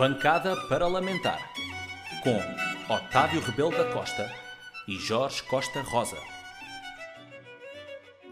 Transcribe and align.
Bancada 0.00 0.56
Parlamentar 0.66 1.52
com 2.24 2.90
Otávio 2.90 3.38
Rebelo 3.42 3.70
da 3.70 3.92
Costa 3.92 4.32
e 4.88 4.96
Jorge 4.96 5.42
Costa 5.42 5.82
Rosa. 5.82 6.16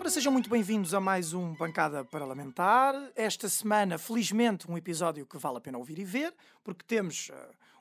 Ora, 0.00 0.08
sejam 0.08 0.32
muito 0.32 0.48
bem-vindos 0.48 0.94
a 0.94 1.00
mais 1.00 1.34
um 1.34 1.52
Bancada 1.52 2.06
Parlamentar. 2.06 2.94
Esta 3.14 3.50
semana, 3.50 3.98
felizmente, 3.98 4.70
um 4.70 4.78
episódio 4.78 5.26
que 5.26 5.36
vale 5.36 5.58
a 5.58 5.60
pena 5.60 5.76
ouvir 5.76 5.98
e 5.98 6.04
ver, 6.04 6.32
porque 6.64 6.86
temos 6.86 7.28
uh, 7.28 7.34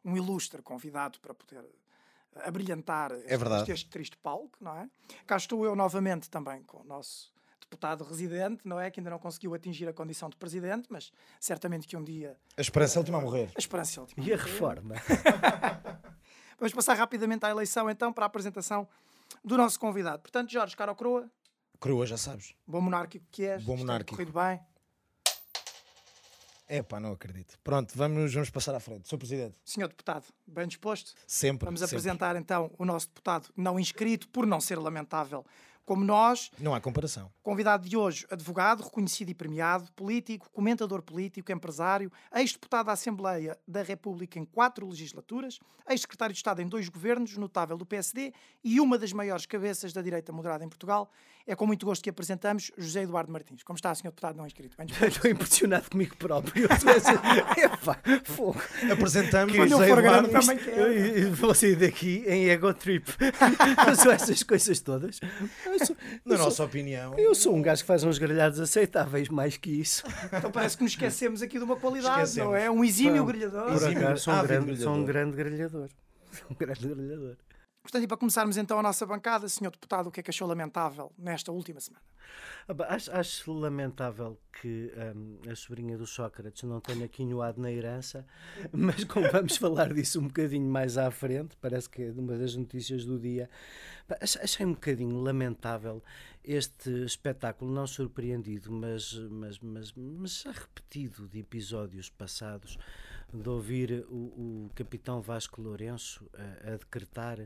um 0.04 0.18
ilustre 0.18 0.62
convidado 0.62 1.18
para 1.22 1.34
poder 1.34 1.62
uh, 1.62 2.42
abrilhantar 2.46 3.14
este, 3.14 3.32
É 3.32 3.36
este, 3.36 3.72
este 3.72 3.90
triste 3.90 4.18
palco, 4.18 4.58
não 4.60 4.76
é? 4.80 4.90
Cá 5.26 5.38
estou 5.38 5.64
eu 5.64 5.78
novamente 5.78 6.30
também 6.30 6.62
com 6.64 6.82
o 6.82 6.84
nosso 6.84 7.32
deputado 7.70 8.04
residente, 8.06 8.62
não 8.66 8.80
é? 8.80 8.90
Que 8.90 9.00
ainda 9.00 9.10
não 9.10 9.20
conseguiu 9.20 9.54
atingir 9.54 9.88
a 9.88 9.94
condição 9.94 10.30
de 10.30 10.38
presidente, 10.38 10.88
mas 10.90 11.12
certamente 11.40 11.86
que 11.86 11.98
um 11.98 12.04
dia 12.04 12.38
A 12.56 12.62
esperança 12.62 12.98
é 12.98 13.00
última 13.00 13.18
a 13.18 13.22
morrer. 13.22 13.50
a 13.56 13.60
esperança 13.60 14.00
é 14.00 14.02
última. 14.02 14.26
E 14.26 14.34
a 14.34 14.38
reforma? 14.38 14.96
Vamos 16.58 16.74
passar 16.74 16.96
rapidamente 16.96 17.46
à 17.46 17.50
eleição, 17.50 17.90
então, 17.90 18.12
para 18.12 18.26
a 18.26 18.28
apresentação 18.28 18.88
do 19.44 19.58
nosso 19.58 19.80
convidado. 19.80 20.20
Portanto, 20.22 20.52
Jorge 20.52 20.76
Caro 20.76 20.96
Croa, 20.96 21.30
Crua, 21.80 22.06
já 22.08 22.18
sabes. 22.18 22.56
bom 22.66 22.82
monárquico 22.82 23.26
que 23.30 23.44
és. 23.46 23.64
Bom 23.64 23.78
monárquico. 23.78 24.16
Corrido 24.18 24.32
bem. 24.34 24.60
É 26.70 26.82
pá, 26.82 27.00
não 27.00 27.12
acredito. 27.14 27.58
Pronto, 27.64 27.94
vamos, 27.96 28.34
vamos 28.34 28.50
passar 28.50 28.76
à 28.76 28.80
frente. 28.80 29.08
Sr. 29.08 29.18
Presidente, 29.18 29.56
Senhor 29.64 29.88
deputado, 29.88 30.26
bem 30.46 30.68
disposto? 30.68 31.14
sempre. 31.26 31.66
Vamos 31.66 31.80
sempre. 31.80 31.96
apresentar 31.96 32.36
então 32.36 32.72
o 32.78 32.84
nosso 32.84 33.08
deputado 33.08 33.50
não 33.56 33.80
inscrito, 33.80 34.28
por 34.30 34.46
não 34.46 34.60
ser 34.60 34.78
lamentável 34.78 35.46
como 35.88 36.04
nós. 36.04 36.52
Não 36.60 36.76
há 36.76 36.82
comparação. 36.82 37.32
Convidado 37.42 37.88
de 37.88 37.96
hoje, 37.96 38.28
advogado, 38.30 38.84
reconhecido 38.84 39.30
e 39.30 39.34
premiado, 39.34 39.90
político, 39.94 40.50
comentador 40.52 41.02
político, 41.02 41.50
empresário, 41.50 42.12
ex-deputado 42.36 42.88
da 42.88 42.92
Assembleia 42.92 43.58
da 43.66 43.82
República 43.82 44.38
em 44.38 44.44
quatro 44.44 44.86
legislaturas, 44.86 45.60
ex-secretário 45.90 46.34
de 46.34 46.40
Estado 46.40 46.62
em 46.62 46.68
dois 46.68 46.90
governos, 46.90 47.38
notável 47.38 47.78
do 47.78 47.86
PSD 47.86 48.34
e 48.62 48.82
uma 48.82 48.98
das 48.98 49.14
maiores 49.14 49.46
cabeças 49.46 49.94
da 49.94 50.02
direita 50.02 50.34
moderada 50.34 50.66
em 50.66 50.68
Portugal. 50.68 51.10
É 51.50 51.56
com 51.56 51.66
muito 51.66 51.86
gosto 51.86 52.04
que 52.04 52.10
apresentamos 52.10 52.70
José 52.78 53.04
Eduardo 53.04 53.32
Martins. 53.32 53.64
Como 53.64 53.78
está, 53.78 53.96
senhor 53.96 54.12
deputado 54.12 54.36
não 54.36 54.46
inscrito? 54.46 54.76
Bem 54.76 54.88
disposto? 54.88 55.08
Estou 55.16 55.32
impressionado 55.32 55.90
comigo 55.90 56.18
próprio. 56.18 56.68
Epá, 57.56 57.98
fogo. 58.26 58.62
Apresentamos 58.92 59.56
eu 59.56 59.66
José 59.66 59.90
Eduardo. 59.90 60.30
eu 60.30 61.34
vou 61.34 61.56
sair 61.56 61.78
daqui 61.78 62.26
em 62.28 62.50
ego 62.50 62.74
trip. 62.74 63.08
São 63.96 64.12
essas 64.12 64.44
coisas 64.44 64.82
todas. 64.82 65.22
Eu 65.80 65.86
sou, 65.86 65.96
Na 66.26 66.34
eu 66.34 66.38
sou- 66.38 66.46
nossa 66.46 66.64
opinião. 66.64 67.14
eu 67.18 67.36
sou 67.36 67.56
um 67.56 67.62
gajo 67.62 67.82
que 67.84 67.88
faz 67.88 68.04
uns 68.04 68.18
grelhados 68.18 68.60
aceitáveis, 68.60 69.30
mais 69.30 69.58
que 69.58 69.70
isso. 69.70 70.04
Então 70.34 70.52
parece 70.52 70.76
que 70.78 70.84
nos 70.84 70.92
esquecemos 70.94 71.42
aqui 71.42 71.58
de 71.58 71.64
uma 71.64 71.76
qualidade, 71.76 72.22
Esquecemos. 72.24 72.50
não 72.52 72.56
é? 72.56 72.70
Um 72.70 72.84
exímio 72.84 73.26
Pá, 73.26 73.32
grelhador. 73.32 73.74
Exímio, 73.74 74.18
sou 74.18 74.34
um, 74.34 74.42
grande, 74.44 74.78
sou 74.78 74.94
um 74.94 75.06
grelhador. 75.06 75.06
grande 75.06 75.36
grelhador. 75.38 75.90
Sou 76.32 76.48
um 76.52 76.56
grande 76.56 76.88
grelhador. 76.88 77.36
Portanto, 77.88 78.04
e 78.04 78.08
para 78.08 78.18
começarmos 78.18 78.58
então 78.58 78.78
a 78.78 78.84
nossa 78.84 79.06
bancada, 79.06 79.48
senhor 79.48 79.72
deputado, 79.72 80.08
o 80.08 80.12
que 80.12 80.20
é 80.20 80.24
que 80.24 80.30
achou 80.30 80.46
lamentável 80.46 81.10
nesta 81.18 81.54
última 81.54 81.80
semana? 81.80 82.04
Ah, 82.68 82.94
Acho, 82.94 83.12
acho 83.14 83.54
lamentável 83.54 84.38
que 84.62 84.92
hum, 85.16 85.40
a 85.50 85.56
sobrinha 85.56 85.98
do 85.98 86.06
Sócrates 86.06 86.64
não 86.64 86.82
tenha 86.82 87.08
quinhoado 87.08 87.62
na 87.62 87.72
herança, 87.72 88.28
mas 88.74 89.06
como 89.06 89.32
vamos 89.32 89.56
falar 89.56 89.94
disso 89.94 90.20
um 90.20 90.28
bocadinho 90.28 90.70
mais 90.70 90.98
à 90.98 91.10
frente, 91.10 91.56
parece 91.62 91.90
que 91.90 92.02
é 92.04 92.12
uma 92.12 92.38
das 92.38 92.58
notícias 92.58 93.06
do 93.06 93.18
dia, 93.18 93.50
achei 94.20 94.66
um 94.66 94.74
bocadinho 94.74 95.22
lamentável 95.22 96.04
este 96.44 96.90
espetáculo, 97.06 97.72
não 97.72 97.88
surpreendido, 97.88 98.70
mas, 98.70 99.14
mas, 99.14 99.60
mas, 99.60 99.94
mas 99.96 100.44
repetido 100.44 101.26
de 101.30 101.40
episódios 101.40 102.10
passados, 102.10 102.78
de 103.34 103.50
ouvir 103.50 104.06
o, 104.10 104.68
o 104.68 104.72
capitão 104.74 105.22
Vasco 105.22 105.62
Lourenço 105.62 106.30
a, 106.34 106.74
a 106.74 106.78
decretar 106.78 107.38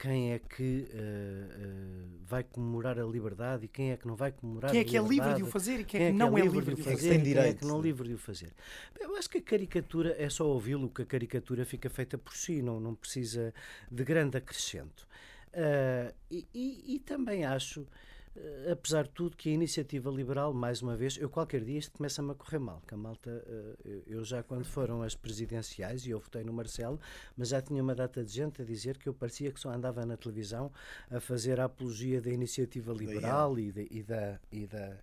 quem 0.00 0.32
é 0.32 0.38
que 0.38 0.88
eh, 0.94 0.96
eh, 0.96 2.04
vai 2.26 2.42
comemorar 2.42 2.98
a 2.98 3.04
liberdade 3.04 3.66
e 3.66 3.68
quem 3.68 3.92
é 3.92 3.96
que 3.98 4.06
não 4.08 4.16
vai 4.16 4.32
comemorar 4.32 4.70
Quem 4.70 4.80
é 4.80 4.82
a 4.82 4.86
que 4.86 4.96
é 4.96 5.02
livre 5.02 5.34
de 5.34 5.42
o 5.42 5.46
fazer 5.46 5.80
e 5.80 5.84
quem 5.84 6.02
é 6.02 6.10
que 6.10 6.16
não 6.16 6.38
é 6.38 6.40
livre 6.40 6.74
de 6.74 6.80
o 6.80 6.84
fazer? 6.84 7.08
tem 7.10 7.20
e 7.20 7.34
quem 7.34 7.42
é 7.42 7.52
que 7.54 7.66
não 7.66 7.78
é 7.78 7.82
livre 7.82 8.08
de 8.08 8.14
o 8.14 8.18
fazer. 8.18 8.52
Eu 8.98 9.14
acho 9.16 9.28
que 9.28 9.38
a 9.38 9.42
caricatura 9.42 10.16
é 10.18 10.30
só 10.30 10.46
ouvi-lo, 10.46 10.88
que 10.88 11.02
a 11.02 11.06
caricatura 11.06 11.66
fica 11.66 11.90
feita 11.90 12.16
por 12.16 12.34
si, 12.34 12.62
não, 12.62 12.80
não 12.80 12.94
precisa 12.94 13.52
de 13.90 14.02
grande 14.02 14.38
acrescento. 14.38 15.06
Ah, 15.52 16.12
e, 16.30 16.46
e- 16.54 16.94
e 16.94 16.98
também 17.00 17.44
acho, 17.44 17.86
apesar 18.70 19.04
de 19.04 19.10
tudo, 19.10 19.36
que 19.36 19.48
a 19.50 19.52
iniciativa 19.52 20.08
liberal, 20.10 20.52
mais 20.54 20.80
uma 20.82 20.96
vez, 20.96 21.16
eu 21.18 21.28
qualquer 21.28 21.62
dia 21.64 21.78
isto 21.78 21.92
começa-me 21.92 22.30
a 22.30 22.34
correr 22.34 22.58
mal, 22.58 22.80
que 22.86 22.94
a 22.94 22.96
malta, 22.96 23.44
eh, 23.84 24.02
eu- 24.06 24.24
já 24.24 24.42
quando 24.42 24.64
foram 24.64 25.02
as 25.02 25.14
presidenciais, 25.14 26.06
e 26.06 26.10
eu 26.10 26.20
votei 26.20 26.44
no 26.44 26.52
Marcelo, 26.52 26.98
mas 27.36 27.48
já 27.48 27.60
tinha 27.60 27.82
uma 27.82 27.94
data 27.94 28.22
de 28.24 28.32
gente 28.32 28.62
a 28.62 28.64
dizer 28.64 28.96
que 28.98 29.08
eu 29.08 29.14
parecia 29.14 29.50
que 29.50 29.58
só 29.60 29.70
andava 29.70 30.06
na 30.06 30.16
televisão 30.16 30.70
a 31.10 31.18
fazer 31.20 31.58
a 31.60 31.64
apologia 31.64 32.20
da 32.20 32.30
iniciativa 32.30 32.92
liberal 32.92 33.58
e, 33.58 33.72
da- 33.72 33.82
e 33.82 34.02
da... 34.02 34.40
E 34.52 34.66
da 34.66 34.96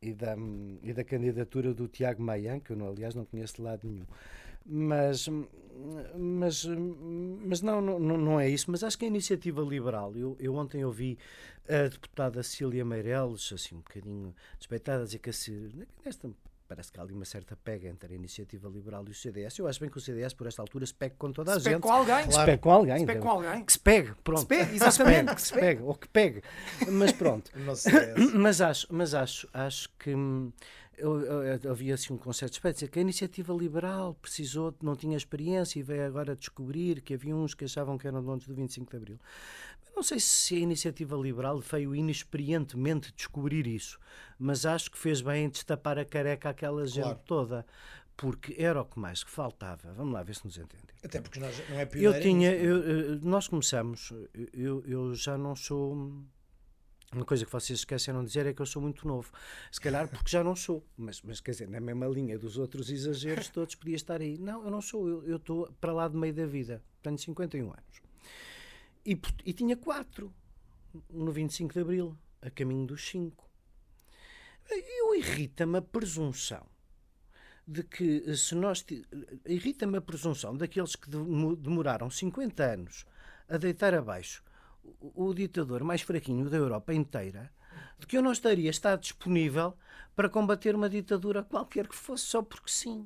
e 0.00 0.12
da, 0.14 0.36
e 0.80 0.92
da 0.92 1.02
candidatura 1.02 1.74
do 1.74 1.88
Tiago 1.88 2.22
Maian, 2.22 2.60
que 2.60 2.70
eu, 2.70 2.76
não, 2.76 2.86
aliás, 2.86 3.16
não 3.16 3.24
conheço 3.24 3.56
de 3.56 3.62
lado 3.62 3.80
nenhum. 3.84 4.06
Mas, 4.70 5.26
mas, 6.14 6.66
mas 6.66 7.62
não, 7.62 7.80
não, 7.80 7.98
não 7.98 8.40
é 8.40 8.48
isso. 8.48 8.70
Mas 8.70 8.84
acho 8.84 8.98
que 8.98 9.06
a 9.06 9.08
iniciativa 9.08 9.62
liberal, 9.62 10.14
eu, 10.14 10.36
eu 10.38 10.54
ontem 10.54 10.84
ouvi 10.84 11.18
a 11.66 11.88
deputada 11.88 12.42
Cília 12.42 12.84
Meireles, 12.84 13.50
assim, 13.52 13.76
um 13.76 13.78
bocadinho 13.78 14.34
despeitada, 14.58 15.04
dizer 15.04 15.18
que 15.18 15.30
a 15.30 15.32
nesta, 16.04 16.30
parece 16.68 16.92
que 16.92 17.00
há 17.00 17.02
ali 17.02 17.14
uma 17.14 17.24
certa 17.24 17.56
pega 17.56 17.88
entre 17.88 18.12
a 18.12 18.16
iniciativa 18.16 18.68
liberal 18.68 19.04
e 19.08 19.10
o 19.10 19.14
CDS. 19.14 19.58
Eu 19.58 19.66
acho 19.66 19.80
bem 19.80 19.88
que 19.88 19.96
o 19.96 20.00
CDS, 20.00 20.34
por 20.34 20.46
esta 20.46 20.60
altura, 20.62 20.84
se 20.84 20.94
pegue 20.94 21.14
com 21.16 21.32
toda 21.32 21.52
a 21.52 21.58
Se 21.58 21.64
pegue 21.64 21.74
gente. 21.76 21.82
com 21.82 21.92
alguém. 21.92 22.30
Se 22.30 22.44
pegue 22.44 22.58
com 22.58 22.70
alguém. 22.70 22.98
Se 22.98 23.06
pegue 23.06 23.20
com 23.20 23.30
alguém. 23.30 23.64
Que 23.64 23.72
se 23.72 23.80
pegue, 23.80 24.14
pronto. 24.22 24.40
Se 24.40 24.46
pegue, 24.46 24.76
exatamente, 24.76 25.34
Que 25.34 25.42
se 25.42 25.52
pegue, 25.54 25.82
ou 25.82 25.94
que 25.94 26.08
pegue. 26.08 26.42
Mas 26.88 27.12
pronto. 27.12 27.50
Mas 28.34 28.60
acho, 28.60 28.86
mas 28.90 29.14
acho, 29.14 29.48
acho 29.52 29.88
que 29.98 30.14
hum, 30.14 30.52
eu, 30.98 31.20
eu, 31.20 31.60
eu 31.62 31.70
havia 31.70 31.94
assim 31.94 32.12
um 32.12 32.18
conceito 32.18 32.60
de 32.60 32.72
dizer 32.72 32.88
que 32.88 32.98
a 32.98 33.02
iniciativa 33.02 33.52
liberal 33.54 34.14
precisou, 34.20 34.74
não 34.82 34.96
tinha 34.96 35.16
experiência 35.16 35.78
e 35.78 35.82
veio 35.82 36.04
agora 36.04 36.34
descobrir 36.34 37.00
que 37.00 37.14
havia 37.14 37.34
uns 37.34 37.54
que 37.54 37.64
achavam 37.64 37.96
que 37.96 38.06
eram 38.06 38.22
donos 38.22 38.46
do 38.46 38.54
25 38.54 38.90
de 38.90 38.96
Abril. 38.96 39.20
Eu 39.90 39.96
não 39.96 40.02
sei 40.02 40.20
se 40.20 40.54
a 40.54 40.58
iniciativa 40.58 41.16
liberal 41.16 41.58
veio 41.60 41.94
inexperientemente 41.94 43.12
descobrir 43.16 43.66
isso, 43.66 43.98
mas 44.38 44.64
acho 44.64 44.90
que 44.90 44.98
fez 44.98 45.20
bem 45.20 45.46
em 45.46 45.48
destapar 45.48 45.98
a 45.98 46.04
careca 46.04 46.50
àquela 46.50 46.86
gente 46.86 47.02
Claro. 47.04 47.20
toda, 47.26 47.66
porque 48.16 48.54
era 48.58 48.80
o 48.80 48.84
que 48.84 48.98
mais 48.98 49.22
que 49.24 49.30
faltava. 49.30 49.92
Vamos 49.92 50.12
lá 50.12 50.22
ver 50.22 50.34
se 50.36 50.44
nos 50.44 50.56
entendem. 50.56 50.94
Até 51.04 51.20
porque 51.20 51.38
nós 51.40 51.56
não 51.68 51.78
é 51.80 51.86
pioneiro. 51.86 52.16
Eu 52.16 52.20
tinha, 52.22 52.50
nisto. 52.52 52.64
eu, 52.64 53.20
nós 53.22 53.48
começamos, 53.48 54.12
eu, 54.52 54.84
eu 54.86 55.14
já 55.14 55.36
não 55.38 55.54
sou. 55.56 55.94
Uma 57.10 57.24
coisa 57.24 57.46
que 57.46 57.50
vocês 57.50 57.78
esqueceram 57.78 58.20
de 58.20 58.26
dizer 58.26 58.44
é 58.44 58.52
que 58.52 58.60
eu 58.60 58.66
sou 58.66 58.82
muito 58.82 59.08
novo. 59.08 59.32
Se 59.72 59.80
calhar 59.80 60.06
porque 60.08 60.30
já 60.30 60.44
não 60.44 60.54
sou, 60.54 60.84
mas, 60.94 61.22
mas 61.22 61.40
quer 61.40 61.52
dizer, 61.52 61.66
na 61.68 61.80
mesma 61.80 62.06
linha 62.06 62.38
dos 62.38 62.58
outros 62.58 62.90
exageros, 62.90 63.48
todos 63.48 63.74
podia 63.76 63.96
estar 63.96 64.20
aí. 64.20 64.36
Não, 64.36 64.62
eu 64.62 64.70
não 64.70 64.82
sou, 64.82 65.08
eu 65.08 65.24
eu 65.26 65.36
estou 65.38 65.72
para 65.80 65.90
lá 65.92 66.06
de 66.06 66.16
meio 66.16 66.34
da 66.34 66.44
vida. 66.44 66.82
Tenho 67.02 67.16
51 67.16 67.64
anos. 67.64 68.07
E, 69.12 69.12
e 69.48 69.52
tinha 69.58 69.76
quatro 69.76 70.24
no 71.24 71.30
25 71.32 71.72
de 71.72 71.80
Abril, 71.80 72.08
a 72.42 72.50
caminho 72.50 72.86
dos 72.86 73.02
cinco. 73.08 73.48
Eu 74.70 75.14
irrita-me 75.14 75.78
a 75.78 75.82
presunção 75.82 76.66
de 77.66 77.82
que 77.84 78.22
eh, 78.26 78.36
se 78.36 78.54
nós 78.54 78.82
ti- 78.82 79.04
irrita-me 79.46 79.96
a 79.98 80.00
presunção 80.10 80.54
daqueles 80.56 80.94
que 80.94 81.08
demo- 81.08 81.56
demoraram 81.56 82.10
50 82.10 82.62
anos 82.64 83.06
a 83.48 83.56
deitar 83.56 83.94
abaixo 83.94 84.42
o 85.00 85.32
ditador 85.34 85.82
mais 85.84 86.02
fraquinho 86.02 86.48
da 86.50 86.56
Europa 86.56 86.92
inteira, 86.94 87.50
de 87.98 88.06
que 88.06 88.16
eu 88.16 88.22
não 88.22 88.32
estaria 88.32 88.70
estar 88.70 88.96
disponível 88.96 89.74
para 90.18 90.28
combater 90.28 90.74
uma 90.74 90.90
ditadura 90.90 91.44
qualquer 91.44 91.86
que 91.86 91.94
fosse 91.94 92.24
só 92.24 92.42
porque 92.42 92.68
sim. 92.68 93.04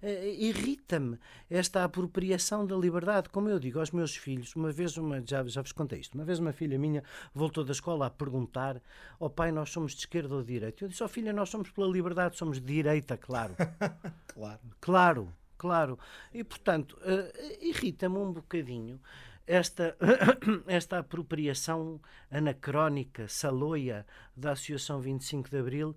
Eh, 0.00 0.34
Irrita-me 0.38 1.18
esta 1.50 1.84
apropriação 1.84 2.66
da 2.66 2.74
liberdade. 2.74 3.28
Como 3.28 3.50
eu 3.50 3.58
digo 3.58 3.80
aos 3.80 3.90
meus 3.90 4.16
filhos, 4.16 4.56
uma 4.56 4.72
vez, 4.72 4.96
uma, 4.96 5.22
já, 5.26 5.44
já 5.44 5.60
vos 5.60 5.72
contei 5.72 6.00
isto, 6.00 6.14
uma 6.14 6.24
vez 6.24 6.38
uma 6.38 6.54
filha 6.54 6.78
minha 6.78 7.04
voltou 7.34 7.64
da 7.64 7.72
escola 7.72 8.06
a 8.06 8.10
perguntar: 8.10 8.80
Ó 9.20 9.28
pai, 9.28 9.52
nós 9.52 9.68
somos 9.70 9.92
de 9.92 9.98
esquerda 9.98 10.34
ou 10.34 10.40
de 10.40 10.54
direita? 10.54 10.84
Eu 10.84 10.88
disse: 10.88 11.02
Ó 11.04 11.08
filha, 11.08 11.34
nós 11.34 11.50
somos 11.50 11.70
pela 11.70 11.86
liberdade, 11.86 12.38
somos 12.38 12.58
de 12.58 12.66
direita, 12.66 13.18
claro. 13.18 13.54
Claro. 14.34 14.60
Claro, 14.80 15.32
claro. 15.56 15.98
E, 16.32 16.42
portanto, 16.42 16.98
eh, 17.02 17.58
irrita-me 17.60 18.16
um 18.16 18.32
bocadinho 18.32 19.00
esta, 19.46 19.96
esta 20.66 20.98
apropriação 20.98 22.00
anacrónica, 22.30 23.26
saloia 23.28 24.06
da 24.36 24.52
Associação 24.52 25.00
25 25.00 25.50
de 25.50 25.58
Abril. 25.58 25.96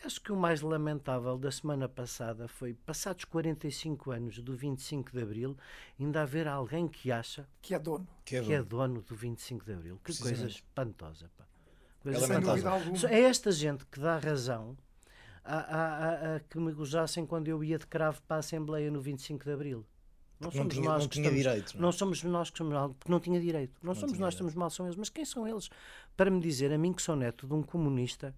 E 0.00 0.06
acho 0.06 0.20
que 0.20 0.30
o 0.30 0.36
mais 0.36 0.60
lamentável 0.60 1.36
da 1.36 1.50
semana 1.50 1.88
passada 1.88 2.46
foi, 2.46 2.72
passados 2.72 3.24
45 3.24 4.12
anos 4.12 4.38
do 4.38 4.56
25 4.56 5.10
de 5.10 5.20
Abril, 5.20 5.56
ainda 5.98 6.22
haver 6.22 6.46
alguém 6.46 6.86
que 6.86 7.10
acha 7.10 7.48
Que 7.60 7.74
é 7.74 7.78
dono. 7.80 8.06
Que 8.24 8.36
é 8.36 8.42
que 8.42 8.52
é 8.52 8.62
dono. 8.62 8.94
dono 8.94 9.02
do 9.02 9.16
25 9.16 9.64
de 9.64 9.72
Abril. 9.72 10.00
Que 10.04 10.16
coisa 10.16 10.46
espantosa, 10.46 11.28
pá. 11.36 11.44
É 12.04 12.12
Coisa 12.12 12.40
dúvida 12.40 12.70
alguma. 12.70 12.96
é 13.10 13.20
esta 13.22 13.50
gente 13.50 13.84
que 13.86 13.98
dá 13.98 14.18
razão 14.18 14.78
a, 15.44 15.56
a- 15.56 15.88
a- 15.88 16.36
a 16.36 16.40
que 16.40 16.58
me 16.60 16.72
gozassem 16.72 17.26
quando 17.26 17.48
eu 17.48 17.62
ia 17.64 17.76
de 17.76 17.86
cravo 17.86 18.22
para 18.22 18.36
a 18.36 18.40
Assembleia 18.40 18.90
no 18.90 19.00
25 19.00 19.44
de 19.44 19.50
Abril. 19.52 19.84
Não 20.40 20.46
Não 20.46 20.52
somos 20.52 20.74
tinha, 20.74 20.88
nós 20.88 21.02
não 21.02 21.08
que 21.08 21.14
tinha 21.14 21.26
estamos, 21.28 21.42
direito. 21.42 21.72
não 21.74 21.80
é? 21.80 21.82
Não 21.82 21.92
somos 21.92 22.22
nós 22.22 22.50
que 22.50 22.58
somos 22.58 22.72
mal, 22.72 22.90
porque 22.94 23.10
não 23.10 23.18
tinha 23.20 23.40
direito. 23.40 23.72
Não, 23.82 23.94
somos 23.94 24.12
tinha 24.12 24.20
nós 24.24 24.34
que 24.34 24.36
estamos 24.36 24.54
mal, 24.54 24.70
são 24.70 24.86
eles. 24.86 24.96
Mas 24.96 25.08
quem 25.08 25.24
são 25.24 25.46
eles 25.48 25.68
para 26.16 26.30
me 26.30 26.40
dizer, 26.40 26.72
a 26.72 26.78
mim 26.78 26.92
que 26.92 27.02
sou 27.02 27.16
neto 27.16 27.46
de 27.46 27.54
um 27.54 27.62
comunista, 27.62 28.34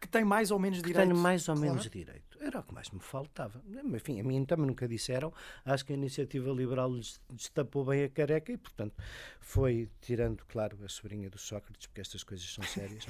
Que 0.00 0.08
tem 0.08 0.24
mais 0.24 0.50
ou 0.50 0.58
menos 0.58 0.78
que 0.80 0.86
direito. 0.88 1.08
tenho 1.08 1.16
mais 1.20 1.46
ou 1.48 1.54
Claro. 1.54 1.70
menos 1.70 1.90
direito? 1.90 2.38
Era 2.40 2.60
o 2.60 2.62
que 2.62 2.72
mais 2.72 2.90
me 2.90 3.00
faltava. 3.00 3.62
Enfim, 3.84 4.18
a 4.18 4.24
mim 4.24 4.42
também 4.46 4.66
nunca 4.66 4.88
disseram. 4.88 5.30
Acho 5.62 5.84
que 5.84 5.92
a 5.92 5.94
iniciativa 5.94 6.50
liberal 6.50 6.90
lhes 6.92 7.20
destapou 7.30 7.84
bem 7.84 8.04
a 8.04 8.08
careca 8.08 8.50
e, 8.50 8.56
portanto, 8.56 8.94
foi 9.40 9.90
tirando, 10.00 10.42
claro, 10.48 10.78
a 10.82 10.88
sobrinha 10.88 11.28
do 11.28 11.36
Sócrates, 11.38 11.86
porque 11.86 12.00
estas 12.00 12.24
coisas 12.24 12.50
são 12.50 12.64
sérias. 12.64 13.04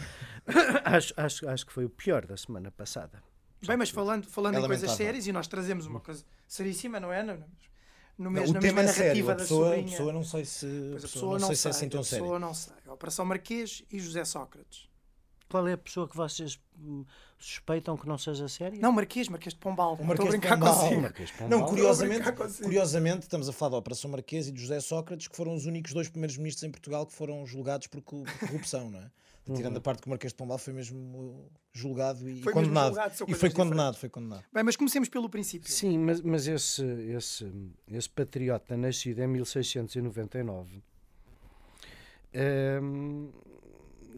acho, 0.85 1.15
acho, 1.17 1.49
acho 1.49 1.65
que 1.67 1.73
foi 1.73 1.85
o 1.85 1.91
pior 1.91 2.27
da 2.27 2.37
semana 2.37 2.71
passada. 2.73 3.23
Bem, 3.65 3.77
mas 3.77 3.91
falando, 3.91 4.27
falando 4.27 4.57
É 4.57 4.61
em 4.61 4.67
coisas 4.67 4.91
sérias, 4.93 5.27
e 5.29 5.33
nós 5.33 5.47
trazemos 5.47 5.87
uma 5.87 6.01
coisa 6.01 6.25
seríssima, 6.49 6.99
não 6.99 7.13
é? 7.13 7.23
No, 8.21 8.25
no 8.25 8.31
Não, 8.31 8.41
mesmo, 8.43 8.51
o 8.51 8.55
na 8.55 8.61
tema 8.61 8.83
mesma 8.83 8.91
é 8.91 8.95
sério. 8.95 9.25
narrativa 9.25 9.33
A 9.33 9.35
da 9.35 9.41
pessoa, 9.43 9.75
a 9.75 9.83
pessoa 9.83 10.13
não 10.13 10.25
sei 10.25 10.45
se, 10.45 10.67
Pois 10.67 11.05
a 11.05 11.07
a 11.07 11.11
pessoa 11.11 11.39
não 11.39 11.47
sei 11.47 11.57
se 11.57 11.67
é 11.67 11.71
assim 11.71 11.89
tão 11.89 12.01
a 12.01 12.05
sério. 12.05 12.25
pessoa 12.25 12.39
não 12.39 12.55
sei. 12.55 12.73
A 12.87 12.93
Operação 12.93 13.25
Marquês 13.25 13.83
e 13.91 13.99
José 13.99 14.25
Sócrates. 14.25 14.89
Qual 15.49 15.67
é 15.67 15.73
a 15.73 15.79
pessoa 15.79 16.07
que 16.09 16.17
vocês 16.17 16.61
hum, 16.79 17.05
suspeitam 17.39 17.97
que 17.97 18.07
não 18.07 18.17
seja 18.19 18.47
séria? 18.47 18.79
Não, 18.81 18.93
Marquês, 18.93 19.29
Marquês 19.29 19.53
de 19.53 19.59
Pombal. 19.59 19.93
O 19.93 19.95
Estou 19.95 20.05
a 20.05 20.07
Marquês 20.09 20.31
de 20.31 20.39
brincar 20.39 20.57
Pombal. 20.59 20.79
consigo. 20.81 21.01
Marquês 21.01 21.31
Pombal. 21.33 21.49
Não, 21.49 21.65
a 21.65 21.69
curiosamente, 21.69 22.33
consigo. 22.33 22.63
curiosamente, 22.65 23.23
estamos 23.23 23.49
a 23.49 23.53
falar 23.53 23.71
da 23.73 23.77
Operação 23.79 24.11
Marquês 24.11 24.47
e 24.49 24.53
de 24.53 24.61
José 24.61 24.79
Sócrates, 24.81 25.27
que 25.27 25.37
foram 25.37 25.55
os 25.57 25.67
únicos 25.67 25.93
dois 25.93 26.09
primeiros 26.09 26.37
ministros 26.37 26.63
em 26.63 26.71
Portugal 26.71 27.05
que 27.07 27.13
foram 27.13 27.45
julgados 27.47 27.89
por, 27.89 28.01
por 28.01 28.25
corrupção, 28.39 28.91
não 28.91 29.01
é? 29.01 29.11
Tirando 29.55 29.79
a 29.79 29.81
parte 29.81 30.03
que 30.03 30.07
o 30.07 30.11
Marquês 30.11 30.33
de 30.33 30.37
Pombal 30.37 30.59
foi 30.59 30.73
mesmo 30.73 31.51
julgado 31.73 32.29
e 32.29 32.41
Foi 32.43 32.53
condenado. 32.53 32.89
julgado, 32.89 33.15
e 33.15 33.17
foi 33.17 33.27
diferentes. 33.27 33.57
condenado, 33.57 33.97
foi 33.97 34.09
condenado. 34.09 34.45
Bem, 34.53 34.63
mas 34.63 34.77
comecemos 34.77 35.09
pelo 35.09 35.29
princípio. 35.29 35.69
Sim, 35.71 35.99
mas, 35.99 36.21
mas 36.21 36.47
esse, 36.47 36.85
esse, 36.85 37.51
esse 37.89 38.09
patriota 38.09 38.77
nascido 38.77 39.19
em 39.21 39.27
1699 39.27 40.83
hum, 42.83 43.31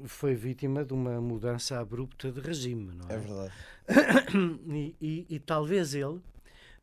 foi 0.04 0.34
vítima 0.34 0.84
de 0.84 0.92
uma 0.92 1.20
mudança 1.20 1.78
abrupta 1.78 2.30
de 2.30 2.40
regime, 2.40 2.92
não 2.94 3.08
é? 3.08 3.14
É 3.14 3.19
verdade. 3.19 3.52
E, 4.69 4.96
e- 5.00 5.26
e 5.28 5.38
talvez 5.40 5.94
ele 5.94 6.20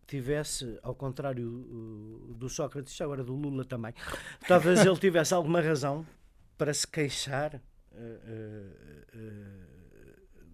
tivesse, 0.08 0.78
ao 0.84 0.94
contrário 0.96 1.48
uh, 1.50 2.34
do 2.34 2.50
Sócrates, 2.50 3.00
agora 3.02 3.24
do 3.24 3.34
Lula 3.36 3.64
também, 3.64 3.94
talvez 4.48 4.84
ele 4.86 4.98
tivesse 4.98 5.34
alguma 5.34 5.62
razão 5.62 6.06
para 6.58 6.74
se 6.74 6.86
queixar 6.88 7.56
uh, 7.56 7.60
uh, 7.60 7.60
uh, 7.60 7.79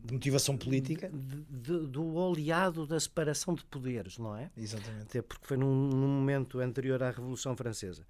De 0.04 0.14
motivação 0.14 0.56
política. 0.56 1.10
de- 1.10 1.42
de- 1.46 1.88
do 1.88 2.14
oleado 2.16 2.86
da 2.86 3.00
separação 3.00 3.56
de 3.56 3.66
poderes, 3.66 4.18
não 4.20 4.36
é? 4.38 4.52
Exatamente. 4.56 5.04
Até 5.04 5.22
porque 5.22 5.48
foi 5.48 5.58
num, 5.58 5.74
num 5.90 6.08
momento 6.08 6.60
anterior 6.60 7.02
à 7.02 7.10
Revolução 7.10 7.56
Francesa. 7.58 8.06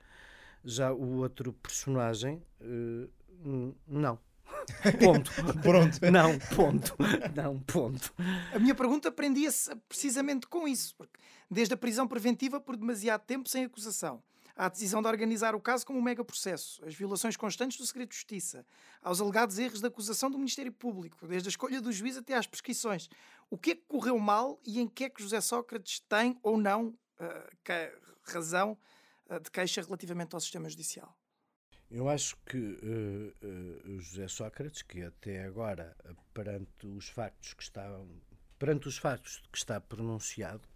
Já 0.64 0.92
o 0.92 1.18
outro 1.20 1.54
personagem, 1.54 2.42
n- 2.60 3.74
não. 3.88 4.20
Ponto. 5.00 5.32
Pronto. 5.62 6.00
Não, 6.12 6.38
ponto. 6.56 6.96
Não, 7.36 7.60
ponto. 7.62 8.14
A 8.54 8.60
minha 8.60 8.76
pergunta 8.76 9.12
prendia-se 9.12 9.74
precisamente 9.88 10.48
com 10.48 10.68
isso. 10.68 10.94
Porque 10.98 11.20
desde 11.50 11.74
a 11.74 11.78
prisão 11.78 12.08
preventiva 12.08 12.60
por 12.60 12.76
demasiado 12.76 13.22
tempo 13.26 13.48
sem 13.50 13.64
acusação, 13.66 14.22
à 14.56 14.70
decisão 14.70 15.02
de 15.02 15.08
organizar 15.08 15.54
o 15.54 15.60
caso 15.60 15.86
como 15.86 16.00
um 16.00 16.02
mega 16.02 16.24
processo, 16.24 16.84
as 16.86 16.96
violações 16.96 17.36
constantes 17.36 17.78
do 17.78 17.86
segredo 17.86 18.10
de 18.10 18.16
justiça, 18.16 18.66
aos 19.02 19.20
alegados 19.20 19.60
erros 19.60 19.82
da 19.82 19.90
acusação 19.90 20.32
do 20.32 20.38
Ministério 20.38 20.72
Público, 20.72 21.28
desde 21.28 21.48
a 21.48 21.52
escolha 21.52 21.82
do 21.82 21.92
juiz 21.92 22.16
até 22.16 22.36
às 22.36 22.48
prescrições. 22.48 23.10
O 23.50 23.58
que 23.58 23.72
é 23.72 23.76
que 23.76 23.84
correu 23.88 24.18
mal 24.18 24.60
e 24.66 24.80
em 24.80 24.88
que 24.88 25.04
é 25.04 25.10
que 25.10 25.22
José 25.22 25.42
Sócrates 25.42 26.00
tem 26.00 26.40
ou 26.42 26.58
não 26.58 26.98
que- 27.64 27.94
razão 28.24 28.78
ah, 29.30 29.40
de 29.40 29.52
queixa 29.52 29.82
relativamente 29.82 30.34
ao 30.34 30.40
sistema 30.40 30.70
judicial? 30.70 31.16
Eu 31.92 32.10
acho 32.10 32.36
que 32.46 32.80
eh, 33.42 33.88
o 33.88 34.00
José 34.00 34.28
Sócrates, 34.28 34.82
que 34.82 35.04
até 35.04 35.44
agora, 35.44 35.96
perante 36.34 36.88
os 36.88 37.08
factos 37.10 37.54
que 37.54 37.62
estavam, 37.62 38.10
perante 38.58 38.88
os 38.88 38.98
factos 38.98 39.44
que 39.52 39.58
está 39.58 39.80
pronunciado, 39.80 40.68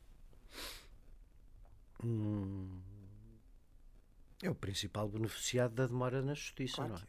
hum, 2.04 2.80
é 4.42 4.50
o 4.50 4.56
principal 4.56 5.08
beneficiado 5.10 5.74
da 5.76 5.88
demora 5.88 6.22
na 6.22 6.34
justiça, 6.34 6.76
Claro 6.78 6.94
não 6.94 6.98
é? 6.98 7.02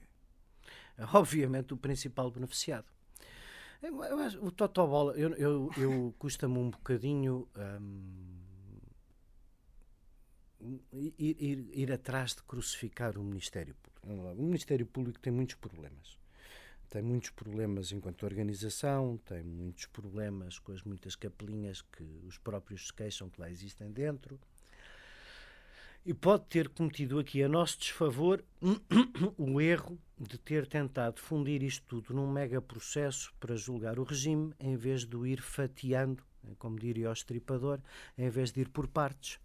é. 0.99 1.03
É 1.03 1.05
obviamente 1.17 1.73
o 1.73 1.77
principal 1.77 2.31
beneficiado. 2.31 2.87
Eu, 3.83 4.05
eu 4.05 4.19
acho- 4.19 4.45
o 4.45 4.51
Totobola, 4.51 5.15
eu, 5.17 5.31
eu, 5.37 5.71
eu 5.79 6.15
custa-me 6.19 6.59
um 6.59 6.71
bocadinho 6.71 7.49
hum, 7.81 8.39
ir, 10.93 11.15
ir- 11.19 11.71
ir 11.73 11.93
atrás 11.93 12.35
de 12.35 12.43
crucificar 12.43 13.17
o 13.17 13.23
Ministério 13.25 13.75
Público. 13.75 14.41
O 14.41 14.43
Ministério 14.43 14.87
Público 14.87 15.19
tem 15.19 15.33
muitos 15.33 15.55
problemas. 15.57 16.19
Tem 16.91 17.01
muitos 17.03 17.31
problemas 17.31 17.93
enquanto 17.93 18.25
organização, 18.25 19.17
tem 19.19 19.43
muitos 19.45 19.87
problemas 19.87 20.59
com 20.59 20.73
as 20.73 20.83
muitas 20.83 21.15
capelinhas 21.15 21.81
que 21.83 22.03
os 22.27 22.37
próprios 22.37 22.89
se 22.89 22.93
queixam 22.93 23.31
que 23.31 23.41
lá 23.41 23.49
existem 23.51 23.91
dentro. 23.91 24.39
E 26.05 26.15
pode 26.15 26.45
ter 26.47 26.69
cometido 26.69 27.19
aqui 27.19 27.43
a 27.43 27.49
nosso 27.49 27.79
desfavor 27.79 28.43
o 29.37 29.61
erro 29.61 29.99
de 30.19 30.39
ter 30.39 30.67
tentado 30.67 31.21
fundir 31.21 31.63
isto 31.63 31.85
tudo 31.87 32.15
num 32.15 32.31
mega 32.31 32.61
processo 32.61 33.33
para 33.39 33.57
julgar 33.57 33.99
o 33.99 34.05
regime, 34.05 34.55
em 34.59 34.77
vez 34.77 35.05
de 35.05 35.17
o 35.17 35.27
ir 35.27 35.41
fatiando, 35.43 36.23
como 36.59 36.79
diria 36.79 37.11
o 37.11 37.13
estripador, 37.13 37.81
em 38.17 38.31
vez 38.31 38.51
de 38.51 38.63
ir 38.63 38.69
por 38.69 38.87
partes. 38.87 39.39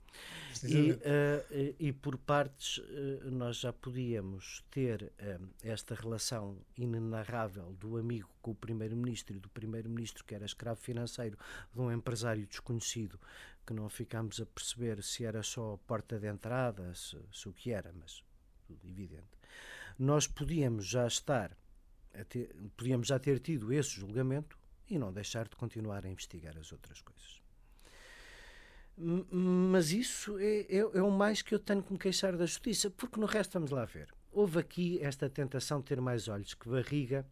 E, 0.64 0.98
eh, 1.02 1.76
e 1.78 1.92
por 1.92 2.18
partes 2.18 2.82
eh, 2.90 3.30
nós 3.30 3.58
já 3.58 3.74
podíamos 3.74 4.64
ter 4.72 5.12
eh, 5.20 5.38
esta 5.62 5.94
relação 5.94 6.58
inenarrável 6.78 7.74
do 7.74 7.98
amigo 7.98 8.30
com 8.42 8.52
o 8.52 8.56
primeiro-ministro 8.56 9.36
e 9.36 9.40
do 9.40 9.50
primeiro-ministro 9.50 10.24
que 10.24 10.34
era 10.34 10.46
escravo 10.46 10.80
financeiro 10.80 11.38
de 11.74 11.82
um 11.82 11.92
empresário 11.92 12.48
desconhecido 12.48 13.20
que 13.66 13.74
não 13.74 13.90
ficámos 13.90 14.40
a 14.40 14.46
perceber 14.46 15.02
se 15.04 15.26
era 15.26 15.42
só 15.44 15.78
porta 15.88 16.20
de 16.20 16.28
entrada, 16.28 16.94
se, 16.94 17.18
se 17.32 17.50
o 17.50 17.54
que 17.54 17.72
era, 17.72 17.92
mas 17.94 18.24
tudo 18.66 18.88
evidente. 18.88 19.38
Nós 19.98 20.28
podíamos 20.28 20.86
já 20.86 21.08
estar, 21.08 21.58
ter- 22.30 22.56
podíamos 22.78 23.08
já 23.08 23.18
ter 23.20 23.40
tido 23.40 23.72
esse 23.74 23.92
julgamento 23.92 24.58
e 24.90 24.98
não 25.00 25.12
deixar 25.12 25.48
de 25.48 25.56
continuar 25.56 26.06
a 26.06 26.10
investigar 26.10 26.58
as 26.58 26.72
outras 26.72 27.02
coisas. 27.02 27.42
Mas 28.98 29.92
isso 29.92 30.38
é, 30.40 30.62
é, 30.62 30.78
é 30.78 31.02
o 31.02 31.12
mais 31.12 31.42
que 31.42 31.54
eu 31.54 31.60
tenho 31.60 31.84
que 31.84 31.92
me 31.92 32.00
queixar 32.00 32.38
da 32.38 32.46
justiça, 32.46 32.90
porque 32.90 33.20
no 33.20 33.26
resto 33.26 33.54
vamos 33.54 33.72
lá 33.72 33.84
ver. 33.86 34.14
Houve 34.32 34.60
aqui 34.60 35.00
esta 35.02 35.30
tentação 35.30 35.80
de 35.80 35.86
ter 35.86 36.00
mais 36.00 36.28
olhos 36.28 36.54
que 36.54 36.70
barriga, 36.70 37.26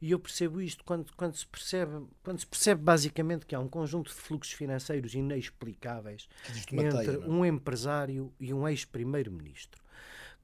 e 0.00 0.10
eu 0.10 0.18
percebo 0.18 0.60
isto 0.60 0.84
quando, 0.84 1.12
quando, 1.16 1.34
se 1.34 1.46
percebe, 1.46 2.06
quando 2.22 2.38
se 2.38 2.46
percebe 2.46 2.82
basicamente 2.82 3.46
que 3.46 3.54
há 3.54 3.60
um 3.60 3.68
conjunto 3.68 4.08
de 4.08 4.14
fluxos 4.14 4.52
financeiros 4.52 5.14
inexplicáveis 5.14 6.28
entre 6.72 7.16
é? 7.16 7.18
um 7.20 7.44
empresário 7.44 8.32
e 8.38 8.52
um 8.52 8.68
ex-primeiro-ministro 8.68 9.82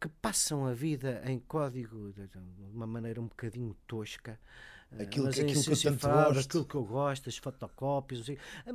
que 0.00 0.09
passam 0.09 0.66
a 0.66 0.73
vida 0.73 1.23
em 1.26 1.38
código 1.38 2.12
de 2.12 2.38
uma 2.73 2.87
maneira 2.87 3.21
um 3.21 3.26
bocadinho 3.26 3.76
tosca. 3.87 4.40
Eh, 4.99 5.02
Aquilo 5.02 5.26
mas 5.26 5.38
aquilo 5.38 5.62
que 5.62 5.70
eu 5.70 5.76
tanto 5.76 6.09
gosto. 6.09 6.38
aquilo 6.49 6.64
que 6.64 6.75
eu 6.75 6.85
gosto, 6.85 7.28
as 7.28 7.37
fotocópias, 7.37 8.26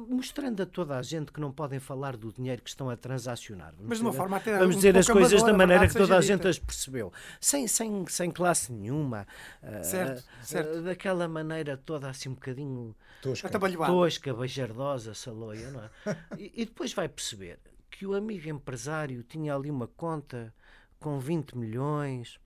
mostrando 0.07 0.62
a 0.63 0.65
toda 0.65 0.98
a 0.98 1.01
gente 1.01 1.31
que 1.31 1.39
não 1.39 1.51
podem 1.51 1.79
falar 1.79 2.15
do 2.17 2.31
dinheiro 2.31 2.62
que 2.62 2.69
estão 2.69 2.89
a 2.89 2.95
transacionar. 2.98 3.72
Vamos 3.75 3.88
Mas 3.89 3.98
de 3.98 4.03
uma 4.03 4.10
dizer- 4.12 4.17
forma 4.22 4.38
até 4.38 4.57
Vamos 4.57 4.75
um 4.75 4.79
dizer 4.79 4.98
as 4.98 5.07
coisas 5.07 5.43
da 5.43 5.53
maneira 5.53 5.88
que 5.88 5.93
toda 5.93 6.17
a 6.17 6.22
gente 6.22 6.38
dita. 6.38 6.50
as 6.50 6.60
percebeu, 6.60 7.12
sem, 7.39 7.67
sem, 7.67 8.05
sem 8.07 8.31
classe 8.31 8.72
nenhuma, 8.72 9.27
eh, 9.62 9.84
Certo, 9.84 10.19
eh, 10.19 10.43
certo. 10.43 10.81
daquela 10.84 11.27
maneira 11.27 11.77
toda 11.77 12.10
assim 12.10 12.29
um 12.29 12.34
bocadinho 12.34 12.95
Tosca. 13.22 13.50
Tosca, 13.50 14.34
bajardosa, 14.34 15.13
saloia, 15.13 15.72
não 15.72 15.81
é? 15.84 15.89
E, 16.39 16.51
e 16.62 16.65
depois 16.65 16.93
vai 16.93 17.07
perceber 17.10 17.60
que 17.89 18.05
o 18.05 18.13
amigo 18.13 18.48
empresário 18.50 19.24
tinha 19.24 19.55
ali 19.55 19.72
uma 19.72 19.88
conta 19.88 20.53
com 21.00 21.19
20 21.19 21.57
milhões, 21.57 22.39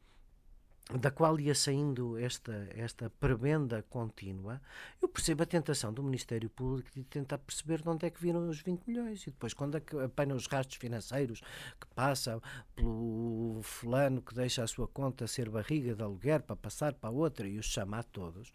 da 0.97 1.11
qual 1.11 1.39
ia 1.39 1.53
saindo 1.53 2.17
esta, 2.17 2.67
esta 2.75 3.11
prebenda 3.19 3.83
contínua. 3.89 4.59
Eu 4.99 5.07
percebo 5.07 5.43
a 5.43 5.45
tentação 5.45 5.93
do 5.93 6.01
Ministério 6.01 6.49
Público 6.49 6.89
de 6.95 7.03
tentar 7.03 7.37
perceber 7.37 7.81
de 7.81 7.89
onde 7.89 8.07
é 8.07 8.09
que 8.09 8.19
viram 8.19 8.49
os 8.49 8.59
20 8.59 8.87
milhões 8.87 9.21
e 9.21 9.29
depois 9.29 9.53
quando 9.53 9.77
é 9.77 9.79
que 9.79 9.95
apanham 9.99 10.35
os 10.35 10.47
rastros 10.47 10.79
financeiros 10.79 11.41
que 11.79 11.85
passam 11.93 12.41
pelo 12.75 13.59
fulano 13.61 14.19
que 14.21 14.33
deixa 14.33 14.63
a 14.63 14.67
sua 14.67 14.87
conta 14.87 15.27
ser 15.27 15.47
barriga 15.49 15.93
de 15.93 16.01
aluguer 16.01 16.41
para 16.41 16.55
passar 16.55 16.93
para 16.93 17.11
outra 17.11 17.47
e 17.47 17.59
os 17.59 17.67
chama 17.67 17.99
a 17.99 18.03
todos. 18.03 18.51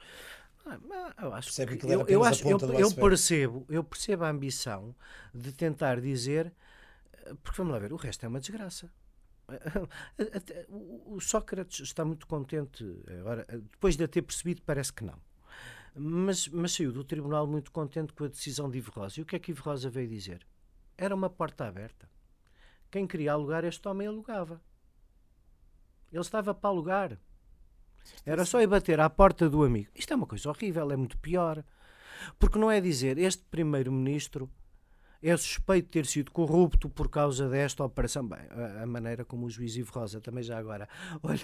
Ah, 0.66 0.78
Eu 1.22 1.32
acho 1.34 1.48
Percebe 1.48 1.76
que 1.76 1.86
que 1.86 1.92
eu, 1.92 2.06
eu 2.08 2.24
acho, 2.24 2.48
eu, 2.48 2.58
eu 2.58 2.90
percebo, 2.92 3.66
eu 3.68 3.84
percebo 3.84 4.24
a 4.24 4.30
ambição 4.30 4.94
de 5.32 5.52
tentar 5.52 6.00
dizer, 6.00 6.52
eh, 7.12 7.34
porque 7.42 7.58
vamos 7.58 7.74
lá 7.74 7.78
ver, 7.78 7.92
o 7.92 7.96
resto 7.96 8.24
é 8.24 8.28
uma 8.28 8.40
desgraça. 8.40 8.90
O 11.06 11.20
Sócrates 11.20 11.80
está 11.80 12.04
muito 12.04 12.26
contente, 12.26 12.84
agora, 13.18 13.46
depois 13.48 13.96
de 13.96 14.04
a 14.04 14.08
ter 14.08 14.22
percebido, 14.22 14.62
parece 14.62 14.92
que 14.92 15.04
não. 15.04 15.18
Mas, 15.94 16.48
mas 16.48 16.72
saiu 16.72 16.92
do 16.92 17.04
tribunal 17.04 17.46
muito 17.46 17.70
contente 17.70 18.12
com 18.12 18.24
a 18.24 18.28
decisão 18.28 18.68
de 18.68 18.78
Ivo 18.78 18.90
Rosa. 18.90 19.20
E 19.20 19.22
o 19.22 19.26
que 19.26 19.36
é 19.36 19.38
que 19.38 19.52
Ivo 19.52 19.62
Rosa 19.62 19.88
veio 19.88 20.08
dizer? 20.08 20.44
Era 20.98 21.14
uma 21.14 21.30
porta 21.30 21.66
aberta. 21.66 22.08
Quem 22.90 23.06
queria 23.06 23.32
alugar 23.32 23.64
este 23.64 23.86
homem 23.88 24.08
alugava. 24.08 24.60
Ele 26.10 26.20
estava 26.20 26.54
para 26.54 26.70
alugar. 26.70 27.18
Era 28.26 28.44
só 28.44 28.60
ir 28.60 28.66
bater 28.66 29.00
à 29.00 29.08
porta 29.08 29.48
do 29.48 29.64
amigo. 29.64 29.90
Isto 29.94 30.12
é 30.12 30.16
uma 30.16 30.26
coisa 30.26 30.48
horrível, 30.48 30.90
é 30.90 30.96
muito 30.96 31.18
pior. 31.18 31.64
Porque 32.38 32.58
não 32.58 32.70
é 32.70 32.80
dizer 32.80 33.18
este 33.18 33.44
primeiro-ministro 33.44 34.50
é 35.30 35.36
suspeito 35.36 35.86
de 35.86 35.92
ter 35.92 36.06
sido 36.06 36.30
corrupto 36.30 36.88
por 36.88 37.08
causa 37.08 37.48
desta 37.48 37.82
operação. 37.82 38.26
Bem, 38.28 38.40
a, 38.50 38.82
a 38.82 38.86
maneira 38.86 39.24
como 39.24 39.46
o 39.46 39.50
juiz 39.50 39.74
Ivo 39.74 39.92
Rosa 39.92 40.20
também 40.20 40.42
já 40.42 40.58
agora 40.58 40.88
olha 41.22 41.40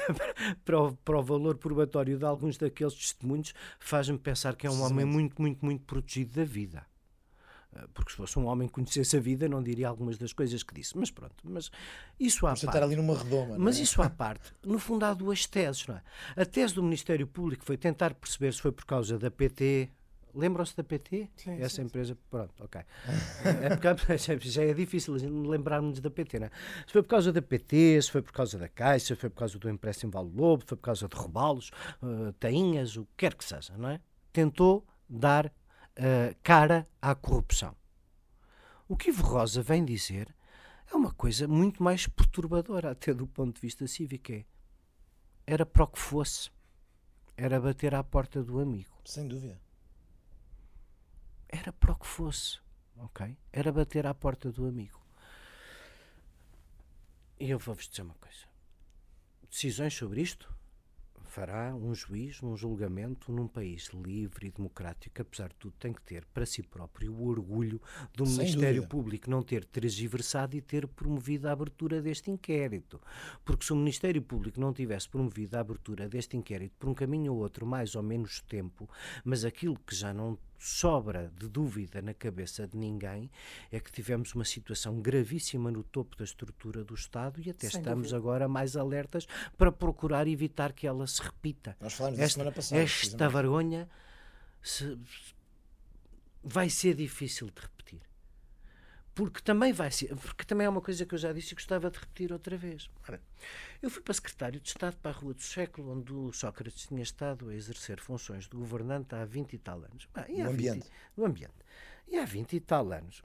para 0.64 0.80
o, 0.80 0.96
para 0.96 1.18
o 1.18 1.22
valor 1.22 1.56
probatório 1.56 2.18
de 2.18 2.24
alguns 2.24 2.58
daqueles 2.58 2.94
testemunhos 2.94 3.54
faz-me 3.78 4.18
pensar 4.18 4.54
que 4.54 4.66
é 4.66 4.70
um 4.70 4.82
homem 4.82 5.06
muito, 5.06 5.40
muito, 5.40 5.64
muito 5.64 5.84
protegido 5.84 6.34
da 6.34 6.44
vida. 6.44 6.86
Eh, 7.74 7.86
porque 7.94 8.10
se 8.10 8.16
fosse 8.16 8.38
um 8.38 8.46
homem 8.46 8.68
que 8.68 8.74
conhecesse 8.74 9.16
a 9.16 9.20
vida, 9.20 9.48
não 9.48 9.62
diria 9.62 9.88
algumas 9.88 10.18
das 10.18 10.32
coisas 10.32 10.62
que 10.62 10.74
disse. 10.74 10.96
Mas 10.98 11.10
pronto, 11.10 11.34
mas 11.44 11.70
isso 12.18 12.46
à 12.46 12.50
Vamos 12.50 12.64
parte. 12.64 12.78
ali 12.78 12.96
numa 12.96 13.16
redoma. 13.16 13.56
Mas 13.58 13.78
é? 13.78 13.82
isso 13.82 14.02
à 14.02 14.10
parte, 14.10 14.52
no 14.64 14.78
fundo 14.78 15.04
há 15.04 15.14
duas 15.14 15.46
teses, 15.46 15.86
não 15.86 15.96
é? 15.96 16.02
A 16.36 16.44
tese 16.44 16.74
do 16.74 16.82
Ministério 16.82 17.26
Público 17.26 17.64
foi 17.64 17.76
tentar 17.76 18.14
perceber 18.14 18.52
se 18.52 18.60
foi 18.60 18.72
por 18.72 18.84
causa 18.84 19.18
da 19.18 19.30
PT. 19.30 19.90
Lembram-se 20.34 20.76
da 20.76 20.84
PT? 20.84 21.28
Sim, 21.36 21.60
Essa 21.60 21.76
sim, 21.76 21.82
empresa. 21.82 22.16
Pronto, 22.30 22.62
ok. 22.62 22.80
é 23.62 23.76
porque 24.36 24.48
já 24.48 24.62
é 24.62 24.74
difícil 24.74 25.14
lembrarmos 25.14 26.00
da 26.00 26.10
PT, 26.10 26.38
não 26.38 26.46
é? 26.46 26.50
Se 26.86 26.92
foi 26.92 27.02
por 27.02 27.08
causa 27.08 27.32
da 27.32 27.42
PT, 27.42 28.02
se 28.02 28.10
foi 28.10 28.22
por 28.22 28.32
causa 28.32 28.58
da 28.58 28.68
Caixa, 28.68 29.14
se 29.14 29.16
foi 29.16 29.30
por 29.30 29.38
causa 29.38 29.58
do 29.58 29.68
empréstimo 29.68 30.12
Vale 30.12 30.30
Lobo, 30.34 30.62
se 30.62 30.68
foi 30.68 30.76
por 30.76 30.84
causa 30.84 31.08
de 31.08 31.16
robalos, 31.16 31.70
uh, 32.02 32.32
tainhas, 32.38 32.96
o 32.96 33.04
que 33.04 33.12
quer 33.18 33.34
que 33.34 33.44
seja, 33.44 33.76
não 33.76 33.88
é? 33.88 34.00
Tentou 34.32 34.86
dar 35.08 35.46
uh, 35.46 36.36
cara 36.42 36.86
à 37.00 37.14
corrupção. 37.14 37.74
O 38.88 38.96
que 38.96 39.10
Ivo 39.10 39.22
Rosa 39.22 39.62
vem 39.62 39.84
dizer 39.84 40.34
é 40.92 40.96
uma 40.96 41.12
coisa 41.12 41.46
muito 41.46 41.82
mais 41.82 42.06
perturbadora, 42.06 42.90
até 42.90 43.14
do 43.14 43.26
ponto 43.26 43.54
de 43.54 43.60
vista 43.60 43.86
cívico. 43.86 44.32
É, 44.32 44.44
era 45.46 45.64
para 45.64 45.84
o 45.84 45.86
que 45.86 45.98
fosse. 45.98 46.50
Era 47.36 47.60
bater 47.60 47.94
à 47.94 48.02
porta 48.02 48.42
do 48.42 48.60
amigo. 48.60 48.90
Sem 49.04 49.26
dúvida. 49.26 49.60
Era 51.52 51.72
para 51.72 51.92
o 51.92 51.96
que 51.96 52.06
fosse. 52.06 52.58
Ok? 52.96 53.36
Era 53.52 53.72
bater 53.72 54.06
à 54.06 54.14
porta 54.14 54.52
do 54.52 54.66
amigo. 54.66 55.00
E 57.38 57.50
eu 57.50 57.58
vou-vos 57.58 57.88
dizer 57.88 58.02
uma 58.02 58.14
coisa. 58.14 58.46
Decisões 59.50 59.94
sobre 59.94 60.20
isto 60.20 60.54
fará 61.24 61.74
um 61.74 61.94
juiz 61.94 62.42
num 62.42 62.56
julgamento 62.56 63.30
num 63.32 63.46
país 63.46 63.88
livre 63.94 64.48
e 64.48 64.50
democrático, 64.50 65.22
apesar 65.22 65.48
de 65.48 65.54
tudo, 65.54 65.74
tem 65.78 65.92
que 65.92 66.02
ter 66.02 66.24
para 66.26 66.44
si 66.44 66.60
próprio 66.60 67.12
o 67.14 67.28
orgulho 67.28 67.80
do 68.12 68.26
Sem 68.26 68.38
Ministério 68.38 68.82
dúvida. 68.82 68.88
Público 68.88 69.30
não 69.30 69.42
ter 69.42 69.64
transversado 69.64 70.56
e 70.56 70.60
ter 70.60 70.88
promovido 70.88 71.48
a 71.48 71.52
abertura 71.52 72.02
deste 72.02 72.30
inquérito. 72.30 73.00
Porque 73.44 73.64
se 73.64 73.72
o 73.72 73.76
Ministério 73.76 74.20
Público 74.20 74.60
não 74.60 74.72
tivesse 74.72 75.08
promovido 75.08 75.56
a 75.56 75.60
abertura 75.60 76.08
deste 76.08 76.36
inquérito 76.36 76.74
por 76.78 76.88
um 76.88 76.94
caminho 76.94 77.32
ou 77.32 77.38
outro, 77.38 77.64
mais 77.64 77.94
ou 77.94 78.02
menos 78.02 78.40
tempo, 78.42 78.90
mas 79.24 79.44
aquilo 79.44 79.78
que 79.78 79.94
já 79.94 80.12
não 80.12 80.36
sobra 80.62 81.32
de 81.38 81.48
dúvida 81.48 82.02
na 82.02 82.12
cabeça 82.12 82.66
de 82.68 82.76
ninguém 82.76 83.30
é 83.72 83.80
que 83.80 83.90
tivemos 83.90 84.34
uma 84.34 84.44
situação 84.44 85.00
gravíssima 85.00 85.70
no 85.70 85.82
topo 85.82 86.14
da 86.16 86.24
estrutura 86.24 86.84
do 86.84 86.94
Estado 86.94 87.40
e 87.40 87.48
até 87.48 87.68
Sem 87.70 87.80
estamos 87.80 88.08
dúvida. 88.10 88.16
agora 88.18 88.46
mais 88.46 88.76
alertas 88.76 89.26
para 89.56 89.72
procurar 89.72 90.28
evitar 90.28 90.74
que 90.74 90.86
ela 90.86 91.06
se 91.06 91.22
repita. 91.22 91.74
Nós 91.80 91.94
falámos 91.94 92.18
da 92.18 92.24
Esta, 92.24 92.34
semana 92.34 92.52
passada. 92.54 92.80
esta 92.82 93.28
vergonha 93.30 93.88
se- 94.62 94.98
vai 96.44 96.68
ser 96.68 96.94
difícil 96.94 97.46
de 97.48 97.62
repetir. 97.62 97.79
Porque 99.14 99.40
também 99.40 99.72
vai 99.72 99.90
ser, 99.90 100.14
porque 100.16 100.44
também 100.44 100.66
é 100.66 100.70
uma 100.70 100.80
coisa 100.80 101.04
que 101.04 101.14
eu 101.14 101.18
já 101.18 101.32
disse 101.32 101.52
e 101.52 101.54
gostava 101.54 101.90
de 101.90 101.98
repetir 101.98 102.32
outra 102.32 102.56
vez. 102.56 102.88
Ora, 103.08 103.20
eu 103.82 103.90
fui 103.90 104.02
para 104.02 104.14
secretário 104.14 104.60
de 104.60 104.68
Estado 104.68 104.96
para 104.98 105.10
a 105.10 105.14
Rua 105.14 105.34
do 105.34 105.42
Século, 105.42 105.92
onde 105.92 106.12
o 106.12 106.32
Sócrates 106.32 106.86
tinha 106.86 107.02
estado 107.02 107.48
a 107.50 107.54
exercer 107.54 108.00
funções 108.00 108.44
de 108.48 108.56
governante 108.56 109.14
há 109.14 109.24
20 109.24 109.52
e 109.52 109.58
tal 109.58 109.78
anos. 109.84 110.08
Bem, 110.14 110.24
e 110.38 110.42
No 110.42 110.48
há 110.48 110.52
20 110.52 110.68
ambiente. 110.68 110.90
no 111.16 111.24
ambiente. 111.26 111.54
E 112.08 112.16
há 112.18 112.24
20 112.24 112.52
e 112.56 112.60
tal 112.60 112.92
anos. 112.92 113.22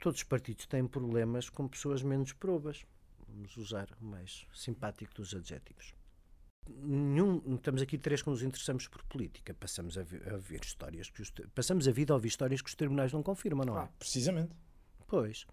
Todos 0.00 0.18
os 0.20 0.24
partidos 0.24 0.66
têm 0.66 0.86
problemas 0.86 1.48
com 1.48 1.68
pessoas 1.68 2.02
menos 2.02 2.32
probas. 2.32 2.84
Vamos 3.28 3.56
usar 3.56 3.88
o 4.00 4.04
mais 4.04 4.46
simpático 4.54 5.14
dos 5.14 5.34
adjetivos. 5.34 5.94
Nenhum, 6.66 7.42
estamos 7.54 7.82
aqui 7.82 7.98
três 7.98 8.22
que 8.22 8.28
nos 8.28 8.42
interessamos 8.42 8.88
por 8.88 9.02
política. 9.04 9.54
Passamos 9.54 9.98
a 9.98 10.02
ver, 10.02 10.32
a 10.32 10.36
ver 10.36 10.60
histórias 10.64 11.10
que 11.10 11.20
os, 11.20 11.30
passamos 11.54 11.86
a 11.86 11.92
vida 11.92 12.12
a 12.12 12.16
ouvir 12.16 12.28
histórias 12.28 12.62
que 12.62 12.68
os 12.68 12.74
tribunais 12.74 13.12
não 13.12 13.22
confirmam, 13.22 13.66
não 13.66 13.78
é? 13.78 13.82
Ah. 13.82 13.88
Precisamente. 13.98 14.56
Pois. 15.06 15.46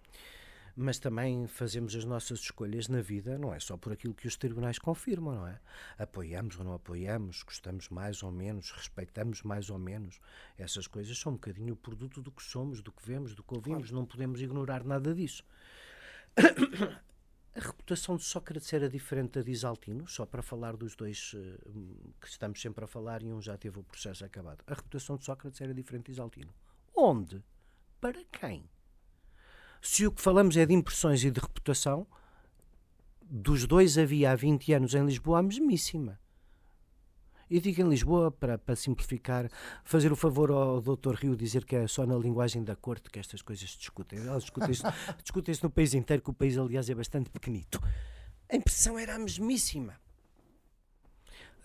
Mas 0.75 0.99
também 0.99 1.47
fazemos 1.47 1.93
as 1.95 2.05
nossas 2.05 2.39
escolhas 2.39 2.87
na 2.87 3.01
vida, 3.01 3.37
não 3.37 3.53
é 3.53 3.59
só 3.59 3.75
por 3.75 3.91
aquilo 3.91 4.13
que 4.13 4.25
os 4.25 4.37
tribunais 4.37 4.79
confirmam, 4.79 5.35
não 5.35 5.47
é? 5.47 5.59
Apoiamos 5.97 6.57
ou 6.57 6.63
não 6.63 6.73
apoiamos, 6.73 7.43
gostamos 7.43 7.89
mais 7.89 8.23
ou 8.23 8.31
menos, 8.31 8.71
respeitamos 8.71 9.43
mais 9.43 9.69
ou 9.69 9.77
menos. 9.77 10.19
Essas 10.57 10.87
coisas 10.87 11.17
são 11.17 11.33
um 11.33 11.35
bocadinho 11.35 11.73
o 11.73 11.77
produto 11.77 12.21
do 12.21 12.31
que 12.31 12.41
somos, 12.41 12.81
do 12.81 12.91
que 12.91 13.05
vemos, 13.05 13.35
do 13.35 13.43
que 13.43 13.53
ouvimos. 13.53 13.91
Não 13.91 14.05
podemos 14.05 14.41
ignorar 14.41 14.83
nada 14.85 15.13
disso. 15.13 15.43
A 17.53 17.59
reputação 17.59 18.15
de 18.15 18.23
Sócrates 18.23 18.71
era 18.71 18.89
diferente 18.89 19.33
da 19.33 19.41
de 19.41 19.51
Isaltino, 19.51 20.07
só 20.07 20.25
para 20.25 20.41
falar 20.41 20.77
dos 20.77 20.95
dois 20.95 21.33
eh, 21.35 21.57
que 22.21 22.27
estamos 22.27 22.61
sempre 22.61 22.85
a 22.85 22.87
falar 22.87 23.21
e 23.23 23.33
um 23.33 23.41
já 23.41 23.57
teve 23.57 23.77
o 23.77 23.83
processo 23.83 24.23
acabado. 24.23 24.63
A 24.65 24.73
reputação 24.73 25.17
de 25.17 25.25
Sócrates 25.25 25.59
era 25.59 25.73
diferente 25.73 26.05
de 26.05 26.11
Isaltino. 26.13 26.53
Onde? 26.95 27.43
Para 27.99 28.23
quem? 28.31 28.69
Se 29.81 30.07
o 30.07 30.11
que 30.13 30.21
falamos 30.21 30.55
é 30.55 30.65
de 30.65 30.73
impressões 30.73 31.25
e 31.25 31.31
de 31.31 31.41
reputação, 31.41 32.07
dos 33.21 33.65
dois 33.65 33.97
havia 33.97 34.31
há 34.31 34.35
20 34.35 34.73
anos 34.73 34.93
em 34.93 35.05
Lisboa 35.05 35.39
a 35.39 35.43
mesmíssima. 35.43 36.20
E 37.51 37.59
digo 37.59 37.81
em 37.81 37.89
Lisboa, 37.89 38.31
para, 38.31 38.57
para 38.57 38.77
simplificar, 38.77 39.51
fazer 39.83 40.09
o 40.09 40.15
favor 40.15 40.49
ao 40.51 40.79
Dr. 40.79 41.15
Rio 41.15 41.35
dizer 41.35 41.65
que 41.65 41.75
é 41.75 41.85
só 41.85 42.05
na 42.05 42.15
linguagem 42.15 42.63
da 42.63 42.77
corte 42.77 43.11
que 43.11 43.19
estas 43.19 43.41
coisas 43.41 43.69
se 43.69 43.77
discutem. 43.77 44.19
Elas 44.19 44.43
discutem-se 44.43 44.81
discutem 45.21 45.53
no 45.61 45.69
país 45.69 45.93
inteiro, 45.93 46.23
que 46.23 46.29
o 46.29 46.33
país, 46.33 46.57
aliás, 46.57 46.89
é 46.89 46.95
bastante 46.95 47.29
pequenito. 47.29 47.83
A 48.49 48.55
impressão 48.55 48.97
era 48.97 49.15
a 49.15 49.19
mesmíssima. 49.19 49.99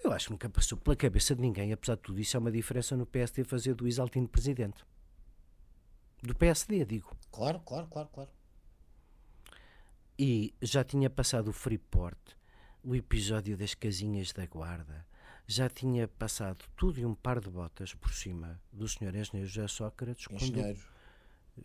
Eu 0.03 0.11
acho 0.11 0.27
que 0.27 0.33
nunca 0.33 0.51
passou 0.51 0.77
pela 0.77 0.97
cabeça 0.97 1.37
de 1.37 1.41
ninguém, 1.41 1.73
apesar 1.73 1.95
de 1.95 2.03
tudo 2.03 2.19
isso, 2.19 2.37
é 2.37 2.41
uma 2.41 2.51
diferença 2.51 2.97
no 2.97 3.07
PSD 3.07 3.45
fazer 3.45 3.75
do 3.77 3.87
Isaltino 3.87 4.27
presidente. 4.27 4.85
Do 6.21 6.35
PSD, 6.35 6.85
digo. 6.85 7.17
Claro, 7.31 7.61
claro, 7.61 7.87
claro, 7.87 8.09
claro. 8.09 8.31
E 10.19 10.53
já 10.61 10.83
tinha 10.83 11.09
passado 11.09 11.47
o 11.47 11.53
Freeport, 11.53 12.19
o 12.83 12.93
episódio 12.97 13.57
das 13.57 13.73
casinhas 13.73 14.33
da 14.33 14.47
guarda, 14.47 15.07
já 15.47 15.69
tinha 15.69 16.09
passado 16.09 16.65
tudo 16.77 16.99
e 16.99 17.07
um 17.07 17.15
par 17.15 17.41
de 17.41 17.49
botas 17.49 17.95
por 17.95 18.13
cima 18.13 18.61
do 18.73 18.89
Sr. 18.89 19.15
Engenheiro 19.15 19.47
José 19.49 19.69
Sócrates, 19.69 20.27
quando 20.27 20.43
Engenheiro. 20.43 20.81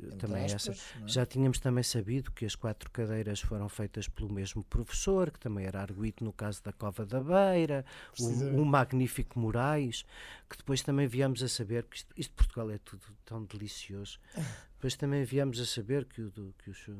entre 0.01 0.17
também 0.17 0.45
aspas, 0.45 0.77
essa. 0.77 1.03
é? 1.03 1.07
Já 1.07 1.25
tínhamos 1.25 1.59
também 1.59 1.83
sabido 1.83 2.31
que 2.31 2.45
as 2.45 2.55
quatro 2.55 2.89
cadeiras 2.91 3.41
foram 3.41 3.67
feitas 3.67 4.07
pelo 4.07 4.31
mesmo 4.31 4.63
professor, 4.63 5.31
que 5.31 5.39
também 5.39 5.65
era 5.65 5.81
arguído 5.81 6.23
no 6.23 6.31
caso 6.31 6.63
da 6.63 6.71
Cova 6.71 7.05
da 7.05 7.19
Beira, 7.19 7.83
o, 8.19 8.61
o 8.61 8.65
magnífico 8.65 9.39
Moraes, 9.39 10.05
que 10.49 10.57
depois 10.57 10.81
também 10.81 11.07
viemos 11.07 11.41
a 11.43 11.47
saber, 11.47 11.83
que 11.85 11.97
isto, 11.97 12.13
isto 12.15 12.29
de 12.29 12.35
Portugal 12.35 12.71
é 12.71 12.77
tudo 12.77 13.03
tão 13.25 13.43
delicioso, 13.43 14.19
depois 14.81 14.95
também 14.95 15.23
viemos 15.23 15.59
a 15.59 15.65
saber 15.65 16.05
que 16.05 16.21
o, 16.23 16.31
do- 16.31 16.55
que 16.57 16.71
o, 16.71 16.73
que 16.73 16.91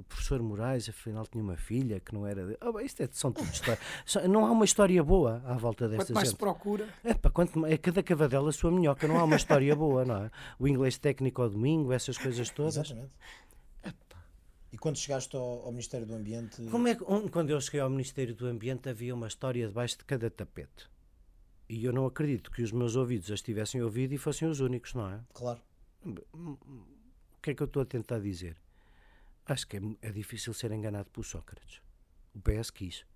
o 0.00 0.02
professor 0.04 0.42
Moraes 0.42 0.90
afinal 0.90 1.26
tinha 1.26 1.42
uma 1.42 1.56
filha 1.56 1.98
que 2.00 2.12
não 2.12 2.26
era. 2.26 2.46
De... 2.46 2.58
Oh, 2.62 2.78
isto 2.80 3.02
é, 3.02 3.08
são 3.10 3.32
tudo 3.32 3.48
histórias. 3.50 3.80
Não 4.28 4.44
há 4.44 4.50
uma 4.52 4.66
história 4.66 5.02
boa 5.02 5.42
à 5.46 5.54
volta 5.54 5.88
desta 5.88 6.04
Quanto 6.04 6.14
mais 6.14 6.28
se 6.28 6.32
gente. 6.32 6.38
procura, 6.38 6.86
É, 7.02 7.14
pá, 7.14 7.30
quanto, 7.30 7.64
é 7.64 7.78
cada 7.78 8.02
cavadela 8.02 8.50
a 8.50 8.52
sua 8.52 8.70
minhoca, 8.70 9.08
não 9.08 9.18
há 9.18 9.24
uma 9.24 9.36
história 9.36 9.74
boa, 9.74 10.04
não 10.04 10.24
é? 10.24 10.30
O 10.58 10.68
inglês 10.68 10.98
técnico 10.98 11.40
ao 11.40 11.48
domingo, 11.48 11.94
essas 11.94 12.18
coisas 12.18 12.50
todas. 12.50 12.76
Exatamente. 12.76 13.10
E 14.70 14.76
quando 14.76 14.98
chegaste 14.98 15.34
ao, 15.34 15.62
ao 15.64 15.70
Ministério 15.72 16.06
do 16.06 16.14
Ambiente, 16.14 16.62
Como 16.66 16.86
é 16.88 16.94
que, 16.94 17.02
um, 17.04 17.26
quando 17.26 17.48
eu 17.48 17.58
cheguei 17.58 17.80
ao 17.80 17.88
Ministério 17.88 18.34
do 18.34 18.46
Ambiente 18.46 18.86
havia 18.90 19.14
uma 19.14 19.26
história 19.26 19.66
debaixo 19.66 19.96
de 19.96 20.04
cada 20.04 20.28
tapete. 20.28 20.90
E 21.70 21.82
eu 21.86 21.92
não 21.92 22.04
acredito 22.04 22.50
que 22.50 22.62
os 22.62 22.70
meus 22.70 22.94
ouvidos 22.94 23.30
as 23.30 23.40
tivessem 23.40 23.80
ouvido 23.82 24.12
e 24.12 24.18
fossem 24.18 24.46
os 24.46 24.60
únicos, 24.60 24.92
não 24.92 25.08
é? 25.10 25.20
claro, 25.32 25.58
O 26.04 26.97
que 27.48 27.52
é 27.52 27.54
que 27.54 27.62
eu 27.62 27.66
estou 27.66 27.82
a 27.82 27.86
tentar 27.86 28.18
dizer? 28.20 28.56
Acho 29.46 29.66
que 29.66 29.78
é, 29.78 29.80
é 30.02 30.10
difícil 30.12 30.52
ser 30.52 30.70
enganado 30.72 31.08
por 31.10 31.24
Sócrates. 31.24 31.80
O 32.34 32.40
PS 32.40 32.70
quis. 32.70 33.06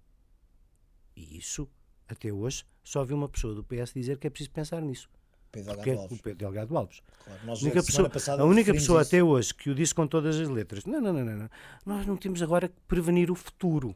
E 1.14 1.36
isso, 1.36 1.68
até 2.08 2.32
hoje, 2.32 2.64
só 2.82 3.04
vi 3.04 3.12
uma 3.12 3.28
pessoa 3.28 3.54
do 3.54 3.62
PS 3.62 3.92
dizer 3.94 4.18
que 4.18 4.26
é 4.26 4.30
preciso 4.30 4.50
pensar 4.50 4.80
nisso. 4.80 5.10
Pedro 5.50 5.76
Delgado 5.76 5.90
é 5.90 5.94
o 5.94 6.00
Alves. 6.00 6.20
Pedro 6.22 6.38
Delgado 6.38 6.76
Alves. 6.78 7.02
Claro. 7.24 7.40
Nós, 7.46 7.58
A 7.60 7.62
única 7.66 7.82
pessoa, 7.82 8.10
a 8.38 8.44
única 8.44 8.72
pessoa 8.72 9.02
isso. 9.02 9.08
até 9.08 9.22
hoje 9.22 9.52
que 9.54 9.68
o 9.68 9.74
disse 9.74 9.94
com 9.94 10.06
todas 10.06 10.40
as 10.40 10.48
letras. 10.48 10.86
Não, 10.86 10.98
não, 11.02 11.12
não, 11.12 11.22
não, 11.24 11.36
não. 11.36 11.50
Nós 11.84 12.06
não 12.06 12.16
temos 12.16 12.40
agora 12.40 12.68
que 12.68 12.80
prevenir 12.88 13.30
o 13.30 13.34
futuro. 13.34 13.94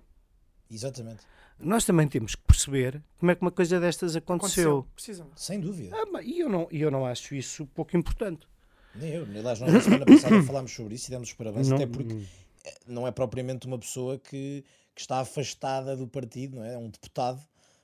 Exatamente. 0.70 1.22
Nós 1.58 1.86
também 1.86 2.06
temos 2.06 2.34
que 2.34 2.42
perceber 2.42 3.02
como 3.16 3.30
é 3.30 3.34
que 3.34 3.40
uma 3.40 3.50
coisa 3.50 3.80
destas 3.80 4.14
aconteceu. 4.14 4.80
aconteceu. 4.80 4.92
Precisamente. 4.94 5.40
Sem 5.42 5.58
dúvida. 5.58 5.96
Ah, 5.96 6.04
mas- 6.12 6.26
e 6.26 6.40
eu 6.40 6.50
não, 6.50 6.68
e 6.70 6.82
eu 6.82 6.90
não 6.90 7.06
acho 7.06 7.34
isso 7.34 7.64
pouco 7.68 7.96
importante. 7.96 8.46
Nem 8.98 9.12
eu. 9.12 9.22
Aliás, 9.24 9.60
nós 9.60 9.72
na 9.72 9.80
semana 9.80 10.06
passada 10.06 10.42
falámos 10.42 10.72
sobre 10.72 10.94
isso 10.94 11.08
e 11.08 11.10
demos 11.10 11.28
os 11.28 11.34
parabéns, 11.34 11.68
Não- 11.68 11.76
até 11.76 11.86
porque 11.86 12.16
não 12.86 13.06
é 13.06 13.10
propriamente 13.10 13.66
uma 13.66 13.78
pessoa 13.78 14.18
que, 14.18 14.64
que 14.94 15.00
está 15.00 15.20
afastada 15.20 15.96
do 15.96 16.06
partido, 16.06 16.56
não 16.56 16.64
é? 16.64 16.74
É 16.74 16.78
um 16.78 16.88
deputado 16.88 17.40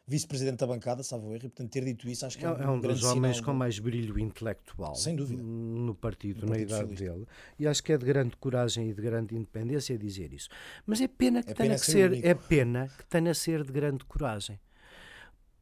vice-presidente 0.07 0.59
da 0.59 0.67
bancada, 0.67 1.03
salvo 1.03 1.29
erro, 1.29 1.47
e 1.47 1.49
portanto 1.49 1.71
ter 1.71 1.85
dito 1.85 2.09
isso 2.09 2.27
acho 2.27 2.37
que 2.37 2.45
é, 2.45 2.49
é 2.49 2.69
um, 2.69 2.73
um 2.75 2.81
dos 2.81 3.05
homens 3.05 3.41
com 3.41 3.53
mais 3.55 3.79
brilho 3.79 4.19
intelectual 4.19 4.95
Sem 4.97 5.15
dúvida. 5.15 5.41
no 5.43 5.95
partido, 5.95 6.41
no 6.41 6.47
na 6.47 6.49
partido 6.51 6.69
idade 6.69 6.89
Socialista. 6.91 7.15
dele. 7.15 7.27
E 7.59 7.67
acho 7.67 7.83
que 7.83 7.93
é 7.93 7.99
de 7.99 8.05
grande 8.05 8.37
coragem 8.37 8.91
e 8.91 8.93
de 8.93 9.01
grande 9.01 9.35
independência 9.37 9.97
dizer 9.97 10.33
isso. 10.33 10.49
Mas 10.85 11.01
é 11.01 11.07
pena 11.09 11.43
que 11.43 11.53
é 11.53 11.55
tenha 11.55 11.69
pena 11.69 11.79
que 11.81 11.87
ser, 11.87 12.11
ser 12.11 12.27
é 12.27 12.35
pena 12.35 12.89
que 12.99 13.07
tenha 13.07 13.31
a 13.31 13.35
ser 13.35 13.63
de 13.63 13.73
grande 13.73 14.05
coragem. 14.05 14.59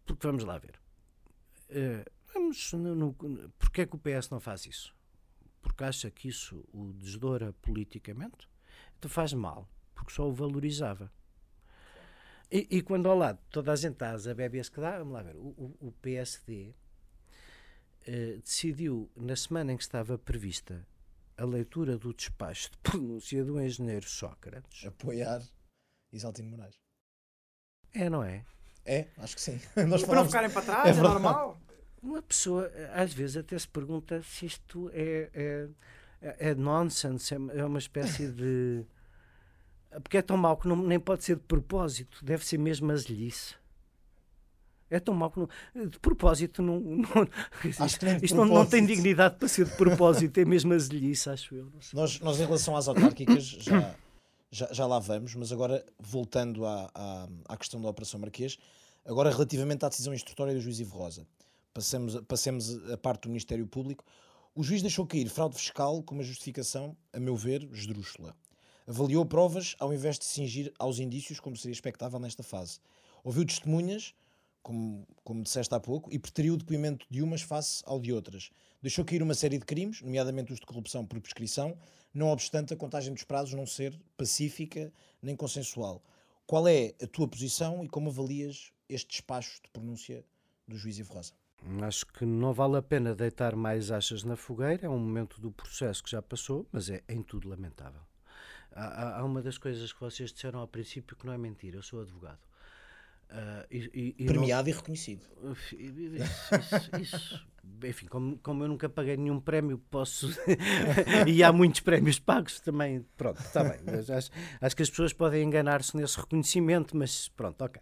Porque 0.07 0.27
vamos 0.27 0.43
lá 0.43 0.59
ver. 0.59 0.81
Uh, 1.69 2.11
vamos 2.33 2.73
no, 2.73 2.95
no, 2.95 3.15
porque 3.59 3.83
é 3.83 3.87
que 3.87 3.95
o 3.95 3.99
PS 3.99 4.31
não 4.31 4.41
faz 4.41 4.67
isso? 4.67 4.93
Porque 5.61 5.85
acha 5.85 6.11
que 6.11 6.29
isso 6.29 6.65
o 6.73 6.93
desdoura 6.93 7.53
politicamente? 7.55 8.49
Então 8.99 9.11
faz 9.11 9.33
mal, 9.33 9.69
porque 9.95 10.13
só 10.13 10.29
o 10.29 10.33
valorizava. 10.33 11.13
E, 12.51 12.67
e, 12.71 12.83
quando 12.83 13.09
ao 13.09 13.17
lado 13.17 13.39
toda 13.51 13.73
a 13.73 13.77
gente 13.77 13.93
está 13.93 14.11
a 14.13 14.35
bebês 14.35 14.69
que 14.69 14.81
dá, 14.81 14.99
vamos 14.99 15.13
lá 15.13 15.23
ver, 15.23 15.37
o, 15.37 15.77
o 15.81 15.93
PSD 16.03 16.75
eh, 18.07 18.39
decidiu, 18.43 19.09
na 19.15 19.37
semana 19.37 19.73
em 19.73 19.77
que 19.77 19.85
estava 19.85 20.19
prevista 20.19 20.85
a 21.37 21.45
leitura 21.45 21.97
do 21.97 22.13
despacho 22.13 22.71
de 22.73 22.79
pronúncia 22.79 23.45
do 23.45 23.61
engenheiro 23.61 24.09
Sócrates, 24.09 24.85
apoiar 24.85 25.41
Isaltino 26.13 26.51
Moraes. 26.51 26.75
É, 27.95 28.11
não 28.11 28.25
é? 28.25 28.45
É, 28.85 29.09
acho 29.19 29.37
que 29.37 29.43
sim. 29.43 29.61
Nós 29.89 30.03
para 30.03 30.17
não 30.17 30.27
ficarem 30.27 30.51
para 30.51 30.63
trás, 30.67 30.97
é, 30.97 31.01
é 31.01 31.03
normal. 31.03 31.61
Uma 32.03 32.23
pessoa, 32.23 32.71
às 32.95 33.13
vezes, 33.13 33.37
até 33.37 33.59
se 33.59 33.69
pergunta 33.69 34.23
se 34.23 34.47
isto 34.47 34.91
é, 34.95 35.69
é, 36.23 36.51
é 36.51 36.55
nonsense, 36.55 37.35
é 37.35 37.65
uma 37.65 37.79
espécie 37.79 38.29
de. 38.29 38.85
Porque 40.03 40.17
é 40.17 40.23
tão 40.23 40.37
mau 40.37 40.57
que 40.57 40.69
não, 40.69 40.77
nem 40.77 40.99
pode 40.99 41.25
ser 41.25 41.37
de 41.37 41.43
propósito, 41.43 42.25
deve 42.25 42.47
ser 42.47 42.59
mesmo 42.59 42.91
azelhice. 42.91 43.55
É 44.89 44.99
tão 44.99 45.15
mau 45.15 45.31
que 45.31 45.39
não, 45.39 45.49
de 45.87 45.99
propósito 46.01 46.63
não, 46.63 46.81
não 46.81 47.07
isto, 47.65 48.07
isto 48.23 48.37
não, 48.37 48.45
não, 48.45 48.67
tem 48.67 48.85
dignidade 48.85 49.37
para 49.37 49.47
ser 49.47 49.67
de 49.67 49.77
propósito, 49.77 50.39
é 50.39 50.45
mesmo 50.45 50.73
azelhice, 50.73 51.31
acho 51.31 51.55
eu. 51.55 51.73
Nós, 51.93 52.19
nós, 52.21 52.41
em 52.41 52.45
relação 52.45 52.77
às 52.77 52.89
autárquicas, 52.89 53.45
já, 53.45 53.95
já, 54.51 54.69
já 54.73 54.87
lá 54.87 54.99
vamos, 54.99 55.35
mas 55.37 55.53
agora, 55.53 55.85
voltando 55.99 56.67
à, 56.67 56.91
à, 56.93 57.29
à, 57.49 57.57
questão 57.57 57.81
da 57.81 57.89
Operação 57.89 58.19
Marquês, 58.19 58.59
agora 59.05 59.31
relativamente 59.31 59.85
à 59.85 59.89
decisão 59.89 60.13
instrutória 60.13 60.53
do 60.53 60.61
juiz 60.61 60.81
Ivo 60.81 60.97
Rosa, 60.97 61.25
passemos, 61.73 62.21
passemos 62.27 62.91
a 62.91 62.97
parte 62.97 63.23
do 63.23 63.29
Ministério 63.29 63.67
Público. 63.67 64.05
O 64.55 64.63
juiz 64.63 64.83
deixou 64.83 65.07
cair 65.07 65.29
fraude 65.29 65.57
fiscal 65.57 66.03
com 66.03 66.15
uma 66.15 66.25
justificação, 66.25 66.97
a 67.13 67.21
meu 67.21 67.37
ver, 67.37 67.63
esdrúxula. 67.73 68.37
Avaliou 68.87 69.25
provas 69.25 69.77
ao 69.79 69.95
invés 69.95 70.19
de 70.19 70.25
cingir 70.25 70.73
aos 70.79 70.99
indícios, 70.99 71.39
como 71.39 71.57
seria 71.57 71.73
expectável 71.73 72.19
nesta 72.19 72.43
fase. 72.43 72.81
Ouviu 73.23 73.45
testemunhas, 73.45 74.15
como, 74.63 75.07
como 75.23 75.43
disseste 75.43 75.75
há 75.75 75.81
pouco, 75.81 76.13
e 76.13 76.19
preteriu 76.19 76.55
o 76.55 76.57
depoimento 76.57 77.07
de 77.09 77.23
umas 77.23 77.43
face 77.43 77.83
ao 77.87 78.01
de 78.01 78.13
outras. 78.13 78.51
Deixou 78.83 79.05
cair 79.05 79.23
uma 79.23 79.35
série 79.35 79.59
de 79.59 79.65
crimes, 79.65 80.03
nomeadamente 80.03 80.53
os 80.53 80.59
de 80.59 80.67
corrupção 80.67 81.07
por 81.07 81.21
prescrição, 81.21 81.77
não 82.13 82.29
obstante 82.29 82.75
a 82.75 82.77
contagem 82.77 83.15
dos 83.15 83.23
prazos 83.23 83.55
não 83.55 83.67
ser 83.67 83.99
pacífica 84.17 84.93
nem 85.23 85.37
consensual. 85.37 86.03
Qual 86.47 86.67
é 86.67 86.95
a 87.01 87.07
tua 87.07 87.29
posição 87.29 87.85
e 87.85 87.89
como 87.89 88.11
avalias 88.11 88.73
este 88.89 89.11
despacho 89.11 89.63
de 89.63 89.71
pronúncia 89.71 90.25
do 90.67 90.77
juiz 90.77 90.99
Ivo 90.99 91.15
Rosa? 91.15 91.40
Acho 91.83 92.07
que 92.07 92.25
não 92.25 92.53
vale 92.53 92.77
a 92.77 92.83
pena 92.83 93.15
deitar 93.15 93.55
mais 93.55 93.91
achas 93.91 94.25
na 94.25 94.37
fogueira, 94.37 94.87
é 94.87 94.89
um 94.89 94.99
momento 94.99 95.41
do 95.41 95.51
processo 95.51 96.03
que 96.03 96.11
já 96.11 96.23
passou, 96.23 96.67
mas 96.73 96.89
é 96.89 97.03
em 97.09 97.23
tudo 97.23 97.49
lamentável. 97.49 98.01
Há, 98.73 99.19
há, 99.19 99.25
uma 99.25 99.43
das 99.43 99.59
coisas 99.59 99.93
que 99.93 100.01
vocês 100.01 100.33
disseram 100.33 100.61
ao 100.61 100.69
princípio 100.69 101.17
que 101.17 101.27
não 101.27 101.33
é 101.33 101.39
mentira. 101.39 101.77
Eu 101.77 101.83
sou 101.83 102.01
advogado. 102.01 102.39
Uh, 103.31 103.67
e, 103.71 104.15
e, 104.19 104.27
Premiado 104.27 104.69
não... 104.69 104.75
e 104.75 104.77
reconhecido. 104.77 105.23
Isso, 105.53 105.77
isso, 106.57 106.97
isso. 107.01 107.49
Enfim, 107.85 108.07
como, 108.07 108.39
como 108.39 108.65
eu 108.65 108.69
nunca 108.69 108.89
paguei 108.89 109.17
nenhum 109.17 109.41
prémio, 109.41 109.79
posso. 109.91 110.29
e 111.27 111.43
há 111.43 111.53
muitos 111.53 111.81
prémios 111.81 112.19
pagos 112.19 112.61
também. 112.61 113.05
Pronto, 113.17 113.41
está 113.41 113.63
bem. 113.63 113.81
Acho, 114.17 114.31
acho 114.61 114.77
que 114.77 114.83
as 114.83 114.91
pessoas 114.91 115.13
podem 115.13 115.45
enganar-se 115.45 115.97
nesse 115.97 116.19
reconhecimento, 116.19 116.97
mas 116.97 117.29
pronto, 117.29 117.63
ok 117.63 117.81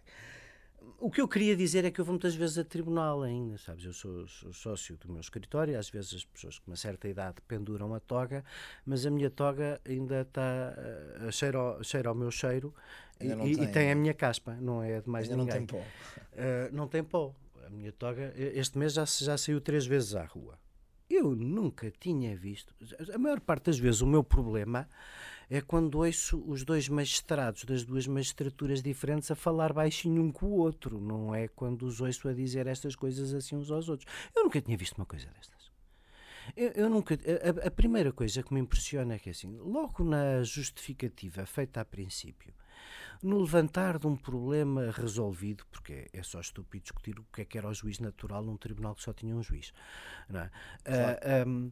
o 0.99 1.09
que 1.09 1.21
eu 1.21 1.27
queria 1.27 1.55
dizer 1.55 1.85
é 1.85 1.91
que 1.91 1.99
eu 1.99 2.05
vou 2.05 2.13
muitas 2.13 2.35
vezes 2.35 2.57
a 2.57 2.63
tribunal 2.63 3.23
ainda, 3.23 3.57
sabes? 3.57 3.85
Eu 3.85 3.93
sou, 3.93 4.27
sou, 4.27 4.53
sócio 4.53 4.97
do 4.97 5.09
meu 5.11 5.21
escritório, 5.21 5.77
às 5.77 5.89
vezes 5.89 6.13
as 6.13 6.25
pessoas 6.25 6.59
com 6.59 6.71
uma 6.71 6.77
certa 6.77 7.07
idade 7.07 7.37
penduram 7.47 7.93
a 7.93 7.99
toga, 7.99 8.43
mas 8.85 9.05
a 9.05 9.09
minha 9.09 9.29
toga 9.29 9.79
ainda 9.85 10.21
está 10.21 10.73
uh, 11.25 11.31
cheira, 11.31 11.59
cheira 11.83 12.09
ao 12.09 12.15
meu 12.15 12.29
cheiro 12.29 12.73
e, 13.19 13.27
tem, 13.27 13.51
e, 13.51 13.67
tem 13.67 13.91
a 13.91 13.95
minha 13.95 14.13
caspa, 14.13 14.55
não 14.55 14.83
é 14.83 15.01
de 15.01 15.09
mais 15.09 15.29
ainda 15.29 15.43
ninguém. 15.43 15.61
Não 15.61 15.67
tem 15.67 15.79
pó. 15.79 15.85
Uh, 15.85 16.75
não 16.75 16.87
tem 16.87 17.03
pó. 17.03 17.35
A 17.65 17.69
minha 17.69 17.91
toga, 17.91 18.33
este 18.35 18.77
mês 18.77 18.93
já, 18.93 19.05
já 19.05 19.37
saiu 19.37 19.61
três 19.61 19.85
vezes 19.85 20.15
à 20.15 20.25
rua. 20.25 20.57
Eu 21.09 21.35
nunca 21.35 21.91
tinha 21.91 22.35
visto. 22.35 22.73
A 23.13 23.17
maior 23.17 23.39
parte 23.39 23.65
das 23.65 23.79
vezes 23.79 24.01
o 24.01 24.07
meu 24.07 24.23
problema 24.23 24.87
é 25.49 25.61
quando 25.61 25.95
ouço 25.95 26.43
os 26.47 26.63
dois 26.63 26.87
magistrados 26.87 27.63
das 27.63 27.83
duas 27.83 28.05
magistraturas 28.05 28.83
diferentes 28.83 29.31
a 29.31 29.35
falar 29.35 29.73
baixinho 29.73 30.21
um 30.21 30.31
com 30.31 30.45
o 30.45 30.57
outro. 30.57 30.99
Não 31.01 31.33
é 31.33 31.47
quando 31.47 31.83
os 31.83 31.99
ouço 31.99 32.27
a 32.27 32.33
dizer 32.33 32.67
estas 32.67 32.95
coisas 32.95 33.33
assim 33.33 33.55
uns 33.55 33.71
aos 33.71 33.89
outros. 33.89 34.11
Eu 34.35 34.43
nunca 34.43 34.61
tinha 34.61 34.77
visto 34.77 34.97
uma 34.97 35.05
coisa 35.05 35.27
destas. 35.27 35.71
Eu, 36.55 36.69
eu 36.71 36.89
nunca. 36.89 37.15
A, 37.15 37.67
a, 37.67 37.71
primeira 37.71 38.11
coisa 38.11 38.43
que 38.43 38.53
me 38.53 38.59
impressiona 38.59 39.15
é 39.15 39.19
que 39.19 39.29
assim, 39.29 39.57
logo 39.57 40.03
na 40.03 40.43
justificativa 40.43 41.45
feita 41.45 41.81
a 41.81 41.85
princípio, 41.85 42.53
no 43.21 43.39
levantar 43.39 43.99
de 43.99 44.07
um 44.07 44.15
problema 44.15 44.91
resolvido, 44.91 45.65
porque 45.71 46.07
é 46.13 46.23
só 46.23 46.39
estúpido 46.39 46.83
discutir 46.83 47.19
o 47.19 47.25
que 47.33 47.41
é 47.41 47.45
que 47.45 47.57
era 47.57 47.67
o 47.67 47.73
juiz 47.73 47.99
natural 47.99 48.43
num 48.43 48.57
tribunal 48.57 48.95
que 48.95 49.03
só 49.03 49.13
tinha 49.13 49.35
um 49.35 49.43
juiz. 49.43 49.73
Não 50.27 50.41
é? 50.41 50.51
Claro. 50.83 51.19
Uh, 51.45 51.49
um, 51.49 51.71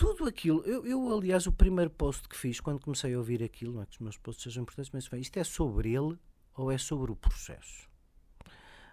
tudo 0.00 0.26
aquilo, 0.26 0.62
eu, 0.64 0.86
eu, 0.86 1.14
aliás 1.14 1.46
o 1.46 1.52
primeiro 1.52 1.90
post 1.90 2.26
que 2.26 2.34
fiz 2.34 2.58
quando 2.58 2.80
comecei 2.80 3.12
a 3.12 3.18
ouvir 3.18 3.42
aquilo, 3.42 3.74
não 3.74 3.82
é 3.82 3.84
que 3.84 3.96
os 3.96 3.98
meus 3.98 4.16
posts 4.16 4.44
sejam 4.44 4.62
importantes, 4.62 4.90
mas 4.90 5.06
bem, 5.06 5.20
isto 5.20 5.36
é 5.36 5.44
sobre 5.44 5.92
ele 5.92 6.18
ou 6.54 6.72
é 6.72 6.78
sobre 6.78 7.12
o 7.12 7.16
processo? 7.16 7.86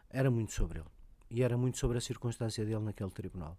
Era 0.10 0.30
muito 0.30 0.52
sobre 0.52 0.80
ele. 0.80 0.90
E 1.32 1.42
era 1.42 1.58
muito 1.58 1.78
sobre 1.78 1.98
a 1.98 2.02
circunstância 2.02 2.66
dele 2.66 2.82
naquele 2.82 3.10
tribunal. 3.12 3.58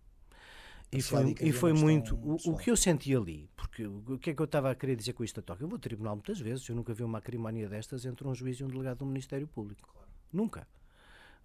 E 0.92 1.00
foi, 1.00 1.34
e 1.40 1.50
foi 1.50 1.72
muito. 1.72 2.16
O, 2.16 2.36
o, 2.52 2.58
que 2.58 2.70
eu 2.70 2.76
senti 2.76 3.16
ali, 3.16 3.48
porque 3.56 3.86
o 3.86 4.18
que 4.18 4.28
é 4.28 4.34
que 4.34 4.42
eu 4.42 4.44
estava 4.44 4.70
a 4.70 4.74
querer 4.74 4.94
dizer 4.94 5.14
com 5.14 5.24
isto 5.24 5.40
a 5.40 5.42
toca? 5.42 5.64
Eu 5.64 5.68
vou 5.68 5.76
ao 5.76 5.80
tribunal 5.80 6.16
muitas 6.16 6.38
vezes, 6.38 6.68
eu 6.68 6.76
nunca 6.76 6.92
vi 6.92 7.02
uma 7.02 7.16
acrimonia 7.16 7.66
destas 7.66 8.04
entre 8.04 8.28
um 8.28 8.34
juiz 8.34 8.58
e 8.58 8.64
um 8.64 8.68
delegado 8.68 8.98
do 8.98 9.06
Ministério 9.06 9.46
Público. 9.46 9.88
Claro. 9.90 10.08
Nunca. 10.30 10.68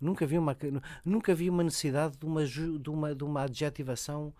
Nunca 0.02 0.26
vi 0.26 0.38
uma, 0.38 0.58
nunca 1.06 1.34
vi 1.34 1.50
uma 1.50 1.64
necessidade 1.64 2.18
de 2.18 2.26
uma, 2.26 2.46
de 2.46 2.90
uma, 2.90 3.16
de 3.16 3.24
uma 3.24 3.44
adjetivação 3.44 4.34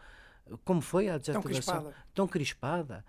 como 0.64 0.82
foi 0.82 1.10
a 1.10 1.16
adjetivação? 1.16 1.42
Tão 1.42 1.52
crispada. 1.52 1.96
Tão 2.14 2.28
crispada. 2.28 3.06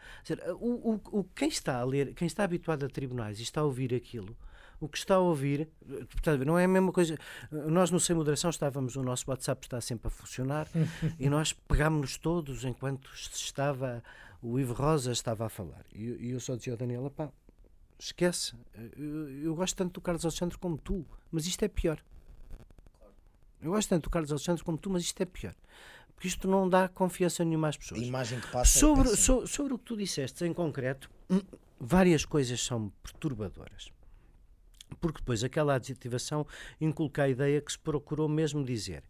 O, 0.61 0.93
o, 0.93 1.01
o, 1.21 1.25
quem 1.25 1.49
está 1.49 1.79
a 1.79 1.85
ler, 1.85 2.15
quem 2.15 2.27
está 2.27 2.45
habituado 2.45 2.85
a 2.85 2.89
tribunais 2.89 3.41
e 3.41 3.43
está 3.43 3.61
a 3.61 3.65
ouvir 3.65 3.95
aquilo, 3.95 4.37
o 4.81 4.89
que 4.89 4.99
está 4.99 5.17
a 5.17 5.19
ouvir, 5.19 5.69
portanto, 6.11 6.45
não 6.45 6.59
é 6.59 6.65
a 6.65 6.69
mesma 6.69 6.93
coisa. 6.93 7.19
Nós 7.51 7.91
no 7.91 7.99
Sem 7.99 8.15
Moderação 8.15 8.51
estávamos, 8.51 8.97
o 8.97 9.03
nosso 9.03 9.29
WhatsApp 9.31 9.67
está 9.67 9.81
sempre 9.81 10.09
a 10.09 10.11
funcionar 10.11 10.69
e 11.19 11.29
nós 11.29 11.53
pegámos-nos 11.53 12.19
todos 12.19 12.65
enquanto 12.65 13.11
estava, 13.15 14.03
o 14.43 14.59
Ivo 14.59 14.75
Rosa 14.75 15.13
estava 15.13 15.47
a 15.47 15.49
falar. 15.49 15.85
E, 15.93 16.03
e 16.03 16.31
eu 16.31 16.41
só 16.41 16.55
dizia 16.55 16.73
ao 16.73 16.77
Daniela, 16.77 17.11
pá, 17.11 17.31
esquece, 17.99 18.55
eu, 18.97 19.31
eu, 19.43 19.55
gosto 19.55 19.77
tanto 19.77 19.95
do 19.95 20.01
Carlos 20.01 20.25
Alexandre 20.25 20.59
como 20.59 20.79
tu, 20.79 21.07
mas 21.31 21.47
isto 21.47 21.63
é 21.65 21.69
pior. 21.69 22.01
Eu 23.61 23.71
gosto 23.71 23.89
tanto 23.89 24.05
do 24.05 24.11
Carlos 24.11 24.31
Alexandre 24.31 24.63
como 24.63 24.77
tu, 24.77 24.91
mas 24.91 25.03
isto 25.03 25.21
é 25.23 25.25
pior 25.25 25.55
porque 26.15 26.29
isto 26.29 26.49
não 26.49 26.69
dá 26.69 26.89
confiança 26.89 27.45
nenhuma 27.45 27.69
às 27.69 27.77
pessoas. 27.77 28.01
A 28.01 28.05
imagem 28.05 28.41
que 28.41 28.47
passa 28.49 28.79
é 28.79 28.81
sobre, 28.81 29.09
é 29.09 29.17
so, 29.17 29.47
sobre 29.47 29.75
o 29.75 29.79
que 29.79 29.85
tu 29.85 29.97
disseste 29.97 30.45
em 30.45 30.53
concreto, 30.53 31.11
hum, 31.31 31.41
várias 31.79 32.25
coisas 32.25 32.63
são 32.63 32.93
perturbadoras. 33.03 33.91
Porque 35.01 35.19
depois 35.19 35.43
aquela 35.43 35.75
adjetivação 35.75 36.47
inculca 36.81 37.25
a 37.25 37.29
ideia 37.29 37.61
que 37.61 37.73
se 37.73 37.79
procurou 37.79 38.29
mesmo 38.29 38.65
dizer. 38.65 39.03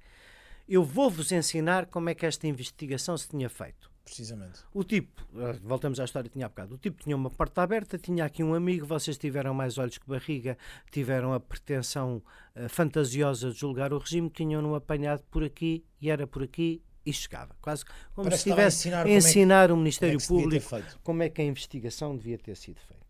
Eu 0.66 0.82
vou-vos 0.82 1.30
ensinar 1.30 1.86
como 1.86 2.08
é 2.08 2.14
que 2.14 2.24
esta 2.24 2.46
investigação 2.46 3.16
se 3.16 3.28
tinha 3.28 3.50
feito. 3.50 3.92
Precisamente. 4.04 4.60
O 4.72 4.84
tipo, 4.84 5.26
eh, 5.34 5.58
voltamos 5.62 5.98
à 5.98 6.04
história 6.04 6.28
que 6.28 6.34
tinha 6.34 6.44
há 6.44 6.48
bocado, 6.48 6.74
o 6.74 6.78
tipo 6.78 7.02
tinha 7.02 7.16
uma 7.16 7.30
porta 7.30 7.62
aberta, 7.62 7.98
tinha 7.98 8.24
aqui 8.24 8.44
um 8.44 8.54
amigo, 8.54 8.84
vocês 8.84 9.16
tiveram 9.16 9.54
mais 9.54 9.78
olhos 9.78 9.96
que 9.96 10.06
barriga, 10.06 10.58
tiveram 10.90 11.32
a 11.32 11.40
pretensão 11.40 12.22
uh, 12.54 12.68
fantasiosa 12.68 13.50
de 13.50 13.58
julgar 13.58 13.94
o 13.94 13.98
regime, 13.98 14.28
tinham-no 14.28 14.74
apanhado 14.74 15.22
por 15.30 15.42
aqui 15.42 15.82
e 16.02 16.10
era 16.10 16.26
por 16.26 16.42
aqui 16.42 16.82
e 17.04 17.12
chegava. 17.12 17.54
Quase 17.60 17.84
como 18.14 18.24
Parece 18.24 18.42
se 18.42 18.48
estivesse 18.48 18.88
a 18.88 18.90
ensinar, 18.90 19.06
a 19.06 19.10
ensinar 19.10 19.64
é 19.64 19.66
que, 19.66 19.72
o 19.72 19.76
Ministério 19.76 20.18
é 20.18 20.26
Público 20.26 21.00
como 21.02 21.22
é 21.22 21.28
que 21.28 21.40
a 21.40 21.44
investigação 21.44 22.16
devia 22.16 22.38
ter 22.38 22.56
sido 22.56 22.80
feita. 22.80 23.04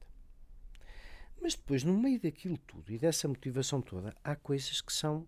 Mas 1.41 1.55
depois, 1.55 1.85
no 1.85 1.93
meio 1.93 2.21
daquilo 2.21 2.57
tudo 2.59 2.91
e 2.91 2.99
dessa 2.99 3.29
motivação 3.29 3.83
toda, 3.83 4.17
há 4.25 4.35
coisas 4.35 4.81
que 4.81 4.93
são 4.93 5.27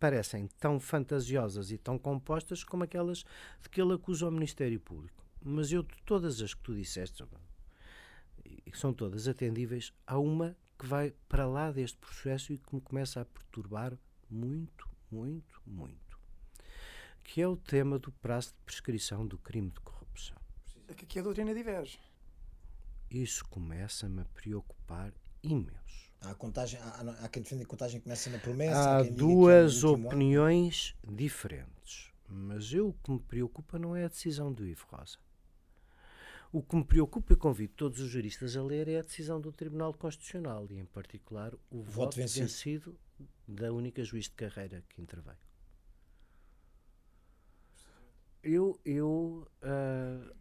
parecem 0.00 0.48
tão 0.58 0.78
fantasiosas 0.78 1.70
e 1.70 1.78
tão 1.78 1.98
compostas 1.98 2.62
como 2.62 2.84
aquelas 2.84 3.24
de 3.62 3.70
que 3.70 3.80
ele 3.80 3.94
acusa 3.94 4.28
o 4.28 4.30
Ministério 4.30 4.78
Público. 4.78 5.24
Mas 5.40 5.72
eu, 5.72 5.82
de 5.82 5.94
todas 6.04 6.40
as 6.42 6.52
que 6.52 6.62
tu 6.62 6.74
disseste, 6.74 7.24
e 8.44 8.70
que 8.70 8.78
são 8.78 8.92
todas 8.92 9.28
atendíveis, 9.28 9.92
há 10.06 10.18
uma 10.18 10.56
que 10.78 10.86
vai 10.86 11.12
para 11.28 11.46
lá 11.46 11.70
deste 11.70 11.96
processo 11.98 12.52
e 12.52 12.58
que 12.58 12.74
me 12.74 12.80
começa 12.80 13.20
a 13.20 13.24
perturbar 13.24 13.96
muito, 14.28 14.88
muito, 15.10 15.62
muito, 15.66 16.03
que 17.24 17.40
é 17.40 17.48
o 17.48 17.56
tema 17.56 17.98
do 17.98 18.12
prazo 18.12 18.48
de 18.48 18.54
prescrição 18.64 19.26
do 19.26 19.38
crime 19.38 19.70
de 19.70 19.80
corrupção. 19.80 20.36
É 20.86 20.94
que 20.94 21.04
aqui 21.04 21.18
a 21.18 21.22
doutrina 21.22 21.54
diverge. 21.54 21.98
Isso 23.10 23.44
começa-me 23.46 24.20
a 24.20 24.24
preocupar 24.26 25.12
imenso. 25.42 26.12
Há, 26.20 26.34
contagem, 26.34 26.78
há, 26.80 27.24
há 27.24 27.28
quem 27.28 27.42
defenda 27.42 27.62
que 27.62 27.66
a 27.66 27.70
contagem 27.70 28.00
começa 28.00 28.30
na 28.30 28.38
promessa. 28.38 28.98
Há 28.98 29.02
duas 29.02 29.82
é 29.82 29.86
opiniões 29.86 30.94
ano. 31.04 31.16
diferentes. 31.16 32.12
Mas 32.28 32.72
eu, 32.72 32.88
o 32.88 32.92
que 32.92 33.10
me 33.10 33.20
preocupa 33.20 33.78
não 33.78 33.96
é 33.96 34.04
a 34.04 34.08
decisão 34.08 34.52
do 34.52 34.66
Ivo 34.66 34.86
Rosa. 34.90 35.18
O 36.52 36.62
que 36.62 36.76
me 36.76 36.84
preocupa 36.84 37.32
e 37.32 37.36
convido 37.36 37.72
todos 37.74 38.00
os 38.00 38.08
juristas 38.08 38.56
a 38.56 38.62
ler 38.62 38.86
é 38.88 38.98
a 38.98 39.02
decisão 39.02 39.40
do 39.40 39.50
Tribunal 39.50 39.92
Constitucional 39.92 40.66
e, 40.70 40.78
em 40.78 40.84
particular, 40.84 41.52
o 41.70 41.82
voto, 41.82 41.90
voto 41.90 42.16
vencido. 42.16 42.46
vencido 42.46 42.98
da 43.46 43.72
única 43.72 44.04
juiz 44.04 44.26
de 44.26 44.32
carreira 44.32 44.82
que 44.88 45.02
interveio. 45.02 45.36
Eu, 48.46 48.78
eu 48.84 49.48
uh, 49.62 50.36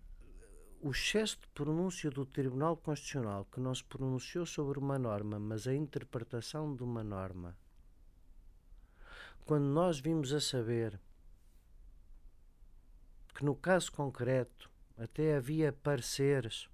o 0.82 0.92
excesso 0.92 1.40
de 1.40 1.48
pronúncio 1.48 2.12
do 2.12 2.26
Tribunal 2.26 2.76
Constitucional 2.76 3.46
que 3.46 3.62
não 3.62 3.74
se 3.74 3.82
pronunciou 3.82 4.46
sobre 4.46 4.78
uma 4.78 5.00
norma, 5.00 5.40
mas 5.40 5.68
a 5.68 5.74
interpretação 5.74 6.76
de 6.76 6.84
uma 6.84 7.02
norma, 7.02 7.58
quando 9.46 9.64
nós 9.64 10.02
vimos 10.02 10.34
a 10.34 10.42
saber 10.42 11.00
que 13.34 13.46
no 13.46 13.56
caso 13.56 13.90
concreto 13.94 14.70
até 14.98 15.38
havia 15.38 15.72
pareceres 15.72 16.68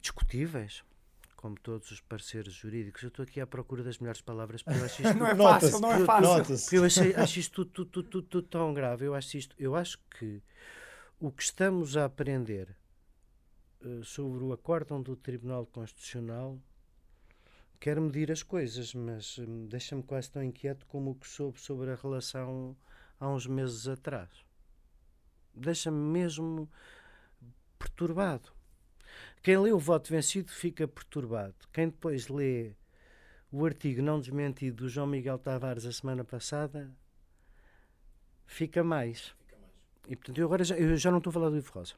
discutíveis, 0.00 0.84
como 1.36 1.54
todos 1.60 1.90
os 1.90 2.00
parceiros 2.00 2.54
jurídicos. 2.54 3.02
Eu 3.02 3.08
estou 3.08 3.22
aqui 3.22 3.40
à 3.40 3.46
procura 3.46 3.84
das 3.84 3.98
melhores 3.98 4.20
palavras 4.20 4.62
porque 4.62 4.80
eu 4.80 4.84
acho 4.84 5.02
isto 5.02 5.14
não 5.18 5.26
é 5.26 5.34
fácil, 5.36 5.80
não 5.80 5.92
é 5.92 6.04
fácil. 6.04 6.76
Eu 6.76 6.84
achei, 6.84 7.14
acho 7.14 7.38
isto 7.38 7.64
tudo, 7.64 7.86
tudo, 7.86 8.08
tudo, 8.08 8.26
tudo, 8.26 8.48
tão 8.48 8.74
grave. 8.74 9.04
Eu 9.04 9.14
acho 9.14 9.36
isto, 9.36 9.54
eu 9.58 9.76
acho 9.76 9.98
que 10.10 10.42
o 11.20 11.30
que 11.30 11.42
estamos 11.42 11.96
a 11.96 12.06
aprender 12.06 12.76
uh, 13.82 14.04
sobre 14.04 14.42
o 14.42 14.52
acórdão 14.52 15.02
do 15.02 15.14
Tribunal 15.14 15.66
Constitucional 15.66 16.58
quer 17.78 18.00
medir 18.00 18.32
as 18.32 18.42
coisas, 18.42 18.94
mas 18.94 19.38
um, 19.38 19.66
deixa-me 19.66 20.02
quase 20.02 20.30
tão 20.30 20.42
inquieto 20.42 20.86
como 20.86 21.10
o 21.10 21.14
que 21.14 21.28
soube 21.28 21.60
sobre 21.60 21.90
a 21.90 21.94
relação 21.94 22.76
há 23.20 23.28
uns 23.28 23.46
meses 23.46 23.86
atrás. 23.86 24.30
Deixa-me 25.54 25.98
mesmo 25.98 26.68
perturbado. 27.78 28.55
Quem 29.42 29.58
lê 29.58 29.72
o 29.72 29.78
voto 29.78 30.10
vencido 30.10 30.50
fica 30.50 30.86
perturbado. 30.88 31.54
Quem 31.72 31.88
depois 31.88 32.28
lê 32.28 32.72
o 33.50 33.64
artigo 33.64 34.02
não 34.02 34.20
desmentido 34.20 34.84
do 34.84 34.88
João 34.88 35.06
Miguel 35.06 35.38
Tavares 35.38 35.86
a 35.86 35.92
semana 35.92 36.24
passada 36.24 36.90
fica 38.46 38.82
mais. 38.82 39.34
Fica 39.38 39.56
mais. 39.56 39.74
E 40.08 40.16
portanto, 40.16 40.38
eu 40.38 40.46
agora 40.46 40.64
já, 40.64 40.76
eu 40.76 40.96
já 40.96 41.10
não 41.10 41.18
estou 41.18 41.30
a 41.30 41.34
falar 41.34 41.50
do 41.50 41.56
Ivo 41.56 41.72
Rosa. 41.72 41.94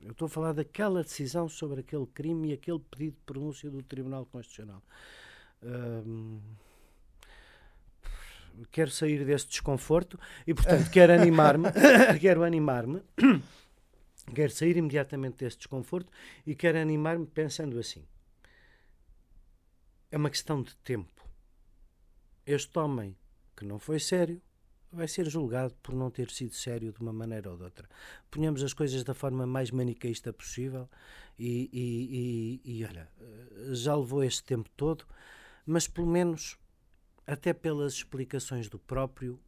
Eu 0.00 0.12
estou 0.12 0.26
a 0.26 0.28
falar 0.28 0.52
daquela 0.52 1.02
decisão 1.02 1.48
sobre 1.48 1.80
aquele 1.80 2.06
crime 2.06 2.50
e 2.50 2.52
aquele 2.52 2.78
pedido 2.78 3.14
de 3.14 3.22
pronúncia 3.24 3.70
do 3.70 3.82
Tribunal 3.82 4.26
Constitucional. 4.26 4.82
Hum, 5.62 6.40
quero 8.70 8.90
sair 8.90 9.24
desse 9.24 9.48
desconforto 9.48 10.18
e, 10.46 10.52
portanto, 10.52 10.90
quero 10.90 11.12
animar-me. 11.12 11.68
quero 12.20 12.42
animar-me. 12.42 13.02
Quero 14.32 14.52
sair 14.52 14.76
imediatamente 14.76 15.38
desse 15.38 15.58
desconforto 15.58 16.10
e 16.46 16.54
quero 16.54 16.78
animar-me 16.78 17.26
pensando 17.26 17.78
assim. 17.78 18.06
É 20.10 20.16
uma 20.16 20.30
questão 20.30 20.62
de 20.62 20.76
tempo. 20.76 21.28
Este 22.46 22.78
homem, 22.78 23.16
que 23.56 23.64
não 23.64 23.78
foi 23.78 23.98
sério, 23.98 24.40
vai 24.94 25.08
ser 25.08 25.28
julgado 25.28 25.74
por 25.82 25.94
não 25.94 26.10
ter 26.10 26.30
sido 26.30 26.54
sério 26.54 26.92
de 26.92 27.00
uma 27.00 27.12
maneira 27.12 27.50
ou 27.50 27.56
de 27.56 27.64
outra. 27.64 27.88
Ponhamos 28.30 28.62
as 28.62 28.72
coisas 28.72 29.02
da 29.02 29.12
forma 29.12 29.46
mais 29.46 29.70
maniqueísta 29.70 30.32
possível 30.32 30.88
e, 31.38 31.68
e, 31.72 32.60
e, 32.64 32.78
e 32.78 32.84
olha, 32.84 33.08
já 33.72 33.96
levou 33.96 34.22
este 34.22 34.44
tempo 34.44 34.70
todo, 34.76 35.04
mas 35.66 35.88
pelo 35.88 36.06
menos, 36.06 36.56
até 37.26 37.52
pelas 37.52 37.94
explicações 37.94 38.68
do 38.68 38.78
próprio, 38.78 39.40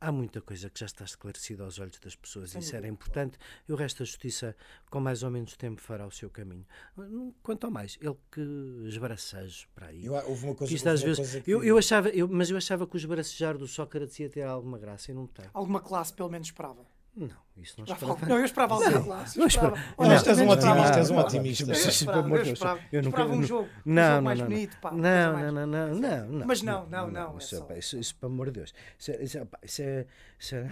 há 0.00 0.10
muita 0.10 0.40
coisa 0.40 0.70
que 0.70 0.80
já 0.80 0.86
está 0.86 1.04
esclarecida 1.04 1.64
aos 1.64 1.78
olhos 1.78 1.98
das 1.98 2.16
pessoas. 2.16 2.50
Sem 2.50 2.60
Isso 2.60 2.74
era 2.74 2.88
importante. 2.88 3.38
E 3.68 3.72
o 3.72 3.76
resto 3.76 3.98
da 3.98 4.04
justiça, 4.04 4.56
com 4.90 5.00
mais 5.00 5.22
ou 5.22 5.30
menos 5.30 5.56
tempo, 5.56 5.80
fará 5.80 6.06
o 6.06 6.10
seu 6.10 6.30
caminho. 6.30 6.66
Quanto 7.42 7.64
ao 7.64 7.70
mais, 7.70 7.98
ele 8.00 8.16
que 8.30 8.40
esbracejo 8.88 9.68
para 9.74 9.88
aí. 9.88 10.06
Eu, 10.06 10.14
houve 10.14 10.46
uma 10.46 10.54
coisa, 10.54 10.72
isto, 10.72 10.88
às 10.88 11.02
vezes, 11.02 11.42
que... 11.42 11.50
eu, 11.50 11.62
eu, 11.62 11.76
achava, 11.76 12.08
eu, 12.08 12.26
mas 12.26 12.50
eu 12.50 12.56
achava 12.56 12.86
que 12.86 12.96
o 12.96 12.98
esbracejar 12.98 13.58
do 13.58 13.66
Sócrates 13.66 14.18
ia 14.18 14.30
ter 14.30 14.42
alguma 14.42 14.78
graça 14.78 15.10
e 15.10 15.14
não 15.14 15.26
tem. 15.26 15.46
Alguma 15.52 15.80
classe, 15.80 16.12
pelo 16.12 16.30
menos, 16.30 16.48
esperava. 16.48 16.86
Não, 17.16 17.28
isso 17.56 17.74
não 17.78 17.84
esperava. 17.84 18.26
Não, 18.26 18.38
eu 18.38 18.44
esperava 18.44 18.74
alguma 18.74 19.02
classe. 19.02 19.38
Eu 19.38 19.46
esperava. 19.46 19.76
Mas 19.98 20.26
és 20.26 20.38
um 20.38 20.48
otimista, 20.48 20.98
és 20.98 21.10
um 21.10 21.18
otimista. 21.18 21.64
Eu 21.64 21.72
esperava, 21.72 22.28
eu 22.28 22.42
esperava, 22.42 22.80
eu 22.92 23.00
esperava 23.00 23.32
um 23.32 23.42
jogo, 23.42 23.68
não, 23.84 24.02
um 24.02 24.02
jogo 24.02 24.14
não, 24.14 24.22
mais 24.22 24.38
não, 24.38 24.46
bonito. 24.46 24.76
Pá, 24.80 24.90
não, 24.92 25.00
não, 25.00 25.52
não, 25.52 25.66
não, 25.66 25.94
não, 25.94 26.28
não. 26.28 26.46
Mas 26.46 26.62
não, 26.62 26.86
não, 26.86 27.10
não. 27.10 27.38
Isso, 27.38 27.56
é 27.56 28.00
pelo 28.20 28.32
amor 28.32 28.46
de 28.46 28.52
Deus. 28.52 28.74
Isso, 28.98 29.12
isso 29.62 29.82
é. 29.82 30.06
Isso 30.38 30.54
é 30.54 30.66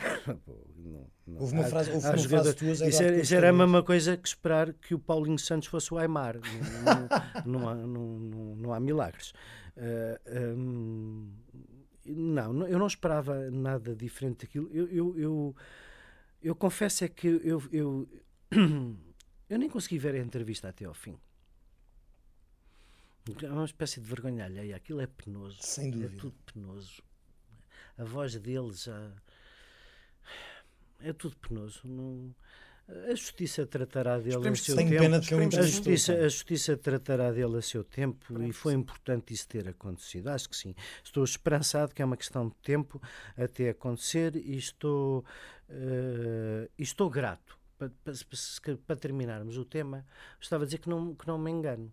houve 1.37 1.55
uma 1.55 1.64
frase, 1.64 1.90
houve 1.90 2.07
uma 2.07 2.18
frase 2.18 2.55
tua, 2.55 2.70
Isso, 2.88 3.03
era, 3.03 3.20
isso 3.20 3.35
era 3.35 3.51
a 3.51 3.53
mesma 3.53 3.83
coisa 3.83 4.16
que 4.16 4.29
esperar 4.29 4.72
que 4.72 4.94
o 4.94 4.98
Paulinho 4.98 5.38
Santos 5.38 5.68
fosse 5.68 5.92
o 5.92 5.98
Aymar. 5.98 6.37
não, 7.44 7.61
não, 7.61 7.68
há, 7.68 7.74
não, 7.74 8.18
não, 8.18 8.57
não 8.57 8.72
há 8.72 8.81
milagres. 8.81 9.33
Uh, 9.77 10.57
um, 10.57 11.33
não, 12.07 12.66
eu 12.66 12.79
não 12.79 12.87
esperava 12.87 13.51
nada 13.51 13.94
diferente 13.94 14.46
daquilo. 14.46 14.70
eu, 14.72 15.55
eu, 16.42 16.55
confesso 16.55 17.05
é 17.05 17.09
que 17.09 17.27
eu, 17.27 17.62
eu, 17.72 18.09
eu 19.48 19.59
nem 19.59 19.68
consegui 19.68 19.98
ver 19.98 20.14
a 20.14 20.18
entrevista 20.18 20.68
até 20.68 20.85
ao 20.85 20.94
fim. 20.94 21.18
É 23.42 23.51
uma 23.51 23.64
espécie 23.64 24.01
de 24.01 24.07
vergonha 24.09 24.44
alheia. 24.44 24.77
Aquilo 24.77 25.01
é 25.01 25.07
penoso. 25.07 25.59
Sem 25.61 25.90
dúvida. 25.90 26.14
É 26.14 26.18
tudo 26.18 26.37
penoso. 26.53 27.03
A 27.98 28.05
voz 28.05 28.35
dele 28.37 28.72
já. 28.72 29.12
É 31.01 31.12
tudo 31.12 31.37
penoso. 31.37 31.87
Não... 31.87 32.35
A 32.88 33.14
justiça 33.14 33.66
tratará 33.66 34.18
dele 34.18 34.48
a 34.48 34.55
seu 34.55 34.74
tempo. 34.74 34.88
Pena 34.88 35.20
de 35.20 35.29
que 35.29 35.35
a, 35.35 35.62
justiça, 35.62 36.14
a 36.14 36.29
justiça 36.29 36.74
tratará 36.74 37.31
dele 37.31 37.59
a 37.59 37.62
seu 37.62 37.85
tempo 37.85 38.22
Esperemos 38.22 38.48
e 38.48 38.53
foi 38.59 38.72
importante 38.72 39.35
isso 39.35 39.46
ter 39.46 39.68
acontecido. 39.68 40.29
Acho 40.29 40.48
que 40.48 40.57
sim. 40.57 40.74
Estou 41.05 41.22
esperançado 41.22 41.94
que 41.94 42.01
é 42.01 42.05
uma 42.05 42.16
questão 42.16 42.48
de 42.48 42.55
tempo 42.62 43.01
até 43.37 43.70
acontecer 43.70 44.37
e 44.37 44.57
estou, 44.57 45.22
uh, 45.68 46.70
estou 46.79 47.11
grato. 47.11 47.59
Para, 47.77 47.90
para, 48.03 48.14
para, 48.87 48.96
terminarmos 48.96 49.57
o 49.59 49.64
tema, 49.64 50.05
estava 50.40 50.64
a 50.64 50.66
dizer 50.66 50.79
que 50.79 50.88
não, 50.88 51.14
que 51.14 51.29
não 51.29 51.38
me 51.38 51.51
engano. 51.51 51.92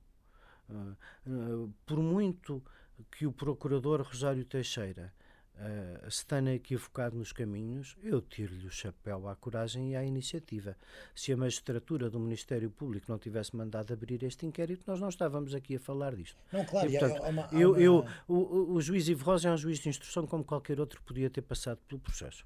Uh, 0.70 0.96
uh, 1.28 1.74
por 1.86 2.00
muito 2.00 2.64
que 3.12 3.28
o 3.28 3.34
procurador 3.34 4.02
Rosário 4.02 4.46
Teixeira 4.46 5.14
uh, 5.56 6.12
se 6.12 6.26
tenha 6.26 6.54
equivocado 6.54 7.18
nos 7.18 7.32
caminhos, 7.32 7.98
eu 8.04 8.22
tiro-lhe 8.22 8.68
o 8.68 8.72
chapéu 8.72 9.28
à 9.28 9.36
coragem 9.36 9.92
e 9.92 9.96
à 9.96 10.04
iniciativa. 10.04 10.78
Se 11.16 11.32
a 11.32 11.38
magistratura 11.38 12.10
do 12.10 12.20
Ministério 12.20 12.70
Público 12.70 13.06
não 13.10 13.18
tivesse 13.18 13.56
mandado 13.56 13.94
abrir 13.94 14.24
este 14.24 14.46
inquérito, 14.46 14.84
nós 14.88 15.00
não 15.00 15.10
estávamos 15.10 15.54
aqui 15.54 15.76
a 15.76 15.80
falar 15.80 16.16
disto. 16.16 16.38
Não, 16.52 16.66
claro, 16.66 16.90
e, 16.90 16.98
portanto, 16.98 17.24
há 17.24 17.30
uma, 17.30 17.46
há 17.46 17.50
uma... 17.50 17.80
eu, 17.80 18.06
o, 18.28 18.74
o, 18.74 18.82
juiz 18.82 19.08
Ivo 19.08 19.24
Rosa 19.24 19.50
é 19.50 19.52
um 19.52 19.58
juiz 19.58 19.80
de 19.80 19.90
instrução 19.90 20.26
como 20.28 20.44
qualquer 20.44 20.80
outro 20.80 21.02
podia 21.04 21.30
ter 21.30 21.42
passado 21.42 21.80
pelo 21.88 22.00
processo. 22.02 22.46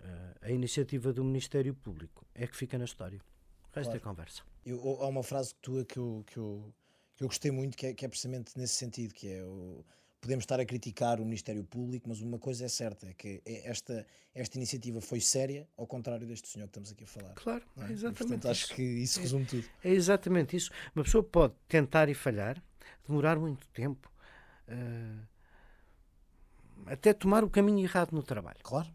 Uh, 0.00 0.06
a 0.42 0.50
iniciativa 0.50 1.12
do 1.12 1.22
Ministério 1.22 1.74
Público 1.74 2.26
é 2.34 2.46
que 2.46 2.56
fica 2.56 2.78
na 2.78 2.84
história. 2.84 3.20
O 3.72 3.76
resto 3.76 3.94
é 3.94 3.98
claro. 3.98 3.98
é 3.98 4.00
conversa. 4.00 4.42
Eu, 4.64 4.98
há 5.02 5.08
uma 5.08 5.22
frase 5.22 5.54
tua 5.56 5.84
que 5.84 5.98
eu, 5.98 6.24
que 6.26 6.38
eu, 6.38 6.72
que 7.16 7.24
eu 7.24 7.28
gostei 7.28 7.50
muito, 7.50 7.76
que 7.76 7.86
é, 7.86 7.94
que 7.94 8.04
é 8.04 8.08
precisamente 8.08 8.58
nesse 8.58 8.74
sentido, 8.74 9.12
que 9.14 9.28
é 9.28 9.44
o 9.44 9.84
podemos 10.20 10.42
estar 10.42 10.60
a 10.60 10.64
criticar 10.64 11.20
o 11.20 11.24
Ministério 11.24 11.64
Público, 11.64 12.08
mas 12.08 12.20
uma 12.20 12.38
coisa 12.38 12.66
é 12.66 12.68
certa, 12.68 13.08
é 13.08 13.14
que 13.14 13.42
é 13.46 13.68
esta, 13.68 14.06
esta 14.34 14.58
iniciativa 14.58 15.00
foi 15.00 15.20
séria, 15.20 15.66
ao 15.76 15.86
contrário 15.86 16.26
deste 16.26 16.48
senhor 16.48 16.66
que 16.66 16.70
estamos 16.70 16.92
aqui 16.92 17.04
a 17.04 17.06
falar. 17.06 17.34
Claro, 17.34 17.64
é? 17.78 17.84
é 17.84 17.92
exatamente. 17.92 18.04
E, 18.04 18.18
portanto, 18.18 18.48
acho 18.48 18.74
que 18.74 18.82
isso 18.82 19.18
é, 19.18 19.22
resume 19.22 19.46
tudo. 19.46 19.64
É 19.82 19.90
exatamente 19.90 20.56
isso. 20.56 20.70
Uma 20.94 21.04
pessoa 21.04 21.24
pode 21.24 21.54
tentar 21.66 22.08
e 22.08 22.14
falhar, 22.14 22.62
demorar 23.06 23.38
muito 23.38 23.66
tempo, 23.68 24.12
uh, 24.68 25.26
até 26.86 27.14
tomar 27.14 27.42
o 27.42 27.48
caminho 27.48 27.80
errado 27.80 28.12
no 28.12 28.22
trabalho. 28.22 28.58
Claro. 28.62 28.88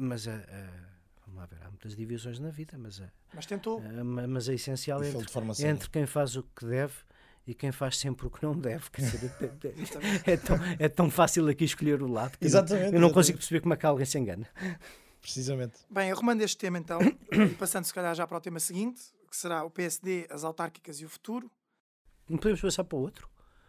Mas 0.00 0.26
a. 0.26 0.34
Uh, 0.34 0.88
vamos 1.26 1.38
lá 1.38 1.46
ver, 1.46 1.62
há 1.62 1.68
muitas 1.68 1.94
divisões 1.94 2.40
na 2.40 2.50
vida, 2.50 2.76
mas 2.76 3.00
a, 3.00 3.10
mas 3.32 3.46
tentou. 3.46 3.80
mas 4.28 4.48
a 4.48 4.54
essencial 4.54 5.02
é 5.02 5.10
entre, 5.10 5.66
entre 5.66 5.90
quem 5.90 6.06
faz 6.06 6.34
o 6.34 6.42
que 6.42 6.66
deve 6.66 7.07
e 7.48 7.54
quem 7.54 7.72
faz 7.72 7.96
sempre 7.96 8.26
o 8.26 8.30
que 8.30 8.42
não 8.44 8.54
deve. 8.54 8.84
Dizer, 8.96 9.32
é, 10.26 10.36
tão, 10.36 10.56
é 10.78 10.88
tão 10.88 11.10
fácil 11.10 11.48
aqui 11.48 11.64
escolher 11.64 12.02
o 12.02 12.06
lado. 12.06 12.36
Exatamente. 12.40 12.94
Eu 12.94 13.00
não 13.00 13.10
consigo 13.10 13.38
perceber 13.38 13.60
como 13.62 13.72
é 13.72 13.76
que 13.78 13.86
alguém 13.86 14.04
se 14.04 14.18
engana. 14.18 14.46
Precisamente. 15.20 15.78
Bem, 15.90 16.12
arrumando 16.12 16.42
este 16.42 16.58
tema 16.58 16.78
então, 16.78 17.00
e 17.32 17.48
passando 17.58 17.84
se 17.84 17.94
calhar 17.94 18.14
já 18.14 18.26
para 18.26 18.36
o 18.36 18.40
tema 18.40 18.60
seguinte, 18.60 19.00
que 19.30 19.36
será 19.36 19.64
o 19.64 19.70
PSD, 19.70 20.26
as 20.30 20.44
autárquicas 20.44 21.00
e 21.00 21.06
o 21.06 21.08
futuro. 21.08 21.50
Não 22.28 22.36
podemos 22.36 22.60
passar 22.60 22.84
para 22.84 22.98
o 22.98 23.00
outro? 23.00 23.28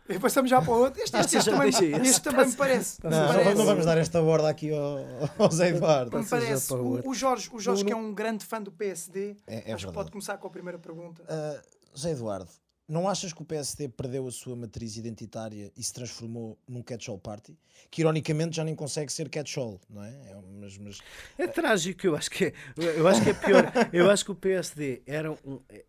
E 0.09 0.19
passamos 0.19 0.49
já 0.49 0.61
para 0.61 0.71
o 0.73 0.79
outro. 0.79 1.01
Este, 1.01 1.15
este, 1.17 1.37
este, 1.37 1.49
também, 1.51 1.69
este 1.69 2.21
também 2.21 2.47
me 2.47 2.55
parece. 2.55 2.99
Não, 3.03 3.09
me 3.11 3.15
não, 3.15 3.27
parece. 3.27 3.55
não 3.55 3.65
vamos 3.65 3.85
dar 3.85 3.97
esta 3.97 4.21
borda 4.21 4.49
aqui 4.49 4.71
ao, 4.73 4.97
ao 5.37 5.51
Zé 5.51 5.69
Eduardo. 5.69 6.17
Me 6.17 6.25
parece. 6.25 6.73
o 6.73 6.77
O, 7.05 7.09
o 7.09 7.13
Jorge, 7.13 7.49
o 7.53 7.59
Jorge 7.59 7.83
No- 7.83 7.87
que 7.87 7.93
é 7.93 7.95
um 7.95 8.13
grande 8.13 8.43
fã 8.43 8.59
do 8.61 8.71
PSD, 8.71 9.37
É- 9.47 9.55
é 9.55 9.57
acho 9.57 9.63
que 9.63 9.69
verdade. 9.75 9.93
pode 9.93 10.11
começar 10.11 10.37
com 10.37 10.47
a 10.47 10.49
primeira 10.49 10.79
pergunta. 10.79 11.23
Ah, 11.29 11.61
Zé 11.97 12.11
Eduardo, 12.11 12.49
não 12.89 13.08
achas 13.08 13.32
que 13.32 13.41
o 13.41 13.45
PSD 13.45 13.88
perdeu 13.88 14.28
a 14.28 14.32
sua 14.32 14.56
matriz 14.56 14.97
identitária 14.97 15.71
e 15.78 15.84
se 15.84 15.93
transformou 15.93 16.58
num 16.67 16.82
catch-all 16.82 17.19
party? 17.19 17.58
Que 17.91 18.02
ironicamente 18.02 18.56
já 18.56 18.63
nem 18.65 18.75
consegue 18.75 19.13
ser 19.13 19.30
catch-all, 19.30 19.80
não 19.89 20.04
é? 20.04 20.10
É, 20.32 20.36
mas, 20.60 20.78
mas 20.78 20.99
É 21.38 21.47
trágico, 21.47 22.06
eu 22.08 22.15
acho 22.15 22.30
que 22.32 22.45
é, 22.45 22.54
eu 22.97 23.08
acho 23.08 23.23
que 23.23 23.30
é 23.30 23.34
pior. 23.34 23.63
Eu 23.93 24.10
acho 24.10 24.25
que 24.25 24.32
o 24.32 24.36
PSD 24.36 25.04
era 25.06 25.32
um. 25.32 25.62
é- 25.69 25.86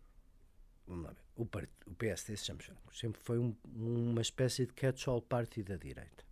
Vamos 0.87 1.05
lá 1.05 1.09
ver. 1.11 1.21
O, 1.35 1.45
part- 1.45 1.69
o 1.87 1.93
PSD, 1.95 2.35
sempre 2.37 2.67
foi 3.21 3.39
um- 3.39 3.55
uma 3.75 4.21
espécie 4.21 4.65
de 4.67 4.73
catch-all 4.73 5.21
party 5.21 5.63
da 5.63 5.75
direita. 5.77 6.23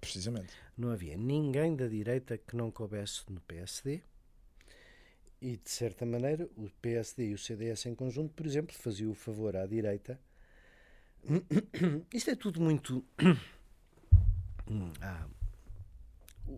precisamente. 0.00 0.52
Não 0.76 0.90
havia 0.90 1.16
ninguém 1.16 1.74
da 1.74 1.88
direita 1.88 2.36
que 2.38 2.54
não 2.54 2.70
coubesse 2.70 3.22
no 3.30 3.40
PSD. 3.40 4.02
E, 5.40 5.56
de 5.56 5.70
certa 5.70 6.06
maneira, 6.06 6.48
o 6.56 6.70
PSD 6.80 7.28
e 7.28 7.34
o 7.34 7.38
CDS 7.38 7.86
em 7.86 7.94
conjunto, 7.94 8.32
por 8.34 8.46
exemplo, 8.46 8.74
faziam 8.74 9.10
o 9.10 9.14
favor 9.14 9.56
à 9.56 9.66
direita. 9.66 10.18
Isto 12.12 12.30
é 12.30 12.36
tudo 12.36 12.60
muito. 12.60 13.04
Ah, 15.00 15.28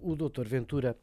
o 0.01 0.17
doutor 0.17 0.49
Ventura 0.49 0.97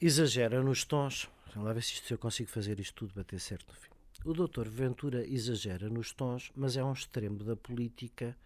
exagera 0.00 0.60
nos 0.60 0.84
tons. 0.84 1.28
Vamos 1.54 1.68
lá 1.68 1.72
ver 1.72 1.82
se, 1.82 1.92
isto, 1.92 2.08
se 2.08 2.14
eu 2.14 2.18
consigo 2.18 2.50
fazer 2.50 2.80
isto 2.80 2.94
tudo 2.94 3.14
bater 3.14 3.38
certo 3.38 3.68
no 3.68 3.74
fim. 3.74 3.90
O 4.24 4.32
doutor 4.32 4.68
Ventura 4.68 5.24
exagera 5.24 5.88
nos 5.88 6.12
tons, 6.12 6.50
mas 6.56 6.76
é 6.76 6.82
um 6.82 6.92
extremo 6.92 7.44
da 7.44 7.54
política 7.54 8.36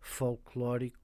folclórico 0.00 1.03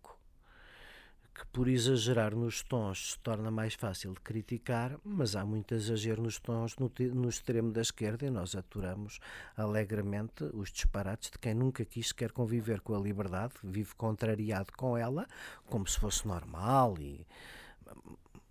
que 1.41 1.47
por 1.47 1.69
exagerar 1.69 2.35
nos 2.35 2.63
tons 2.63 3.13
se 3.13 3.19
torna 3.21 3.51
mais 3.51 3.73
fácil 3.73 4.13
de 4.13 4.21
criticar, 4.21 4.99
mas 5.03 5.35
há 5.35 5.43
muito 5.43 5.75
exagero 5.75 6.21
nos 6.21 6.39
tons 6.39 6.77
no, 6.77 6.93
no 7.15 7.31
extremo 7.31 7.73
da 7.73 7.81
esquerda 7.81 8.27
e 8.27 8.31
nós 8.31 8.55
aturamos 8.55 9.19
alegremente 9.57 10.45
os 10.53 10.71
disparates 10.71 11.31
de 11.31 11.39
quem 11.39 11.55
nunca 11.55 11.83
quis 11.83 12.09
sequer 12.09 12.31
conviver 12.31 12.83
com 12.83 12.95
a 12.95 13.01
liberdade, 13.01 13.55
vive 13.65 13.95
contrariado 13.95 14.71
com 14.77 14.99
ela, 14.99 15.27
como 15.65 15.87
se 15.87 15.99
fosse 15.99 16.29
normal 16.29 16.99
e... 17.01 17.27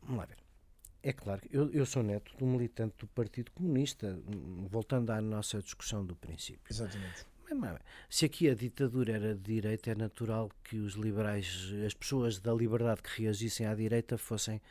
Vamos 0.02 0.18
lá 0.18 0.26
ver. 0.26 0.38
É 1.04 1.14
claro, 1.14 1.42
eu, 1.52 1.72
eu 1.72 1.86
sou 1.86 2.02
neto 2.02 2.36
de 2.36 2.44
um 2.44 2.52
militante 2.54 2.98
do 2.98 3.08
Partido 3.08 3.52
Comunista, 3.52 4.20
hum, 4.28 4.66
voltando 4.68 5.12
à 5.12 5.22
nossa 5.22 5.62
discussão 5.62 6.04
do 6.04 6.16
princípio. 6.16 6.66
Exatamente. 6.68 7.28
Se 8.10 8.26
aqui 8.26 8.50
a 8.50 8.56
ditadura 8.56 9.14
era 9.14 9.36
de 9.36 9.42
direita, 9.42 9.92
é 9.92 9.96
natural 9.96 10.50
que 10.64 10.78
os 10.78 10.94
liberais, 10.94 11.72
as 11.86 11.94
pessoas 11.94 12.40
da 12.40 12.54
liberdade 12.54 13.02
que 13.02 13.22
reagissem 13.22 13.66
à 13.66 13.74
direita 13.74 14.18
fossem 14.18 14.62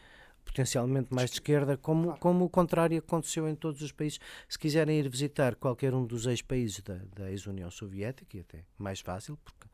potencialmente 0.44 1.12
mais 1.12 1.30
de 1.30 1.36
esquerda, 1.36 1.76
como, 1.76 2.16
como 2.18 2.44
o 2.44 2.48
contrário 2.48 2.98
aconteceu 2.98 3.48
em 3.48 3.54
todos 3.54 3.82
os 3.82 3.92
países. 3.92 4.18
Se 4.48 4.58
quiserem 4.58 4.98
ir 4.98 5.08
visitar 5.08 5.54
qualquer 5.54 5.94
um 5.94 6.06
dos 6.06 6.26
ex-países 6.26 6.80
da, 6.80 6.98
da 7.14 7.30
ex-União 7.30 7.70
Soviética, 7.70 8.36
e 8.36 8.40
até 8.40 8.64
mais 8.78 9.00
fácil, 9.00 9.38
porque 9.44 9.68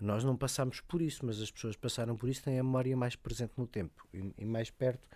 nós 0.00 0.22
não 0.24 0.36
passámos 0.36 0.80
por 0.80 1.00
isso, 1.00 1.24
mas 1.24 1.40
as 1.40 1.50
pessoas 1.50 1.76
passaram 1.76 2.16
por 2.16 2.28
isso, 2.28 2.42
têm 2.42 2.58
a 2.58 2.62
memória 2.62 2.96
mais 2.96 3.16
presente 3.16 3.52
no 3.56 3.66
tempo 3.66 4.06
e, 4.12 4.32
e 4.38 4.44
mais 4.44 4.70
perto. 4.70 5.06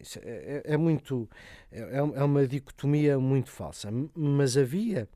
Isso 0.00 0.18
é, 0.22 0.62
é- 0.66 0.74
é 0.74 0.76
muito 0.76 1.28
é, 1.70 1.80
é 1.96 2.24
uma 2.24 2.46
dicotomia 2.46 3.18
muito 3.18 3.50
falsa. 3.50 3.90
Mas 4.14 4.56
havia 4.56 5.08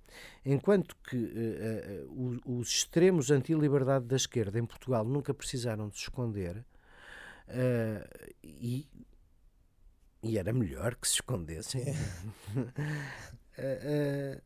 enquanto 0.44 0.96
que 1.08 1.16
eh, 1.16 2.02
eh, 2.02 2.04
o- 2.08 2.58
os 2.60 2.68
extremos 2.70 3.30
anti-liberdade 3.30 4.06
da 4.06 4.16
esquerda 4.16 4.58
em 4.58 4.64
Portugal 4.66 5.04
nunca 5.04 5.34
precisaram 5.34 5.88
de 5.88 5.96
se 5.96 6.02
esconder 6.02 6.64
eh, 7.48 8.08
e 8.44 8.86
e 10.22 10.38
era 10.38 10.52
melhor 10.52 10.94
que 10.96 11.06
se 11.08 11.14
escondessem. 11.14 11.84
Eh, 13.58 13.80
eh, 13.84 14.40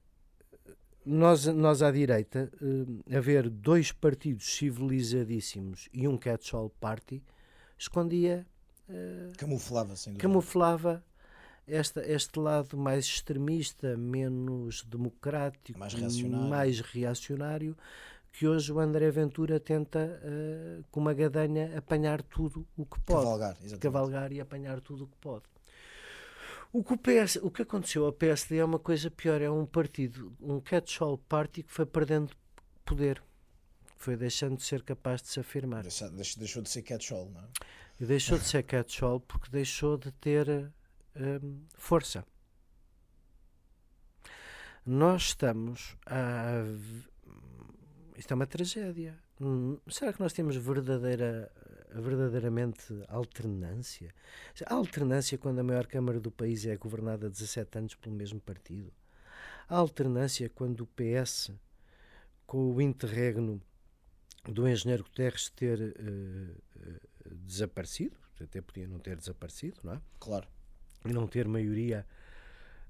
nós, 1.04 1.46
nós 1.46 1.82
à 1.82 1.90
direita 1.90 2.48
eh, 3.10 3.16
haver 3.16 3.48
dois 3.50 3.90
partidos 3.90 4.54
civilizadíssimos 4.56 5.88
e 5.92 6.06
um 6.06 6.16
catch-all 6.16 6.70
party 6.78 7.20
escondia 7.76 8.46
Camuflava, 9.36 9.96
sem 9.96 10.12
dúvida. 10.12 10.22
camuflava 10.28 11.04
esta, 11.66 12.00
este 12.10 12.38
lado 12.38 12.76
mais 12.76 13.04
extremista, 13.04 13.96
menos 13.96 14.82
democrático, 14.84 15.78
Mais 15.78 15.94
reacionário. 15.94 16.48
mais 16.48 16.80
reacionário, 16.80 17.76
que 18.32 18.46
hoje 18.46 18.72
o 18.72 18.78
André 18.78 19.10
Ventura 19.10 19.58
tenta, 19.60 20.20
eh, 20.22 20.80
com 20.90 21.00
uma 21.00 21.12
gadanha, 21.14 21.76
apanhar 21.76 22.22
tudo 22.22 22.66
o 22.76 22.84
que 22.84 22.98
pode. 23.00 23.22
Cavalgar, 23.24 23.50
exatamente. 23.60 23.78
Cavalgar 23.80 24.32
e 24.32 24.40
apanhar 24.40 24.80
tudo 24.80 25.04
o 25.04 25.06
que 25.06 25.16
pode. 25.20 25.44
O 26.72 26.84
que, 26.84 26.92
o, 26.92 26.96
PS, 26.96 27.36
o 27.42 27.50
que 27.50 27.62
aconteceu 27.62 28.04
ao 28.06 28.12
PSD 28.12 28.58
é 28.58 28.64
uma 28.64 28.78
coisa 28.78 29.10
pior, 29.10 29.40
é 29.42 29.50
um 29.50 29.66
partido, 29.66 30.32
um 30.40 30.60
catch-all 30.60 31.18
party 31.18 31.64
que 31.64 31.72
foi 31.72 31.84
perdendo 31.84 32.30
poder, 32.84 33.20
foi 33.98 34.16
deixando 34.16 34.56
de 34.56 34.62
ser 34.62 34.82
capaz 34.84 35.20
de 35.20 35.28
se 35.28 35.40
afirmar. 35.40 35.82
Deixa- 35.82 36.08
Deixou 36.08 36.62
de 36.62 36.70
ser 36.70 36.82
catch-all, 36.82 37.28
não 37.30 37.40
é? 37.40 37.44
E 38.00 38.06
deixou 38.06 38.38
de 38.38 38.44
ser 38.44 38.62
catch-all 38.62 39.20
porque 39.20 39.50
deixou 39.50 39.98
de 39.98 40.10
ter 40.12 40.72
hum, 41.14 41.60
força. 41.74 42.24
Nós 44.86 45.24
estamos 45.24 45.98
a. 46.06 46.64
Isto 48.16 48.32
é 48.32 48.34
uma 48.34 48.46
tragédia. 48.46 49.18
Hum, 49.38 49.78
Será 49.86 50.14
que 50.14 50.20
nós 50.20 50.32
temos 50.32 50.56
verdadeira, 50.56 51.52
verdadeiramente 51.92 52.86
alternância? 53.06 54.14
Há 54.64 54.74
alternância 54.74 55.36
quando 55.36 55.58
a 55.58 55.62
maior 55.62 55.86
Câmara 55.86 56.18
do 56.18 56.30
país 56.30 56.64
é 56.64 56.76
governada 56.76 57.26
há 57.26 57.30
17 57.30 57.76
anos 57.76 57.94
pelo 57.96 58.14
mesmo 58.16 58.40
partido? 58.40 58.90
Há 59.68 59.76
alternância 59.76 60.48
quando 60.48 60.80
o 60.80 60.86
PS, 60.86 61.52
com 62.46 62.74
o 62.74 62.80
interregno 62.80 63.60
do 64.44 64.66
engenheiro 64.66 65.04
Guterres 65.04 65.50
ter 65.50 65.94
eh, 65.98 67.09
desaparecido, 67.34 68.16
até 68.40 68.60
podia 68.60 68.86
não 68.88 68.98
ter 68.98 69.16
desaparecido, 69.16 69.80
não 69.84 69.94
é? 69.94 70.00
Claro. 70.18 70.48
E 71.04 71.12
não 71.12 71.26
ter 71.26 71.46
maioria 71.46 72.06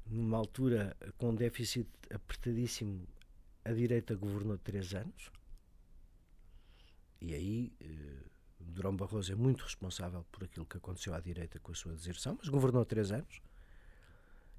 numa 0.06 0.36
altura 0.38 0.96
com 1.18 1.34
déficit 1.34 1.88
apertadíssimo, 2.12 3.06
a 3.64 3.72
direita 3.72 4.14
governou 4.14 4.56
três 4.58 4.94
anos. 4.94 5.30
E 7.20 7.34
aí 7.34 7.72
eh, 7.80 8.24
Durão 8.58 8.96
Barroso 8.96 9.32
é 9.32 9.34
muito 9.34 9.62
responsável 9.64 10.24
por 10.32 10.44
aquilo 10.44 10.64
que 10.66 10.76
aconteceu 10.76 11.14
à 11.14 11.20
direita 11.20 11.58
com 11.60 11.72
a 11.72 11.74
sua 11.74 11.92
deserção, 11.94 12.36
mas 12.38 12.48
governou 12.48 12.84
três 12.84 13.12
anos. 13.12 13.40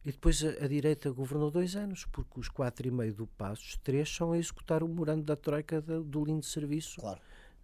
E 0.05 0.11
depois 0.11 0.43
a, 0.43 0.49
a 0.63 0.67
direita 0.67 1.11
governou 1.11 1.51
dois 1.51 1.75
anos, 1.75 2.05
porque 2.05 2.39
os 2.39 2.49
quatro 2.49 2.87
e 2.87 2.91
meio 2.91 3.13
do 3.13 3.27
Passos, 3.27 3.77
três 3.83 4.09
são 4.13 4.31
a 4.31 4.37
executar 4.37 4.83
o 4.83 4.87
memorando 4.87 5.23
da 5.23 5.35
Troika 5.35 5.81
da- 5.81 5.99
do 5.99 6.23
lindo 6.25 6.45
serviço 6.45 6.99
Claro. 6.99 7.21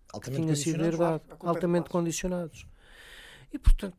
Que 0.10 0.16
Altamente 0.16 0.42
tinha 0.42 0.56
sido 0.56 0.78
condicionados. 0.78 0.98
Claro, 0.98 1.16
herdado, 1.16 1.40
do 1.40 1.48
altamente 1.48 1.90
condicionados. 1.90 2.68
E, 3.52 3.60
portanto, 3.60 3.98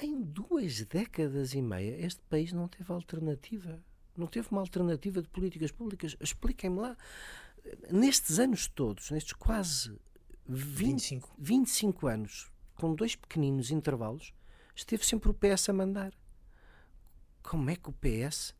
em 0.00 0.20
duas 0.22 0.84
décadas 0.84 1.54
e 1.54 1.62
meia, 1.62 2.04
este 2.04 2.20
país 2.22 2.52
não 2.52 2.68
teve 2.68 2.92
alternativa. 2.92 3.82
Não 4.16 4.26
teve 4.26 4.48
uma 4.50 4.60
alternativa 4.60 5.22
de 5.22 5.28
políticas 5.28 5.70
públicas. 5.70 6.16
Expliquem-me 6.20 6.80
lá. 6.80 6.96
Nestes 7.90 8.38
anos 8.38 8.68
todos, 8.68 9.10
nestes 9.10 9.32
quase 9.32 9.98
20, 10.46 11.00
25. 11.00 11.34
25 11.38 12.06
anos, 12.06 12.52
com 12.76 12.94
dois 12.94 13.16
pequeninos 13.16 13.70
intervalos, 13.70 14.34
esteve 14.74 15.04
sempre 15.04 15.30
o 15.30 15.34
PS 15.34 15.68
a 15.68 15.72
mandar. 15.72 16.12
Como 17.42 17.70
é 17.70 17.76
que 17.76 17.88
o 17.88 17.92
PS 17.92 18.54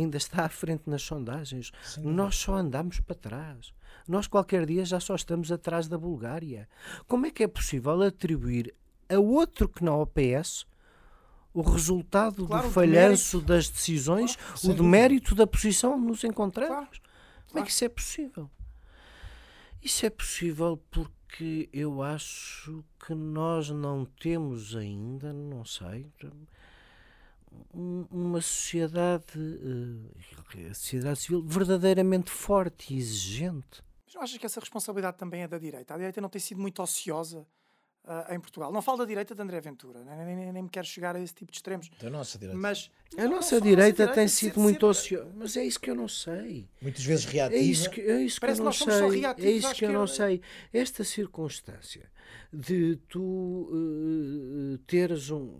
ainda 0.00 0.16
está 0.16 0.44
à 0.44 0.48
frente 0.48 0.88
nas 0.88 1.02
sondagens? 1.02 1.70
Dúvida. 1.96 2.12
Nós 2.12 2.36
só 2.36 2.54
andamos 2.54 3.00
para 3.00 3.14
trás. 3.16 3.72
Nós 4.06 4.26
qualquer 4.26 4.64
dia 4.66 4.84
já 4.84 4.98
só 5.00 5.14
estamos 5.14 5.50
atrás 5.52 5.88
da 5.88 5.98
Bulgária. 5.98 6.68
Como 7.06 7.26
é 7.26 7.30
que 7.30 7.42
é 7.42 7.48
possível 7.48 8.00
atribuir 8.02 8.74
a 9.08 9.18
outro 9.18 9.68
que 9.68 9.84
não 9.84 9.94
ao 9.94 10.06
PS 10.06 10.66
o 11.52 11.62
resultado 11.62 12.46
Claro, 12.46 12.68
do 12.68 12.72
falhanço 12.72 13.40
das 13.40 13.68
decisões, 13.68 14.38
sem 14.54 14.70
o 14.70 14.74
demérito 14.74 15.34
da 15.34 15.46
posição 15.46 15.94
onde 15.96 16.06
nos 16.06 16.22
encontramos? 16.24 16.70
Claro, 16.76 16.88
Como 16.90 17.00
é 17.00 17.52
claro. 17.52 17.66
que 17.66 17.72
isso 17.72 17.84
é 17.84 17.88
possível? 17.88 18.50
Isso 19.82 20.06
é 20.06 20.10
possível 20.10 20.80
porque 20.90 21.68
eu 21.72 22.02
acho 22.02 22.84
que 23.04 23.14
nós 23.14 23.70
não 23.70 24.04
temos 24.04 24.74
ainda, 24.76 25.32
não 25.32 25.64
sei, 25.64 26.06
uma 27.72 28.40
sociedade, 28.40 29.24
eh, 29.36 30.70
a 30.70 30.74
sociedade 30.74 31.18
civil 31.20 31.42
verdadeiramente 31.42 32.30
forte 32.30 32.94
e 32.94 32.98
exigente. 32.98 33.82
Mas 34.06 34.14
não 34.14 34.22
achas 34.22 34.38
que 34.38 34.46
essa 34.46 34.60
responsabilidade 34.60 35.16
também 35.18 35.42
é 35.42 35.48
da 35.48 35.58
direita? 35.58 35.94
A 35.94 35.96
direita 35.96 36.20
não 36.20 36.28
tem 36.28 36.40
sido 36.40 36.60
muito 36.60 36.82
ociosa 36.82 37.46
uh, 38.08 38.34
em 38.34 38.40
Portugal. 38.40 38.72
Não 38.72 38.80
falo 38.80 38.98
da 38.98 39.04
direita 39.04 39.34
de 39.34 39.42
André 39.42 39.60
Ventura, 39.60 40.02
nem, 40.02 40.36
nem, 40.36 40.52
nem, 40.52 40.62
me 40.62 40.68
quero 40.68 40.86
chegar 40.86 41.14
a 41.14 41.20
esse 41.20 41.34
tipo 41.34 41.52
de 41.52 41.58
extremos. 41.58 41.90
Da 42.00 42.10
nossa 42.10 42.38
direita. 42.38 42.58
Mas, 42.58 42.90
a 43.16 43.22
não, 43.22 43.36
nossa, 43.36 43.60
direita 43.60 44.04
nossa 44.04 44.14
tem 44.14 44.28
sido 44.28 44.60
muito 44.60 44.86
ociosa. 44.86 45.30
Mas 45.36 45.56
é 45.56 45.64
isso 45.64 45.78
que 45.78 45.90
eu 45.90 45.94
não 45.94 46.08
sei. 46.08 46.68
Muitas 46.80 47.04
vezes 47.04 47.24
reativa. 47.26 47.60
É 47.60 47.62
isso 47.62 47.90
que, 47.90 48.00
é 48.00 48.22
isso 48.22 48.40
que 48.40 48.46
eu 48.46 48.56
não 48.56 48.72
sei. 48.72 49.24
É 49.26 49.50
isso 49.50 49.74
que 49.74 49.84
eu 49.84 49.92
não 49.92 50.06
sei. 50.06 50.40
Esta 50.72 51.04
circunstância 51.04 52.10
de 52.52 52.96
tu 53.08 53.20
uh, 53.20 54.78
teres 54.86 55.30
um, 55.30 55.54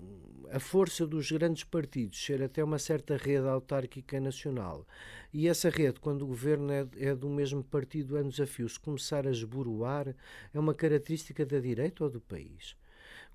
a 0.53 0.61
força 0.61 1.07
dos 1.07 1.31
grandes 1.31 1.65
partidos 1.65 2.25
ser 2.25 2.43
até 2.43 2.63
uma 2.63 2.79
certa 2.79 3.17
rede 3.17 3.47
autárquica 3.47 4.21
nacional 4.21 4.87
e 5.33 5.47
essa 5.47 5.69
rede, 5.69 6.01
quando 6.01 6.23
o 6.23 6.27
governo 6.27 6.73
é, 6.73 6.87
é 6.97 7.15
do 7.15 7.29
mesmo 7.29 7.63
partido 7.63 8.17
anos 8.17 8.41
a 8.41 8.47
fio, 8.47 8.69
se 8.69 8.81
começar 8.81 9.27
a 9.27 9.31
esboroar, 9.31 10.15
é 10.55 10.59
uma 10.59 10.75
característica 10.75 11.45
da 11.45 11.59
direita 11.59 12.05
ou 12.05 12.11
do 12.11 12.21
país? 12.21 12.77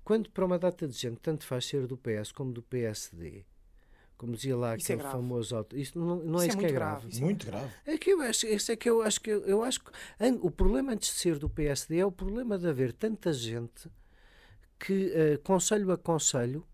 Quando 0.02 0.28
para 0.30 0.44
uma 0.44 0.58
data 0.58 0.88
de 0.88 0.94
gente 0.94 1.18
tanto 1.20 1.46
faz 1.46 1.64
ser 1.66 1.86
do 1.86 1.96
PS 1.96 2.32
como 2.32 2.52
do 2.52 2.62
PSD, 2.62 3.44
como 4.16 4.34
dizia 4.34 4.56
lá 4.56 4.76
isso 4.76 4.90
é 4.90 4.94
aquele 4.94 5.08
é 5.08 5.12
famoso 5.12 5.56
auto. 5.56 5.76
Isso 5.76 5.98
não, 5.98 6.16
não 6.16 6.42
é 6.42 6.48
isso, 6.48 6.56
é, 6.56 6.60
que 6.60 6.66
é 6.66 6.72
grave. 6.72 7.08
grave. 7.08 7.18
É 7.18 7.20
muito 7.20 7.46
grave. 7.46 7.72
É 7.86 7.98
que 7.98 8.10
eu 8.10 8.20
acho, 8.20 8.46
isso 8.46 8.72
é 8.72 8.76
que 8.76 8.90
eu 8.90 9.02
acho 9.02 9.20
que 9.20 9.30
eu, 9.30 9.44
eu 9.44 9.62
acho 9.62 9.80
que 9.80 9.90
o 10.40 10.50
problema 10.50 10.92
antes 10.92 11.10
de 11.10 11.20
ser 11.20 11.38
do 11.38 11.48
PSD 11.48 11.98
é 11.98 12.06
o 12.06 12.12
problema 12.12 12.58
de 12.58 12.68
haver 12.68 12.92
tanta 12.92 13.32
gente 13.32 13.88
que 14.78 15.06
uh, 15.06 15.38
conselho 15.42 15.90
a 15.92 15.96
conselho 15.96 16.66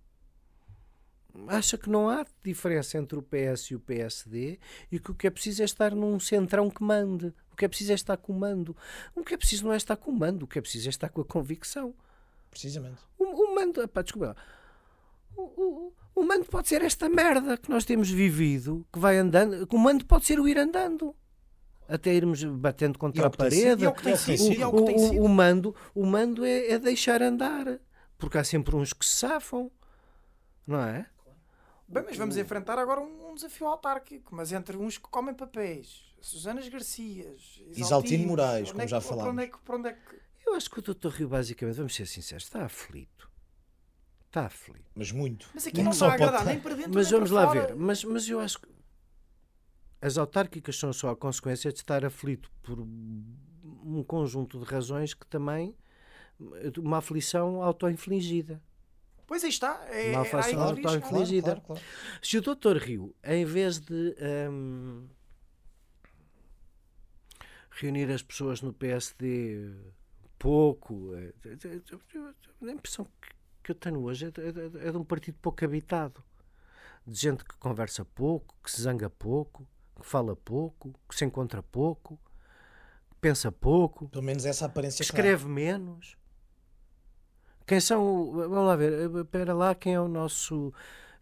acha 1.48 1.76
que 1.76 1.88
não 1.88 2.08
há 2.08 2.24
diferença 2.42 2.98
entre 2.98 3.18
o 3.18 3.22
PS 3.22 3.70
e 3.70 3.74
o 3.74 3.80
PSD 3.80 4.58
e 4.90 4.98
que 4.98 5.10
o 5.10 5.14
que 5.14 5.26
é 5.26 5.30
preciso 5.30 5.62
é 5.62 5.64
estar 5.64 5.94
num 5.94 6.18
centrão 6.20 6.70
que 6.70 6.82
mande. 6.82 7.32
O 7.52 7.56
que 7.56 7.64
é 7.64 7.68
preciso 7.68 7.92
é 7.92 7.94
estar 7.94 8.16
com 8.16 8.32
o 8.32 8.38
mando. 8.38 8.76
O 9.14 9.22
que 9.22 9.34
é 9.34 9.36
preciso 9.36 9.64
não 9.64 9.72
é 9.72 9.76
estar 9.76 9.96
com 9.96 10.10
o 10.10 10.14
mando, 10.14 10.44
o 10.44 10.48
que 10.48 10.58
é 10.58 10.62
preciso 10.62 10.88
é 10.88 10.90
estar 10.90 11.08
com 11.08 11.20
a 11.20 11.24
convicção. 11.24 11.94
Precisamente. 12.50 13.00
O, 13.18 13.24
o 13.24 13.54
mando, 13.54 13.86
pá, 13.88 14.02
desculpa, 14.02 14.36
o, 15.36 15.42
o, 15.42 15.92
o 16.14 16.22
mando 16.22 16.44
pode 16.46 16.68
ser 16.68 16.82
esta 16.82 17.08
merda 17.08 17.56
que 17.56 17.70
nós 17.70 17.84
temos 17.84 18.10
vivido, 18.10 18.86
que 18.92 18.98
vai 18.98 19.16
andando. 19.16 19.68
O 19.72 19.78
mando 19.78 20.04
pode 20.04 20.26
ser 20.26 20.40
o 20.40 20.48
ir 20.48 20.58
andando. 20.58 21.14
Até 21.88 22.14
irmos 22.14 22.44
batendo 22.44 22.98
contra 22.98 23.26
a 23.26 23.30
parede. 23.30 23.84
O 25.18 25.28
mando, 25.28 25.74
o 25.94 26.06
mando 26.06 26.44
é, 26.44 26.72
é 26.72 26.78
deixar 26.78 27.22
andar. 27.22 27.80
Porque 28.16 28.38
há 28.38 28.44
sempre 28.44 28.76
uns 28.76 28.92
que 28.92 29.04
se 29.04 29.16
safam. 29.16 29.70
Não 30.66 30.80
é? 30.80 31.06
Bem, 31.90 32.04
mas 32.06 32.16
vamos 32.16 32.36
enfrentar 32.36 32.78
agora 32.78 33.00
um, 33.00 33.30
um, 33.30 33.34
desafio 33.34 33.66
autárquico, 33.66 34.32
mas 34.32 34.52
entre 34.52 34.76
uns 34.76 34.96
que 34.96 35.08
comem 35.08 35.34
papéis, 35.34 36.14
Susanas 36.20 36.68
Garcias, 36.68 37.60
Isaltino 37.70 38.28
Moraes, 38.28 38.70
como 38.70 38.82
é 38.82 38.86
já 38.86 39.00
falámos. 39.00 39.24
Para 39.24 39.32
onde, 39.32 39.42
é 39.42 39.46
que, 39.48 39.58
para 39.58 39.76
onde 39.76 39.88
é 39.88 39.92
que... 39.94 40.20
Eu 40.46 40.54
acho 40.54 40.70
que 40.70 40.78
o 40.78 40.82
Dr. 40.82 41.08
Rio, 41.08 41.28
basicamente, 41.28 41.74
vamos 41.74 41.92
ser 41.92 42.06
sinceros, 42.06 42.44
está 42.44 42.64
aflito. 42.64 43.28
Está 44.26 44.46
aflito. 44.46 44.84
Mas 44.94 45.10
muito. 45.10 45.50
Mas 45.52 45.66
aqui 45.66 45.82
não 45.82 45.90
está 45.90 46.10
a 46.10 46.14
agradar 46.14 46.44
nem 46.44 46.60
para 46.60 46.76
dentro 46.76 46.94
Mas 46.94 47.10
vamos 47.10 47.32
lá 47.32 47.48
fora. 47.48 47.66
ver. 47.66 47.74
Mas, 47.74 48.04
mas 48.04 48.28
eu 48.28 48.38
acho 48.38 48.60
que 48.60 48.68
as 50.00 50.16
autárquicas 50.16 50.78
são 50.78 50.92
só 50.92 51.10
a 51.10 51.16
consequência 51.16 51.72
de 51.72 51.80
estar 51.80 52.04
aflito 52.04 52.50
por 52.62 52.78
um 52.80 54.04
conjunto 54.06 54.60
de 54.60 54.64
razões 54.64 55.12
que 55.12 55.26
também 55.26 55.76
uma 56.78 56.98
aflição 56.98 57.62
auto-infligida. 57.62 58.62
Pois 59.30 59.44
aí 59.44 59.50
está. 59.50 59.86
É, 59.90 60.10
Mal 60.10 60.24
faço 60.24 60.50
claro, 60.50 60.82
claro, 60.82 61.00
claro, 61.02 61.60
claro, 61.60 61.82
Se 62.20 62.36
o 62.36 62.42
doutor 62.42 62.76
Rio, 62.76 63.14
em 63.22 63.44
vez 63.44 63.78
de 63.78 64.16
um, 64.50 65.06
reunir 67.70 68.10
as 68.10 68.24
pessoas 68.24 68.60
no 68.60 68.72
PSD 68.72 69.72
pouco, 70.36 71.14
é, 71.14 71.32
é, 71.46 71.52
é, 71.52 72.68
a 72.68 72.72
impressão 72.72 73.06
que 73.62 73.70
eu 73.70 73.76
tenho 73.76 74.02
hoje 74.02 74.26
é, 74.26 74.88
é 74.88 74.90
de 74.90 74.96
um 74.96 75.04
partido 75.04 75.38
pouco 75.40 75.64
habitado. 75.64 76.24
De 77.06 77.16
gente 77.16 77.44
que 77.44 77.56
conversa 77.56 78.04
pouco, 78.04 78.56
que 78.64 78.68
se 78.68 78.82
zanga 78.82 79.08
pouco, 79.08 79.64
que 79.94 80.04
fala 80.04 80.34
pouco, 80.34 80.92
que 81.08 81.14
se 81.14 81.24
encontra 81.24 81.62
pouco, 81.62 82.18
que 83.08 83.16
pensa 83.20 83.52
pouco. 83.52 84.08
Pelo 84.08 84.24
menos 84.24 84.44
essa 84.44 84.66
aparência. 84.66 85.04
Escreve 85.04 85.44
clara. 85.44 85.54
menos. 85.54 86.18
Quem 87.70 87.78
são. 87.78 88.32
Vamos 88.32 88.66
lá 88.66 88.74
ver, 88.74 89.08
espera 89.14 89.54
lá, 89.54 89.76
quem 89.76 89.94
é 89.94 90.00
o 90.00 90.08
nosso. 90.08 90.74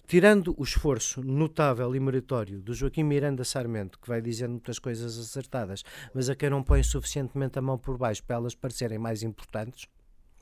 Tirando 0.07 0.55
o 0.57 0.65
esforço 0.65 1.23
notável 1.23 1.95
e 1.95 2.01
meritório 2.01 2.63
do 2.63 2.73
Joaquim 2.73 3.03
Miranda 3.03 3.45
Sarmento, 3.45 3.99
que 3.99 4.09
vai 4.09 4.23
dizendo 4.23 4.53
muitas 4.53 4.79
coisas 4.79 5.19
acertadas, 5.19 5.85
mas 6.15 6.31
a 6.31 6.35
quem 6.35 6.49
não 6.49 6.63
põe 6.63 6.83
suficientemente 6.83 7.59
a 7.59 7.61
mão 7.61 7.77
por 7.77 7.99
baixo 7.99 8.25
para 8.25 8.37
elas 8.37 8.55
parecerem 8.55 8.97
mais 8.97 9.23
importantes. 9.23 9.87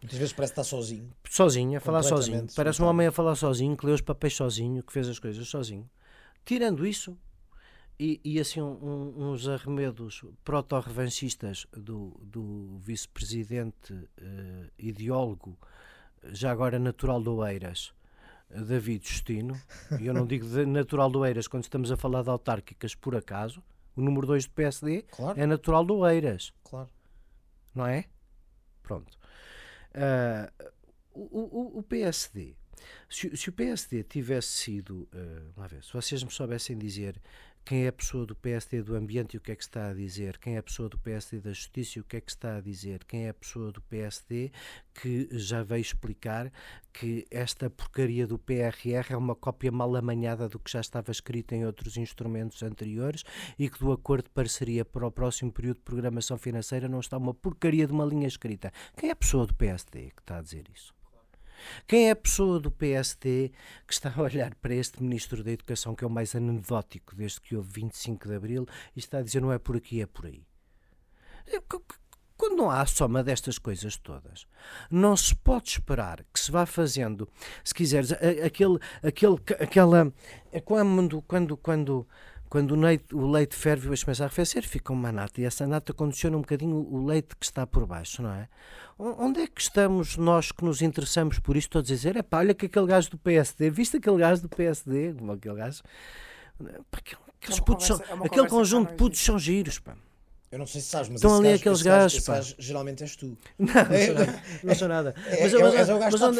Muitas 0.00 0.16
vezes 0.16 0.32
parece 0.32 0.52
estar 0.52 0.62
sozinho. 0.62 1.10
Sozinho, 1.28 1.76
a 1.76 1.80
falar 1.80 2.04
sozinho. 2.04 2.46
Parece 2.54 2.80
um 2.80 2.86
homem 2.86 3.08
a 3.08 3.10
falar 3.10 3.34
sozinho, 3.34 3.76
que 3.76 3.84
lê 3.84 3.90
os 3.90 4.00
papéis 4.00 4.36
sozinho, 4.36 4.84
que 4.84 4.92
fez 4.92 5.08
as 5.08 5.18
coisas 5.18 5.48
sozinho. 5.48 5.90
Tirando 6.44 6.86
isso, 6.86 7.18
e, 7.98 8.20
e, 8.22 8.38
assim 8.38 8.60
um, 8.60 9.32
uns 9.32 9.48
arremedos 9.48 10.22
proto-revanchistas 10.44 11.66
do, 11.72 12.16
do 12.22 12.78
vice-presidente 12.78 13.92
uh, 13.92 14.70
ideólogo 14.78 15.58
já 16.32 16.50
agora 16.50 16.78
natural 16.78 17.20
do 17.22 17.36
Oeiras, 17.36 17.92
David 18.50 19.06
Justino, 19.06 19.60
e 20.00 20.06
eu 20.06 20.14
não 20.14 20.26
digo 20.26 20.46
natural 20.66 21.10
do 21.10 21.20
Oeiras 21.20 21.48
quando 21.48 21.64
estamos 21.64 21.90
a 21.90 21.96
falar 21.96 22.22
de 22.22 22.30
autárquicas 22.30 22.94
por 22.94 23.16
acaso, 23.16 23.62
o 23.96 24.02
número 24.02 24.26
2 24.26 24.46
do 24.46 24.50
PSD 24.52 25.02
claro. 25.10 25.40
é 25.40 25.46
natural 25.46 25.84
do 25.84 25.96
Oeiras. 25.98 26.52
Claro. 26.64 26.90
Não 27.74 27.86
é? 27.86 28.04
Pronto. 28.82 29.18
Uh, 29.94 30.70
o, 31.14 31.76
o, 31.76 31.78
o, 31.78 31.82
PSD, 31.82 32.54
se, 33.08 33.34
se, 33.36 33.48
o 33.48 33.52
PSD 33.52 34.02
tivesse 34.02 34.48
sido, 34.48 35.08
uh, 35.14 35.52
lá 35.56 35.66
ver, 35.66 35.82
se 35.82 35.92
vocês 35.92 36.22
me 36.22 36.30
soubessem 36.30 36.76
dizer 36.76 37.20
quem 37.66 37.84
é 37.84 37.88
a 37.88 37.92
pessoa 37.92 38.24
do 38.24 38.36
PSD 38.36 38.80
do 38.80 38.94
Ambiente 38.94 39.34
e 39.34 39.38
o 39.38 39.40
que 39.40 39.50
é 39.50 39.56
que 39.56 39.64
está 39.64 39.88
a 39.88 39.92
dizer, 39.92 40.38
quem 40.38 40.54
é 40.54 40.58
a 40.58 40.62
pessoa 40.62 40.88
do 40.88 40.96
PSD 40.96 41.40
da 41.40 41.52
Justiça 41.52 41.98
e 41.98 42.00
o 42.00 42.04
que 42.04 42.16
é 42.16 42.20
que 42.20 42.30
está 42.30 42.58
a 42.58 42.60
dizer, 42.60 43.04
quem 43.04 43.26
é 43.26 43.30
a 43.30 43.34
pessoa 43.34 43.72
do 43.72 43.82
PSD 43.82 44.52
que 44.94 45.28
já 45.32 45.64
veio 45.64 45.80
explicar 45.80 46.52
que 46.92 47.26
esta 47.28 47.68
porcaria 47.68 48.24
do 48.24 48.38
PRR 48.38 49.10
é 49.10 49.16
uma 49.16 49.34
cópia 49.34 49.72
mal 49.72 49.96
amanhada 49.96 50.48
do 50.48 50.60
que 50.60 50.70
já 50.70 50.80
estava 50.80 51.10
escrito 51.10 51.54
em 51.54 51.66
outros 51.66 51.96
instrumentos 51.96 52.62
anteriores 52.62 53.24
e 53.58 53.68
que 53.68 53.80
do 53.80 53.90
acordo 53.90 54.26
de 54.26 54.30
parceria 54.30 54.84
para 54.84 55.04
o 55.04 55.10
próximo 55.10 55.50
período 55.50 55.78
de 55.78 55.82
programação 55.82 56.38
financeira 56.38 56.88
não 56.88 57.00
está 57.00 57.18
uma 57.18 57.34
porcaria 57.34 57.84
de 57.84 57.92
uma 57.92 58.04
linha 58.04 58.28
escrita. 58.28 58.72
Quem 58.96 59.08
é 59.08 59.12
a 59.12 59.16
pessoa 59.16 59.44
do 59.44 59.54
PSD 59.54 60.12
que 60.12 60.22
está 60.22 60.38
a 60.38 60.42
dizer 60.42 60.66
isso? 60.72 60.95
Quem 61.86 62.08
é 62.08 62.10
a 62.10 62.16
pessoa 62.16 62.60
do 62.60 62.70
PSD 62.70 63.52
que 63.86 63.92
está 63.92 64.12
a 64.14 64.20
olhar 64.20 64.54
para 64.56 64.74
este 64.74 65.02
Ministro 65.02 65.42
da 65.42 65.52
Educação, 65.52 65.94
que 65.94 66.04
é 66.04 66.06
o 66.06 66.10
mais 66.10 66.34
anedótico 66.34 67.14
desde 67.14 67.40
que 67.40 67.56
houve 67.56 67.80
25 67.80 68.28
de 68.28 68.34
Abril, 68.34 68.66
e 68.94 68.98
está 68.98 69.18
a 69.18 69.22
dizer 69.22 69.40
não 69.40 69.52
é 69.52 69.58
por 69.58 69.76
aqui, 69.76 70.00
é 70.00 70.06
por 70.06 70.26
aí? 70.26 70.46
É, 71.46 71.60
quando 72.36 72.56
não 72.56 72.70
há 72.70 72.82
a 72.82 72.86
soma 72.86 73.22
destas 73.24 73.58
coisas 73.58 73.96
todas, 73.96 74.46
não 74.90 75.16
se 75.16 75.34
pode 75.34 75.70
esperar 75.70 76.24
que 76.32 76.38
se 76.38 76.50
vá 76.52 76.66
fazendo, 76.66 77.28
se 77.64 77.74
quiseres, 77.74 78.12
aquele, 78.12 78.78
aquele, 79.02 79.36
aquela. 79.58 80.12
É 80.52 80.60
quando, 80.60 81.22
quando, 81.22 81.56
quando 81.56 82.06
quando 82.48 82.72
o 82.72 82.80
leite, 82.80 83.14
o 83.14 83.30
leite 83.30 83.56
ferve 83.56 83.92
e 83.92 84.00
começa 84.00 84.22
a 84.22 84.26
arrefecer, 84.26 84.66
fica 84.66 84.92
uma 84.92 85.10
nata. 85.10 85.40
E 85.40 85.44
essa 85.44 85.66
nata 85.66 85.92
condiciona 85.92 86.36
um 86.36 86.40
bocadinho 86.40 86.76
o 86.76 87.04
leite 87.04 87.36
que 87.36 87.44
está 87.44 87.66
por 87.66 87.86
baixo, 87.86 88.22
não 88.22 88.32
é? 88.32 88.48
Onde 88.98 89.40
é 89.40 89.46
que 89.46 89.60
estamos 89.60 90.16
nós 90.16 90.50
que 90.52 90.64
nos 90.64 90.80
interessamos 90.80 91.38
por 91.38 91.56
isto? 91.56 91.70
Todos 91.70 91.90
a 91.90 91.94
dizer, 91.94 92.16
é 92.16 92.22
pá, 92.22 92.38
olha 92.38 92.54
que 92.54 92.66
aquele 92.66 92.86
gajo 92.86 93.10
do 93.10 93.18
PSD, 93.18 93.68
viste 93.68 93.98
aquele 93.98 94.18
gajo 94.18 94.42
do 94.42 94.48
PSD? 94.48 95.14
Aquele 95.34 95.54
gajo. 95.54 95.82
Aqueles 96.92 97.58
é 97.58 97.62
putos 97.62 97.88
conversa, 97.88 98.06
são, 98.06 98.24
é 98.24 98.26
aquele 98.26 98.48
conjunto 98.48 98.90
de 98.90 98.96
putos 98.96 99.20
são 99.20 99.38
giros, 99.38 99.78
pá. 99.78 99.94
Eu 100.50 100.58
não 100.58 100.66
sei 100.66 100.80
se 100.80 100.88
sabes, 100.88 101.08
mas 101.08 101.16
Estão 101.16 101.36
ali 101.36 101.48
gajo, 101.48 101.60
aqueles 101.60 101.82
gajos, 101.82 102.24
pá. 102.24 102.34
Gajo, 102.36 102.54
geralmente 102.58 103.02
és 103.02 103.16
tu. 103.16 103.36
Não, 103.58 103.66
não 103.68 104.04
sou 104.06 104.14
nada. 104.14 104.42
Não 104.62 104.74
sou 104.74 104.88
nada. 104.88 105.14
É, 105.26 105.42
mas, 105.42 105.52
é, 105.52 105.56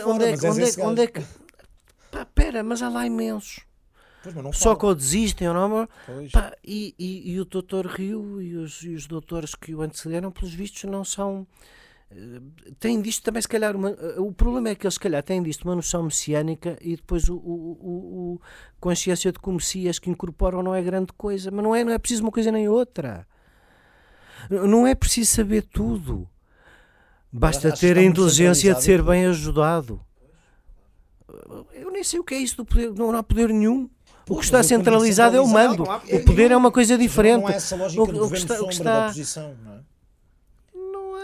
onde, 0.07 0.25
é, 0.25 0.31
é, 0.31 0.87
onde 0.87 1.03
é 1.03 1.07
que. 1.09 1.23
Pá, 2.11 2.25
pera, 2.25 2.63
mas 2.63 2.81
há 2.81 2.89
lá 2.89 3.05
imensos. 3.05 3.61
Pois, 4.33 4.57
só 4.57 4.75
que 4.75 4.85
ou 4.85 4.95
desistem 4.95 5.49
ou 5.49 5.55
não. 5.55 5.89
Pá, 6.33 6.53
e, 6.65 6.95
e, 6.99 7.33
e, 7.33 7.41
o 7.41 7.45
doutor 7.45 7.87
Rio 7.87 8.41
e 8.41 8.57
os, 8.57 8.83
e 8.83 8.91
os 8.91 9.07
doutores 9.07 9.55
que 9.55 9.75
o 9.75 9.83
antecederam, 9.83 10.31
pelos 10.31 10.53
vistos, 10.53 10.85
não 10.85 11.05
são. 11.05 11.47
Uh, 12.11 12.73
têm 12.79 13.01
disto 13.01 13.23
também, 13.23 13.43
se 13.43 13.49
calhar. 13.49 13.77
Uma, 13.77 13.91
uh, 13.91 14.27
o 14.27 14.33
problema 14.33 14.71
é 14.71 14.75
que 14.75 14.87
eles, 14.87 14.95
se 14.95 15.01
calhar, 15.01 15.23
têm 15.23 15.43
disto 15.43 15.65
uma 15.65 15.75
noção 15.75 16.03
messiânica 16.03 16.77
e 16.81 16.97
depois 16.97 17.29
o, 17.29 17.37
o, 17.37 17.39
o, 17.39 18.35
o 18.35 18.41
consciência 18.81 19.33
de 19.33 19.39
que 19.39 19.49
o 19.49 19.53
Messias 19.53 19.99
que 19.99 20.11
incorporam 20.11 20.63
não 20.63 20.75
é 20.75 20.83
grande 20.83 21.13
coisa. 21.13 21.51
Mas 21.51 21.65
não 21.65 21.75
é, 21.75 21.85
não 21.85 21.93
é 21.93 21.99
preciso 21.99 22.23
uma 22.23 22.33
coisa 22.33 22.51
nem 22.51 22.69
outra. 22.69 23.27
Não 24.51 24.87
é 24.87 24.95
preciso 24.95 25.33
saber 25.33 25.63
tudo. 25.63 26.29
Basta 27.33 27.73
ter 27.73 27.99
a 27.99 28.03
inteligência 28.03 28.75
de 28.75 28.83
ser 28.83 29.03
bem 29.03 29.27
ajudado. 29.27 30.01
Eu 31.75 31.91
nem 31.91 32.03
sei 32.03 32.21
o 32.21 32.25
que 32.25 32.35
é 32.35 32.39
isso 32.39 32.57
do 32.57 32.65
poder, 32.65 32.93
não 32.93 33.15
há 33.15 33.23
poder 33.23 33.49
nenhum. 33.49 33.91
O 34.29 34.37
que 34.39 34.45
está 34.45 34.63
centralizado 34.63 35.37
é 35.37 35.41
o 35.41 35.47
mando. 35.47 35.85
O 35.85 36.25
poder 36.25 36.51
é 36.51 36.57
uma 36.57 36.73
coisa 36.73 36.99
diferente. 36.99 37.43
Não 37.43 37.49
há 37.49 37.53
essa 37.53 37.77
lógica 37.77 38.03
o, 38.03 38.31
que 38.31 38.37
está, 38.37 38.61
o 38.61 38.67
que 38.67 38.75
está... 38.75 39.01
da 39.01 39.05
oposição, 39.07 39.57
não 39.65 39.73
é? 39.75 39.77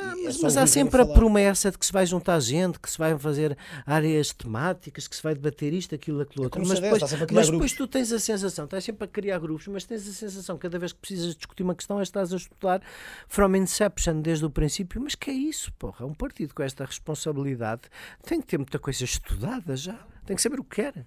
Há, 0.03 0.17
mas, 0.25 0.41
mas 0.41 0.57
há 0.57 0.67
sempre 0.67 1.01
a 1.01 1.07
promessa 1.07 1.71
de 1.71 1.79
que 1.79 1.87
se 1.87 1.93
vai 1.93 2.05
juntar 2.07 2.39
gente, 2.41 2.79
que 2.79 2.91
se 2.91 2.99
vai 2.99 3.17
fazer 3.19 3.57
áreas 3.87 4.33
temáticas, 4.33 5.07
que 5.07 5.17
se 5.17 5.23
vai 5.23 5.35
debater 5.35 5.73
isto, 5.73 5.95
aquilo, 5.95 6.21
aquilo 6.21 6.45
outro. 6.45 6.61
como 6.61 6.69
Mas, 6.69 6.81
depois, 6.81 7.03
mas 7.33 7.51
depois 7.51 7.73
tu 7.73 7.87
tens 7.87 8.13
a 8.13 8.19
sensação, 8.19 8.65
estás 8.65 8.85
sempre 8.85 9.05
a 9.05 9.09
criar 9.09 9.39
grupos, 9.39 9.67
mas 9.69 9.85
tens 9.85 10.09
a 10.09 10.13
sensação, 10.13 10.59
cada 10.59 10.79
vez 10.79 10.93
que 10.93 10.99
precisas 11.01 11.35
discutir 11.35 11.63
uma 11.63 11.75
questão, 11.75 11.99
é 11.99 12.01
que 12.01 12.09
estás 12.09 12.33
a 12.33 12.37
estudar 12.37 12.83
from 13.29 13.57
inception 13.57 14.21
desde 14.21 14.45
o 14.45 14.51
princípio. 14.51 15.01
Mas 15.01 15.15
que 15.15 15.31
é 15.31 15.35
isso, 15.35 15.73
porra? 15.73 16.05
Um 16.07 16.15
partido 16.15 16.55
com 16.55 16.63
esta 16.63 16.85
responsabilidade 16.85 17.83
tem 18.25 18.41
que 18.41 18.47
ter 18.47 18.59
muita 18.59 18.79
coisa 18.79 19.05
estudada 19.05 19.77
já, 19.77 19.99
tem 20.27 20.37
que 20.37 20.43
saber 20.43 20.61
o 20.61 20.65
que 20.65 20.83
quer. 20.83 21.05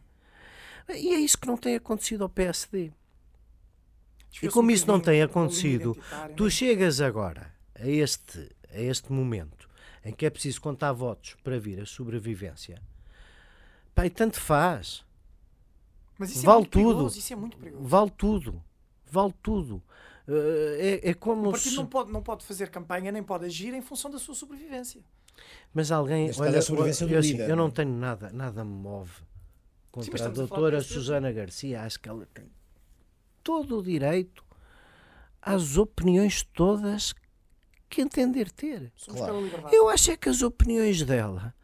E 0.89 1.13
é 1.13 1.19
isso 1.19 1.37
que 1.37 1.47
não 1.47 1.57
tem 1.57 1.75
acontecido 1.75 2.23
ao 2.23 2.29
PSD. 2.29 2.91
E 4.41 4.49
como 4.49 4.69
isso 4.71 4.87
não 4.87 4.99
tem 4.99 5.21
acontecido, 5.21 5.97
tu 6.35 6.43
não 6.43 6.47
é? 6.47 6.51
chegas 6.51 6.99
agora 7.01 7.53
a 7.73 7.87
este, 7.87 8.49
a 8.69 8.79
este 8.79 9.11
momento 9.11 9.69
em 10.03 10.13
que 10.13 10.25
é 10.25 10.29
preciso 10.29 10.61
contar 10.61 10.91
votos 10.91 11.35
para 11.43 11.57
vir 11.59 11.79
a 11.79 11.85
sobrevivência. 11.85 12.81
Pai, 13.93 14.09
tanto 14.09 14.39
faz. 14.39 15.03
Mas 16.17 16.31
isso 16.31 16.43
é 16.43 16.45
vale 16.45 16.59
muito 16.59 16.71
tudo. 16.71 16.87
perigoso, 16.89 17.19
isso 17.19 17.33
é 17.33 17.35
muito 17.35 17.57
perigoso. 17.57 17.83
Vale 17.83 18.11
tudo. 18.11 18.63
Vale 19.09 19.33
tudo. 19.41 19.81
Eh, 20.27 20.99
É, 21.03 21.09
é 21.09 21.11
O 21.11 21.17
como 21.17 21.51
partido 21.51 21.71
se... 21.71 21.75
não 21.77 21.85
pode, 21.85 22.11
não 22.11 22.21
pode 22.21 22.45
fazer 22.45 22.69
campanha 22.69 23.11
nem 23.11 23.23
pode 23.23 23.45
agir 23.45 23.73
em 23.73 23.81
função 23.81 24.11
da 24.11 24.19
sua 24.19 24.35
sobrevivência. 24.35 25.01
Mas 25.73 25.91
alguém. 25.91 26.29
Olha, 26.37 26.55
é 26.55 26.57
a 26.59 26.61
sobrevivência 26.61 27.07
do 27.07 27.13
eu, 27.13 27.19
assim, 27.19 27.31
líder, 27.31 27.49
eu 27.49 27.55
não 27.55 27.63
não 27.63 27.69
é? 27.69 27.71
tenho 27.71 27.91
nada, 27.91 28.29
nada 28.31 28.63
me 28.63 28.71
move 28.71 29.11
contra 29.95 30.11
a 30.11 30.15
estamos 30.15 30.39
a 30.39 30.41
doutora 30.41 30.77
do 30.77 30.83
PSD. 30.83 30.93
Susana 30.93 31.31
Garcia. 31.31 31.81
Acho 31.83 31.99
que 31.99 32.09
ela 32.09 32.27
tem 32.33 32.45
todo 33.41 33.79
o 33.79 33.83
direito 33.83 34.43
às 35.41 35.77
opiniões 35.77 36.43
todas 36.43 37.13
que 37.89 38.01
entender 38.01 38.51
ter. 38.51 38.91
Claro. 39.05 39.49
Eu 39.71 39.87
acho 39.87 40.11
é 40.11 40.17
que 40.17 40.27
as 40.27 40.41
opiniões 40.41 41.01
dela 41.03 41.55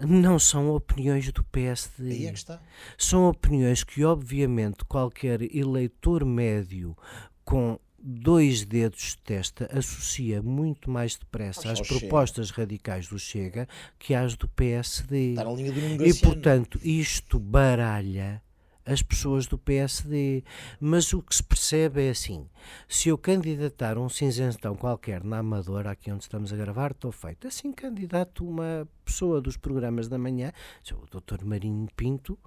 não 0.00 0.38
são 0.38 0.70
opiniões 0.70 1.30
do 1.30 1.44
PSD. 1.44 2.26
é 2.26 2.32
que 2.32 2.38
está. 2.38 2.62
São 2.96 3.28
opiniões 3.28 3.84
que, 3.84 4.02
obviamente, 4.02 4.84
qualquer 4.86 5.42
eleitor 5.54 6.24
médio 6.24 6.96
com 7.44 7.78
dois 8.02 8.64
dedos 8.64 9.10
de 9.10 9.18
testa 9.18 9.70
associa 9.72 10.42
muito 10.42 10.90
mais 10.90 11.16
depressa 11.16 11.70
às 11.70 11.78
Chega. 11.78 12.00
propostas 12.00 12.50
radicais 12.50 13.08
do 13.08 13.18
Chega 13.18 13.68
que 13.98 14.14
às 14.14 14.34
do 14.34 14.48
PSD. 14.48 15.30
Está 15.30 15.44
na 15.44 15.52
linha 15.52 15.72
do 15.72 16.04
E, 16.04 16.14
portanto, 16.14 16.80
isto 16.82 17.38
baralha 17.38 18.42
as 18.84 19.02
pessoas 19.02 19.46
do 19.46 19.56
PSD. 19.56 20.42
Mas 20.80 21.12
o 21.12 21.22
que 21.22 21.34
se 21.34 21.42
percebe 21.42 22.06
é 22.06 22.10
assim: 22.10 22.48
se 22.88 23.08
eu 23.08 23.16
candidatar 23.16 23.96
um 23.98 24.08
cinzentão 24.08 24.74
qualquer 24.74 25.22
na 25.22 25.38
Amadora, 25.38 25.90
aqui 25.92 26.10
onde 26.10 26.24
estamos 26.24 26.52
a 26.52 26.56
gravar, 26.56 26.90
estou 26.90 27.12
feito. 27.12 27.46
Assim, 27.46 27.72
candidato 27.72 28.46
uma 28.46 28.88
pessoa 29.04 29.40
dos 29.40 29.56
programas 29.56 30.08
da 30.08 30.18
manhã, 30.18 30.52
o 30.92 31.20
Dr. 31.20 31.44
Marinho 31.44 31.88
Pinto, 31.96 32.38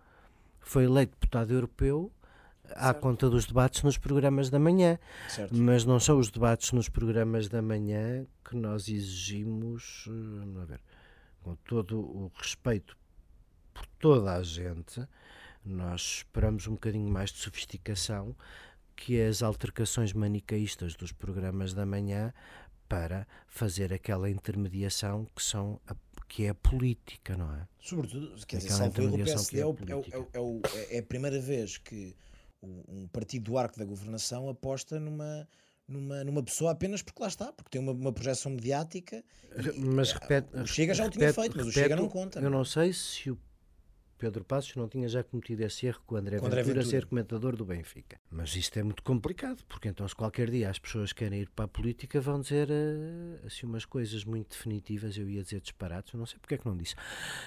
foi 0.60 0.86
eleito 0.86 1.14
deputado 1.14 1.53
europeu 1.53 2.12
à 2.72 2.86
Certo. 2.86 2.99
conta 2.99 3.30
dos 3.30 3.45
debates 3.45 3.84
nos 3.84 3.97
programas 3.97 4.49
da 4.49 4.59
manhã. 4.59 4.97
Certo. 5.30 5.55
Mas 5.55 5.86
não 5.86 5.99
são 5.99 6.18
os 6.20 6.30
debates 6.30 6.72
nos 6.72 6.89
programas 6.89 7.47
da 7.47 7.61
manhã 7.61 8.26
que 8.43 8.55
nós 8.55 8.88
exigimos, 8.88 10.05
eh, 10.07 10.57
lá 10.57 10.66
ver, 10.66 10.82
com 11.41 11.55
todo 11.55 11.99
o 11.99 12.32
respeito 12.36 12.97
por 13.74 13.86
toda 13.99 14.34
a 14.34 14.41
gente, 14.41 15.05
nós 15.66 16.18
esperamos 16.18 16.68
um 16.68 16.74
bocadinho 16.74 17.11
mais 17.11 17.32
de 17.32 17.39
sofisticação 17.39 18.36
que 18.95 19.22
as 19.22 19.43
altercações 19.43 20.13
manicaístas 20.13 20.95
dos 20.95 21.11
programas 21.11 21.74
da 21.74 21.86
manhã 21.86 22.34
para 22.88 23.28
fazer 23.47 23.91
aquela 23.91 24.30
intermediação 24.30 25.26
que, 25.36 25.43
são 25.43 25.82
a, 25.88 25.95
que 26.28 26.45
é 26.45 26.49
a 26.49 26.55
política, 26.55 27.36
não 27.36 27.53
é? 27.53 27.68
Sobretudo, 27.80 28.34
quer 28.45 28.57
dizer, 28.57 28.70
salvo 28.70 29.07
o 29.07 29.24
PSD 29.24 29.51
que 29.51 29.91
é 29.91 29.95
é, 29.95 29.99
é 29.99 30.18
é 30.34 30.93
é 30.93 30.97
é 30.97 30.99
a 30.99 31.03
primeira 31.03 31.39
vez 31.39 31.78
que 31.78 32.16
um 32.88 33.07
partido 33.07 33.43
do 33.51 33.57
arco 33.57 33.78
da 33.80 33.86
governação 33.86 34.49
aposta 34.49 34.99
numa, 34.99 35.47
numa, 35.88 36.24
numa 36.24 36.43
pessoa 36.43 36.72
apenas 36.72 37.01
porque 37.01 37.22
lá 37.22 37.28
está, 37.28 37.51
porque 37.53 37.70
tem 37.72 37.82
uma, 37.82 37.91
uma 37.93 38.11
projeção 38.13 38.51
mediática. 38.51 39.24
e- 39.76 39.80
Mas 39.80 40.09
eh, 40.09 40.13
repete, 40.13 40.55
o 40.57 40.66
Chega 40.68 40.93
já 40.93 41.05
o 41.05 41.09
tinha 41.09 41.28
repete- 41.28 41.41
feito, 41.41 41.57
mas 41.57 41.66
o 41.66 41.70
repete- 41.70 41.84
Chega 41.84 41.95
não 41.95 42.09
conta. 42.09 42.39
Eu 42.39 42.49
não 42.49 42.66
sei 42.66 42.91
se 42.93 43.30
o 43.32 43.38
Pedro 44.18 44.43
Passos 44.43 44.76
não 44.76 44.88
tinha 44.88 45.07
já 45.09 45.24
cometido 45.24 45.63
esse 45.63 45.86
erro 45.86 46.01
com 46.05 46.16
o 46.16 46.18
André, 46.18 46.38
André 46.38 46.49
Ventura, 46.49 46.63
Ventura. 46.63 46.86
ser 46.86 47.05
comentador 47.05 47.55
do 47.55 47.66
Benfica. 47.66 48.20
Mas 48.32 48.55
isto 48.55 48.78
é 48.80 48.84
muito 48.84 49.03
complicado, 49.03 49.63
porque 49.68 49.88
então 49.89 50.07
se 50.07 50.16
qualquer 50.16 50.49
dia 50.49 50.70
as 50.70 50.80
pessoas 50.80 51.11
querem 51.13 51.41
ir 51.41 51.49
para 51.49 51.66
a 51.66 51.68
política 51.68 52.20
vão 52.22 52.39
dizer 52.39 52.70
eh, 52.72 53.39
assim 53.45 53.66
umas 53.66 53.84
coisas 53.86 54.24
muito 54.24 54.49
definitivas, 54.49 55.18
eu 55.18 55.30
ia 55.30 55.43
dizer 55.43 55.59
disparates, 55.61 56.13
eu 56.13 56.18
não 56.20 56.26
sei 56.26 56.39
porque 56.39 56.55
é 56.55 56.57
que 56.57 56.66
não 56.66 56.76
disse. 56.78 56.95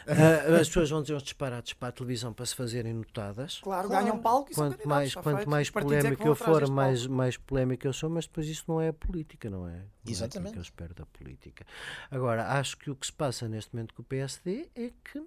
Ah, 0.08 0.58
as 0.60 0.68
pessoas 0.68 0.90
vão 0.90 1.00
dizer 1.02 1.14
uns 1.14 1.22
disparates 1.22 1.72
para 1.74 1.88
a 1.88 1.92
televisão 1.92 2.32
para 2.32 2.44
se 2.46 2.54
fazerem 2.54 2.92
notadas. 2.94 3.60
Claro, 3.62 3.88
Claro. 3.88 4.04
ganham 4.04 4.20
palco 4.20 4.50
e 4.50 4.54
são 4.54 4.64
Quanto 4.64 4.78
candidatos, 4.78 4.88
mais, 4.88 5.14
quanto 5.14 5.36
feito. 5.36 5.50
mais 5.50 5.68
é 5.68 5.70
polémico 5.72 6.22
vão 6.22 6.26
eu 6.32 6.34
for, 6.36 6.68
mais, 6.70 7.06
mais 7.06 7.36
polémico 7.36 7.86
eu 7.86 7.92
sou, 7.92 8.10
mas 8.10 8.26
depois 8.26 8.46
isso 8.48 8.64
não 8.68 8.80
é 8.80 8.88
a 8.88 8.92
política, 8.92 9.48
não 9.48 9.66
é? 9.68 9.72
Não 9.72 9.78
É 9.78 10.10
Exatamente. 10.10 10.38
aquilo 10.48 10.52
que 10.52 10.58
eu 10.58 10.62
espero 10.62 10.94
da 10.94 11.06
política. 11.06 11.66
Agora, 12.10 12.46
acho 12.58 12.76
que 12.76 12.90
o 12.90 12.96
que 12.96 13.06
se 13.06 13.12
passa 13.12 13.48
neste 13.48 13.74
momento 13.74 13.94
com 13.94 14.02
o 14.02 14.04
PSD 14.04 14.68
é 14.74 14.90
que 15.04 15.22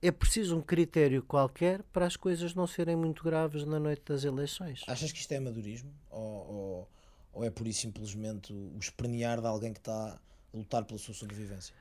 é 0.00 0.10
preciso 0.10 0.56
um 0.56 0.62
critério 0.62 1.22
qualquer 1.22 1.82
para 1.84 2.06
as 2.06 2.16
coisas 2.16 2.54
não 2.54 2.66
serem 2.66 2.96
muito 2.96 3.22
graves 3.22 3.64
na 3.64 3.78
noite 3.78 4.02
das 4.06 4.24
eleições. 4.24 4.82
Achas 4.86 5.12
que 5.12 5.18
isto 5.18 5.32
é 5.32 5.36
amadorismo? 5.36 5.92
Ou, 6.10 6.22
ou, 6.22 6.90
ou 7.32 7.44
é 7.44 7.50
pura 7.50 7.68
e 7.68 7.72
simplesmente 7.72 8.52
o 8.52 8.78
espernear 8.78 9.40
de 9.40 9.46
alguém 9.46 9.72
que 9.72 9.80
está 9.80 10.18
a 10.52 10.56
lutar 10.56 10.84
pela 10.84 10.98
sua 10.98 11.14
sobrevivência? 11.14 11.74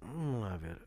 Vamos 0.00 0.40
lá 0.40 0.56
ver. 0.56 0.80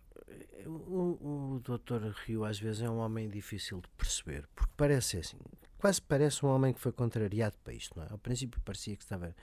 O, 0.65 1.55
o 1.55 1.59
Dr. 1.59 2.11
Rio 2.25 2.43
às 2.43 2.59
vezes 2.59 2.81
é 2.81 2.89
um 2.89 2.97
homem 2.97 3.29
difícil 3.29 3.79
de 3.79 3.87
perceber, 3.97 4.47
porque 4.55 4.73
parece 4.75 5.17
assim, 5.17 5.37
quase 5.77 6.01
parece 6.01 6.45
um 6.45 6.49
homem 6.49 6.73
que 6.73 6.79
foi 6.79 6.91
contrariado 6.91 7.55
para 7.63 7.73
isto, 7.73 7.97
não 7.97 8.05
é? 8.05 8.11
Ao 8.11 8.17
princípio 8.17 8.59
parecia 8.61 8.95
que 8.95 9.03
estava 9.03 9.33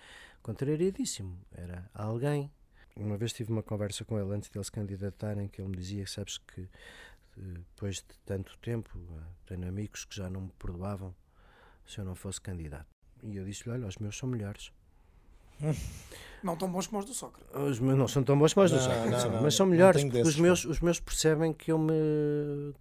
contrariadíssimo, 0.43 1.39
era 1.53 1.89
alguém. 1.95 2.51
Uma 2.97 3.16
vez 3.16 3.33
tive 3.33 3.51
uma 3.51 3.62
conversa 3.62 4.05
com 4.05 4.18
ele 4.20 4.33
antes 4.35 4.51
de 4.51 4.59
ele 4.59 4.64
se 4.64 4.70
candidatarem, 4.70 5.49
que 5.49 5.61
ele 5.61 5.68
me 5.68 5.77
dizia, 5.77 6.07
sabes 6.07 6.39
que 6.39 6.68
depois 7.37 7.97
de 7.97 8.18
tanto 8.24 8.57
tempo, 8.59 8.99
tenho 9.47 9.68
amigos 9.68 10.05
que 10.05 10.16
já 10.16 10.28
não 10.30 10.43
me 10.43 10.53
perdoavam 10.59 11.14
se 11.87 11.99
eu 11.99 12.05
não 12.05 12.14
fosse 12.14 12.41
candidato. 12.41 12.87
E 13.22 13.37
eu 13.37 13.45
disse-lhe, 13.45 13.74
olha, 13.74 13.87
os 13.87 13.97
meus 13.97 14.16
são 14.16 14.28
melhores. 14.28 14.72
Não 16.43 16.57
tão 16.59 16.70
bons 16.70 16.87
como 16.87 17.01
os 17.01 17.07
do 17.07 17.14
Sócrates. 17.14 17.57
Os 17.57 17.80
meus 17.80 17.97
não 17.97 18.07
são 18.07 18.22
tão 18.22 18.39
bons 18.39 18.53
como 18.53 18.66
os 18.66 18.72
são, 18.72 19.30
não, 19.30 19.43
mas 19.43 19.55
são 19.55 19.64
melhores 19.64 20.05
porque 20.05 20.20
os 20.20 20.37
meus, 20.37 20.66
os 20.66 20.78
meus 20.80 21.01
percebem 21.01 21.55
que 21.55 21.72
eu 21.72 21.78
me 21.78 22.74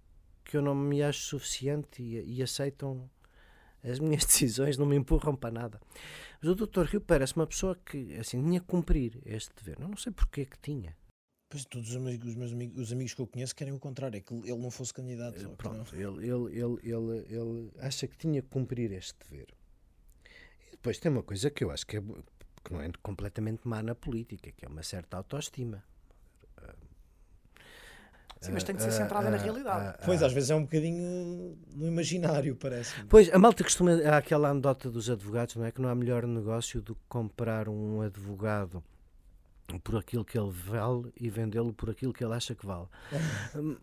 que 0.44 0.58
eu 0.58 0.60
não 0.60 0.74
me 0.74 1.02
acho 1.02 1.20
suficiente 1.20 2.02
e, 2.02 2.36
e 2.36 2.42
aceitam 2.42 3.08
as 3.82 3.98
minhas 3.98 4.24
decisões, 4.26 4.76
não 4.76 4.84
me 4.84 4.96
empurram 4.96 5.34
para 5.34 5.50
nada. 5.50 5.80
Mas 6.42 6.50
o 6.50 6.54
Dr. 6.54 6.82
Rio 6.82 7.00
parece 7.00 7.36
uma 7.36 7.46
pessoa 7.46 7.74
que 7.86 8.14
assim 8.18 8.42
tinha 8.42 8.60
que 8.60 8.66
cumprir 8.66 9.18
este 9.24 9.50
dever. 9.54 9.80
Eu 9.80 9.88
não 9.88 9.96
sei 9.96 10.12
porque 10.12 10.44
que 10.44 10.58
tinha. 10.58 10.94
Pois 11.54 11.64
todos 11.66 11.90
os, 11.90 11.94
amigos, 11.94 12.30
os 12.30 12.34
meus 12.34 12.52
amigos, 12.52 12.80
os 12.80 12.92
amigos 12.92 13.14
que 13.14 13.20
eu 13.20 13.28
conheço 13.28 13.54
querem 13.54 13.72
o 13.72 13.78
contrário, 13.78 14.16
é 14.16 14.20
que 14.20 14.34
ele 14.34 14.58
não 14.58 14.72
fosse 14.72 14.92
candidato. 14.92 15.38
que 15.38 15.44
não. 15.44 15.54
Pronto, 15.54 15.94
ele, 15.94 16.28
ele, 16.28 16.58
ele, 16.58 16.78
ele, 16.82 17.26
ele 17.32 17.70
acha 17.78 18.08
que 18.08 18.16
tinha 18.16 18.42
que 18.42 18.48
cumprir 18.48 18.90
este 18.90 19.14
dever. 19.22 19.46
E 20.66 20.72
depois 20.72 20.98
tem 20.98 21.12
uma 21.12 21.22
coisa 21.22 21.48
que 21.50 21.62
eu 21.62 21.70
acho 21.70 21.86
que, 21.86 21.96
é, 21.96 22.00
que 22.00 22.72
não 22.72 22.80
é 22.80 22.90
completamente 23.00 23.68
má 23.68 23.84
na 23.84 23.94
política, 23.94 24.50
que 24.50 24.64
é 24.64 24.68
uma 24.68 24.82
certa 24.82 25.16
autoestima. 25.16 25.84
Sim, 28.40 28.50
mas 28.50 28.64
tem 28.64 28.74
de 28.74 28.82
ser 28.82 28.90
centrada 28.90 29.30
na 29.30 29.36
realidade. 29.36 29.98
Pois, 30.04 30.24
às 30.24 30.32
vezes 30.32 30.50
é 30.50 30.56
um 30.56 30.62
bocadinho 30.62 31.56
no 31.72 31.86
imaginário, 31.86 32.56
parece-me. 32.56 33.06
Pois, 33.06 33.32
a 33.32 33.38
malta 33.38 33.62
costuma. 33.62 33.92
Há 33.92 34.16
aquela 34.16 34.48
anedota 34.48 34.90
dos 34.90 35.08
advogados, 35.08 35.54
não 35.54 35.64
é? 35.64 35.70
Que 35.70 35.80
não 35.80 35.88
há 35.88 35.94
melhor 35.94 36.26
negócio 36.26 36.82
do 36.82 36.96
que 36.96 37.02
comprar 37.08 37.68
um 37.68 38.00
advogado 38.02 38.82
por 39.82 39.96
aquilo 39.96 40.24
que 40.24 40.38
ele 40.38 40.50
vale 40.50 41.12
e 41.16 41.28
vendê-lo 41.30 41.72
por 41.72 41.90
aquilo 41.90 42.12
que 42.12 42.24
ele 42.24 42.34
acha 42.34 42.54
que 42.54 42.66
vale. 42.66 42.86
Hum, 43.56 43.76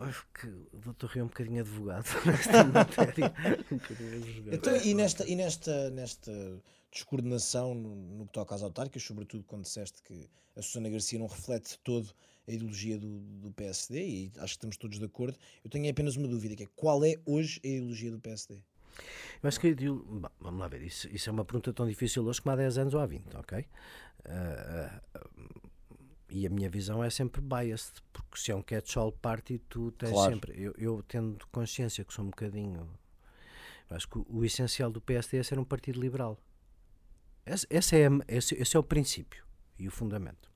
Acho 0.00 0.26
que 0.32 0.46
o 0.46 0.78
doutor 0.78 1.14
é 1.14 1.22
um 1.22 1.26
bocadinho 1.26 1.60
advogado 1.60 2.06
nesta 2.24 2.64
matéria. 2.64 3.34
Um 3.70 3.76
bocadinho 3.76 4.16
advogado. 4.16 4.54
Então, 4.54 4.76
e 4.76 4.94
nesta, 4.94 5.28
e 5.28 5.36
nesta, 5.36 5.90
nesta 5.90 6.62
descoordenação 6.90 7.74
no, 7.74 7.94
no 7.94 8.26
que 8.26 8.32
toca 8.32 8.54
às 8.54 8.62
autárquicas, 8.62 9.02
sobretudo 9.02 9.44
quando 9.44 9.64
disseste 9.64 10.02
que 10.02 10.28
a 10.56 10.62
Susana 10.62 10.88
Garcia 10.88 11.18
não 11.18 11.26
reflete 11.26 11.78
todo 11.84 12.14
a 12.48 12.52
ideologia 12.52 12.98
do, 12.98 13.20
do 13.20 13.52
PSD, 13.52 14.00
e 14.02 14.32
acho 14.38 14.54
que 14.54 14.58
estamos 14.58 14.76
todos 14.78 14.98
de 14.98 15.04
acordo, 15.04 15.36
eu 15.62 15.70
tenho 15.70 15.88
apenas 15.90 16.16
uma 16.16 16.26
dúvida, 16.26 16.56
que 16.56 16.64
é 16.64 16.68
qual 16.74 17.04
é 17.04 17.16
hoje 17.26 17.60
a 17.62 17.68
ideologia 17.68 18.10
do 18.10 18.18
PSD? 18.18 18.58
Eu 19.42 19.48
acho 19.48 19.58
que 19.60 19.66
a 19.68 19.70
ideolo- 19.70 20.04
Bom, 20.04 20.28
vamos 20.40 20.60
lá 20.60 20.68
ver, 20.68 20.82
isso, 20.82 21.08
isso 21.08 21.28
é 21.28 21.32
uma 21.32 21.44
pergunta 21.44 21.72
tão 21.72 21.86
difícil 21.86 22.24
hoje 22.24 22.40
como 22.40 22.52
há 22.52 22.56
10 22.56 22.78
anos 22.78 22.94
ou 22.94 23.00
há 23.00 23.06
20, 23.06 23.36
ok? 23.36 23.66
Ah, 24.24 25.00
ah, 25.14 25.20
e 26.28 26.46
a 26.46 26.50
minha 26.50 26.68
visão 26.70 27.02
é 27.02 27.10
sempre 27.10 27.40
biased, 27.40 27.94
porque 28.12 28.38
se 28.38 28.52
é 28.52 28.54
um 28.54 28.62
catch-all 28.62 29.10
party, 29.10 29.58
tu 29.68 29.90
tens 29.92 30.10
Claro. 30.12 30.32
sempre. 30.32 30.54
Eu, 30.62 30.74
eu 30.78 31.02
tendo 31.08 31.44
consciência 31.50 32.04
que 32.04 32.14
sou 32.14 32.24
um 32.24 32.28
bocadinho. 32.30 32.88
acho 33.90 34.06
que 34.08 34.18
o, 34.18 34.26
o 34.28 34.44
essencial 34.44 34.90
do 34.92 35.00
PSD 35.00 35.38
é 35.38 35.42
ser 35.42 35.58
um 35.58 35.64
partido 35.64 36.00
liberal. 36.00 36.38
Esse, 37.44 37.66
esse 37.68 37.96
é, 37.96 38.08
esse, 38.28 38.54
esse 38.54 38.76
é 38.76 38.78
o 38.78 38.82
princípio. 38.84 39.44
e 39.78 39.88
o 39.88 39.90
fundamento. 39.90 40.48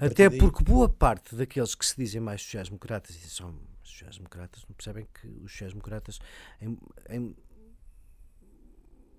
Até 0.00 0.28
daí... 0.28 0.38
porque 0.38 0.62
boa 0.62 0.88
parte 0.88 1.34
daqueles 1.34 1.74
que 1.74 1.84
se 1.84 1.96
dizem 1.96 2.20
mais 2.20 2.42
sociais-democratas 2.42 3.16
e 3.16 3.30
são 3.30 3.54
sociais-democratas 3.88 4.64
não 4.68 4.74
percebem 4.74 5.06
que 5.12 5.26
os 5.26 5.52
sociais-democratas 5.52 6.18
em, 6.60 6.78
em, 7.10 7.36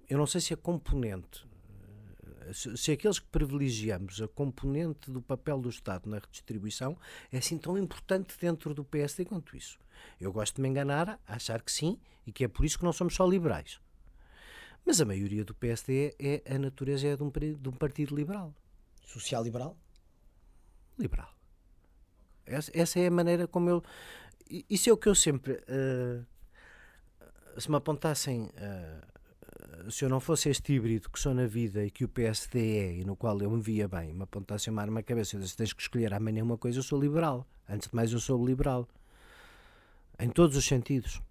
eu 0.08 0.18
não 0.18 0.26
sei 0.26 0.42
se 0.42 0.54
a 0.54 0.58
componente 0.58 1.48
se, 2.54 2.76
se 2.78 2.92
aqueles 2.92 3.20
que 3.20 3.28
privilegiamos 3.28 4.22
a 4.22 4.28
componente 4.28 5.12
do 5.12 5.22
papel 5.22 5.60
do 5.60 5.70
Estado 5.70 6.10
na 6.10 6.18
redistribuição 6.18 6.98
é 7.32 7.38
assim 7.38 7.58
tão 7.58 7.78
importante 7.78 8.36
dentro 8.40 8.74
do 8.74 8.84
PSD 8.84 9.26
quanto 9.26 9.56
isso. 9.56 9.80
Eu 10.20 10.32
gosto 10.32 10.56
de 10.56 10.62
me 10.62 10.70
enganar, 10.70 11.20
a 11.28 11.36
achar 11.36 11.62
que 11.62 11.72
sim, 11.72 12.00
e 12.26 12.32
que 12.32 12.44
é 12.44 12.48
por 12.48 12.66
isso 12.66 12.78
que 12.78 12.86
não 12.86 12.94
somos 12.94 13.16
só 13.16 13.26
liberais. 13.26 13.80
Mas 14.86 15.02
a 15.02 15.06
maioria 15.06 15.44
do 15.44 15.54
PSD 15.54 16.16
é 16.18 16.56
a 16.56 16.58
natureza 16.58 17.08
é 17.08 17.16
de 17.16 17.24
um, 17.24 17.30
de 17.30 17.70
um 17.70 17.74
partido 17.74 18.16
liberal. 18.16 18.54
Social-liberal? 19.06 19.78
Liberal. 20.98 21.34
Essa, 22.46 22.72
essa, 22.74 23.00
é 23.00 23.08
a 23.08 23.12
maneira 23.12 23.48
como 23.48 23.70
eu. 23.70 23.84
Isso 24.50 24.90
é 24.90 24.94
o 24.94 24.98
que 24.98 25.08
eu 25.08 25.16
sempre. 25.16 25.54
Uh, 25.54 26.26
se 27.60 27.70
me 27.70 27.78
apontassem. 27.78 28.44
Uh, 28.46 29.10
se 29.92 30.04
eu 30.04 30.10
não 30.10 30.20
fosse 30.20 30.50
este 30.50 30.74
híbrido 30.74 31.10
que 31.10 31.20
sou 31.20 31.34
na 31.34 31.46
vida 31.46 31.86
e 31.86 31.90
que 31.90 32.04
o 32.04 32.10
PSD 32.10 32.78
é 32.78 32.94
e 32.98 33.06
no 33.06 33.16
qual 33.16 33.40
eu 33.42 33.50
me 33.50 33.62
via 33.62 33.88
bem, 33.88 34.14
me 34.14 34.24
apontassem 34.24 34.72
uma 34.72 34.82
arma 34.82 34.96
na 34.96 35.04
cabeça 35.04 35.38
e 35.38 35.40
tens 35.56 35.74
que 35.74 35.82
escolher 35.82 36.14
amanhã 36.14 36.44
uma 36.44 36.58
coisa, 36.58 36.80
eu 36.80 36.84
sou 36.84 37.00
liberal. 37.00 37.48
Antes 37.68 37.88
de 37.88 37.96
mais, 37.96 38.12
eu 38.12 38.20
sou 38.20 38.46
liberal. 38.46 38.88
Em 40.20 40.30
todos 40.30 40.58
os 40.58 40.66
sentidos. 40.66 41.22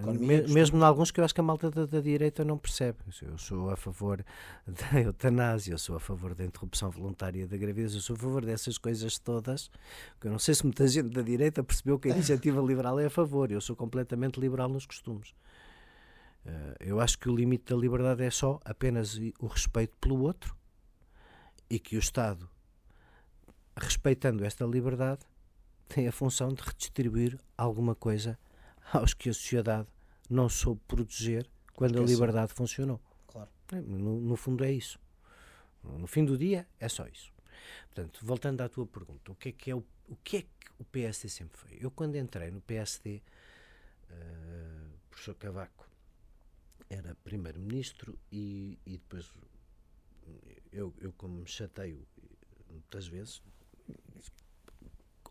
Economia, 0.00 0.48
mesmo 0.48 0.78
em 0.78 0.82
alguns 0.82 1.10
que 1.10 1.20
eu 1.20 1.24
acho 1.24 1.34
que 1.34 1.40
a 1.40 1.44
malta 1.44 1.70
da, 1.70 1.84
da, 1.84 2.00
direita 2.00 2.44
não 2.44 2.56
percebe. 2.56 2.98
Eu 3.22 3.36
sou 3.36 3.70
a 3.70 3.76
favor 3.76 4.24
da 4.66 5.00
eutanásia, 5.00 5.72
eu 5.74 5.78
sou 5.78 5.96
a 5.96 6.00
favor 6.00 6.34
da 6.34 6.44
interrupção 6.44 6.90
voluntária 6.90 7.46
da 7.46 7.56
gravidez, 7.56 7.94
eu 7.94 8.00
sou 8.00 8.16
a 8.16 8.18
favor 8.18 8.44
dessas 8.44 8.78
coisas 8.78 9.18
todas. 9.18 9.70
Que 10.20 10.26
eu 10.26 10.32
não 10.32 10.38
sei 10.38 10.54
se 10.54 10.64
muita 10.64 10.88
gente 10.88 11.10
da 11.10 11.22
direita 11.22 11.62
percebeu 11.62 11.98
que 11.98 12.08
a 12.08 12.12
iniciativa 12.12 12.60
liberal 12.60 12.98
é 12.98 13.06
a 13.06 13.10
favor. 13.10 13.50
Eu 13.52 13.60
sou 13.60 13.76
completamente 13.76 14.40
liberal 14.40 14.68
nos 14.68 14.86
costumes. 14.86 15.34
Eh, 16.46 16.76
eu 16.80 17.00
acho 17.00 17.18
que 17.18 17.28
o 17.28 17.36
limite 17.36 17.72
da 17.72 17.76
liberdade 17.78 18.22
é 18.24 18.30
só 18.30 18.58
apenas 18.64 19.18
o 19.38 19.46
respeito 19.46 19.96
pelo 19.98 20.22
outro 20.22 20.56
e 21.68 21.78
que 21.78 21.96
o 21.96 21.98
Estado, 21.98 22.48
respeitando 23.76 24.44
esta 24.44 24.64
liberdade, 24.64 25.20
tem 25.88 26.08
a 26.08 26.12
função 26.12 26.48
de 26.48 26.62
redistribuir 26.62 27.38
alguma 27.56 27.94
coisa 27.94 28.38
aos 28.92 29.14
que 29.14 29.28
a 29.28 29.34
sociedade 29.34 29.88
não 30.28 30.48
soube 30.48 30.80
proteger 30.86 31.48
quando 31.74 32.00
a 32.00 32.04
liberdade 32.04 32.52
funcionou. 32.52 33.00
Claro. 33.26 33.50
É, 33.72 33.80
no, 33.80 34.20
no, 34.20 34.36
fundo 34.36 34.64
é 34.64 34.72
isso. 34.72 34.98
No 35.82 36.06
fim 36.06 36.24
do 36.24 36.36
dia 36.36 36.66
é 36.78 36.88
só 36.88 37.06
isso. 37.06 37.32
Portanto, 37.86 38.20
voltando 38.22 38.60
à 38.60 38.68
tua 38.68 38.86
pergunta, 38.86 39.32
o 39.32 39.34
que 39.34 39.48
é 39.48 39.52
que 39.52 39.70
é 39.70 39.74
o, 39.74 39.84
o, 40.08 40.16
que 40.16 40.36
é 40.38 40.42
que 40.42 40.48
o 40.78 40.84
PSD 40.84 41.28
sempre 41.28 41.58
foi? 41.58 41.78
Eu 41.80 41.90
quando 41.90 42.16
entrei 42.16 42.50
no 42.50 42.60
PSD, 42.60 43.16
uh, 43.16 43.22
eh, 44.10 44.86
o 45.06 45.10
professor 45.10 45.34
Cavaco 45.34 45.88
era 46.88 47.14
primeiro-ministro 47.22 48.18
e, 48.32 48.78
e 48.84 48.92
depois 48.92 49.30
eu, 50.72 50.94
eu 51.00 51.12
como 51.12 51.40
me 51.40 51.46
chateio 51.46 52.06
muitas 52.68 53.06
vezes, 53.06 53.42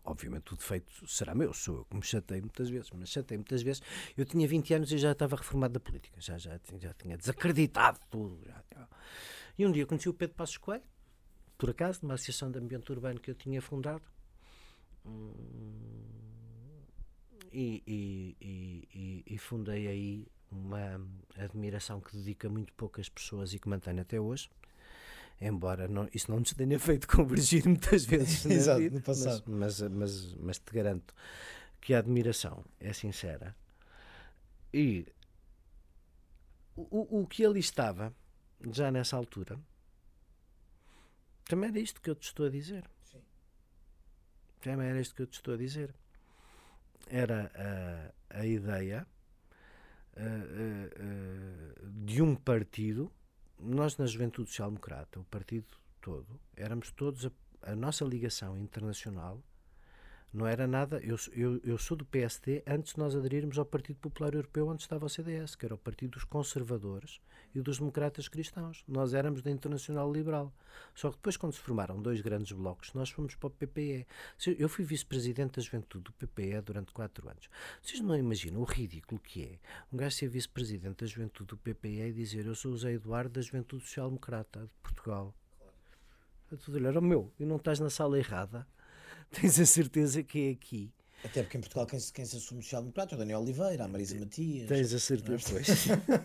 obviamente 0.04 0.52
o 0.52 0.56
defeito 0.56 1.06
será 1.06 1.34
meu, 1.34 1.52
sou 1.52 1.78
eu 1.78 1.84
que 1.84 1.96
me 1.96 2.02
chatei 2.02 2.40
muitas 2.40 2.68
vezes, 2.68 2.90
mas 2.90 3.08
chatei 3.08 3.36
muitas 3.36 3.62
vezes. 3.62 3.82
Eu 4.16 4.24
tinha 4.24 4.46
20 4.46 4.74
anos 4.74 4.92
e 4.92 4.98
já 4.98 5.12
estava 5.12 5.36
reformado 5.36 5.74
da 5.74 5.80
política, 5.80 6.20
já, 6.20 6.38
já, 6.38 6.58
já 6.78 6.94
tinha 6.94 7.16
desacreditado 7.16 7.98
tudo. 8.10 8.40
Já, 8.44 8.88
e 9.58 9.66
um 9.66 9.72
dia 9.72 9.84
conheci 9.86 10.08
o 10.08 10.14
Pedro 10.14 10.36
Passos 10.36 10.56
Coelho, 10.56 10.82
por 11.58 11.70
acaso, 11.70 12.00
numa 12.02 12.14
associação 12.14 12.50
de 12.50 12.58
ambiente 12.58 12.90
urbano 12.90 13.20
que 13.20 13.30
eu 13.30 13.34
tinha 13.34 13.60
fundado. 13.60 14.02
E, 17.52 17.82
e, 17.86 18.36
e, 18.40 19.24
e, 19.26 19.38
fundei 19.38 19.86
aí 19.88 20.26
uma 20.50 21.00
admiração 21.36 22.00
que 22.00 22.16
dedica 22.16 22.48
muito 22.48 22.72
poucas 22.74 23.08
pessoas 23.08 23.52
e 23.52 23.58
que 23.58 23.68
mantenho 23.68 24.00
até 24.00 24.20
hoje 24.20 24.48
embora 25.40 25.88
não, 25.88 26.08
isso 26.12 26.30
não 26.30 26.40
nos 26.40 26.52
tenha 26.52 26.78
feito 26.78 27.08
convergir 27.08 27.66
muitas 27.66 28.04
vezes 28.04 28.44
Exato, 28.46 28.80
vida, 28.80 28.96
no 28.96 29.02
passado. 29.02 29.44
Mas, 29.46 29.80
mas, 29.80 29.90
mas, 29.90 30.34
mas, 30.34 30.58
te 30.58 30.72
garanto 30.72 31.14
que 31.80 31.94
a 31.94 31.98
admiração 31.98 32.64
é 32.78 32.92
sincera 32.92 33.56
e 34.72 35.06
o, 36.76 37.22
o 37.22 37.26
que 37.26 37.44
ali 37.44 37.60
estava 37.60 38.14
já 38.70 38.90
nessa 38.90 39.16
altura 39.16 39.58
também 41.44 41.70
era 41.70 41.80
isto 41.80 42.00
que 42.00 42.10
eu 42.10 42.14
te 42.14 42.24
estou 42.24 42.46
a 42.46 42.50
dizer 42.50 42.84
Sim. 43.02 43.20
também 44.60 44.88
era 44.88 45.00
isto 45.00 45.14
que 45.14 45.22
eu 45.22 45.26
te 45.26 45.34
estou 45.34 45.54
a 45.54 45.56
dizer 45.56 45.94
era 47.08 47.50
a, 48.30 48.40
a 48.40 48.46
ideia 48.46 49.06
de 52.04 52.20
um 52.20 52.34
partido 52.34 53.10
nós 53.62 53.96
na 53.96 54.06
Juventude 54.06 54.50
Social 54.50 54.68
Democrata, 54.68 55.20
o 55.20 55.24
partido 55.24 55.66
todo, 56.00 56.40
éramos 56.56 56.90
todos 56.90 57.26
a, 57.26 57.30
a 57.62 57.76
nossa 57.76 58.04
ligação 58.04 58.58
internacional 58.58 59.42
não 60.32 60.46
era 60.46 60.66
nada. 60.66 61.00
Eu, 61.02 61.16
eu, 61.32 61.60
eu 61.64 61.78
sou 61.78 61.96
do 61.96 62.04
PSD 62.04 62.62
antes 62.66 62.94
de 62.94 62.98
nós 62.98 63.14
aderirmos 63.14 63.58
ao 63.58 63.64
Partido 63.64 63.98
Popular 63.98 64.34
Europeu, 64.34 64.68
onde 64.68 64.82
estava 64.82 65.04
o 65.04 65.08
CDS, 65.08 65.56
que 65.56 65.64
era 65.64 65.74
o 65.74 65.78
partido 65.78 66.12
dos 66.12 66.24
conservadores 66.24 67.20
e 67.54 67.60
dos 67.60 67.78
democratas 67.78 68.28
cristãos. 68.28 68.84
Nós 68.86 69.14
éramos 69.14 69.42
da 69.42 69.50
Internacional 69.50 70.12
Liberal. 70.12 70.52
Só 70.94 71.10
que 71.10 71.16
depois, 71.16 71.36
quando 71.36 71.52
se 71.52 71.60
formaram 71.60 72.00
dois 72.00 72.20
grandes 72.20 72.52
blocos, 72.52 72.92
nós 72.94 73.10
fomos 73.10 73.34
para 73.34 73.48
o 73.48 73.50
PPE. 73.50 74.06
Eu 74.58 74.68
fui 74.68 74.84
vice-presidente 74.84 75.56
da 75.56 75.62
juventude 75.62 76.04
do 76.04 76.12
PPE 76.12 76.60
durante 76.62 76.92
quatro 76.92 77.28
anos. 77.28 77.48
Vocês 77.82 78.00
não 78.00 78.16
imaginam 78.16 78.60
o 78.60 78.64
ridículo 78.64 79.20
que 79.20 79.44
é 79.44 79.58
um 79.92 79.96
gajo 79.96 80.16
ser 80.16 80.28
vice-presidente 80.28 81.04
da 81.04 81.06
juventude 81.06 81.48
do 81.48 81.56
PPE 81.56 82.08
e 82.08 82.12
dizer 82.12 82.46
eu 82.46 82.54
sou 82.54 82.72
o 82.72 82.76
José 82.76 82.92
Eduardo 82.92 83.30
da 83.30 83.42
Juventude 83.42 83.84
Social 83.84 84.08
Democrata 84.08 84.60
de 84.60 84.74
Portugal. 84.82 85.34
Tudo 86.64 86.76
olhar, 86.76 86.96
oh, 86.96 87.00
meu, 87.00 87.32
e 87.38 87.44
não 87.44 87.56
estás 87.56 87.78
na 87.78 87.88
sala 87.88 88.18
errada? 88.18 88.66
Tens 89.30 89.60
a 89.60 89.66
certeza 89.66 90.22
que 90.22 90.48
é 90.48 90.50
aqui. 90.50 90.92
Até 91.24 91.42
porque 91.42 91.58
em 91.58 91.60
Portugal 91.60 91.86
quem, 91.86 92.00
quem 92.00 92.24
se 92.24 92.36
assume 92.36 92.62
social-democrata 92.62 93.14
é 93.14 93.16
o 93.16 93.18
Daniel 93.18 93.40
Oliveira, 93.40 93.84
a 93.84 93.88
Marisa 93.88 94.18
Matias. 94.18 94.68
Tens 94.68 94.92
a 94.92 94.98
certeza, 94.98 95.44
pois. 95.50 95.68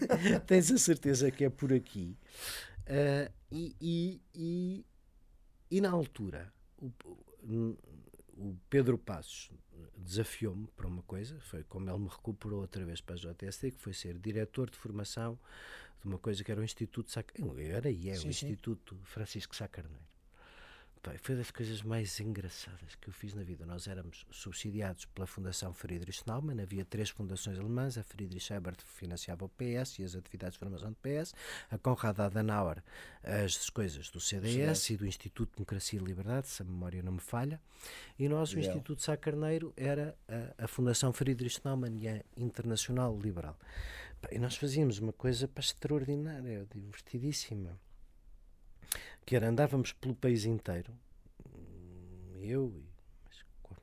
Tens 0.47 0.71
a 0.71 0.77
certeza 0.77 1.31
que 1.31 1.43
é 1.43 1.49
por 1.49 1.73
aqui. 1.73 2.17
Uh, 2.87 3.31
e, 3.51 3.75
e, 3.81 4.21
e, 4.33 4.85
e, 5.71 5.81
na 5.81 5.89
altura, 5.89 6.53
o, 6.79 7.75
o 8.37 8.57
Pedro 8.69 8.97
Passos 8.97 9.51
desafiou-me 9.97 10.67
para 10.75 10.87
uma 10.87 11.01
coisa, 11.03 11.39
foi 11.41 11.63
como 11.63 11.89
ele 11.89 11.99
me 11.99 12.07
recuperou 12.07 12.61
outra 12.61 12.85
vez 12.85 13.01
para 13.01 13.15
a 13.15 13.17
JST, 13.17 13.71
que 13.71 13.79
foi 13.79 13.93
ser 13.93 14.17
diretor 14.17 14.69
de 14.69 14.77
formação 14.77 15.39
de 16.01 16.07
uma 16.07 16.19
coisa 16.19 16.43
que 16.43 16.51
era 16.51 16.61
o 16.61 16.63
Instituto 16.63 17.11
Sac... 17.11 17.33
Era 17.57 17.89
e 17.89 18.09
é 18.09 18.15
sim, 18.15 18.29
o 18.29 18.33
sim. 18.33 18.47
Instituto 18.47 18.97
Francisco 19.03 19.55
Sá 19.55 19.67
Carneiro 21.05 21.17
foi 21.19 21.35
das 21.35 21.51
coisas 21.51 21.83
mais 21.83 22.19
engraçadas 22.19 22.95
que 22.95 23.09
eu 23.09 23.13
fiz 23.13 23.33
na 23.35 23.43
vida. 23.43 23.65
Nós 23.65 23.87
éramos 23.87 24.25
subsidiados 24.31 25.05
pela 25.05 25.27
Fundação 25.27 25.73
Friedrich 25.73 26.23
Naumann, 26.25 26.59
havia 26.61 26.83
três 26.83 27.09
fundações 27.09 27.59
alemãs, 27.59 27.97
a 27.97 28.03
Friedrich 28.03 28.51
Ebert 28.51 28.79
financiava 28.83 29.45
o 29.45 29.49
PS 29.49 29.99
e 29.99 30.03
as 30.03 30.15
atividades 30.15 30.53
de 30.53 30.59
formação 30.59 30.89
do 30.89 30.97
PS, 30.97 31.33
a 31.69 31.77
Konrad 31.77 32.19
Adenauer 32.19 32.81
as 33.23 33.69
coisas 33.69 34.09
do 34.09 34.19
CDS 34.19 34.79
Sim. 34.79 34.93
e 34.93 34.97
do 34.97 35.05
Instituto 35.05 35.49
de 35.49 35.55
Democracia 35.57 35.99
e 35.99 36.03
Liberdade, 36.03 36.47
se 36.47 36.61
a 36.61 36.65
memória 36.65 37.03
não 37.03 37.13
me 37.13 37.19
falha, 37.19 37.61
e 38.17 38.27
nós, 38.27 38.53
o 38.53 38.59
Instituto 38.59 39.01
Sá 39.01 39.15
Carneiro, 39.15 39.73
era 39.77 40.17
a, 40.27 40.65
a 40.65 40.67
Fundação 40.67 41.13
Friedrich 41.13 41.59
Naumann 41.63 41.97
e 41.97 42.07
a 42.07 42.23
Internacional 42.37 43.17
Liberal. 43.19 43.57
E 44.31 44.39
nós 44.39 44.55
fazíamos 44.55 44.97
uma 44.97 45.13
coisa 45.13 45.47
para 45.47 45.63
extraordinária, 45.63 46.65
divertidíssima 46.73 47.79
que 49.25 49.35
andávamos 49.37 49.91
pelo 49.93 50.15
país 50.15 50.45
inteiro, 50.45 50.93
eu 52.41 52.71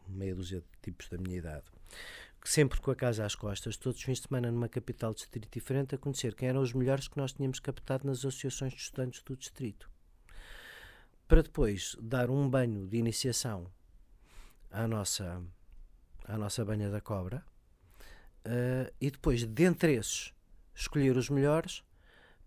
e 0.08 0.12
meia 0.12 0.34
dúzia 0.34 0.60
de 0.60 0.66
tipos 0.80 1.08
da 1.08 1.18
minha 1.18 1.38
idade, 1.38 1.64
sempre 2.44 2.80
com 2.80 2.90
a 2.90 2.96
casa 2.96 3.24
às 3.24 3.34
costas, 3.34 3.76
todos 3.76 3.98
os 3.98 4.04
fins 4.04 4.18
de 4.18 4.28
semana 4.28 4.50
numa 4.52 4.68
capital 4.68 5.12
de 5.12 5.20
distrito 5.20 5.48
diferente, 5.50 5.94
a 5.94 5.98
conhecer 5.98 6.34
quem 6.34 6.48
eram 6.48 6.60
os 6.60 6.72
melhores 6.72 7.08
que 7.08 7.16
nós 7.16 7.32
tínhamos 7.32 7.58
captado 7.58 8.06
nas 8.06 8.18
associações 8.18 8.72
de 8.72 8.80
estudantes 8.80 9.22
do 9.22 9.36
distrito. 9.36 9.90
Para 11.26 11.42
depois 11.42 11.96
dar 12.00 12.30
um 12.30 12.48
banho 12.48 12.86
de 12.86 12.96
iniciação 12.96 13.66
à 14.70 14.86
nossa, 14.86 15.42
à 16.24 16.36
nossa 16.36 16.64
banha 16.64 16.90
da 16.90 17.00
cobra 17.00 17.44
uh, 18.46 18.92
e 19.00 19.10
depois, 19.10 19.44
dentre 19.44 19.94
esses, 19.94 20.32
escolher 20.74 21.16
os 21.16 21.30
melhores 21.30 21.82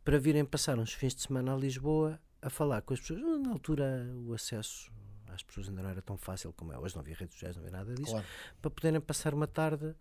para 0.04 0.20
virem 0.20 0.46
passar 0.46 0.78
uns 0.78 0.94
fins 0.94 1.16
de 1.16 1.22
semana 1.24 1.54
a 1.54 1.58
Lisboa 1.58 2.20
a 2.46 2.50
falar 2.50 2.84
com 2.84 2.94
as 2.94 3.00
pessoas. 3.00 3.20
Na 3.42 3.50
altura, 3.50 4.08
o 4.28 4.34
acesso 4.34 4.92
às 5.28 5.42
pessoas 5.42 5.68
ainda 5.68 5.82
não 5.82 5.90
era 5.90 6.02
tão 6.02 6.16
fácil 6.16 6.54
como 6.54 6.72
é 6.72 6.78
hoje, 6.78 6.96
não 6.96 7.02
havia 7.02 7.16
redes 7.16 7.34
sociais, 7.34 7.56
não 7.56 7.64
havia 7.64 7.78
nada 7.78 7.94
disso, 7.96 8.12
claro. 8.12 8.26
para 8.62 8.72
poderem 8.72 9.02
passar 9.02 9.34
uma 9.34 9.48
tarde 9.48 9.96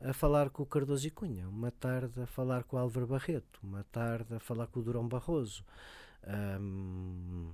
a 0.00 0.12
falar 0.12 0.50
com 0.50 0.62
o 0.62 0.66
Cardoso 0.66 1.06
e 1.06 1.10
Cunha, 1.10 1.46
uma 1.48 1.70
tarde 1.70 2.20
a 2.20 2.26
falar 2.26 2.64
com 2.64 2.76
o 2.76 2.80
Álvaro 2.80 3.06
Barreto, 3.06 3.60
uma 3.62 3.84
tarde 3.84 4.34
a 4.34 4.40
falar 4.40 4.66
com 4.66 4.80
o 4.80 4.82
Durão 4.82 5.06
Barroso, 5.06 5.64
Um, 6.26 7.52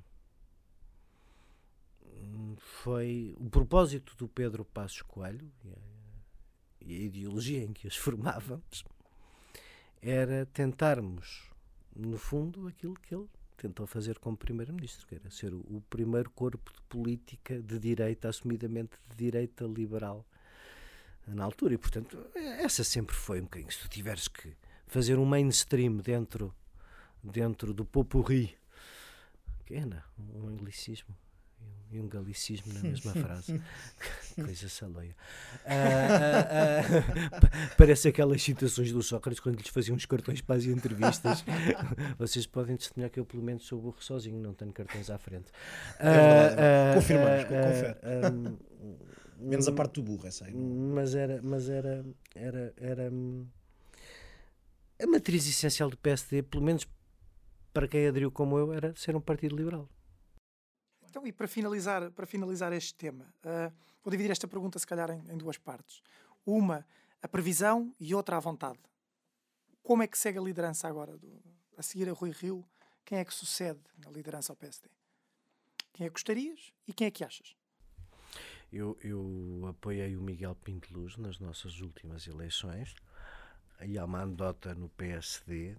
foi 2.57 3.35
o 3.37 3.51
propósito 3.51 4.15
do 4.17 4.29
Pedro 4.29 4.65
Passos 4.65 5.03
Coelho 5.03 5.51
e 5.65 5.73
a, 5.73 5.79
e 6.83 6.95
a 6.95 7.01
ideologia 7.07 7.65
em 7.65 7.73
que 7.73 7.89
os 7.89 7.97
formávamos 7.99 8.85
era 10.01 10.47
tentarmos, 10.47 11.51
no 11.97 12.17
fundo, 12.17 12.69
aquilo 12.69 12.95
que 12.95 13.13
ele 13.13 13.29
tentou 13.61 13.87
fazer 13.87 14.19
como 14.19 14.37
primeiro-ministro, 14.37 15.07
que 15.07 15.15
era 15.17 15.31
ser 15.31 15.53
o, 15.53 15.83
primeiro 15.91 16.31
corpo 16.31 16.73
de 16.73 16.81
política 16.89 17.61
de 17.61 17.79
direita, 17.79 18.29
assumidamente 18.29 18.93
de 19.11 19.17
direita 19.17 19.65
liberal 19.65 20.25
na 21.27 21.45
altura. 21.45 21.75
E, 21.75 21.79
portanto, 21.79 22.19
essa 22.35 22.83
sempre 22.83 23.15
foi 23.15 23.41
um 23.41 23.45
bocadinho. 23.45 23.71
Se 23.71 23.81
tu 23.81 23.89
tiveres 23.89 24.29
que 24.29 24.57
fazer 24.87 25.19
um 25.19 25.27
mainstream 25.27 25.99
dentro, 25.99 26.55
dentro 27.23 27.75
do 27.75 27.85
popurri, 27.85 28.57
que 29.67 29.75
é, 29.75 29.85
não, 29.85 30.03
um 30.35 30.49
anglicismo 30.49 31.15
e 31.91 32.01
um 32.01 32.09
galicismo 32.09 32.73
na 32.73 32.81
mesma 32.89 33.13
frase. 33.13 33.61
Coisa 34.35 34.69
saloia. 34.69 35.15
Uh, 35.65 35.71
uh, 36.95 37.37
uh, 37.37 37.77
parece 37.77 38.09
aquelas 38.09 38.43
citações 38.43 38.93
do 38.93 39.03
Sócrates 39.03 39.41
quando 39.41 39.59
lhes 39.59 39.69
faziam 39.69 39.97
os 39.97 40.07
cartões 40.07 40.41
para 40.41 40.57
as 40.57 40.65
entrevistas. 40.65 41.45
Vocês 42.19 42.47
podem 42.47 42.77
testemunhar 42.77 43.11
que 43.11 43.19
eu, 43.21 43.25
pelo 43.25 43.43
menos, 43.43 43.67
sou 43.67 43.81
burro 43.81 44.01
sozinho, 44.01 44.41
não 44.41 44.55
tenho 44.55 44.73
cartões 44.73 45.11
à 45.11 45.19
frente. 45.19 45.51
É 45.99 46.95
Confirmamos, 46.95 47.45
confere. 47.45 48.59
Menos 49.39 49.69
a 49.69 49.73
parte 49.73 49.95
do 49.95 50.03
burro, 50.03 50.27
essa 50.27 50.45
aí. 50.45 50.55
Mas 50.55 51.15
era. 51.15 51.41
Mas 51.43 51.69
era, 51.69 52.05
era, 52.35 52.75
era 52.77 53.11
a 55.03 55.07
matriz 55.07 55.49
essencial 55.49 55.89
do 55.89 55.97
PSD, 55.97 56.43
pelo 56.43 56.63
menos 56.63 56.87
para 57.73 57.89
quem 57.89 58.07
aderiu 58.07 58.31
como 58.31 58.59
eu, 58.59 58.73
era 58.73 58.95
ser 58.97 59.17
um 59.17 59.21
partido 59.21 59.57
liberal. 59.57 59.89
Então, 61.11 61.27
e 61.27 61.33
para 61.33 61.49
finalizar, 61.49 62.09
para 62.13 62.25
finalizar 62.25 62.73
este 62.73 62.95
tema, 62.95 63.25
uh, 63.45 63.75
vou 64.01 64.13
dividir 64.13 64.31
esta 64.31 64.47
pergunta, 64.47 64.79
se 64.79 64.87
calhar, 64.87 65.11
em, 65.11 65.21
em, 65.29 65.37
duas 65.37 65.59
partes. 65.59 66.01
Uma, 66.47 66.87
a 67.21 67.27
previsão 67.27 67.93
e 67.99 68.15
outra, 68.15 68.37
a 68.37 68.41
vontade. 68.41 68.79
Como 69.83 70.05
é 70.05 70.07
que 70.07 70.17
segue 70.17 70.39
a 70.39 70.41
liderança 70.41 70.87
agora? 70.87 71.19
Do, 71.19 71.43
a 71.77 71.83
seguir 71.83 72.09
a 72.09 72.13
Rui 72.13 72.31
Rio, 72.31 72.65
quem 73.05 73.19
é 73.19 73.25
que 73.25 73.35
sucede 73.35 73.81
na 73.99 74.09
liderança 74.09 74.53
ao 74.53 74.57
PSD? 74.57 74.89
Quem 75.93 76.07
é 76.07 76.09
que 76.09 76.13
gostarias 76.13 76.73
e 76.87 76.93
quem 76.93 77.09
é 77.09 77.11
que 77.11 77.25
achas? 77.25 77.57
Eu, 78.73 78.97
eu 79.03 79.67
apoiei 79.69 80.17
o 80.17 80.23
Miguel 80.23 80.55
Pinto 80.55 80.95
Luz 80.95 81.17
nas 81.17 81.41
nossas 81.41 81.81
últimas 81.81 82.29
eleições 82.29 82.95
e 83.85 83.99
há 83.99 84.05
uma 84.05 84.21
anedota 84.21 84.77
no 84.77 84.89
PSD 84.91 85.77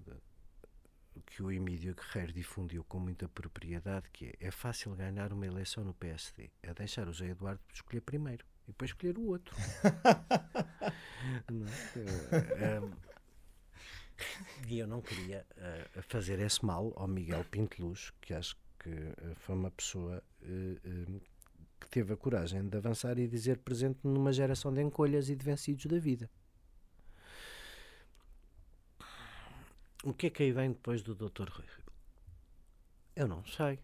que 1.26 1.44
o 1.44 1.52
Emílio 1.52 1.96
Guerreiro 1.96 2.34
difundiu 2.34 2.84
com 2.84 3.00
muita 3.00 3.28
propriedade, 3.28 4.10
que 4.12 4.28
é, 4.28 4.48
é 4.48 4.52
fácil 4.52 4.96
ganhar 4.96 5.34
uma 5.34 5.46
eleição 5.46 5.84
no 5.84 5.94
PSD, 5.94 6.50
é 6.64 6.74
deixar 6.74 7.08
o 7.08 7.14
José 7.14 7.32
Eduardo 7.32 7.62
escolher 7.74 8.02
primeiro 8.02 8.46
e 8.68 8.72
depois 8.72 8.92
escolher 8.92 9.18
o 9.18 9.28
outro. 9.28 9.56
não, 11.52 11.68
é? 11.68 12.78
eu, 12.78 12.92
e 14.68 14.80
eu 14.80 14.88
não 14.88 15.02
queria 15.02 15.46
uh, 15.58 16.02
fazer 16.04 16.40
esse 16.40 16.64
mal 16.66 16.94
ao 16.96 17.08
Miguel 17.08 17.44
Pinteluz, 17.46 18.12
que 18.22 18.34
acho 18.34 18.56
que 18.80 18.90
uh, 18.90 19.36
foi 19.36 19.56
uma 19.56 19.72
pessoa 19.72 20.24
uh, 20.42 21.22
que 21.80 21.90
teve 21.90 22.14
a 22.14 22.18
coragem 22.18 22.68
de 22.68 22.78
avançar 22.78 23.18
e 23.18 23.28
dizer 23.28 23.58
presente 23.58 24.00
numa 24.04 24.32
geração 24.32 24.72
de 24.74 24.82
encolhas 24.82 25.30
e 25.30 25.36
de 25.36 25.44
vencidos 25.44 25.86
da 25.86 26.00
vida. 26.00 26.30
O 30.04 30.14
que 30.14 30.28
é 30.28 30.30
que 30.30 30.44
aí 30.44 30.52
vem 30.52 30.72
depois 30.72 31.04
do 31.04 31.14
Dr. 31.14 31.50
Rui? 31.50 31.66
Eu 33.16 33.28
não 33.28 33.46
sei. 33.46 33.76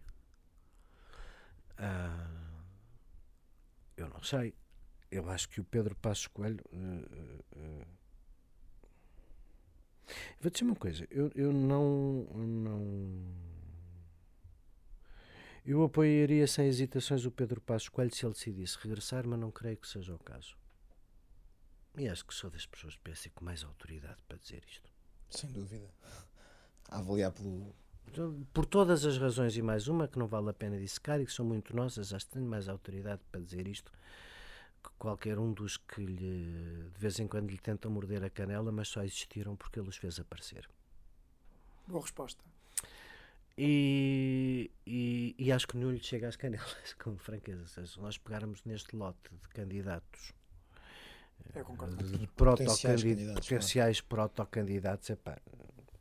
Uh, 1.78 2.64
eu 3.96 4.08
não 4.08 4.22
sei. 4.22 4.54
Eu 5.10 5.30
acho 5.30 5.48
que 5.48 5.60
o 5.60 5.64
Pedro 5.64 5.94
Passos 5.94 6.26
Coelho. 6.26 6.64
Uh, 6.72 7.44
uh, 7.56 7.86
Vou 10.40 10.50
dizer 10.50 10.64
uma 10.64 10.74
coisa. 10.74 11.06
Eu, 11.10 11.30
eu 11.34 11.52
não. 11.52 12.26
não 12.34 13.48
eu 15.64 15.82
apoiaria 15.82 16.46
sem 16.46 16.66
hesitações 16.66 17.26
o 17.26 17.30
Pedro 17.30 17.60
Passos 17.60 17.90
Coelho 17.90 18.14
se 18.14 18.24
ele 18.24 18.32
decidisse 18.32 18.78
regressar, 18.80 19.26
mas 19.26 19.38
não 19.38 19.50
creio 19.50 19.76
que 19.76 19.86
seja 19.86 20.14
o 20.14 20.18
caso. 20.18 20.56
E 21.96 22.08
acho 22.08 22.24
que 22.24 22.34
sou 22.34 22.50
das 22.50 22.64
pessoas 22.64 22.96
que 22.96 23.02
pensam 23.02 23.30
com 23.34 23.44
mais 23.44 23.62
autoridade 23.62 24.22
para 24.26 24.38
dizer 24.38 24.64
isto. 24.66 24.97
Sem 25.30 25.50
dúvida. 25.50 25.88
A 26.88 26.98
avaliar 26.98 27.32
pelo. 27.32 27.74
Por 28.52 28.64
todas 28.64 29.04
as 29.04 29.18
razões 29.18 29.56
e 29.56 29.62
mais 29.62 29.86
uma 29.86 30.08
que 30.08 30.18
não 30.18 30.26
vale 30.26 30.48
a 30.48 30.54
pena 30.54 30.78
dissecar 30.78 31.20
e 31.20 31.26
que 31.26 31.32
são 31.32 31.44
muito 31.44 31.76
nossas, 31.76 32.12
acho 32.12 32.26
que 32.26 32.32
tenho 32.32 32.46
mais 32.46 32.68
autoridade 32.68 33.20
para 33.30 33.40
dizer 33.40 33.68
isto 33.68 33.92
que 34.82 34.90
qualquer 34.98 35.38
um 35.38 35.52
dos 35.52 35.76
que 35.76 36.00
lhe, 36.00 36.90
de 36.94 36.98
vez 36.98 37.18
em 37.20 37.28
quando 37.28 37.50
lhe 37.50 37.58
tentam 37.58 37.90
morder 37.90 38.24
a 38.24 38.30
canela, 38.30 38.72
mas 38.72 38.88
só 38.88 39.02
existiram 39.02 39.56
porque 39.56 39.78
ele 39.78 39.88
os 39.88 39.96
fez 39.96 40.18
aparecer. 40.18 40.68
Boa 41.86 42.00
resposta. 42.00 42.42
E, 43.56 44.70
e, 44.86 45.34
e, 45.36 45.50
acho 45.50 45.66
que 45.66 45.76
nenhum 45.76 45.90
lhe 45.90 46.02
chega 46.02 46.28
às 46.28 46.36
canelas, 46.36 46.94
com 47.02 47.16
franqueza. 47.18 47.66
Se 47.66 48.00
nós 48.00 48.16
pegarmos 48.16 48.64
neste 48.64 48.94
lote 48.94 49.18
de 49.30 49.48
candidatos 49.48 50.32
eu 51.54 51.64
concordo. 51.64 51.96
De 51.96 52.26
potenciais 52.28 53.02
candidatos, 53.02 53.48
potenciais 53.48 54.00
protocandidatos, 54.00 55.10
epá, 55.10 55.38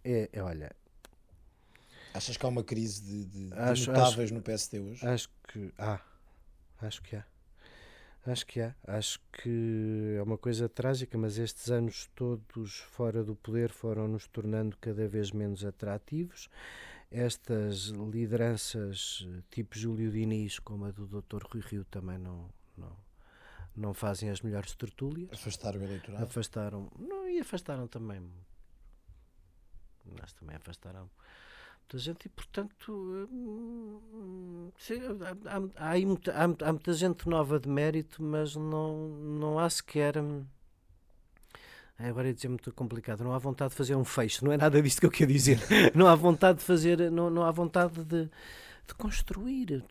é, 0.04 0.30
é, 0.32 0.42
olha. 0.42 0.76
Achas 2.14 2.38
que 2.38 2.46
há 2.46 2.50
uma 2.50 2.64
crise 2.64 3.02
de, 3.02 3.26
de, 3.26 3.54
acho, 3.54 3.84
de 3.84 3.88
notáveis 3.90 4.20
acho, 4.20 4.34
no 4.34 4.42
PSD 4.42 4.80
hoje? 4.80 5.06
Acho 5.06 5.30
que 5.48 5.74
há. 5.78 6.00
Acho 6.82 7.02
que 7.02 7.16
há. 7.16 7.26
Acho 8.26 8.46
que 8.46 8.62
há. 8.62 8.76
Acho 8.86 9.20
que 9.32 10.16
é 10.18 10.24
uma 10.24 10.38
coisa 10.38 10.68
trágica, 10.68 11.18
mas 11.18 11.38
estes 11.38 11.70
anos 11.70 12.10
todos 12.16 12.78
fora 12.92 13.24
do 13.24 13.36
poder 13.36 13.70
foram 13.72 14.08
nos 14.08 14.28
tornando 14.28 14.78
cada 14.78 15.08
vez 15.08 15.32
menos 15.32 15.64
atrativos. 15.66 16.50
Estas 17.10 17.88
lideranças 17.88 19.28
tipo 19.50 19.78
Júlio 19.78 20.12
Diniz, 20.12 20.60
como 20.60 20.86
a 20.86 20.92
do 20.92 21.08
Dr. 21.08 21.44
Rui 21.44 21.62
Rio, 21.62 21.86
também 21.86 22.18
não, 22.18 22.50
não, 22.78 22.96
não 23.78 23.94
fazem 23.94 24.30
as 24.30 24.42
melhores 24.42 24.74
tertúlias. 24.76 25.30
Afastaram 25.32 25.80
o 25.80 25.84
eleitorado? 25.84 26.24
Afastaram. 26.24 26.92
Não, 26.98 27.30
e 27.30 27.40
afastaram 27.40 27.88
também. 27.88 28.22
Mas 30.20 30.34
também 30.34 30.56
afastaram 30.56 31.10
muita 31.88 31.98
gente 31.98 32.26
e, 32.26 32.30
portanto, 32.30 33.28
hum, 33.32 34.72
sim, 34.78 35.00
há, 35.46 35.56
há, 35.56 35.94
há, 35.94 36.00
muita, 36.00 36.34
há, 36.34 36.44
há, 36.44 36.74
muita 36.74 36.94
gente 36.94 37.30
nova 37.30 37.60
de 37.60 37.70
mérito, 37.70 38.22
mas 38.22 38.56
não, 38.56 39.08
não 39.08 39.58
há 39.58 39.70
sequer. 39.70 40.18
Hum, 40.18 40.46
agora 41.98 42.28
ia 42.28 42.34
dizer 42.34 42.50
muito 42.50 42.72
complicado, 42.74 43.24
não 43.24 43.34
há 43.34 43.38
vontade 43.38 43.72
de 43.72 43.78
fazer 43.78 43.96
um 43.96 44.04
fecho, 44.04 44.44
não 44.44 44.52
é 44.52 44.58
nada 44.58 44.82
disto 44.82 45.00
que 45.00 45.06
eu 45.06 45.12
quero 45.12 45.32
dizer. 45.32 45.60
Não 45.96 46.08
há 46.08 46.16
vontade 46.16 46.60
de 46.60 46.66
fazer, 46.66 47.10
não, 47.10 47.30
não 47.30 47.44
há 47.44 47.52
vontade 47.52 48.04
de 48.04 48.30
de 48.88 48.96
construir. 48.96 49.84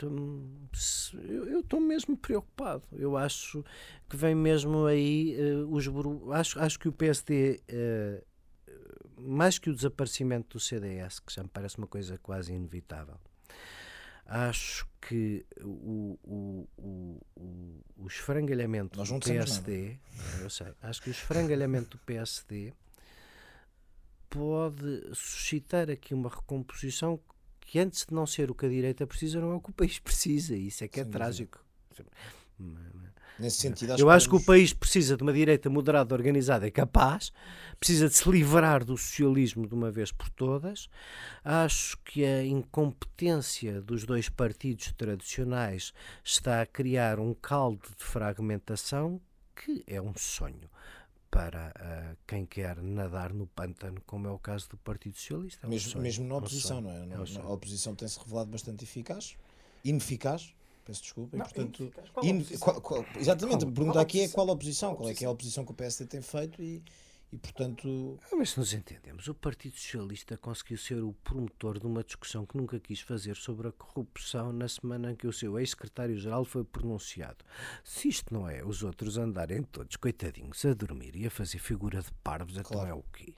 Eu 1.12 1.60
estou 1.60 1.80
mesmo 1.80 2.16
preocupado. 2.16 2.82
Eu 2.92 3.16
acho 3.16 3.64
que 4.08 4.16
vem 4.16 4.34
mesmo 4.34 4.86
aí 4.86 5.36
uh, 5.38 5.72
os 5.72 5.86
acho, 6.32 6.58
acho 6.58 6.78
que 6.78 6.88
o 6.88 6.92
PSD, 6.92 7.60
uh, 7.60 7.72
eh, 7.72 8.24
mais 9.18 9.58
que 9.58 9.68
o 9.68 9.74
desaparecimento 9.74 10.56
do 10.56 10.60
CDS, 10.60 11.20
que 11.20 11.32
já 11.32 11.42
me 11.42 11.48
parece 11.48 11.76
uma 11.78 11.86
coisa 11.86 12.18
quase 12.18 12.52
inevitável, 12.52 13.18
acho 14.24 14.88
que 15.00 15.44
o, 15.62 16.18
o, 16.24 16.68
o, 16.76 17.20
o, 17.36 17.84
o 17.96 18.06
esfrangalhamento 18.06 19.02
do 19.02 19.20
PSD, 19.20 19.98
eu 20.40 20.50
sei, 20.50 20.68
acho 20.82 21.02
que 21.02 21.10
o 21.10 21.12
esfrangalhamento 21.12 21.90
do 21.90 21.98
PSD 21.98 22.72
pode 24.28 25.14
suscitar 25.14 25.88
aqui 25.90 26.12
uma 26.12 26.28
recomposição 26.28 27.20
que 27.66 27.80
antes 27.80 28.06
de 28.06 28.14
não 28.14 28.26
ser 28.26 28.50
o 28.50 28.54
que 28.54 28.64
a 28.64 28.68
direita 28.68 29.06
precisa, 29.06 29.40
não 29.40 29.50
é 29.50 29.54
o 29.56 29.60
que 29.60 29.70
o 29.70 29.72
país 29.72 29.98
precisa. 29.98 30.56
Isso 30.56 30.84
é 30.84 30.88
que 30.88 31.00
é 31.00 31.02
Sem 31.02 31.12
trágico. 31.12 31.58
Nesse 33.38 33.58
sentido, 33.58 33.92
acho 33.92 34.02
Eu 34.02 34.08
acho 34.08 34.30
que 34.30 34.36
o 34.36 34.42
país 34.42 34.72
precisa 34.72 35.16
de 35.16 35.22
uma 35.22 35.32
direita 35.32 35.68
moderada, 35.68 36.14
organizada 36.14 36.66
e 36.66 36.70
capaz, 36.70 37.32
precisa 37.78 38.08
de 38.08 38.14
se 38.14 38.30
livrar 38.30 38.82
do 38.82 38.96
socialismo 38.96 39.66
de 39.66 39.74
uma 39.74 39.90
vez 39.90 40.10
por 40.10 40.30
todas. 40.30 40.88
Acho 41.44 41.98
que 42.04 42.24
a 42.24 42.44
incompetência 42.44 43.82
dos 43.82 44.04
dois 44.04 44.28
partidos 44.28 44.92
tradicionais 44.92 45.92
está 46.24 46.62
a 46.62 46.66
criar 46.66 47.18
um 47.18 47.34
caldo 47.34 47.82
de 47.98 48.04
fragmentação 48.04 49.20
que 49.54 49.82
é 49.86 50.00
um 50.00 50.14
sonho 50.16 50.70
para 51.36 51.68
uh, 51.68 52.16
quem 52.26 52.46
quer 52.46 52.80
nadar 52.80 53.30
no 53.34 53.46
pântano, 53.46 54.00
como 54.06 54.26
é 54.26 54.30
o 54.30 54.38
caso 54.38 54.70
do 54.70 54.78
Partido 54.78 55.18
Socialista. 55.18 55.66
É 55.66 55.66
um 55.66 55.70
mesmo, 55.70 55.90
sonho, 55.90 56.02
mesmo 56.02 56.26
na 56.26 56.34
é 56.34 56.38
oposição, 56.38 56.80
não 56.80 56.90
é? 56.90 57.06
é 57.06 57.40
a 57.42 57.48
oposição 57.50 57.94
tem-se 57.94 58.18
revelado 58.18 58.50
bastante 58.50 58.84
eficaz, 58.84 59.36
ineficaz, 59.84 60.54
peço 60.82 61.02
desculpa, 61.02 61.36
não, 61.36 61.44
e 61.44 61.48
portanto. 61.48 61.92
Qual 62.14 62.24
in, 62.24 62.42
qual, 62.58 62.80
qual, 62.80 63.04
exatamente, 63.18 63.66
a 63.66 63.70
pergunta 63.70 64.00
aqui 64.00 64.22
é 64.22 64.28
qual 64.28 64.48
a 64.48 64.52
oposição, 64.52 64.96
qual 64.96 65.10
é 65.10 65.14
que 65.14 65.24
é 65.24 65.28
a 65.28 65.30
oposição 65.30 65.62
que 65.62 65.72
o 65.72 65.74
PSD 65.74 66.06
tem 66.06 66.22
feito 66.22 66.62
e, 66.62 66.82
e, 67.32 67.36
portanto. 67.38 68.18
Ah, 68.32 68.36
mas 68.36 68.50
se 68.50 68.58
nos 68.58 68.72
entendemos, 68.72 69.26
o 69.28 69.34
Partido 69.34 69.76
Socialista 69.76 70.36
conseguiu 70.36 70.78
ser 70.78 71.02
o 71.02 71.12
promotor 71.24 71.78
de 71.78 71.86
uma 71.86 72.02
discussão 72.04 72.46
que 72.46 72.56
nunca 72.56 72.78
quis 72.78 73.00
fazer 73.00 73.36
sobre 73.36 73.68
a 73.68 73.72
corrupção 73.72 74.52
na 74.52 74.68
semana 74.68 75.12
em 75.12 75.16
que 75.16 75.26
o 75.26 75.32
seu 75.32 75.58
ex-secretário-geral 75.58 76.44
foi 76.44 76.64
pronunciado. 76.64 77.44
Se 77.84 78.08
isto 78.08 78.32
não 78.32 78.48
é 78.48 78.64
os 78.64 78.82
outros 78.82 79.18
andarem 79.18 79.62
todos 79.62 79.96
coitadinhos 79.96 80.64
a 80.64 80.72
dormir 80.74 81.16
e 81.16 81.26
a 81.26 81.30
fazer 81.30 81.58
figura 81.58 82.00
de 82.00 82.10
parvos, 82.22 82.56
então 82.56 82.72
Claro. 82.72 82.88
é 82.90 82.94
o 82.94 83.02
quê? 83.12 83.34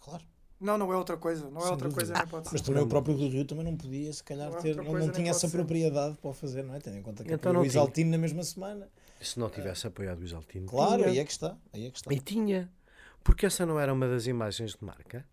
Claro. 0.00 0.24
Não, 0.60 0.78
não 0.78 0.92
é 0.92 0.96
outra 0.96 1.16
coisa. 1.16 1.50
Não 1.50 1.58
é 1.58 1.62
Sem 1.64 1.70
outra 1.72 1.88
dúvida. 1.88 2.06
coisa, 2.06 2.12
nem 2.22 2.26
pode 2.28 2.48
Mas 2.52 2.60
ser. 2.60 2.66
também 2.68 2.82
o 2.84 2.86
próprio 2.86 3.16
Rui 3.16 3.28
Rio 3.28 3.44
também 3.44 3.64
não 3.64 3.76
podia, 3.76 4.12
se 4.12 4.22
calhar, 4.22 4.48
Não 4.48 4.58
é 4.58 4.62
ter. 4.62 4.76
não 4.76 4.94
nem 4.94 5.10
tinha 5.10 5.30
essa 5.30 5.48
ser. 5.48 5.56
propriedade 5.56 6.16
para 6.18 6.30
o 6.30 6.32
fazer, 6.32 6.62
não 6.62 6.72
é? 6.76 6.78
Tendo 6.78 6.98
em 6.98 7.02
conta 7.02 7.24
que 7.24 7.32
Então 7.32 7.50
apoiou 7.50 7.54
não 7.54 7.62
o. 7.62 7.66
Isaltino 7.66 8.10
na 8.12 8.18
mesma 8.18 8.44
semana. 8.44 8.88
Se 9.20 9.40
não 9.40 9.50
tivesse 9.50 9.88
apoiado 9.88 10.20
o 10.20 10.24
Isaltino. 10.24 10.66
Claro, 10.68 10.98
tinha. 10.98 11.08
aí 11.08 11.18
é 11.18 11.24
que 11.24 11.32
está. 11.32 11.56
Aí 11.72 11.86
é 11.86 11.90
que 11.90 11.96
está. 11.98 12.14
E 12.14 12.20
tinha. 12.20 12.70
Porque 13.24 13.46
essa 13.46 13.64
não 13.66 13.78
era 13.78 13.92
uma 13.92 14.08
das 14.08 14.26
imagens 14.26 14.72
de 14.76 14.84
marca? 14.84 15.26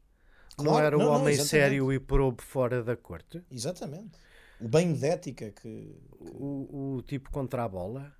não 0.58 0.66
Claro, 0.66 0.86
era 0.86 0.96
o 0.98 1.00
não, 1.00 1.06
não, 1.08 1.14
homem 1.14 1.34
exatamente. 1.34 1.50
sério 1.50 1.94
e 1.94 2.00
probo 2.00 2.42
fora 2.42 2.84
da 2.84 2.96
corte? 2.98 3.44
Exatamente. 3.50 4.18
O 4.60 4.68
banho 4.68 4.96
de 4.96 5.06
ética 5.08 5.52
que. 5.52 5.96
O, 6.20 6.96
o 6.98 7.02
tipo 7.04 7.32
contra 7.32 7.64
a 7.64 7.68
bola? 7.70 8.14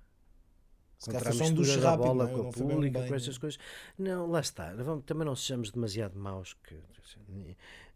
Se 0.98 1.10
Contra 1.10 1.30
a 1.30 1.34
mistura 1.34 1.76
da 1.78 1.90
rápido, 1.90 2.06
bola 2.06 2.24
não 2.24 2.30
é? 2.30 2.34
com 2.34 2.42
Não 2.42 2.48
a 2.48 2.52
pública, 2.52 3.06
com 3.06 3.14
essas 3.14 3.38
coisas. 3.38 3.58
Não, 3.98 4.26
lá 4.26 4.40
está. 4.40 4.74
Vamos- 4.74 5.04
também 5.04 5.24
não 5.26 5.34
sejamos 5.36 5.70
demasiado 5.70 6.18
maus. 6.18 6.54
Que, 6.54 6.76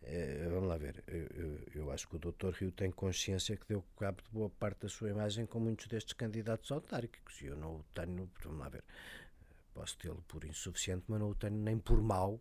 eh, 0.03 0.47
vamos 0.51 0.69
lá 0.69 0.77
ver. 0.77 1.03
Eu, 1.07 1.27
eu- 1.35 1.61
eu 1.75 1.91
acho 1.91 2.09
que 2.09 2.17
o 2.17 2.19
Dr. 2.19 2.51
Rio 2.53 2.71
tem 2.73 2.91
consciência 2.91 3.57
que 3.57 3.67
deu 3.69 3.83
cabo 3.99 4.23
de 4.23 4.31
boa 4.31 4.51
parte 4.51 4.83
da 4.83 4.89
sua 4.89 5.11
imagem 5.11 5.47
com 5.47 5.59
muitos 5.61 5.87
destes 5.87 6.13
candidatos 6.15 6.71
autárquicos. 6.73 7.41
E 7.43 7.47
eu 7.47 7.57
não 7.57 7.77
o 7.77 7.85
tenho, 7.95 8.31
vamos 8.43 8.59
lá 8.59 8.69
ver. 8.69 8.85
Posso 9.75 9.99
tê-lo 9.99 10.23
por 10.29 10.45
insuficiente, 10.45 11.05
mas 11.09 11.21
não 11.21 11.31
o 11.31 11.35
tenho 11.35 11.57
nem 11.57 11.79
por 11.79 12.01
mau, 12.01 12.41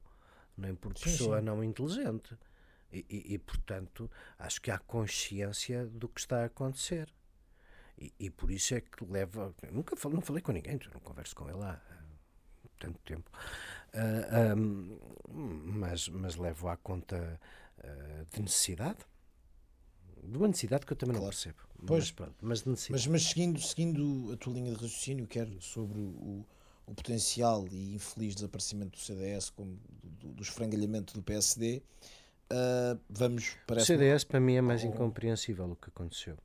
nem 0.57 0.75
por 0.75 0.93
Sim, 0.97 1.05
pessoa 1.05 1.39
sim. 1.39 1.45
não 1.45 1.63
inteligente. 1.63 2.37
E, 2.91 3.05
e- 3.09 3.33
e, 3.33 3.39
portanto, 3.39 4.09
acho 4.37 4.61
que 4.61 4.69
há 4.71 4.77
consciência 4.77 5.87
do 5.87 6.07
que 6.07 6.19
está 6.21 6.43
a 6.43 6.45
acontecer. 6.45 7.11
E, 7.97 8.13
e 8.19 8.29
por 8.29 8.51
isso 8.51 8.75
é 8.75 8.81
que 8.81 9.03
leva. 9.05 9.53
Nunca 9.71 9.95
falei, 9.95 10.15
não 10.15 10.21
falei 10.21 10.41
com 10.41 10.51
ninguém, 10.51 10.79
não 10.93 10.99
converso 11.01 11.35
com 11.35 11.49
ele 11.49 11.63
há 11.63 11.81
tanto 12.79 12.99
tempo. 12.99 13.31
Ah, 13.93 14.51
ahm, 14.53 14.97
mas, 15.31 16.07
mas 16.09 16.35
levo 16.35 16.67
à 16.67 16.77
conta 16.77 17.39
ah, 17.79 18.25
de 18.31 18.41
necessidade. 18.41 18.99
De 20.23 20.37
uma 20.37 20.47
necessidade 20.47 20.85
que 20.85 20.93
eu 20.93 20.97
também 20.97 21.13
não 21.13 21.21
Claro. 21.21 21.35
percebo. 21.35 21.57
Pois. 21.85 22.03
Mas 22.05 22.11
pronto, 22.11 22.35
mas 22.41 22.61
de 22.63 22.69
necessidade. 22.69 23.09
Mas, 23.09 23.21
mas 23.21 23.23
seguindo, 23.29 23.59
seguindo 23.61 24.31
a 24.33 24.37
tua 24.37 24.53
linha 24.53 24.71
de 24.71 24.75
raciocínio, 24.81 25.27
quer 25.27 25.47
sobre 25.59 25.99
o, 25.99 26.45
o 26.85 26.93
potencial 26.93 27.65
e 27.71 27.95
infeliz 27.95 28.35
desaparecimento 28.35 28.97
do 28.97 29.03
CDS, 29.03 29.49
como 29.49 29.79
do, 30.19 30.33
do 30.33 30.43
esfrangalhamento 30.43 31.13
do 31.13 31.21
PSD, 31.21 31.81
ah, 32.53 32.97
vamos 33.09 33.53
O 33.53 33.65
para 33.65 33.83
CDS 33.83 34.23
para 34.23 34.39
mim 34.39 34.55
é 34.55 34.61
mais 34.61 34.83
incompreensível 34.83 35.65
o 35.71 35.75
que 35.75 35.89
aconteceu. 35.89 36.37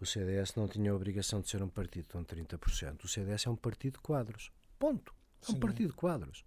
O 0.00 0.06
CDS 0.06 0.54
não 0.56 0.66
tinha 0.66 0.90
a 0.90 0.94
obrigação 0.94 1.40
de 1.40 1.48
ser 1.48 1.62
um 1.62 1.68
partido 1.68 2.08
com 2.08 2.24
30%. 2.24 3.04
O 3.04 3.08
CDS 3.08 3.46
é 3.46 3.50
um 3.50 3.56
partido 3.56 3.94
de 3.94 4.00
quadros. 4.00 4.50
Ponto. 4.78 5.14
É 5.46 5.50
um 5.50 5.54
Sim. 5.54 5.60
partido 5.60 5.88
de 5.90 5.94
quadros. 5.94 6.44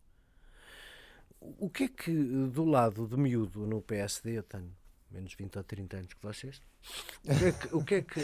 O 1.40 1.66
o 1.66 1.70
que 1.70 1.84
é 1.84 1.88
que 1.88 2.12
do 2.12 2.66
lado 2.66 3.08
de 3.08 3.16
miúdo 3.16 3.66
no 3.68 3.82
PSD 3.82 4.40
eu 4.40 4.44
tenho 4.44 4.76
menos 5.12 5.34
20 5.34 5.58
ou 5.58 5.64
30 5.64 5.97
anos 5.97 6.14
que 6.14 6.22
vocês? 6.22 6.62
O 7.72 7.84
que 7.84 7.95
é 7.95 8.01
que 8.01 8.20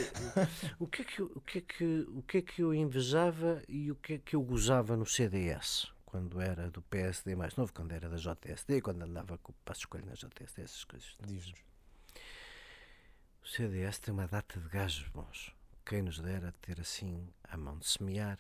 o 0.79 0.88
que 0.88 1.01
é 1.01 1.05
que 1.05 1.21
o 1.21 1.41
que 1.41 1.57
é 1.57 1.61
que 1.61 2.07
o 2.07 2.21
que 2.23 2.38
é 2.38 2.41
que 2.41 2.61
eu 2.61 2.73
invejava 2.73 3.61
e 3.67 3.91
o 3.91 3.95
que 3.95 4.13
é 4.13 4.17
que 4.17 4.36
eu 4.36 4.41
gozava 4.41 4.95
no 4.95 5.05
CDS? 5.05 5.91
Quando 6.05 6.39
era 6.39 6.69
do 6.69 6.81
PSD 6.84 7.36
mais 7.36 7.55
novo, 7.55 7.73
quando 7.73 7.91
era 7.91 8.07
da 8.07 8.17
JSD, 8.17 8.81
quando 8.81 9.01
andava 9.01 9.38
com 9.39 9.51
o 9.51 9.55
passo 9.65 9.81
escolho 9.81 10.05
na 10.05 10.13
JSD, 10.13 10.61
essas 10.61 10.84
coisas. 10.84 11.15
Diz-nos. 11.25 11.59
O 13.43 13.47
CDS 13.47 13.99
tem 13.99 14.13
uma 14.13 14.27
data 14.27 14.59
de 14.59 14.69
gajos 14.69 15.07
bons. 15.09 15.53
Quem 15.86 16.01
nos 16.01 16.19
dera 16.19 16.53
ter 16.61 16.79
assim 16.79 17.27
a 17.43 17.57
mão 17.57 17.77
de 17.77 17.88
semear. 17.88 18.39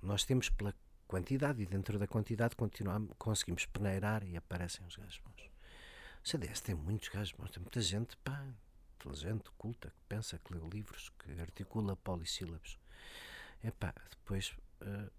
Nós 0.00 0.24
temos 0.24 0.48
pela 0.48 0.74
quantidade 1.06 1.60
e 1.62 1.66
dentro 1.66 1.98
da 1.98 2.06
quantidade 2.06 2.56
continuamos, 2.56 3.10
conseguimos 3.18 3.66
peneirar 3.66 4.24
e 4.24 4.36
aparecem 4.36 4.86
os 4.86 4.96
gajos 4.96 5.18
bons. 5.18 5.51
O 6.24 6.28
CDS 6.28 6.60
tem 6.60 6.74
muitos 6.74 7.08
gajos 7.08 7.32
bons, 7.32 7.50
tem 7.50 7.62
muita 7.62 7.80
gente 7.80 8.16
pá, 8.18 8.44
inteligente, 8.96 9.50
culta, 9.58 9.88
que 9.88 10.02
pensa, 10.08 10.38
que 10.38 10.54
lê 10.54 10.60
livros, 10.72 11.10
que 11.18 11.32
articula 11.40 11.96
polissílabos. 11.96 12.78
Epá, 13.64 13.92
depois 14.10 14.52
eh, 14.80 15.10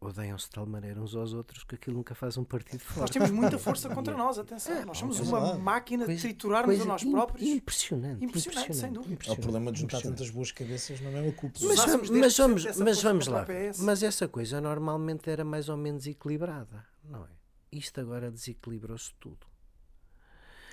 odeiam-se 0.00 0.46
de 0.46 0.50
tal 0.50 0.66
maneira 0.66 1.00
uns 1.00 1.14
aos 1.14 1.32
outros 1.32 1.62
que 1.64 1.74
aquilo 1.76 1.96
nunca 1.96 2.14
faz 2.14 2.36
um 2.36 2.44
partido 2.44 2.80
Nós 2.84 2.94
forte. 2.94 3.12
temos 3.12 3.30
muita 3.30 3.58
força 3.58 3.88
contra 3.88 4.16
nós, 4.16 4.38
atenção. 4.38 4.74
É, 4.76 4.84
nós 4.84 4.98
somos 4.98 5.18
é 5.18 5.22
uma 5.22 5.40
verdade. 5.40 5.62
máquina 5.62 6.02
de 6.04 6.06
Coisa- 6.12 6.22
triturarmos 6.22 6.66
coisa 6.66 6.82
a 6.82 6.86
nós 6.86 7.04
próprios. 7.04 7.48
Impressionante, 7.48 8.24
Impressionante, 8.24 8.74
sem 8.76 8.92
dúvida. 8.92 9.08
É 9.08 9.12
o 9.12 9.14
impressionante, 9.14 9.42
problema 9.42 9.72
de 9.72 9.78
juntar 9.80 9.96
impressionante. 9.98 10.18
tantas 10.18 10.34
boas 10.34 10.52
cabeças, 10.52 11.00
não 11.00 11.16
é 11.16 11.22
o 11.22 11.32
culpa. 11.32 11.58
Mas 11.62 11.76
Mas, 11.76 11.86
vamos- 11.90 12.10
mas 12.10 12.20
10% 12.34 13.02
vamos, 13.02 13.26
mas 13.26 13.26
lá. 13.28 13.46
Mas 13.84 14.02
essa 14.02 14.26
coisa 14.28 14.60
normalmente 14.60 15.30
era 15.30 15.44
mais 15.44 15.68
ou 15.68 15.76
menos 15.76 16.06
equilibrada, 16.08 16.84
não 17.04 17.24
é? 17.24 17.28
Isto 17.72 18.00
agora 18.00 18.30
desequilibrou-se 18.30 19.12
tudo. 19.20 19.46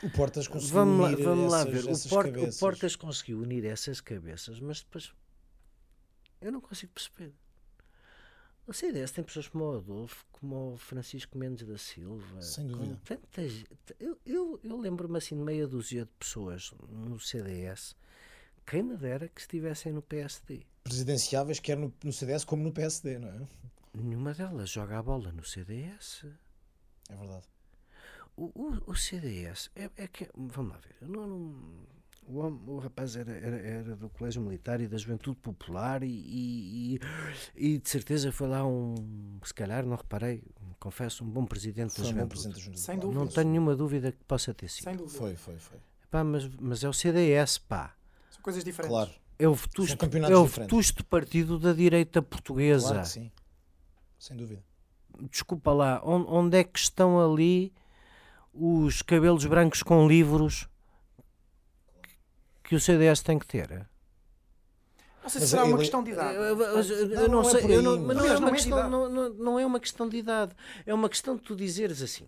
O 0.06 0.10
Portas 0.12 0.48
conseguiu 0.48 0.76
Vamos 0.76 1.00
lá, 1.02 1.08
unir 1.08 1.24
vamos 1.24 1.52
lá 1.52 1.62
essas, 1.62 1.74
ver. 1.74 1.92
O, 1.92 2.10
Porta- 2.10 2.30
o 2.30 2.34
cabeças. 2.34 2.60
Portas 2.60 2.96
conseguiu 2.96 3.40
unir 3.42 3.66
essas 3.66 4.00
cabeças, 4.02 4.60
mas 4.60 4.82
depois 4.82 5.12
eu 6.42 6.52
não 6.52 6.62
consigo 6.62 6.92
perceber. 6.94 7.34
O 8.68 8.74
CDS 8.74 9.12
tem 9.12 9.24
pessoas 9.24 9.48
como 9.48 9.64
o 9.66 9.78
Adolfo, 9.78 10.26
como 10.32 10.74
o 10.74 10.78
Francisco 10.78 11.38
Mendes 11.38 11.68
da 11.68 11.78
Silva. 11.78 12.42
Sem 12.42 12.68
dúvida. 12.68 13.00
tanta 13.06 13.48
gente. 13.48 13.70
Eu, 14.00 14.18
eu, 14.26 14.60
eu 14.64 14.78
lembro-me 14.80 15.18
assim 15.18 15.36
de 15.36 15.44
meia 15.44 15.68
dúzia 15.68 16.06
de 16.06 16.12
pessoas 16.18 16.74
no 16.90 17.20
CDS. 17.20 17.96
Quem 18.66 18.82
me 18.82 18.98
dera 18.98 19.28
que 19.28 19.40
estivessem 19.42 19.94
no 19.94 20.02
PSD. 20.02 20.66
Presidenciáveis, 20.84 21.60
quer 21.60 21.78
no, 21.78 21.94
no 22.04 22.12
CDS 22.12 22.44
como 22.44 22.64
no 22.64 22.72
PSD, 22.72 23.20
não 23.20 23.30
é? 23.30 23.48
Nenhuma 23.94 24.34
delas 24.34 24.70
joga 24.72 24.98
a 24.98 25.04
bola 25.04 25.32
no 25.32 25.44
CDS. 25.44 26.26
É 27.10 27.16
verdade. 27.16 27.46
O, 28.38 28.46
o, 28.54 28.92
o 28.92 28.96
CDS 28.96 29.70
é, 29.76 29.90
é 29.98 30.08
que. 30.08 30.28
Vamos 30.36 30.72
lá 30.74 30.78
ver. 30.80 30.96
Não, 31.08 31.28
não- 31.28 31.86
o, 32.28 32.40
hom- 32.40 32.60
o 32.68 32.80
rapaz 32.80 33.16
era, 33.16 33.32
era, 33.32 33.56
era 33.58 33.96
do 33.96 34.10
Colégio 34.10 34.42
Militar 34.42 34.82
e 34.82 34.88
da 34.88 34.98
Juventude 34.98 35.38
Popular 35.38 36.02
e, 36.04 36.08
e, 36.08 37.00
e- 37.56 37.78
de 37.78 37.88
certeza 37.90 38.32
foi 38.32 38.48
lá 38.48 38.66
um. 38.66 39.40
Se 39.44 39.54
calhar, 39.54 39.86
não 39.86 39.96
reparei, 39.96 40.44
confesso, 40.80 41.24
um 41.24 41.30
bom 41.30 41.46
presidente 41.46 41.96
da 41.96 42.02
um 42.02 42.06
bom 42.06 42.10
Juventude. 42.12 42.30
presidente 42.30 42.56
da 42.56 42.62
Junta 42.62 42.78
Sem 42.80 42.98
dúvida. 43.00 43.20
Não 43.20 43.28
tenho 43.28 43.50
nenhuma 43.50 43.76
dúvida 43.76 44.12
que 44.12 44.24
possa 44.26 44.54
ter 44.56 44.70
sido. 44.70 44.86
Sem 44.86 44.96
dúvida. 44.98 45.18
Foi, 45.18 45.36
foi, 45.36 45.58
foi. 45.60 45.78
Pá, 46.10 46.24
mas, 46.24 46.50
mas 46.60 46.84
é 46.84 46.90
o 46.90 46.94
CDS, 46.94 47.60
pá. 47.60 47.96
São 48.32 48.42
coisas 48.42 48.64
diferentes. 48.64 48.96
Claro, 48.98 49.12
É 49.38 49.48
o 49.48 49.54
vetusto, 49.54 49.98
é 50.28 50.36
o 50.36 50.46
vetusto 50.46 51.06
partido 51.06 51.60
da 51.60 51.74
direita 51.74 52.22
portuguesa. 52.24 52.88
claro 52.88 53.02
que 53.04 53.10
sim. 53.10 53.32
Sem 54.18 54.36
dúvida. 54.36 54.64
desculpa 55.30 55.72
lá, 55.74 56.02
on- 56.04 56.26
onde 56.28 56.58
é 56.58 56.64
que 56.64 56.80
estão 56.80 57.20
ali 57.24 57.72
os 58.56 59.02
cabelos 59.02 59.46
brancos 59.46 59.84
com 59.84 60.08
livros 60.08 60.68
que 62.64 62.76
o 62.76 62.80
CDS 62.80 63.22
tem 63.22 63.38
que 63.38 63.46
ter? 63.46 63.88
Não 65.22 65.30
sei 65.30 65.42
se 65.42 65.48
será 65.48 65.64
uma 65.64 65.72
ele- 65.72 65.80
questão 65.80 66.04
de 66.04 66.12
idade. 66.12 66.38
É 66.38 66.42
é 66.42 67.24
é 67.24 67.28
não 69.38 69.60
é 69.60 69.66
uma 69.66 69.80
questão 69.80 70.08
de 70.08 70.18
idade, 70.18 70.56
é 70.86 70.94
uma 70.94 71.10
questão 71.10 71.36
de 71.36 71.42
tu 71.42 71.56
dizeres 71.56 72.02
assim. 72.02 72.28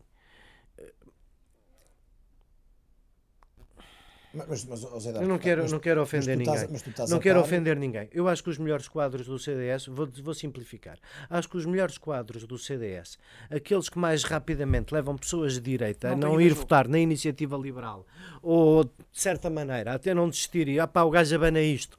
Mas, 4.47 4.65
mas, 4.65 4.83
ó, 4.83 4.99
Zé 4.99 5.09
Eu 5.21 5.27
não 5.27 5.37
quero, 5.37 5.61
mas- 5.63 5.71
não 5.71 5.79
quero 5.79 5.99
mas 6.01 6.07
ofender 6.09 6.33
a- 6.33 6.37
ninguém. 6.37 6.67
mas 6.71 6.87
estás 6.87 7.09
Não 7.09 7.17
a 7.17 7.21
quero 7.21 7.39
par- 7.39 7.45
ofender 7.47 7.75
ninguém. 7.77 8.09
Eu 8.11 8.27
acho 8.27 8.43
que 8.43 8.49
os 8.49 8.57
melhores 8.57 8.87
quadros 8.87 9.25
do 9.27 9.37
CDS, 9.39 9.87
vou, 9.89 10.07
vou 10.21 10.33
simplificar. 10.33 10.97
Acho 11.29 11.49
que 11.49 11.57
os 11.57 11.65
melhores 11.65 11.97
quadros 11.97 12.45
do 12.45 12.57
CDS, 12.57 13.17
aqueles 13.49 13.89
que 13.89 13.97
mais 13.97 14.23
rapidamente 14.23 14.93
levam 14.93 15.15
pessoas 15.17 15.53
de 15.53 15.61
direita 15.61 16.09
a 16.09 16.11
Não 16.11 16.29
não 16.31 16.37
têm 16.37 16.45
ir 16.47 16.49
jogo. 16.49 16.61
votar 16.61 16.87
na 16.87 16.99
iniciativa 16.99 17.57
liberal, 17.57 18.05
ou 18.41 18.83
de 18.83 18.91
certa 19.13 19.49
maneira, 19.49 19.93
até 19.93 20.13
não 20.13 20.29
desistir 20.29 20.67
e, 20.67 20.79
ah 20.79 20.87
pá, 20.87 21.03
o 21.03 21.09
gajo 21.09 21.33
abana 21.35 21.61
isto, 21.61 21.97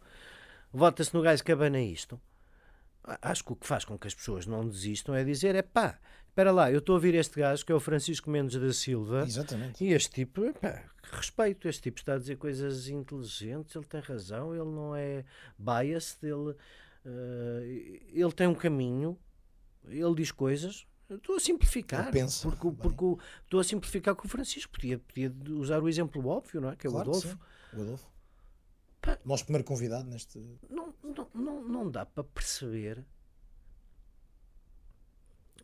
vota-se 0.73 1.15
no 1.15 1.23
gajo 1.23 1.43
que 1.43 1.53
abana 1.53 1.81
isto. 1.81 2.21
A- 3.05 3.31
Acho 3.31 3.43
que 3.45 3.53
o 3.53 3.57
que 3.57 3.67
faz 3.67 3.85
com 3.87 3.99
que 3.99 4.07
as 4.07 4.15
pessoas 4.15 4.47
não 4.47 4.69
desistam 4.69 5.15
é 5.15 5.25
dizer, 5.25 5.55
é 5.55 5.63
pá, 5.63 5.99
espera 6.39 6.53
lá, 6.53 6.71
eu 6.71 6.79
estou 6.79 6.93
a 6.93 6.97
ouvir 6.99 7.17
este 7.17 7.41
gajo 7.41 7.67
que 7.67 7.73
é 7.73 7.75
o 7.75 7.81
Francisco 7.81 8.31
Mendes 8.31 8.61
da 8.61 8.73
Silva, 8.73 9.25
Exatamente. 9.25 9.85
e 9.85 9.93
este 9.93 10.13
tipo, 10.13 10.45
epá, 10.45 10.85
respeito, 11.03 11.67
este 11.67 11.83
tipo 11.83 11.99
está 11.99 12.15
a 12.15 12.19
dizer 12.19 12.37
coisas 12.37 12.89
inteligentes, 12.89 13.75
ele 13.75 13.85
tem 13.85 14.01
razão, 14.01 14.55
ele 14.55 14.71
não 14.71 14.95
é 14.95 15.25
biased, 15.59 16.19
ele, 16.23 16.55
eh, 17.05 18.01
ele 18.13 18.33
tem 18.33 18.47
um 18.47 18.55
caminho, 18.55 19.19
ele 19.89 20.15
diz 20.15 20.31
coisas. 20.31 20.87
Estou 21.11 21.37
a 21.37 21.41
simplificar. 21.41 22.03
Ele 22.03 22.13
pensa, 22.13 22.49
porque, 22.49 22.69
bem. 22.69 22.77
porque 22.77 23.23
estou 23.43 23.59
a 23.59 23.65
simplificar 23.65 24.15
com 24.15 24.27
o 24.27 24.31
Francisco. 24.31 24.71
Podia, 24.71 24.99
podia 24.99 25.35
usar 25.57 25.83
o 25.83 25.89
exemplo 25.89 26.25
óbvio, 26.25 26.61
não 26.61 26.71
é? 26.71 26.77
Que 26.77 26.87
é 26.87 26.91
Claro 26.91 27.09
o 27.09 27.17
Adolfo. 27.17 27.39
O 27.73 27.81
Adolfo. 27.81 28.07
Pá. 29.01 29.19
Nosso 29.25 29.45
primeiro 29.45 29.67
convidado 29.67 30.07
neste. 30.09 30.39
Não, 30.69 30.95
não, 31.03 31.29
não, 31.35 31.69
não 31.69 31.91
dá 31.91 32.05
para 32.05 32.23
perceber 32.23 33.03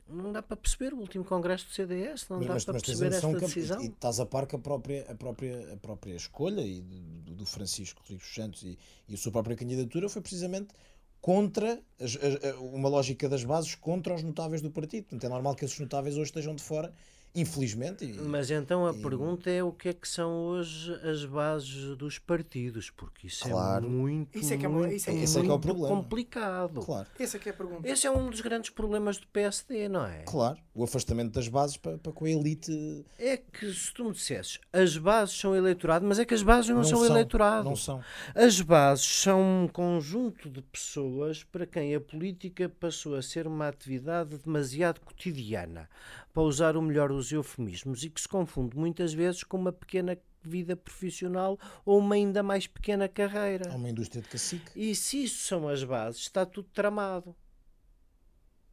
Não 0.09 0.31
dá 0.33 0.43
para 0.43 0.57
perceber 0.57 0.93
o 0.93 0.99
último 0.99 1.25
congresso 1.25 1.67
do 1.67 1.73
CDS, 1.73 2.29
não 2.29 2.37
Mas, 2.39 2.47
dá 2.47 2.55
mas, 2.55 2.65
para 2.65 2.75
mas 2.75 2.83
perceber 2.83 3.15
esta 3.17 3.29
que- 3.33 3.41
decisão. 3.41 3.81
e 3.83 3.87
estás 3.87 4.21
a 4.21 4.27
par 4.27 4.47
que 4.47 4.55
a 4.55 4.59
própria, 4.59 5.07
a 5.11 5.15
própria, 5.15 5.73
a 5.73 5.77
própria 5.79 6.15
escolha 6.15 6.61
e 6.61 6.83
do, 6.83 7.35
do 7.35 7.47
Francisco 7.47 8.01
Rodrigues 8.03 8.35
Santos 8.35 8.63
e, 8.65 8.79
e 9.09 9.15
a 9.15 9.17
sua 9.17 9.33
própria 9.33 9.57
candidatura 9.57 10.09
foi 10.09 10.21
precisamente 10.21 10.75
contra 11.23 11.81
as- 11.99 12.19
uma 12.61 12.89
lógica 12.91 13.29
das 13.31 13.45
bases 13.45 13.75
contra 13.77 14.15
os 14.15 14.23
notáveis 14.23 14.61
do 14.61 14.71
partido. 14.71 15.05
Portanto, 15.05 15.25
é 15.25 15.29
normal 15.29 15.55
que 15.55 15.65
esses 15.65 15.79
notáveis 15.81 16.17
hoje 16.17 16.25
estejam 16.31 16.55
de 16.55 16.63
fora, 16.63 16.93
infelizmente. 17.35 18.05
E, 18.05 18.13
Mas 18.15 18.51
então 18.51 18.87
a 18.87 18.93
e- 18.93 19.03
pergunta 19.03 19.51
é 19.51 19.63
o 19.63 19.73
que 19.73 19.89
é 19.89 19.93
que 19.93 20.09
são 20.09 20.31
hoje 20.47 20.93
as 21.09 21.25
bases 21.25 21.97
dos 21.97 22.19
partidos, 22.19 22.91
porque 22.91 23.27
isso 23.27 23.49
Claro. 23.49 23.87
é 23.87 23.89
muito, 23.89 24.39
Isso 24.39 24.55
é 24.55 24.57
que 24.57 24.65
é 24.65 24.69
muito, 24.69 24.95
isso 24.95 25.11
é 25.11 25.15
esse 25.15 25.39
é 25.39 25.41
que 25.43 25.47
é 25.47 25.51
o 25.51 25.53
muito 25.55 25.63
problema. 25.67 25.89
complicado. 25.97 26.81
claro, 26.81 27.09
Essa 27.19 27.37
é 27.37 27.41
que 27.41 27.49
é 27.49 27.53
a 27.53 27.55
pergunta. 27.55 27.89
Esse 27.89 28.07
é 28.07 28.11
um 28.11 28.31
dos 28.31 28.41
grandes 28.41 28.71
problemas 28.71 29.19
do 29.19 29.27
PSD, 29.29 29.89
não 29.89 30.05
é? 30.07 30.23
claro, 30.27 30.59
o 30.75 30.85
afastamento 30.85 31.33
das 31.33 31.49
bases 31.49 31.77
para, 31.77 31.99
para 31.99 32.13
com 32.13 32.25
a 32.25 32.31
elite 32.31 33.05
É 33.19 33.37
que 33.37 33.73
se 33.73 33.93
tu 33.93 34.05
me 34.05 34.13
dissesses 34.13 34.59
as 34.73 34.97
bases 34.97 35.39
são 35.39 35.55
eleitorado, 35.57 36.07
mas 36.07 36.19
é 36.19 36.25
que 36.25 36.35
as 36.35 36.43
bases 36.43 36.71
não, 36.71 36.85
são, 36.85 37.05
eleitorado. 37.05 37.65
Não 37.69 37.77
são. 37.77 38.03
As 38.35 38.61
bases 38.61 39.05
são 39.07 39.65
um 39.65 39.69
conjunto 39.69 40.49
de 40.49 40.63
pessoas 40.63 41.43
para 41.45 41.67
quem 41.67 41.95
a 41.95 42.01
política 42.01 42.69
passou 42.69 43.15
a 43.17 43.23
ser 43.23 43.47
uma 43.47 43.69
atividade 43.69 44.37
demasiado 44.39 45.01
cotidiana, 45.01 45.89
para 46.35 46.43
usar 46.43 46.77
o 46.77 46.83
melhor 46.83 47.09
dos 47.09 47.33
eufemismos, 47.33 48.03
e 48.05 48.11
que 48.11 48.21
se 48.21 48.29
confunde 48.29 48.77
muitas 48.77 49.15
vezes 49.15 49.43
com 49.45 49.57
uma 49.57 49.73
pequena 49.73 50.19
vida 50.43 50.77
profissional 50.77 51.59
ou 51.87 51.99
uma 52.01 52.17
ainda 52.17 52.43
mais 52.43 52.67
pequena 52.67 53.09
carreira. 53.09 53.71
Há 53.73 53.77
uma 53.77 53.89
indústria 53.89 54.21
de 54.21 54.29
cacique, 54.29 54.71
E 54.77 54.95
se 54.95 55.25
isso 55.25 55.47
são 55.47 55.67
as 55.69 55.83
bases, 55.83 56.21
está 56.23 56.45
tudo 56.45 56.69
tramado. 56.75 57.35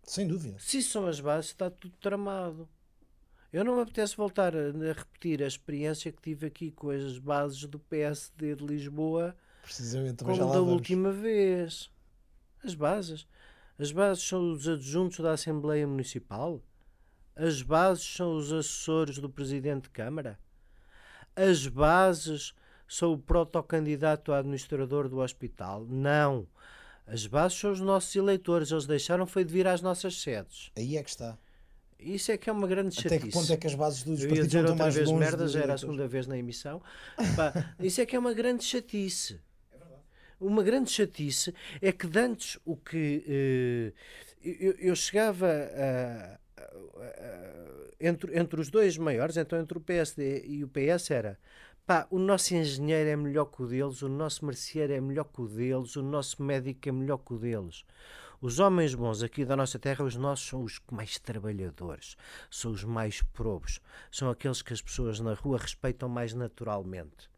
sem 0.03 0.28
dúvida. 0.28 0.57
Se 0.59 0.80
isso 0.80 0.89
são 0.89 1.07
as 1.07 1.20
bases, 1.22 1.51
está 1.51 1.70
tudo 1.70 1.93
tramado. 2.01 2.68
Eu 3.53 3.64
não 3.64 3.76
me 3.76 3.82
apetece 3.84 4.18
voltar 4.18 4.53
a, 4.55 4.72
repetir 4.93 5.43
a 5.43 5.47
experiência 5.47 6.12
que 6.12 6.22
tive 6.22 6.47
aqui 6.47 6.72
com 6.72 6.89
as 6.89 7.18
bases 7.20 7.64
do 7.66 7.78
PSD 7.80 8.55
de 8.55 8.66
Lisboa 8.66 9.36
Precisamente, 9.62 10.24
como 10.24 10.38
da 10.38 10.45
vamos. 10.45 10.74
última 10.74 11.12
vez. 11.12 11.91
As 12.64 12.74
bases. 12.74 13.28
As 13.78 13.91
bases 13.91 14.24
são 14.24 14.51
os 14.53 14.68
adjuntos 14.68 15.20
da 15.20 15.34
Assembleia 15.34 15.86
Municipal. 15.86 16.62
As 17.36 17.61
bases 17.61 18.03
são 18.15 18.36
os 18.36 18.51
assessores 18.51 19.17
do 19.17 19.29
Presidente 19.29 19.84
de 19.84 19.89
Câmara. 19.89 20.38
As 21.36 21.65
bases 21.67 22.53
são 22.88 23.13
o 23.13 23.17
protocandidato 23.17 24.34
a 24.34 24.39
administrador 24.39 25.07
do 25.07 25.19
hospital. 25.19 25.86
Não. 25.89 26.45
As 27.07 27.25
bases 27.25 27.57
são 27.57 27.71
os 27.71 27.79
nossos 27.79 28.15
eleitores. 28.15 28.71
Eles 28.71 28.86
deixaram 28.86 29.25
foi 29.25 29.43
de 29.45 29.53
vir 29.53 29.65
às 29.67 29.82
nossas 29.82 30.21
sedes. 30.21 30.71
Aí 30.75 30.97
é 30.97 31.03
que 31.03 31.09
está. 31.09 31.38
Isso 31.97 32.32
é 32.32 32.38
que 32.38 32.49
é 32.49 32.53
uma 32.53 32.67
grande 32.67 32.97
Até 32.99 33.09
chatice. 33.09 33.27
que 33.27 33.32
ponto 33.34 33.53
é 33.53 33.57
que 33.57 33.67
as 33.67 33.75
bases 33.75 34.03
dos 34.03 34.19
Eu 34.19 34.23
ia 34.25 34.27
partidos 34.29 34.47
dizer 34.47 34.59
outra 34.65 34.75
mais 34.75 34.95
vez 34.95 35.07
longe 35.07 35.19
merda, 35.19 35.43
dos 35.43 35.51
já 35.51 35.59
era 35.61 35.73
a 35.73 35.77
segunda 35.77 36.07
vez 36.07 36.27
na 36.27 36.38
emissão. 36.38 36.82
Pá, 37.36 37.73
isso 37.79 38.01
é 38.01 38.05
que 38.05 38.15
é 38.15 38.19
uma 38.19 38.34
grande 38.34 38.63
chatice. 38.63 39.39
Uma 40.39 40.63
grande 40.63 40.89
chatice 40.89 41.53
é 41.79 41.91
que 41.91 42.07
antes 42.17 42.57
o 42.65 42.75
que 42.75 43.23
eh, 43.27 43.93
eu, 44.59 44.71
eu 44.79 44.95
chegava 44.95 45.45
a- 45.47 46.39
entre, 47.99 48.38
entre 48.38 48.62
os 48.62 48.70
dois 48.70 48.97
maiores, 48.97 49.38
então 49.38 49.59
entre 49.59 49.78
o 49.78 49.82
PSD 49.82 50.45
e 50.45 50.64
o 50.64 50.68
PS 50.68 51.12
era 51.12 51.39
pá, 51.86 52.07
o 52.09 52.20
nosso 52.20 52.55
engenheiro 52.55 53.09
é 53.09 53.16
melhor 53.16 53.45
que 53.45 53.62
o 53.64 53.68
deles, 53.68 54.01
o 54.01 54.09
nosso 54.09 54.45
merceeiro 54.45 54.93
é 54.93 55.01
melhor 55.01 55.26
que 55.26 55.41
o 55.41 55.47
deles, 55.47 55.95
o 55.95 56.01
nosso 56.03 56.41
médico 56.41 56.88
é 56.88 56.91
melhor 56.91 57.18
que 57.18 57.34
o 57.34 57.38
deles. 57.38 57.84
Os 58.39 58.59
homens 58.59 58.95
bons 58.95 59.22
aqui 59.22 59.45
da 59.45 59.55
nossa 59.55 59.78
terra, 59.78 60.03
os 60.03 60.16
nossos, 60.16 60.47
são 60.47 60.64
os 60.64 60.82
mais 60.91 61.20
trabalhadores, 61.20 62.16
são 62.49 62.72
os 62.72 62.84
mais 62.84 63.22
probos, 63.22 63.80
são 64.12 64.30
aqueles 64.30 64.62
que 64.62 64.74
as 64.74 64.82
pessoas 64.82 65.20
na 65.20 65.34
rua 65.34 65.59
respeitam 65.59 66.09
mais 66.09 66.34
naturalmente. 66.34 67.30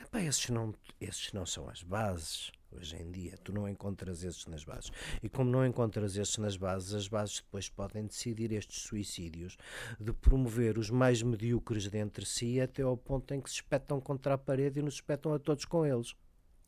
Epá, 0.00 0.20
esses, 0.20 0.50
não, 0.50 0.74
esses 1.00 1.32
não 1.32 1.46
são 1.46 1.68
as 1.68 1.82
bases. 1.82 2.52
Hoje 2.74 2.96
em 2.96 3.10
dia, 3.10 3.36
tu 3.42 3.52
não 3.52 3.68
encontras 3.68 4.24
esses 4.24 4.46
nas 4.46 4.64
bases. 4.64 4.90
E 5.22 5.28
como 5.28 5.50
não 5.50 5.64
encontras 5.64 6.16
esses 6.16 6.38
nas 6.38 6.56
bases, 6.56 6.94
as 6.94 7.08
bases 7.08 7.36
depois 7.36 7.68
podem 7.68 8.06
decidir 8.06 8.52
estes 8.52 8.82
suicídios 8.82 9.56
de 10.00 10.12
promover 10.12 10.78
os 10.78 10.90
mais 10.90 11.22
medíocres 11.22 11.88
de 11.88 11.98
entre 11.98 12.24
si 12.24 12.60
até 12.60 12.82
ao 12.82 12.96
ponto 12.96 13.34
em 13.34 13.40
que 13.40 13.50
se 13.50 13.56
espetam 13.56 14.00
contra 14.00 14.34
a 14.34 14.38
parede 14.38 14.80
e 14.80 14.82
nos 14.82 14.94
espetam 14.94 15.32
a 15.34 15.38
todos 15.38 15.64
com 15.64 15.84
eles. 15.86 16.14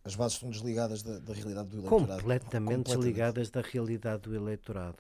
As 0.05 0.15
bases 0.15 0.35
estão 0.35 0.51
desligadas 0.51 1.03
da, 1.03 1.19
da 1.19 1.33
realidade 1.33 1.69
do 1.71 1.79
eleitorado. 1.79 2.21
Completamente 2.21 2.87
desligadas 2.89 3.51
da 3.51 3.63
realidade 3.63 4.23
do 4.23 4.35
eleitorado. 4.35 4.99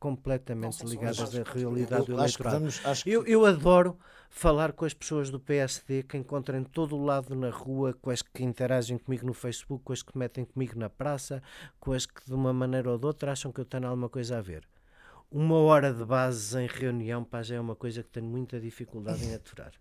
Completamente 0.00 0.72
são 0.76 0.86
só 0.88 0.92
desligadas 0.94 1.20
as 1.20 1.30
da 1.30 1.44
bases, 1.44 1.62
realidade 1.62 2.08
Eu 2.10 2.16
eleitorado. 2.18 2.58
vamos, 2.58 3.02
que 3.02 3.10
Eu, 3.10 3.26
eu 3.26 3.44
adoro 3.44 3.98
falar 4.30 4.72
com 4.72 4.84
as 4.86 4.94
pessoas 4.94 5.28
do 5.30 5.38
PSD 5.38 6.02
que 6.04 6.16
encontro 6.16 6.56
em 6.56 6.64
todo 6.64 6.96
o 6.96 7.04
lado 7.04 7.34
na 7.36 7.50
rua, 7.50 7.92
com 8.00 8.10
as 8.10 8.22
que 8.22 8.42
interagem 8.42 8.96
comigo 8.96 9.26
no 9.26 9.34
Facebook, 9.34 9.84
com 9.84 9.92
as 9.92 10.02
que 10.02 10.16
metem 10.16 10.44
comigo 10.46 10.78
na 10.78 10.88
praça, 10.88 11.42
com 11.78 11.92
as 11.92 12.06
que 12.06 12.24
de 12.24 12.32
uma 12.32 12.52
maneira 12.52 12.90
ou 12.90 12.98
de 12.98 13.04
outra 13.06 13.32
acham 13.32 13.52
que 13.52 13.60
eu 13.60 13.64
tenho 13.64 13.86
alguma 13.86 14.08
coisa 14.08 14.38
a 14.38 14.40
ver. 14.40 14.66
Uma 15.30 15.56
hora 15.58 15.92
de 15.92 16.04
bases 16.04 16.54
em 16.54 16.66
reunião, 16.66 17.22
pá, 17.22 17.42
já 17.42 17.56
é 17.56 17.60
uma 17.60 17.76
coisa 17.76 18.02
que 18.02 18.08
tenho 18.08 18.26
muita 18.26 18.58
dificuldade 18.58 19.22
em 19.24 19.34
aturar. 19.34 19.72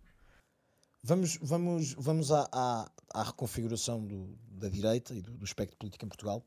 Vamos, 1.02 1.38
vamos, 1.42 1.94
vamos 1.94 2.32
à, 2.32 2.48
à, 2.52 2.92
à 3.14 3.24
reconfiguração 3.24 4.06
do- 4.06 4.38
da 4.52 4.68
direita 4.68 5.14
e 5.16 5.22
do, 5.22 5.32
do 5.32 5.46
espectro 5.46 5.78
político 5.78 6.06
em 6.06 6.10
Portugal. 6.10 6.44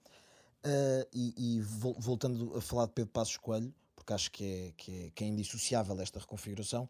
Eh, 0.64 1.08
e 1.12 1.56
e 1.56 1.60
vol- 1.60 1.96
voltando 1.98 2.56
a 2.56 2.60
falar 2.60 2.86
de 2.86 2.92
Pedro 2.92 3.10
Passos 3.10 3.36
Coelho, 3.36 3.74
porque 3.96 4.12
acho 4.12 4.30
que 4.30 4.44
é, 4.44 4.72
que, 4.76 5.04
é, 5.06 5.10
que 5.10 5.24
é 5.24 5.26
indissociável 5.26 6.00
esta 6.00 6.20
reconfiguração, 6.20 6.88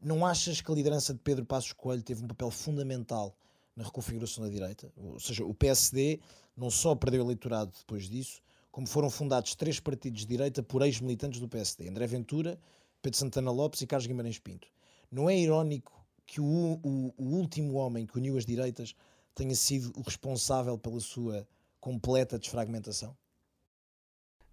não 0.00 0.24
achas 0.24 0.60
que 0.62 0.72
a 0.72 0.74
liderança 0.74 1.12
de 1.12 1.20
Pedro 1.20 1.44
Passos 1.44 1.72
Coelho 1.74 2.02
teve 2.02 2.24
um 2.24 2.28
papel 2.28 2.50
fundamental 2.50 3.36
na 3.76 3.84
reconfiguração 3.84 4.42
da 4.44 4.48
direita? 4.50 4.90
Ou 4.96 5.20
seja, 5.20 5.44
o 5.44 5.52
PSD 5.52 6.18
não 6.56 6.70
só 6.70 6.94
perdeu 6.94 7.22
eleitorado 7.22 7.70
depois 7.78 8.08
disso, 8.08 8.40
como 8.72 8.86
foram 8.86 9.10
fundados 9.10 9.54
três 9.54 9.78
partidos 9.78 10.20
de 10.22 10.26
direita 10.26 10.62
por 10.62 10.80
ex-militantes 10.80 11.40
do 11.40 11.48
PSD: 11.48 11.88
André 11.88 12.06
Ventura, 12.06 12.58
Pedro 13.02 13.18
Santana 13.18 13.50
Lopes 13.50 13.82
e 13.82 13.86
Carlos 13.86 14.06
Guimarães 14.06 14.38
Pinto. 14.38 14.68
Não 15.10 15.28
é 15.28 15.36
irónico 15.38 15.92
que 16.26 16.40
o, 16.40 16.80
o- 16.82 17.12
o 17.18 17.24
último 17.36 17.74
homem 17.74 18.06
que 18.06 18.16
uniu 18.16 18.38
as 18.38 18.46
direitas 18.46 18.94
tenha 19.34 19.54
sido 19.54 19.92
o 19.94 20.00
responsável 20.02 20.78
pela 20.78 21.00
sua 21.00 21.46
completa 21.80 22.38
desfragmentação? 22.38 23.16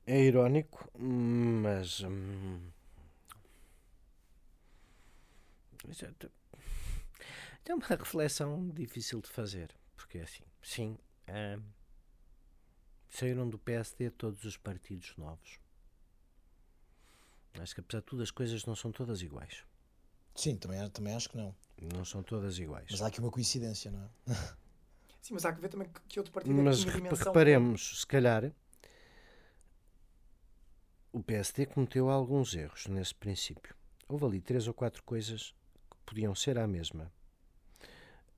É 0.06 0.22
irónico, 0.24 0.90
mas. 0.98 2.02
hum, 2.02 2.72
é 5.88 6.16
É 7.66 7.76
uma 7.76 7.86
reflexão 7.86 8.70
difícil 8.70 9.22
de 9.22 9.28
fazer, 9.30 9.76
porque 9.96 10.20
é 10.20 10.22
assim, 10.24 10.46
sim, 10.62 10.98
hum, 11.28 11.62
saíram 13.10 13.50
do 13.50 13.60
PSD 13.60 14.10
todos 14.12 14.46
os 14.46 14.56
partidos 14.56 15.14
novos. 15.18 15.60
Acho 17.60 17.74
que 17.74 17.82
apesar 17.82 18.00
de 18.00 18.06
tudo 18.06 18.24
as 18.24 18.32
coisas 18.32 18.66
não 18.66 18.76
são 18.76 18.92
todas 18.92 19.22
iguais. 19.22 19.66
Sim, 20.36 20.56
também, 20.56 20.88
também 20.92 21.16
acho 21.16 21.30
que 21.30 21.38
não. 21.38 21.56
Não 21.82 22.06
são 22.06 22.24
todas 22.24 22.60
iguais. 22.60 22.88
Mas 22.90 23.02
há 23.02 23.08
aqui 23.08 23.20
uma 23.20 23.32
coincidência, 23.32 23.92
não 23.92 24.04
é? 24.04 24.10
Sim, 25.22 25.34
mas 25.34 25.46
há 25.46 25.54
que 25.54 25.62
ver 25.62 25.70
também 25.70 25.88
que- 25.90 26.02
que 26.08 26.20
outro 26.20 26.32
partido 26.34 26.54
é 26.54 26.56
que 26.56 26.64
Mas 26.64 26.84
reparemos, 27.20 28.00
se 28.02 28.08
calhar, 28.08 28.52
o 31.12 31.22
PSD 31.24 31.66
cometeu 31.66 32.10
alguns 32.10 32.54
erros 32.56 32.88
nesse 32.88 33.16
princípio. 33.16 33.76
Houve 34.08 34.26
ali 34.26 34.42
três 34.42 34.68
ou 34.68 34.74
quatro 34.74 35.04
coisas 35.04 35.54
que 35.90 35.98
podiam 36.06 36.34
ser 36.36 36.58
a 36.58 36.68
mesma. 36.68 37.12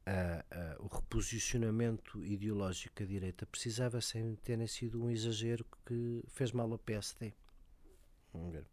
Ah, 0.06 0.44
ah, 0.52 0.76
o 0.80 0.88
reposicionamento 0.88 2.24
ideológico 2.26 3.04
à 3.04 3.06
direita 3.06 3.46
precisava 3.46 4.02
sem 4.02 4.36
terem 4.38 4.66
sido 4.66 5.04
um 5.04 5.10
exagero 5.12 5.66
que 5.86 6.24
fez 6.28 6.52
mal 6.52 6.72
ao 6.72 6.80
PSD. 6.80 7.34
Vamos 8.34 8.54
ver. 8.54 8.66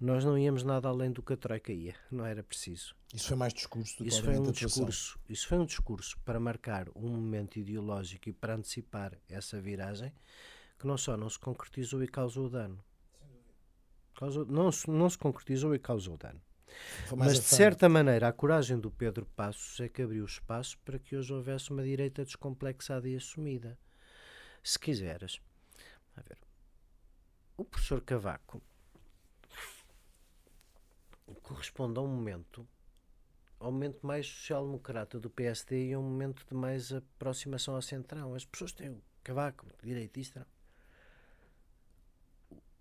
Nós 0.00 0.24
não 0.24 0.36
íamos 0.36 0.64
nada 0.64 0.88
além 0.88 1.12
do 1.12 1.22
que 1.22 1.32
a 1.32 1.36
Troika 1.36 1.72
ia, 1.72 1.94
não 2.10 2.26
era 2.26 2.42
preciso. 2.42 2.94
Isso 3.12 3.28
foi 3.28 3.36
mais 3.36 3.54
discurso 3.54 3.96
do 3.96 4.02
que 4.02 4.08
Isso 4.08 4.22
foi 4.22 4.38
um 4.38 4.50
discurso, 4.50 5.18
isso 5.28 5.48
foi 5.48 5.58
um 5.58 5.64
discurso 5.64 6.18
para 6.24 6.40
marcar 6.40 6.88
um 6.96 7.08
momento 7.08 7.58
ideológico 7.58 8.28
e 8.28 8.32
para 8.32 8.54
antecipar 8.54 9.16
essa 9.28 9.60
viragem 9.60 10.12
que 10.78 10.86
não 10.86 10.98
só 10.98 11.16
não 11.16 11.30
se 11.30 11.38
concretizou 11.38 12.02
e 12.02 12.08
causou 12.08 12.50
dano. 12.50 12.82
Causou, 14.16 14.44
não, 14.46 14.70
se, 14.70 14.90
não 14.90 15.08
se 15.08 15.16
concretizou 15.16 15.74
e 15.74 15.78
causou 15.78 16.16
dano. 16.16 16.40
Mas 17.16 17.34
de 17.34 17.42
certa 17.42 17.88
maneira 17.88 18.28
a 18.28 18.32
coragem 18.32 18.78
do 18.78 18.90
Pedro 18.90 19.26
Passos 19.36 19.78
é 19.80 19.88
que 19.88 20.02
abriu 20.02 20.24
espaço 20.24 20.76
para 20.84 20.98
que 20.98 21.16
hoje 21.16 21.32
houvesse 21.32 21.70
uma 21.70 21.84
direita 21.84 22.24
descomplexada 22.24 23.08
e 23.08 23.16
assumida. 23.16 23.78
Se 24.62 24.78
quiseres, 24.78 25.40
a 26.16 26.20
ver, 26.20 26.38
o 27.56 27.64
professor 27.64 28.00
Cavaco 28.00 28.62
corresponde 31.42 31.98
a 31.98 32.02
um 32.02 32.08
momento 32.08 32.66
ao 33.58 33.72
momento 33.72 34.06
mais 34.06 34.26
social-democrata 34.26 35.18
do 35.18 35.30
PSD 35.30 35.88
e 35.88 35.94
a 35.94 35.98
um 35.98 36.02
momento 36.02 36.44
de 36.46 36.54
mais 36.54 36.92
aproximação 36.92 37.74
ao 37.74 37.82
centrão. 37.82 38.34
As 38.34 38.44
pessoas 38.44 38.72
têm 38.72 38.90
o 38.90 39.02
Cavaco, 39.22 39.66
direitista. 39.82 40.46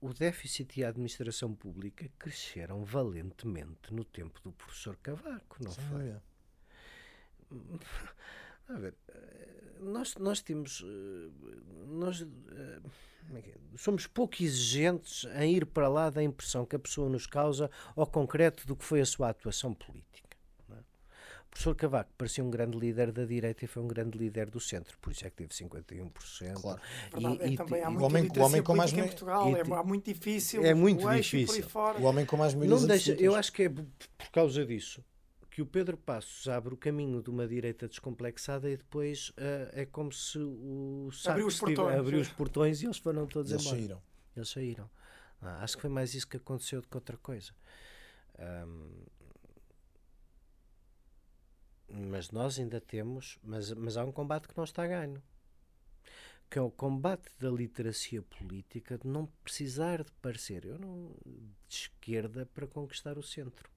o 0.01 0.13
déficit 0.13 0.77
e 0.77 0.83
a 0.83 0.89
administração 0.89 1.55
pública 1.55 2.09
cresceram 2.19 2.83
valentemente 2.83 3.93
no 3.93 4.03
tempo 4.03 4.41
do 4.41 4.51
professor 4.51 4.97
Cavaco, 4.97 5.63
não 5.63 5.71
Sem 5.71 5.85
foi? 5.85 5.99
dúvida. 5.99 6.23
A 8.67 8.73
ver, 8.73 8.95
nós, 9.83 10.15
nós 10.15 10.41
temos. 10.41 10.83
eh, 10.85 11.29
Nós 11.87 12.21
eh, 12.21 12.79
como 13.27 13.37
é 13.37 13.41
que 13.41 13.49
é? 13.51 13.53
somos 13.77 14.05
pouco 14.07 14.41
exigentes 14.43 15.25
em 15.39 15.55
ir 15.55 15.65
para 15.65 15.87
lá 15.87 16.09
da 16.09 16.21
impressão 16.23 16.65
que 16.65 16.75
a 16.75 16.79
pessoa 16.79 17.09
nos 17.09 17.25
causa 17.27 17.69
ao 17.95 18.05
concreto 18.07 18.65
do 18.67 18.75
que 18.75 18.83
foi 18.83 18.99
a 19.01 19.05
sua 19.05 19.29
atuação 19.29 19.73
política. 19.73 20.35
não 20.67 20.75
é? 20.77 20.79
O 20.79 21.49
professor 21.49 21.75
Cavaco 21.75 22.09
parecia 22.17 22.43
um 22.43 22.49
grande 22.49 22.77
líder 22.77 23.11
da 23.11 23.23
direita 23.25 23.63
e 23.63 23.67
foi 23.67 23.81
um 23.83 23.87
grande 23.87 24.17
líder 24.17 24.49
do 24.49 24.59
centro, 24.59 24.97
por 24.99 25.11
isso 25.11 25.25
é 25.25 25.29
que 25.29 25.35
teve 25.37 25.53
51%. 25.53 26.61
Claro. 26.61 26.81
Verdade, 27.13 27.41
é, 27.41 27.47
E- 27.47 27.53
e- 27.53 27.57
também 27.57 27.81
há 27.83 27.91
e- 27.91 27.95
o 27.95 28.01
homem- 28.01 28.27
o 28.35 28.41
homem 28.41 28.63
com 28.63 28.75
mais 28.75 28.91
em 28.93 29.03
Portugal, 29.03 29.49
e- 29.51 29.55
é, 29.55 29.59
é 29.59 29.83
muito 29.83 30.05
difícil. 30.13 30.65
É 30.65 30.73
muito 30.73 31.07
difícil. 31.09 31.65
O 31.99 32.03
homem 32.03 32.25
com 32.25 32.35
mais 32.37 32.53
Não 32.53 32.85
deixa, 32.87 33.13
eu 33.13 33.35
acho 33.35 33.53
que 33.53 33.63
é 33.63 33.69
por 33.69 34.29
causa 34.31 34.65
disso 34.65 35.03
que 35.53 35.61
o 35.61 35.67
Pedro 35.67 35.95
Passos 35.95 36.47
abre 36.47 36.73
o 36.73 36.77
caminho 36.77 37.21
de 37.21 37.29
uma 37.29 37.47
direita 37.47 37.87
descomplexada 37.87 38.67
e 38.71 38.75
depois 38.75 39.31
eh, 39.37 39.69
é 39.73 39.85
como 39.85 40.11
se 40.11 40.39
o 40.39 41.11
saco 41.13 41.29
Abriu 41.33 41.45
os 41.45 41.59
portões, 41.59 41.95
abriu 41.99 42.17
é. 42.17 42.21
os 42.23 42.29
portões 42.29 42.81
e 42.81 42.85
eles 42.87 42.97
foram 42.97 43.27
todos 43.27 43.51
Eles 43.51 43.61
embora. 43.61 43.77
saíram. 43.77 44.01
Eles 44.35 44.49
saíram. 44.49 44.89
Ah, 45.39 45.63
acho 45.63 45.75
que 45.75 45.81
foi 45.81 45.91
mais 45.91 46.15
isso 46.15 46.27
que 46.27 46.37
aconteceu 46.37 46.81
do 46.81 46.87
que 46.87 46.97
outra 46.97 47.17
coisa. 47.17 47.53
Ahm, 48.39 49.05
mas 51.87 52.31
nós 52.31 52.57
ainda 52.57 52.81
temos, 52.81 53.37
mas, 53.43 53.71
mas 53.73 53.95
há 53.95 54.03
um 54.03 54.11
combate 54.11 54.47
que 54.47 54.57
não 54.57 54.63
está 54.63 54.81
a 54.81 54.87
ganho. 54.87 55.21
Que 56.49 56.57
é 56.57 56.63
o 56.63 56.71
combate 56.71 57.29
da 57.37 57.51
literacia 57.51 58.23
política 58.23 58.97
de 58.97 59.07
não 59.07 59.27
precisar 59.43 60.03
de 60.03 60.11
parecer 60.13 60.65
eu 60.65 60.79
não 60.79 61.15
de 61.67 61.75
esquerda 61.75 62.43
para 62.47 62.65
conquistar 62.65 63.19
o 63.19 63.23
centro. 63.23 63.72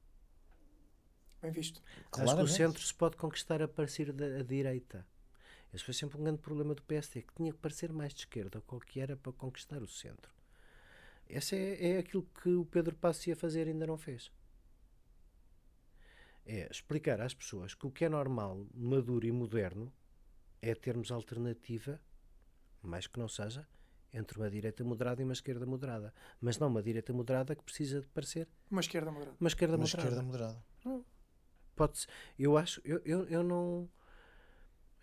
Bem 1.42 1.50
visto. 1.50 1.82
Acho 2.12 2.36
que 2.36 2.42
o 2.42 2.48
centro 2.48 2.82
se 2.82 2.94
pode 2.94 3.16
conquistar 3.16 3.62
a 3.62 3.68
partir 3.68 4.12
da 4.12 4.24
a 4.40 4.42
direita. 4.42 5.06
Esse 5.72 5.84
foi 5.84 5.94
sempre 5.94 6.18
um 6.18 6.24
grande 6.24 6.38
problema 6.38 6.74
do 6.74 6.82
PSD, 6.82 7.22
que 7.22 7.34
tinha 7.34 7.52
que 7.52 7.58
parecer 7.58 7.92
mais 7.92 8.14
de 8.14 8.20
esquerda, 8.20 8.60
qual 8.66 8.80
que 8.80 9.00
era 9.00 9.16
para 9.16 9.32
conquistar 9.32 9.82
o 9.82 9.86
centro. 9.88 10.32
Esse 11.28 11.56
é, 11.56 11.92
é 11.92 11.98
aquilo 11.98 12.26
que 12.42 12.48
o 12.50 12.64
Pedro 12.64 12.94
Passos 12.96 13.26
ia 13.26 13.36
fazer 13.36 13.66
e 13.66 13.70
ainda 13.70 13.86
não 13.86 13.96
fez. 13.98 14.30
É 16.46 16.68
explicar 16.70 17.20
às 17.20 17.34
pessoas 17.34 17.74
que 17.74 17.86
o 17.86 17.90
que 17.90 18.04
é 18.04 18.08
normal, 18.08 18.64
maduro 18.72 19.26
e 19.26 19.32
moderno 19.32 19.92
é 20.62 20.74
termos 20.74 21.10
alternativa, 21.10 22.00
mais 22.82 23.06
que 23.08 23.18
não 23.18 23.28
seja, 23.28 23.66
entre 24.14 24.38
uma 24.38 24.48
direita 24.48 24.84
moderada 24.84 25.20
e 25.20 25.24
uma 25.24 25.32
esquerda 25.32 25.66
moderada. 25.66 26.14
Mas 26.40 26.58
não 26.58 26.68
uma 26.68 26.82
direita 26.82 27.12
moderada 27.12 27.54
que 27.56 27.62
precisa 27.64 28.00
de 28.00 28.06
parecer 28.08 28.48
Uma 28.70 28.80
esquerda 28.80 29.10
moderada. 29.10 29.36
uma 29.40 29.48
esquerda 29.48 29.74
Uma 29.76 29.82
moderada. 29.82 30.08
esquerda 30.08 30.22
moderada. 30.22 30.64
Pode 31.76 31.98
-se. 31.98 32.06
Eu 32.38 32.56
acho, 32.56 32.80
eu, 32.84 33.00
eu, 33.04 33.24
eu 33.28 33.42
não. 33.44 33.88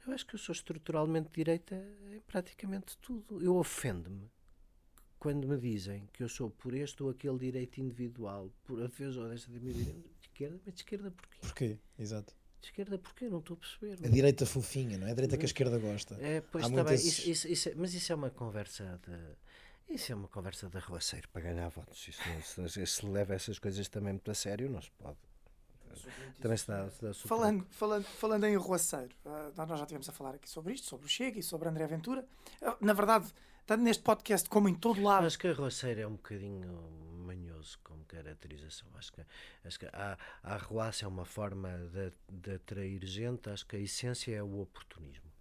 Eu 0.05 0.13
acho 0.13 0.25
que 0.25 0.35
eu 0.35 0.39
sou 0.39 0.51
estruturalmente 0.51 1.29
direita 1.33 1.75
em 2.11 2.19
praticamente 2.21 2.97
tudo. 2.97 3.41
Eu 3.41 3.55
ofendo-me 3.55 4.29
quando 5.17 5.47
me 5.47 5.57
dizem 5.57 6.09
que 6.11 6.21
eu 6.21 6.27
sou 6.27 6.49
por 6.49 6.73
este 6.73 7.01
ou 7.01 7.09
aquele 7.09 7.37
direito 7.39 7.79
individual, 7.79 8.51
por 8.65 8.79
a 8.83 8.87
defesa 8.87 9.21
ou 9.21 9.29
desta 9.29 9.49
de 9.49 9.59
de 9.59 10.03
esquerda, 10.23 10.59
mas 10.65 10.73
de 10.73 10.81
esquerda 10.81 11.11
porquê? 11.11 11.37
Porquê? 11.41 11.77
Exato. 11.97 12.33
De 12.59 12.67
esquerda 12.67 12.97
porquê? 12.97 13.29
Não 13.29 13.39
estou 13.39 13.53
a 13.55 13.57
perceber. 13.57 14.05
A 14.05 14.09
direita 14.09 14.45
fofinha, 14.45 14.97
não 14.97 15.07
é? 15.07 15.11
A 15.11 15.13
direita 15.13 15.37
que 15.37 15.43
a 15.43 15.45
esquerda 15.45 15.77
gosta. 15.77 16.15
É, 16.15 16.41
pois 16.41 16.65
está 16.65 16.83
bem. 16.83 16.95
esses- 16.95 17.19
Isso, 17.19 17.29
isso, 17.29 17.47
isso 17.47 17.69
é- 17.69 17.75
mas 17.75 17.93
isso 17.93 18.11
é 18.11 18.15
uma 18.15 18.29
conversa 18.31 18.99
de. 19.05 19.93
Isso 19.93 20.11
é 20.11 20.15
uma 20.15 20.27
conversa 20.27 20.67
de 20.69 20.77
arruaceiro 20.77 21.29
para 21.29 21.41
ganhar 21.41 21.69
votos. 21.69 22.07
Isso 22.07 22.21
não, 22.61 22.67
se, 22.67 22.85
se 22.87 23.05
leva 23.05 23.33
essas 23.35 23.59
coisas 23.59 23.87
também 23.89 24.13
muito 24.13 24.31
a 24.31 24.33
sério, 24.33 24.69
não 24.69 24.81
se 24.81 24.89
pode. 24.91 25.17
Também 26.41 26.57
se 26.57 26.67
dá, 26.67 26.89
se 26.89 27.01
dá 27.01 27.13
super- 27.13 27.27
Falando, 27.29 27.65
falando, 27.71 28.03
falando 28.05 28.43
em 28.45 28.55
Arruaceiro, 28.55 29.15
ah, 29.25 29.51
nós 29.55 29.67
já 29.69 29.75
estivemos 29.83 30.09
a 30.09 30.11
falar 30.11 30.35
aqui 30.35 30.49
sobre 30.49 30.73
isto, 30.73 30.87
sobre 30.87 31.05
o 31.05 31.09
Chega 31.09 31.39
e 31.39 31.43
sobre 31.43 31.69
André 31.69 31.85
Ventura. 31.87 32.25
Ah, 32.61 32.75
na 32.81 32.93
verdade, 32.93 33.31
tanto 33.65 33.81
neste 33.83 34.03
podcast 34.03 34.49
como 34.49 34.67
em 34.69 34.75
todo 34.75 35.01
lado, 35.01 35.25
Acho 35.25 35.39
que 35.39 35.47
a 35.47 35.53
roceira 35.53 36.01
é 36.01 36.07
um 36.07 36.13
bocadinho 36.13 36.67
manhoso 37.25 37.79
como 37.83 38.03
caracterização. 38.05 38.87
Acho 38.95 39.13
que, 39.13 39.21
acho 39.65 39.79
que 39.79 39.85
a, 39.87 40.17
a 40.43 40.53
arruaça 40.55 41.05
é 41.05 41.07
uma 41.07 41.25
forma 41.25 41.69
de, 41.91 42.11
de 42.29 42.55
atrair 42.55 43.05
gente. 43.05 43.49
Acho 43.49 43.65
que 43.65 43.75
a 43.77 43.79
essência 43.79 44.35
é 44.35 44.43
o 44.43 44.59
oportunismo. 44.59 45.31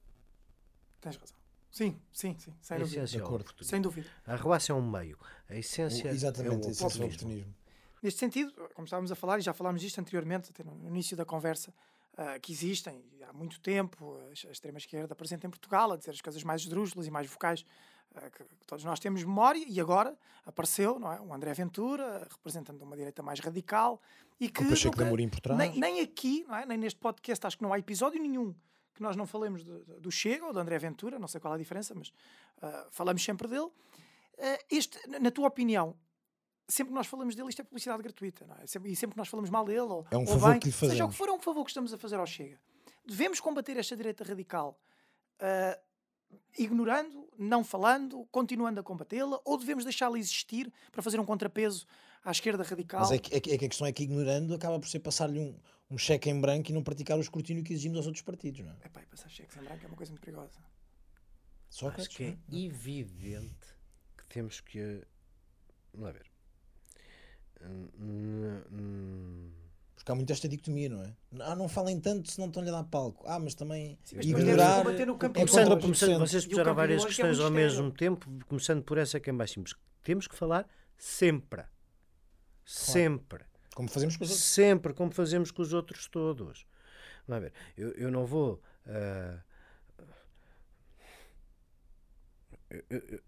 tens 1.01 1.17
razão. 1.17 1.37
Sim, 1.71 1.99
sim, 2.13 2.37
sim, 2.39 2.55
sem 2.61 2.77
a 2.77 2.81
dúvida. 2.81 2.97
essência 3.03 3.19
é 3.19 3.23
o 3.23 3.27
oportunismo. 3.27 3.65
Sem 3.65 3.81
dúvida. 3.81 4.09
A 4.27 4.35
arruaça 4.35 4.73
é 4.73 4.75
um 4.75 4.89
meio. 4.91 5.19
A 5.49 5.57
essência 5.57 6.11
O- 6.11 6.15
Exatamente, 6.15 6.55
é 6.55 6.69
o 6.69 6.71
é 6.71 6.73
o 6.73 6.73
oportunismo. 6.75 7.55
Neste 8.03 8.19
sentido, 8.21 8.53
como 8.75 8.85
estávamos 8.85 9.13
a 9.13 9.15
falar, 9.15 9.39
e 9.39 9.43
já 9.43 9.53
falámos 9.53 9.81
disto 9.81 9.99
anteriormente, 10.01 10.51
até 10.51 10.65
no 10.65 10.87
início 10.89 11.17
da 11.17 11.25
conversa, 11.25 11.73
ah, 12.17 12.39
que 12.41 12.53
existem 12.53 13.03
há 13.29 13.33
muito 13.33 13.61
tempo 13.61 14.19
a, 14.29 14.33
extrema-esquerda 14.51 15.15
presente 15.15 15.47
em 15.47 15.51
Portugal 15.51 15.93
a 15.93 15.97
dizer 15.97 16.11
as 16.11 16.21
coisas 16.21 16.43
mais 16.43 16.63
esdrúxulas 16.63 17.07
e 17.07 17.11
mais 17.11 17.27
vocais 17.31 17.65
ah, 18.15 18.29
que, 18.29 18.43
que 18.45 18.67
todos 18.67 18.85
nós 18.85 18.99
temos 18.99 19.23
memória, 19.23 19.65
e 19.69 19.81
agora 19.81 20.17
apareceu 20.45 20.99
não 20.99 21.13
é, 21.13 21.21
o 21.21 21.33
André 21.33 21.55
Ventura, 21.55 22.27
representando 22.31 22.83
uma 22.83 22.97
direita 22.97 23.23
mais 23.23 23.39
radical, 23.41 24.01
e 24.41 24.49
que 24.49 24.63
nunca- 24.89 25.05
Amorim 25.07 25.29
por 25.29 25.41
trás. 25.41 25.57
nem, 25.59 25.79
nem 25.79 26.01
aqui, 26.01 26.45
não 26.49 26.57
é? 26.57 26.67
nem 26.67 26.77
neste 26.77 26.99
podcast, 26.99 27.47
acho 27.47 27.57
que 27.57 27.63
não 27.63 27.73
há 27.73 27.79
episódio 27.79 28.21
nenhum 28.21 28.53
que 28.95 29.01
nós 29.01 29.17
não 29.17 29.27
falemos 29.27 29.65
de- 29.65 29.85
do 30.01 30.11
Chega 30.11 30.45
ou 30.45 30.53
do 30.53 30.59
André 30.59 30.77
Ventura, 30.79 31.19
não 31.19 31.27
sei 31.29 31.41
qual 31.41 31.55
é 31.55 31.57
a 31.57 31.59
diferença, 31.59 31.95
mas 31.95 32.13
ah, 32.61 32.89
falamos 32.91 33.23
sempre 33.25 33.47
dele. 33.49 33.71
Ah, 34.39 34.59
este, 34.71 34.99
na 35.09 35.31
tua 35.31 35.47
opinião, 35.49 35.97
sempre 36.73 36.91
que 36.93 36.95
nós 36.95 37.07
falamos 37.07 37.35
dele, 37.35 37.49
isto 37.49 37.61
é 37.61 37.65
publicidade 37.65 38.03
gratuita, 38.03 38.47
não 38.47 38.57
é? 38.57 38.67
Sempre- 38.67 38.91
e 38.91 38.97
sempre 38.97 39.15
que 39.15 39.19
nós 39.19 39.29
falamos 39.29 39.51
mal 39.51 39.65
dele, 39.65 39.81
ou, 39.81 40.07
É 40.11 40.17
um 40.17 40.21
ou 40.23 40.27
favor 40.27 40.51
bem, 40.51 40.61
que 40.61 40.67
lhe 40.67 40.73
seja 40.73 40.87
o 40.87 40.91
fazemos. 40.91 41.13
que 41.13 41.19
for, 41.19 41.29
é 41.29 41.33
um 41.33 41.41
favor 41.41 41.65
que 41.65 41.71
estamos 41.71 41.93
a 41.93 41.99
fazer 41.99 42.17
ao 42.17 42.27
Chega. 42.27 42.59
Devemos 43.07 43.41
combater 43.41 43.77
esta 43.77 43.97
direita 43.97 44.25
radical 44.25 44.79
ah, 45.41 45.79
ignorando, 46.59 47.29
não 47.39 47.63
falando, 47.65 48.27
continuando 48.31 48.81
a 48.81 48.83
combatê-la, 48.83 49.41
ou 49.45 49.59
devemos 49.59 49.85
deixá-la 49.85 50.19
existir 50.19 50.73
para 50.91 51.03
fazer 51.03 51.19
um 51.21 51.25
contrapeso 51.25 51.87
à 52.25 52.31
esquerda 52.31 52.63
radical? 52.63 53.01
Mas 53.01 53.11
é 53.13 53.19
que, 53.19 53.35
é, 53.35 53.41
que, 53.41 53.51
é 53.53 53.59
que 53.59 53.65
a 53.65 53.69
questão 53.69 53.87
é 53.87 53.93
que 53.93 54.03
ignorando 54.05 54.55
acaba 54.55 54.79
por 54.79 54.89
ser 54.89 55.01
passar-lhe 55.01 55.39
um, 55.39 55.59
um 55.91 55.99
cheque 55.99 56.31
em 56.31 56.41
branco 56.41 56.71
e 56.71 56.73
não 56.75 56.83
praticar 56.83 57.19
o 57.19 57.21
escrutínio 57.21 57.63
que 57.63 57.73
exigimos 57.73 57.99
aos 57.99 58.07
outros 58.07 58.23
partidos, 58.23 58.61
não 58.61 58.73
é? 58.73 58.87
Epá, 58.87 59.03
passar 59.11 59.29
cheques 59.29 59.57
em 59.57 59.61
branco 59.63 59.85
é 59.85 59.89
uma 59.89 59.97
coisa 59.97 60.13
muito 60.13 60.23
perigosa. 60.25 60.59
Só 61.69 61.89
Acho 61.89 62.09
que 62.11 62.25
é 62.25 62.37
evidente 62.55 63.67
que 64.17 64.27
temos 64.27 64.61
que. 64.61 65.03
Vamos 65.93 66.07
lá 66.07 66.13
ver. 66.13 66.32
Porque 69.95 70.11
há 70.11 70.15
muito 70.17 70.33
esta 70.33 70.49
dicotomia, 70.49 70.89
não 70.89 71.03
é? 71.03 71.15
Ah, 71.41 71.55
não 71.55 71.69
falem 71.69 72.01
tanto 72.01 72.31
se 72.31 72.39
não 72.41 72.49
estão-lhe 72.49 72.69
a 72.69 72.73
dar 72.73 72.85
palco. 72.85 73.25
Ah, 73.27 73.39
mas 73.39 73.55
também 73.55 73.97
Sim, 74.03 74.17
mas 74.17 74.27
ignorar 74.27 74.81
é 74.81 75.07
Começando, 75.07 75.81
começando, 75.81 76.19
vocês 76.19 76.45
puseram 76.45 76.75
várias 76.75 77.05
é 77.05 77.07
questões 77.07 77.37
muito 77.39 77.45
ao 77.45 77.51
mesmo 77.53 77.91
tempo, 77.93 78.29
começando 78.49 78.83
por 78.83 78.99
essa 78.99 79.21
que 79.21 79.31
é 79.31 79.33
mais 79.33 79.53
simples. 79.53 79.77
Temos 80.03 80.27
que 80.27 80.35
falar 80.35 80.67
sempre. 80.99 81.63
Sempre. 82.65 83.45
Como 83.75 83.89
fazemos 83.89 84.17
com 84.17 84.25
os 84.25 84.31
outros. 84.31 84.47
Sempre, 84.47 84.93
como 84.93 85.13
fazemos 85.13 85.51
com 85.51 85.63
os 85.63 85.73
outros 85.73 86.09
todos. 86.09 86.67
Vamos 87.27 87.45
ver, 87.45 87.53
eu, 87.77 87.93
eu 87.93 88.11
não 88.11 88.27
vou. 88.27 88.61
eu- 92.71 92.85
eu- 92.91 93.03
eu- 93.09 93.21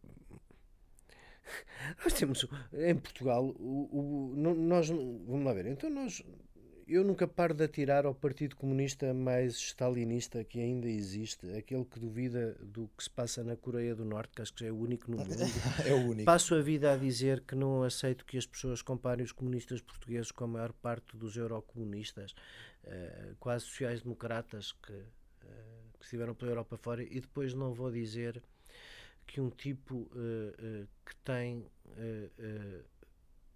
nós 2.02 2.12
temos 2.12 2.46
em 2.72 2.96
Portugal 2.96 3.44
o, 3.58 4.32
o- 4.32 4.54
nós 4.54 4.88
vamos 4.88 5.44
lá 5.44 5.52
ver 5.52 5.66
então 5.66 5.88
nós 5.90 6.22
eu 6.86 7.02
nunca 7.02 7.26
paro 7.26 7.54
de 7.54 7.64
atirar 7.64 8.04
ao 8.04 8.14
Partido 8.14 8.56
Comunista 8.56 9.14
mais 9.14 9.54
stalinista 9.56 10.44
que 10.44 10.60
ainda 10.60 10.86
existe 10.86 11.50
aquele 11.56 11.82
que 11.86 11.98
duvida 11.98 12.58
do 12.60 12.90
que 12.94 13.04
se 13.04 13.08
passa 13.10 13.42
na 13.42 13.56
Coreia 13.56 13.94
do 13.94 14.04
Norte 14.04 14.34
que 14.36 14.42
acho 14.42 14.52
que 14.52 14.60
já 14.60 14.66
é 14.66 14.70
o 14.72 14.76
único 14.76 15.10
no 15.10 15.16
mundo 15.16 15.30
É 15.86 15.94
o 15.94 16.10
único. 16.10 16.24
Passo 16.26 16.54
a 16.54 16.60
vida 16.60 16.92
a 16.92 16.96
dizer 16.98 17.40
que 17.40 17.54
não 17.54 17.82
aceito 17.82 18.24
que 18.26 18.36
as 18.36 18.44
pessoas 18.44 18.82
comparem 18.82 19.24
os 19.24 19.32
comunistas 19.32 19.80
portugueses 19.80 20.30
com 20.30 20.44
a 20.44 20.46
maior 20.46 20.74
parte 20.74 21.16
dos 21.16 21.36
eurocomunistas, 21.38 22.34
eh, 22.84 23.32
quase 23.40 23.64
sociais-democratas 23.64 24.72
que, 24.72 24.92
eh, 24.92 25.46
que 25.98 26.04
estiveram 26.04 26.34
pela 26.34 26.50
Europa 26.50 26.76
fora, 26.76 27.02
e 27.02 27.18
depois 27.18 27.54
não 27.54 27.72
vou 27.72 27.90
dizer 27.90 28.42
que 29.26 29.40
um 29.40 29.48
tipo 29.48 30.10
eh, 30.14 30.84
que 31.06 31.16
tem 31.24 31.64
eh, 31.96 32.82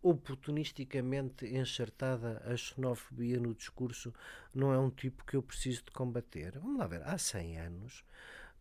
oportunisticamente 0.03 1.47
enxertada 1.47 2.43
a 2.45 2.57
xenofobia 2.57 3.39
no 3.41 3.55
discurso 3.55 4.15
não 4.55 4.73
é 4.73 4.79
um 4.79 4.91
tipo 4.91 5.25
que 5.25 5.37
eu 5.37 5.43
preciso 5.43 5.85
de 5.85 5.91
combater. 5.91 6.59
Vamos 6.59 6.79
lá 6.79 6.87
ver, 6.87 7.03
há 7.03 7.19
100 7.19 7.59
anos 7.59 8.05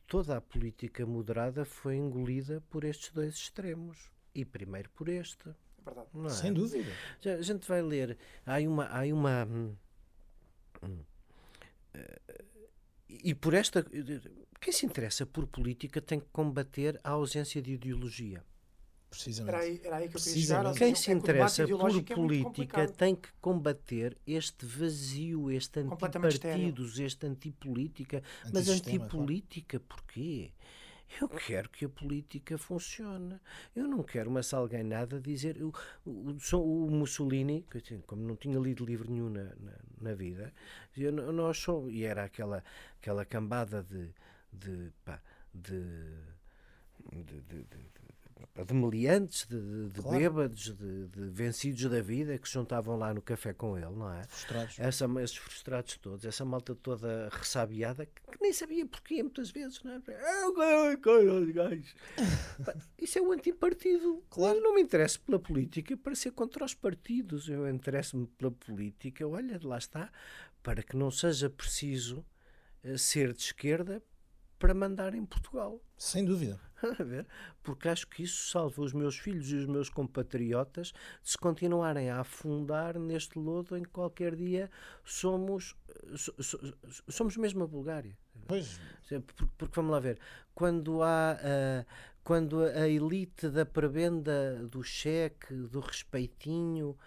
toda 0.07 0.37
a 0.37 0.41
política 0.41 1.05
moderada 1.05 1.65
foi 1.65 1.97
engolida 1.97 2.63
por 2.69 2.83
estes 2.83 3.11
dois 3.11 3.35
extremos. 3.35 4.09
E 4.33 4.45
primeiro 4.45 4.89
por 4.91 5.09
este. 5.09 5.49
É 5.49 6.25
é? 6.25 6.29
Sem 6.29 6.53
dúvida. 6.53 6.91
Já, 7.21 7.33
a 7.35 7.41
gente 7.41 7.67
vai 7.67 7.81
ler. 7.81 8.17
Há 8.45 8.59
uma. 8.59 8.85
Há 8.85 9.03
uma 9.13 9.45
hum, 9.45 9.75
hum, 10.83 10.99
eh, 11.93 12.19
e 13.09 13.33
por 13.33 13.53
esta. 13.53 13.85
Quem 14.59 14.73
se 14.73 14.85
interessa 14.85 15.25
por 15.25 15.47
política 15.47 16.01
tem 16.01 16.19
que 16.19 16.27
combater 16.31 16.99
a 17.03 17.11
ausência 17.11 17.61
de 17.61 17.73
ideologia. 17.73 18.43
Precisamente. 19.09 19.55
Era 19.55 19.63
aí, 19.63 19.81
era 19.83 19.95
aí 19.97 20.09
que 20.09 20.15
eu 20.17 20.19
chegar. 20.19 20.73
Quem 20.73 20.93
se 20.95 21.11
é 21.11 21.13
debate 21.15 21.29
interessa 21.29 21.63
por 21.67 21.69
é 21.89 21.91
muito 21.93 22.13
política 22.15 22.43
complicado. 22.49 22.91
tem 22.91 23.15
que 23.15 23.29
combater 23.41 24.17
este 24.27 24.65
vazio, 24.65 25.49
este 25.49 25.79
antipartidos, 25.79 26.99
este 26.99 27.25
antipolítica. 27.25 28.21
Mas 28.53 28.67
antipolítica 28.69 29.79
porquê? 29.79 30.51
Eu 31.21 31.29
quero 31.29 31.69
que 31.69 31.85
a 31.85 31.89
política 31.89 32.57
funcione. 32.57 33.39
Eu 33.73 33.87
não 33.87 34.03
quero 34.03 34.29
uma 34.29 34.43
salganhada 34.43 35.21
dizer. 35.21 35.57
O, 35.63 35.71
o, 36.05 36.37
o 36.85 36.91
Mussolini, 36.91 37.65
que, 37.71 37.79
como 38.05 38.23
não 38.27 38.35
tinha 38.35 38.59
lido 38.59 38.83
livro 38.85 39.09
nenhum 39.09 39.29
na, 39.29 39.43
na, 39.45 39.73
na 40.01 40.13
vida, 40.13 40.53
"Nó- 41.13 41.31
nós 41.31 41.57
somos. 41.59 41.93
E 41.93 42.03
era 42.03 42.25
aquela, 42.25 42.61
aquela 42.99 43.23
cambada 43.25 43.81
de. 43.83 44.09
de, 44.51 44.91
pá, 45.05 45.21
de 45.53 45.81
de, 47.09 47.41
de, 47.41 47.63
de, 48.65 48.73
meliantes, 48.73 49.45
de, 49.47 49.59
de, 49.59 49.89
de 49.89 50.01
Claro. 50.01 50.17
bêbados, 50.19 50.75
de, 50.75 51.07
de 51.07 51.29
vencidos 51.29 51.83
da 51.89 52.01
vida 52.01 52.37
que 52.37 52.47
se 52.47 52.53
juntavam 52.53 52.97
lá 52.97 53.13
no 53.13 53.21
café 53.21 53.53
com 53.53 53.77
ele, 53.77 53.89
não 53.95 54.11
é? 54.11 54.23
Frustrados. 54.27 54.79
Essa, 54.79 55.05
esses 55.21 55.37
frustrados 55.37 55.97
todos, 55.97 56.25
essa 56.25 56.45
malta 56.45 56.75
toda 56.75 57.29
ressabiada 57.31 58.05
que, 58.05 58.21
nem 58.41 58.53
sabia 58.53 58.85
porquê 58.85 59.21
muitas 59.23 59.49
vezes, 59.51 59.81
não 59.83 59.91
é? 59.91 60.01
Ah, 60.07 60.49
Isso 62.97 63.19
é 63.19 63.21
o 63.21 63.31
antipartido. 63.31 64.23
Claro. 64.29 64.57
Eu 64.57 64.63
não 64.63 64.75
me 64.75 64.81
interesso 64.81 65.21
pela 65.21 65.39
política 65.39 65.95
para 65.97 66.15
ser 66.15 66.31
contra 66.31 66.63
os 66.65 66.73
partidos. 66.73 67.49
Eu 67.49 67.69
interesso-me 67.69 68.27
pela 68.27 68.51
política, 68.51 69.27
olha, 69.27 69.59
lá 69.63 69.77
está, 69.77 70.11
para 70.61 70.83
que 70.83 70.95
não 70.95 71.11
seja 71.11 71.49
preciso 71.49 72.25
eh, 72.83 72.97
ser 72.97 73.33
de 73.33 73.41
esquerda 73.41 74.01
para 74.59 74.73
mandar 74.73 75.13
em 75.13 75.25
Portugal. 75.25 75.81
Sem 75.97 76.25
dúvida. 76.25 76.59
A 76.99 77.03
ver? 77.03 77.25
Porque 77.63 77.89
acho 77.89 78.07
que 78.07 78.23
isso 78.23 78.49
salva 78.51 78.81
os 78.81 78.93
meus 78.93 79.17
filhos 79.17 79.51
e 79.51 79.55
os 79.55 79.65
meus 79.65 79.89
compatriotas 79.89 80.93
de 81.23 81.29
se 81.31 81.37
continuarem 81.37 82.09
a 82.09 82.19
afundar 82.19 82.97
neste 82.99 83.37
lodo 83.39 83.75
em 83.75 83.83
que 83.83 83.89
qualquer 83.89 84.35
dia 84.35 84.69
somos 85.03 85.75
so- 86.15 86.35
so- 86.43 86.73
somos 87.09 87.35
mesmo 87.37 87.63
a 87.63 87.67
Bulgária. 87.67 88.17
Pois, 88.47 88.79
Porque, 89.01 89.21
porque 89.57 89.75
vamos 89.75 89.91
lá 89.91 89.99
ver, 89.99 90.19
quando 90.53 91.01
há 91.03 91.37
ah, 91.41 91.85
quando 92.23 92.61
a 92.61 92.87
elite 92.89 93.49
da 93.49 93.65
prebenda 93.65 94.67
do 94.67 94.83
cheque, 94.83 95.53
do 95.53 95.79
respeitinho, 95.79 96.97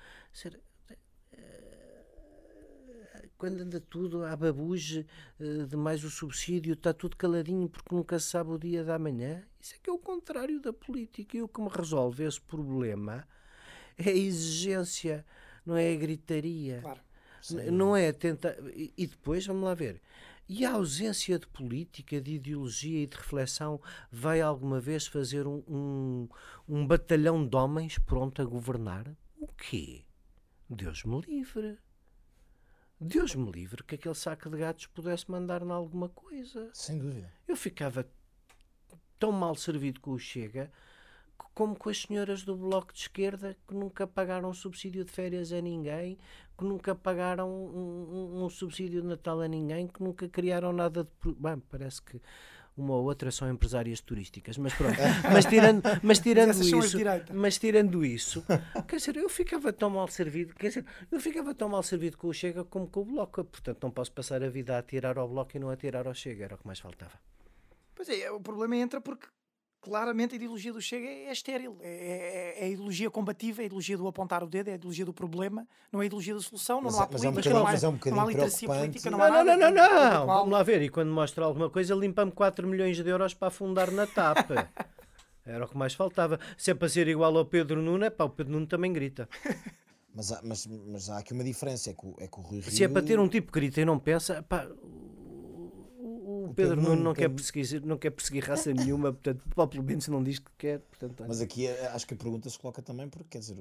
quando 3.40 3.62
anda 3.62 3.80
tudo 3.80 4.22
à 4.22 4.36
babuge 4.36 5.06
eh, 5.40 5.64
de 5.64 5.74
mais 5.74 6.04
o 6.04 6.10
subsídio, 6.10 6.74
está 6.74 6.92
tudo 6.92 7.16
caladinho 7.16 7.70
porque 7.70 7.94
nunca 7.94 8.18
se 8.18 8.26
sabe 8.26 8.50
o 8.50 8.58
dia 8.58 8.84
da 8.84 8.98
manhã. 8.98 9.42
Isso 9.58 9.76
é 9.76 9.78
que 9.82 9.88
é 9.88 9.92
o 9.92 9.98
contrário 9.98 10.60
da 10.60 10.74
política. 10.74 11.38
E 11.38 11.42
o 11.42 11.48
que 11.48 11.58
me 11.58 11.70
resolve 11.70 12.22
esse 12.22 12.38
problema 12.38 13.26
é 13.96 14.10
a 14.10 14.14
exigência, 14.14 15.24
não 15.64 15.74
é 15.74 15.90
a 15.90 15.96
gritaria. 15.96 16.80
Claro. 16.82 17.00
Não 17.72 17.96
é 17.96 18.12
tentar. 18.12 18.54
E 18.76 18.92
e 18.94 19.06
depois, 19.06 19.46
vamos 19.46 19.64
lá 19.64 19.72
ver. 19.72 20.02
E 20.46 20.66
a 20.66 20.72
ausência 20.72 21.38
de 21.38 21.46
política, 21.46 22.20
de 22.20 22.34
ideologia 22.34 23.04
e 23.04 23.06
de 23.06 23.16
reflexão 23.16 23.80
vai 24.12 24.42
alguma 24.42 24.78
vez 24.78 25.06
fazer 25.06 25.46
um, 25.46 25.62
um, 25.66 26.28
um 26.68 26.86
batalhão 26.86 27.48
de 27.48 27.56
homens 27.56 27.98
pronto 27.98 28.42
a 28.42 28.44
governar? 28.44 29.10
O 29.38 29.46
quê? 29.46 30.04
Deus 30.68 31.04
me 31.04 31.22
livre. 31.22 31.78
Deus 33.00 33.34
me 33.34 33.50
livre 33.50 33.82
que 33.82 33.94
aquele 33.94 34.14
saco 34.14 34.50
de 34.50 34.58
gatos 34.58 34.86
pudesse 34.86 35.30
mandar 35.30 35.62
em 35.62 35.70
alguma 35.70 36.08
coisa. 36.08 36.70
sem 36.74 36.98
dúvida. 36.98 37.32
Eu 37.48 37.56
ficava 37.56 38.06
tão 39.18 39.32
mal 39.32 39.54
servido 39.54 40.00
com 40.00 40.12
o 40.12 40.18
Chega 40.18 40.70
como 41.54 41.74
com 41.74 41.88
as 41.88 42.02
senhoras 42.02 42.42
do 42.42 42.54
Bloco 42.56 42.92
de 42.92 43.00
Esquerda 43.00 43.56
que 43.66 43.74
nunca 43.74 44.06
pagaram 44.06 44.52
subsídio 44.52 45.04
de 45.04 45.10
férias 45.10 45.50
a 45.52 45.60
ninguém, 45.60 46.18
que 46.56 46.64
nunca 46.64 46.94
pagaram 46.94 47.50
um, 47.50 48.38
um- 48.38 48.44
um 48.44 48.48
subsídio 48.50 49.00
de 49.02 49.06
Natal 49.08 49.40
a 49.40 49.48
ninguém, 49.48 49.86
que 49.88 50.02
nunca 50.02 50.28
criaram 50.28 50.72
nada 50.72 51.04
de. 51.04 51.32
Bem, 51.34 51.58
parece 51.70 52.02
que 52.02 52.20
uma 52.80 52.94
ou 52.94 53.04
outra 53.04 53.30
são 53.30 53.50
empresárias 53.50 54.00
turísticas, 54.00 54.56
mas 54.58 54.74
pronto. 54.74 54.96
mas 55.32 55.44
tirando, 55.44 55.82
mas 56.02 56.18
tirando 56.18 56.50
essas 56.50 56.66
são 56.66 56.78
as 56.78 56.86
isso, 56.86 56.98
mas 57.32 57.58
tirando 57.58 58.04
isso, 58.04 58.44
quer 58.88 58.96
dizer, 58.96 59.16
eu 59.16 59.28
ficava 59.28 59.72
tão 59.72 59.90
mal 59.90 60.08
servido, 60.08 60.54
quer 60.54 60.68
dizer, 60.68 60.84
eu 61.10 61.20
ficava 61.20 61.54
tão 61.54 61.68
mal 61.68 61.82
servido 61.82 62.16
com 62.16 62.28
o 62.28 62.34
Chega 62.34 62.64
como 62.64 62.86
com 62.86 63.00
o 63.00 63.04
Bloco, 63.04 63.44
portanto 63.44 63.78
não 63.82 63.90
posso 63.90 64.12
passar 64.12 64.42
a 64.42 64.48
vida 64.48 64.76
a 64.76 64.78
atirar 64.78 65.18
ao 65.18 65.28
Bloco 65.28 65.56
e 65.56 65.60
não 65.60 65.70
a 65.70 65.74
atirar 65.74 66.06
ao 66.06 66.14
Chega, 66.14 66.44
era 66.44 66.54
o 66.54 66.58
que 66.58 66.66
mais 66.66 66.78
faltava. 66.78 67.12
Pois 67.94 68.08
é, 68.08 68.30
o 68.30 68.40
problema 68.40 68.76
entra 68.76 69.00
porque 69.00 69.26
claramente 69.80 70.32
a 70.32 70.36
ideologia 70.36 70.72
do 70.72 70.80
Chega 70.80 71.06
é, 71.06 71.24
é 71.26 71.32
estéril. 71.32 71.76
É, 71.80 71.88
é- 72.58 72.62
é 72.62 72.64
a 72.66 72.68
ideologia 72.68 73.10
combativa, 73.10 73.60
é 73.60 73.64
a 73.64 73.66
ideologia 73.66 73.96
do 73.96 74.06
apontar 74.06 74.42
o 74.44 74.46
dedo, 74.46 74.68
é 74.68 74.72
a 74.72 74.74
ideologia 74.74 75.04
do 75.04 75.12
problema, 75.12 75.66
não 75.90 76.00
é 76.00 76.04
a 76.04 76.06
ideologia 76.06 76.34
da 76.34 76.40
solução, 76.40 76.76
não, 76.80 76.84
Mas 76.84 76.94
não 76.94 77.00
há 77.00 77.04
é- 77.04 77.08
mas 77.12 77.24
é 77.24 77.28
um 77.28 77.32
política, 77.32 77.54
não, 77.54 77.60
há, 77.66 77.72
mas 77.72 77.84
é 77.84 77.88
um 77.88 77.98
não 78.10 78.20
há 78.20 78.26
literacia 78.26 78.68
política, 78.68 79.10
não 79.10 79.18
Não, 79.18 79.24
há 79.24 79.28
não, 79.30 79.44
nada. 79.44 79.56
não, 79.56 79.70
não, 79.70 80.10
não. 80.10 80.24
qual. 80.26 80.38
Vamos 80.40 80.52
lá 80.52 80.62
ver. 80.62 80.82
E 80.82 80.88
quando 80.88 81.10
mostra 81.10 81.44
alguma 81.44 81.70
coisa, 81.70 81.94
limpa-me 81.94 82.32
4 82.32 82.66
milhões 82.68 82.96
de 82.96 83.08
euros 83.08 83.34
para 83.34 83.48
afundar 83.48 83.90
na 83.90 84.06
tapa. 84.06 84.68
Era 85.44 85.64
o 85.64 85.68
que 85.68 85.76
mais 85.76 85.94
faltava. 85.94 86.38
Se 86.56 86.70
é 86.70 86.74
para 86.74 86.88
ser 86.88 87.08
igual 87.08 87.36
ao 87.36 87.44
Pedro 87.46 87.80
Nuno, 87.82 88.04
é 88.04 88.10
pá, 88.10 88.24
o 88.24 88.30
Pedro 88.30 88.52
Nuno 88.52 88.66
também 88.66 88.92
grita. 88.92 89.28
Mas 90.14 90.30
há, 90.32 90.40
mas, 90.44 90.66
mas 90.66 91.08
há 91.08 91.18
aqui 91.18 91.32
uma 91.32 91.42
diferença, 91.42 91.90
é 91.90 91.94
que 91.94 92.04
o, 92.06 92.14
é 92.18 92.26
que 92.28 92.38
o 92.38 92.42
Rui 92.42 92.60
Rio... 92.60 92.70
Se 92.70 92.84
é 92.84 92.88
para 92.88 93.02
ter 93.02 93.18
um 93.18 93.28
tipo 93.28 93.50
que 93.50 93.58
grita 93.60 93.80
e 93.80 93.84
não 93.84 93.98
pensa, 93.98 94.42
pá, 94.42 94.66
o, 96.44 96.54
Pedro 96.54 96.80
Nuno 96.80 97.02
não 97.02 97.14
quer, 97.14 97.28
perseguir, 97.28 97.82
não 97.84 97.98
quer 97.98 98.10
perseguir 98.10 98.44
raça 98.44 98.72
nenhuma, 98.72 99.12
portanto, 99.12 99.42
pelo 99.68 99.84
menos 99.84 100.08
não 100.08 100.22
diz 100.22 100.38
que 100.38 100.50
quer. 100.58 100.80
Portanto. 100.80 101.24
Mas 101.26 101.40
aqui 101.40 101.66
eh, 101.66 101.86
acho 101.88 102.06
que 102.06 102.14
a 102.14 102.16
pergunta 102.16 102.48
se 102.48 102.58
coloca 102.58 102.82
também 102.82 103.08
porque, 103.08 103.28
quer 103.30 103.38
dizer, 103.38 103.56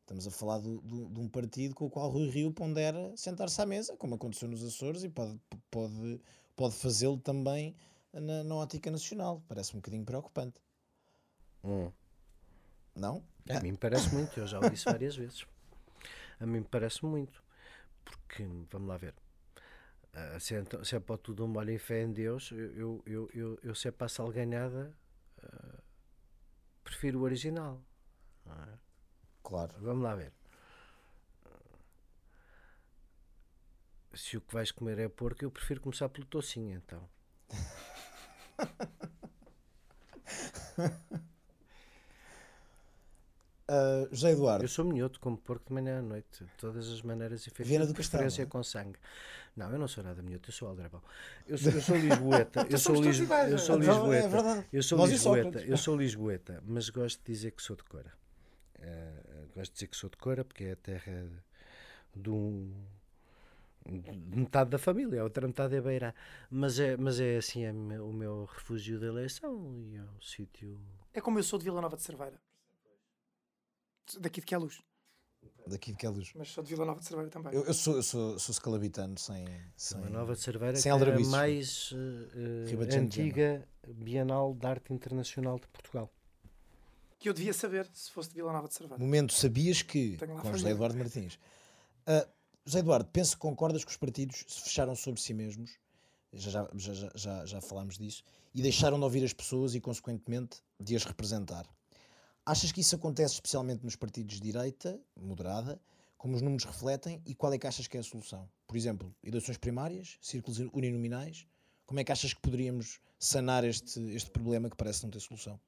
estamos 0.00 0.26
a 0.26 0.30
falar 0.30 0.58
do- 0.58 0.80
do- 0.80 1.06
de 1.06 1.20
um 1.20 1.28
partido 1.28 1.74
com 1.74 1.86
o 1.86 1.90
qual 1.90 2.10
Rui 2.10 2.28
Rio 2.28 2.52
pondera 2.52 3.12
sentar-se 3.16 3.60
à 3.60 3.66
mesa, 3.66 3.96
como 3.96 4.14
aconteceu 4.14 4.48
nos 4.48 4.62
Açores, 4.62 5.02
e 5.04 5.08
pode, 5.08 5.38
pode, 5.70 6.20
pode 6.54 6.74
fazê-lo 6.74 7.18
também 7.18 7.74
na, 8.12 8.44
na 8.44 8.54
ótica 8.54 8.90
nacional. 8.90 9.42
Parece 9.48 9.72
um 9.72 9.76
bocadinho 9.78 10.04
preocupante. 10.04 10.60
Hum. 11.64 11.90
Não? 12.94 13.22
A 13.48 13.60
mim 13.60 13.74
parece 13.74 14.14
muito, 14.14 14.38
eu 14.38 14.46
já 14.46 14.58
o 14.60 14.70
disse 14.70 14.84
várias 14.84 15.16
vezes. 15.16 15.44
A 16.40 16.46
mim 16.46 16.62
parece 16.62 17.04
muito. 17.04 17.42
Porque, 18.04 18.46
vamos 18.70 18.88
lá 18.88 18.96
ver, 18.96 19.14
se, 20.40 20.54
é, 20.54 20.60
então- 20.60 20.84
se 20.84 20.96
é 20.96 21.00
para 21.00 21.18
tudo 21.18 21.44
um 21.44 21.56
olho 21.56 21.70
em 21.70 21.78
fé 21.78 22.02
em 22.02 22.12
Deus, 22.12 22.50
eu, 22.52 23.02
eu, 23.06 23.30
eu, 23.34 23.58
eu, 23.62 23.74
se 23.74 23.88
é 23.88 23.90
para 23.90 24.06
a 24.06 24.08
salganhada, 24.08 24.94
ah, 25.42 25.78
prefiro 26.84 27.20
o 27.20 27.22
original. 27.22 27.82
é? 28.46 28.78
Claro. 29.42 29.74
Vamos 29.80 30.04
lá 30.04 30.14
ver. 30.16 30.32
Se 34.14 34.38
o 34.38 34.40
que 34.40 34.54
vais 34.54 34.72
comer 34.72 34.98
é 34.98 35.08
porco, 35.10 35.44
eu 35.44 35.50
prefiro 35.50 35.82
começar 35.82 36.08
pelo 36.08 36.26
tocinho, 36.26 36.74
então. 36.78 37.06
Ah, 43.66 44.06
José 44.10 44.32
Eduardo, 44.32 44.64
Eu 44.64 44.68
sou 44.68 44.84
minhoto, 44.84 45.18
como 45.18 45.38
porco 45.38 45.68
de 45.68 45.72
manhã 45.72 45.98
à 45.98 46.02
noite, 46.02 46.44
de 46.44 46.50
todas 46.58 46.88
as 46.90 47.00
maneiras 47.02 47.46
e 47.46 47.62
Viana 47.62 47.86
de 47.86 47.92
do 47.92 47.96
Castelo, 47.96 48.24
não 48.24 48.42
é? 48.42 48.46
com 48.46 48.62
sangue. 48.62 48.98
Não, 49.56 49.70
eu 49.70 49.78
não 49.78 49.88
sou 49.88 50.04
nada 50.04 50.20
minhoto, 50.22 50.50
eu 50.50 50.52
sou 50.52 50.68
aldrabão. 50.68 51.02
Eu 51.46 51.56
sou, 51.56 51.72
eu 51.72 51.80
sou 51.80 51.96
lisboeta, 51.96 52.66
eu 52.68 52.78
sou, 52.78 52.94
todos 52.94 53.08
lis, 53.08 53.24
iguais, 53.24 53.48
eu 53.50 53.54
é? 53.54 53.58
sou 53.58 53.76
é 53.76 53.78
lisboeta, 53.78 54.28
verdade. 54.28 54.66
eu 54.72 54.82
sou 54.82 54.98
Nós 54.98 55.10
lisboeta, 55.10 55.62
eu 55.62 55.76
sou 55.76 55.96
lisboeta, 55.96 56.62
mas 56.66 56.90
gosto 56.90 57.18
de 57.24 57.32
dizer 57.32 57.52
que 57.52 57.62
sou 57.62 57.76
de 57.76 57.84
Cora. 57.84 58.12
Eh, 58.80 59.46
gosto 59.54 59.70
de 59.70 59.74
dizer 59.74 59.86
que 59.86 59.96
sou 59.96 60.10
de 60.10 60.16
Cora 60.18 60.44
porque 60.44 60.64
é 60.64 60.72
a 60.72 60.76
terra 60.76 61.26
de 62.14 62.30
um 62.30 62.70
de 63.86 64.36
metade 64.38 64.70
da 64.70 64.78
família, 64.78 65.20
a 65.20 65.24
outra 65.24 65.46
metade 65.46 65.76
é 65.76 65.80
Beirã. 65.80 66.12
Mas 66.50 66.78
é, 66.78 66.96
mas 66.96 67.20
é 67.20 67.36
assim 67.36 67.64
é 67.64 67.72
o 68.00 68.12
meu 68.12 68.46
refúgio 68.46 68.98
de 68.98 69.04
eleição 69.06 69.74
e 69.76 69.96
é 69.96 70.02
o 70.02 70.22
sítio. 70.22 70.80
É 71.12 71.20
como 71.20 71.38
eu 71.38 71.42
sou 71.42 71.58
de 71.58 71.66
Vila 71.66 71.80
Nova 71.80 71.96
de 71.96 72.02
Cerveira. 72.02 72.38
Daqui 74.18 74.40
de 74.40 74.46
que 74.46 74.54
é 74.54 74.58
luz. 74.58 74.82
daqui 75.66 75.92
de 75.92 75.98
que 75.98 76.06
é 76.06 76.08
luz. 76.08 76.32
Mas 76.34 76.48
sou 76.50 76.62
de 76.62 76.70
Vila 76.70 76.84
Nova 76.84 77.00
de 77.00 77.06
Cerveira 77.06 77.30
também. 77.30 77.54
Eu, 77.54 77.64
eu 77.64 77.74
sou, 77.74 77.96
eu 77.96 78.02
sou, 78.02 78.38
sou 78.38 78.54
scalabitano 78.54 79.18
sem. 79.18 79.46
sem... 79.76 79.98
Uma 79.98 80.10
nova 80.10 80.34
de 80.34 80.40
Cerveira 80.40 80.76
sem 80.76 80.92
que 80.92 81.04
é 81.04 81.14
a 81.14 81.20
mais 81.28 81.94
Ribagente 82.66 82.96
antiga 82.96 83.68
Bienal 83.86 84.54
de 84.54 84.66
Arte 84.66 84.92
Internacional 84.92 85.58
de 85.58 85.66
Portugal. 85.68 86.12
Que 87.18 87.28
eu 87.28 87.32
devia 87.32 87.54
saber 87.54 87.88
se 87.92 88.10
fosse 88.10 88.28
de 88.30 88.34
Vila 88.36 88.52
Nova 88.52 88.68
de 88.68 88.74
Cerveira. 88.74 89.02
Momento, 89.02 89.32
sabias 89.32 89.82
que. 89.82 90.18
Com 90.18 90.52
José. 90.52 90.70
Eduardo 90.70 90.98
Martins. 90.98 91.38
Ah, 92.06 92.26
José 92.66 92.78
Eduardo, 92.78 93.08
penso 93.10 93.32
que 93.32 93.40
concordas 93.40 93.84
que 93.84 93.90
os 93.90 93.96
partidos 93.96 94.44
se 94.48 94.62
fecharam 94.62 94.96
sobre 94.96 95.20
si 95.20 95.34
mesmos, 95.34 95.78
já, 96.32 96.68
já, 96.74 97.10
já, 97.14 97.46
já 97.46 97.60
falámos 97.60 97.98
disso, 97.98 98.24
e 98.54 98.62
deixaram 98.62 98.98
de 98.98 99.04
ouvir 99.04 99.22
as 99.22 99.32
pessoas 99.32 99.74
e, 99.74 99.80
consequentemente, 99.80 100.62
de 100.80 100.96
as 100.96 101.04
representar. 101.04 101.66
Achas 102.46 102.70
que 102.70 102.80
isso 102.80 102.94
acontece 102.94 103.34
especialmente 103.34 103.84
nos 103.84 103.96
partidos 103.96 104.36
de 104.36 104.42
direita, 104.42 105.00
moderada, 105.16 105.80
como 106.18 106.36
os 106.36 106.42
números 106.42 106.64
refletem, 106.64 107.22
e 107.24 107.34
qual 107.34 107.52
é 107.52 107.58
que 107.58 107.66
achas 107.66 107.86
que 107.86 107.96
é 107.96 108.00
a 108.00 108.02
solução? 108.02 108.48
Por 108.66 108.76
exemplo, 108.76 109.14
eleições 109.22 109.56
primárias, 109.56 110.18
círculos 110.20 110.58
uninominais, 110.72 111.46
como 111.86 112.00
é 112.00 112.04
que 112.04 112.12
achas 112.12 112.34
que 112.34 112.40
poderíamos 112.40 113.00
sanar 113.18 113.64
este, 113.64 114.00
este 114.14 114.30
problema 114.30 114.68
que 114.68 114.76
parece 114.76 115.04
não 115.04 115.10
ter 115.10 115.20
solução? 115.20 115.58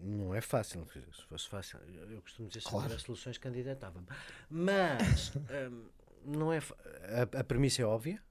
Não 0.00 0.34
é 0.34 0.40
fácil, 0.40 0.86
se 0.92 1.22
fosse 1.24 1.48
fácil, 1.48 1.78
eu 1.80 2.22
costumo 2.22 2.48
dizer 2.48 2.60
se 2.60 2.68
claro. 2.68 2.98
soluções 3.00 3.36
candidatava 3.36 4.02
Mas 4.48 5.32
um, 5.70 5.88
não 6.24 6.52
é 6.52 6.58
a, 6.58 7.40
a 7.40 7.44
premissa 7.44 7.82
é 7.82 7.84
óbvia, 7.84 8.22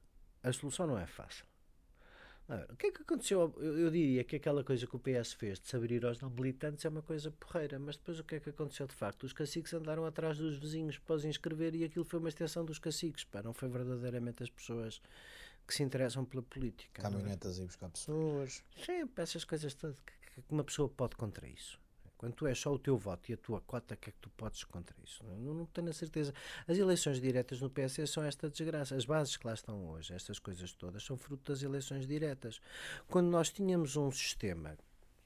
a 0.44 0.52
solução 0.52 0.88
não 0.88 0.98
é 0.98 1.06
fácil. 1.06 1.46
O 2.50 2.76
que 2.78 2.88
é 2.88 2.92
que 2.92 3.02
aconteceu? 3.02 3.54
Eu, 3.58 3.78
eu, 3.78 3.92
diria 3.92 4.24
que 4.24 4.38
aquela 4.38 4.64
coisa 4.64 4.88
que 4.88 4.96
o 4.96 5.00
PS 5.00 5.34
fez 5.34 5.60
de 5.60 5.68
se 5.68 5.76
abrir 5.76 6.06
aos 6.06 6.20
não 6.22 6.30
militantes 6.30 6.86
é 6.86 6.90
uma 6.90 7.02
coisa 7.02 7.30
porreira, 7.30 7.78
mas 7.78 7.98
depois 7.98 8.20
o 8.20 8.24
que 8.24 8.36
é 8.36 8.40
que 8.40 8.50
aconteceu 8.50 8.88
de 8.88 8.96
facto? 8.96 9.24
Os 9.24 9.34
caciques 9.34 9.74
andaram 9.74 10.06
atrás 10.06 10.38
dos 10.38 10.58
vizinhos 10.58 10.98
para 10.98 11.16
os 11.16 11.26
inscrever 11.26 11.76
e 11.76 11.84
aquilo 11.84 12.06
foi 12.06 12.20
uma 12.20 12.30
extensão 12.30 12.64
dos 12.64 12.80
caciques, 12.80 13.26
pá, 13.26 13.44
não 13.44 13.54
foi 13.54 13.68
verdadeiramente 13.68 14.44
as 14.44 14.50
pessoas 14.50 15.02
que 15.68 15.74
se 15.74 15.84
interessam 15.84 16.24
pela 16.24 16.42
política. 16.42 17.02
É? 17.02 17.04
Caminhonetas 17.04 17.60
é? 17.60 17.64
e 17.64 17.66
buscar 17.66 17.90
pessoas. 17.90 18.64
Sim, 18.86 19.10
essas 19.18 19.44
coisas 19.44 19.74
todas. 19.74 19.98
que 20.00 20.44
uma 20.50 20.64
pessoa 20.64 20.88
pode 20.88 21.18
contra 21.18 21.46
isso? 21.46 21.78
Quando 22.18 22.34
tu 22.34 22.48
é 22.48 22.56
só 22.56 22.74
o 22.74 22.80
teu 22.80 22.98
voto 22.98 23.30
e 23.30 23.34
a 23.34 23.38
tua 23.38 23.62
cota, 23.62 23.94
o 23.94 23.98
que 23.98 24.10
é 24.10 24.12
que 24.12 24.20
tu 24.20 24.30
podes 24.32 24.64
contra 24.64 24.96
isso? 25.04 25.24
Não, 25.24 25.54
não 25.54 25.66
tenho 25.68 25.90
a 25.90 25.94
certeza. 25.94 26.34
As 26.68 26.78
eleições 26.78 27.22
diretas 27.22 27.62
no 27.62 27.70
PS 27.70 28.10
são 28.10 28.24
esta 28.24 28.50
desgraça. 28.50 28.96
As 28.96 29.06
bases 29.06 29.38
que 29.38 29.46
lá 29.46 29.54
estão 29.54 29.88
hoje, 29.90 30.14
estas 30.14 30.40
coisas 30.40 30.74
todas, 30.74 31.04
são 31.04 31.18
fruto 31.18 31.52
das 31.52 31.62
eleições 31.62 32.08
diretas. 32.08 32.60
Quando 33.08 33.28
nós 33.28 33.50
tínhamos 33.50 33.96
um 33.96 34.12
sistema 34.12 34.76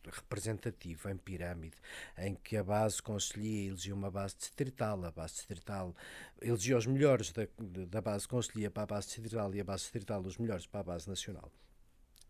representativo 0.10 1.10
em 1.10 1.18
pirâmide, 1.18 1.78
em 2.18 2.36
que 2.36 2.58
a 2.58 2.64
base 2.64 3.02
conselhia 3.02 3.68
elegia 3.68 3.94
uma 3.94 4.10
base 4.10 4.36
distrital, 4.36 5.04
a 5.06 5.12
base 5.12 5.36
distrital 5.36 5.96
elegia 6.42 6.78
os 6.78 6.88
melhores 6.88 7.32
da, 7.32 7.48
da 7.88 8.02
base 8.02 8.28
conselhia 8.28 8.72
para 8.72 8.84
a 8.84 8.88
base 8.88 9.08
distrital 9.08 9.54
e 9.54 9.62
a 9.62 9.64
base 9.64 9.84
distrital 9.84 10.22
os 10.22 10.38
melhores 10.38 10.66
para 10.66 10.80
a 10.80 10.84
base 10.84 11.08
nacional. 11.08 11.52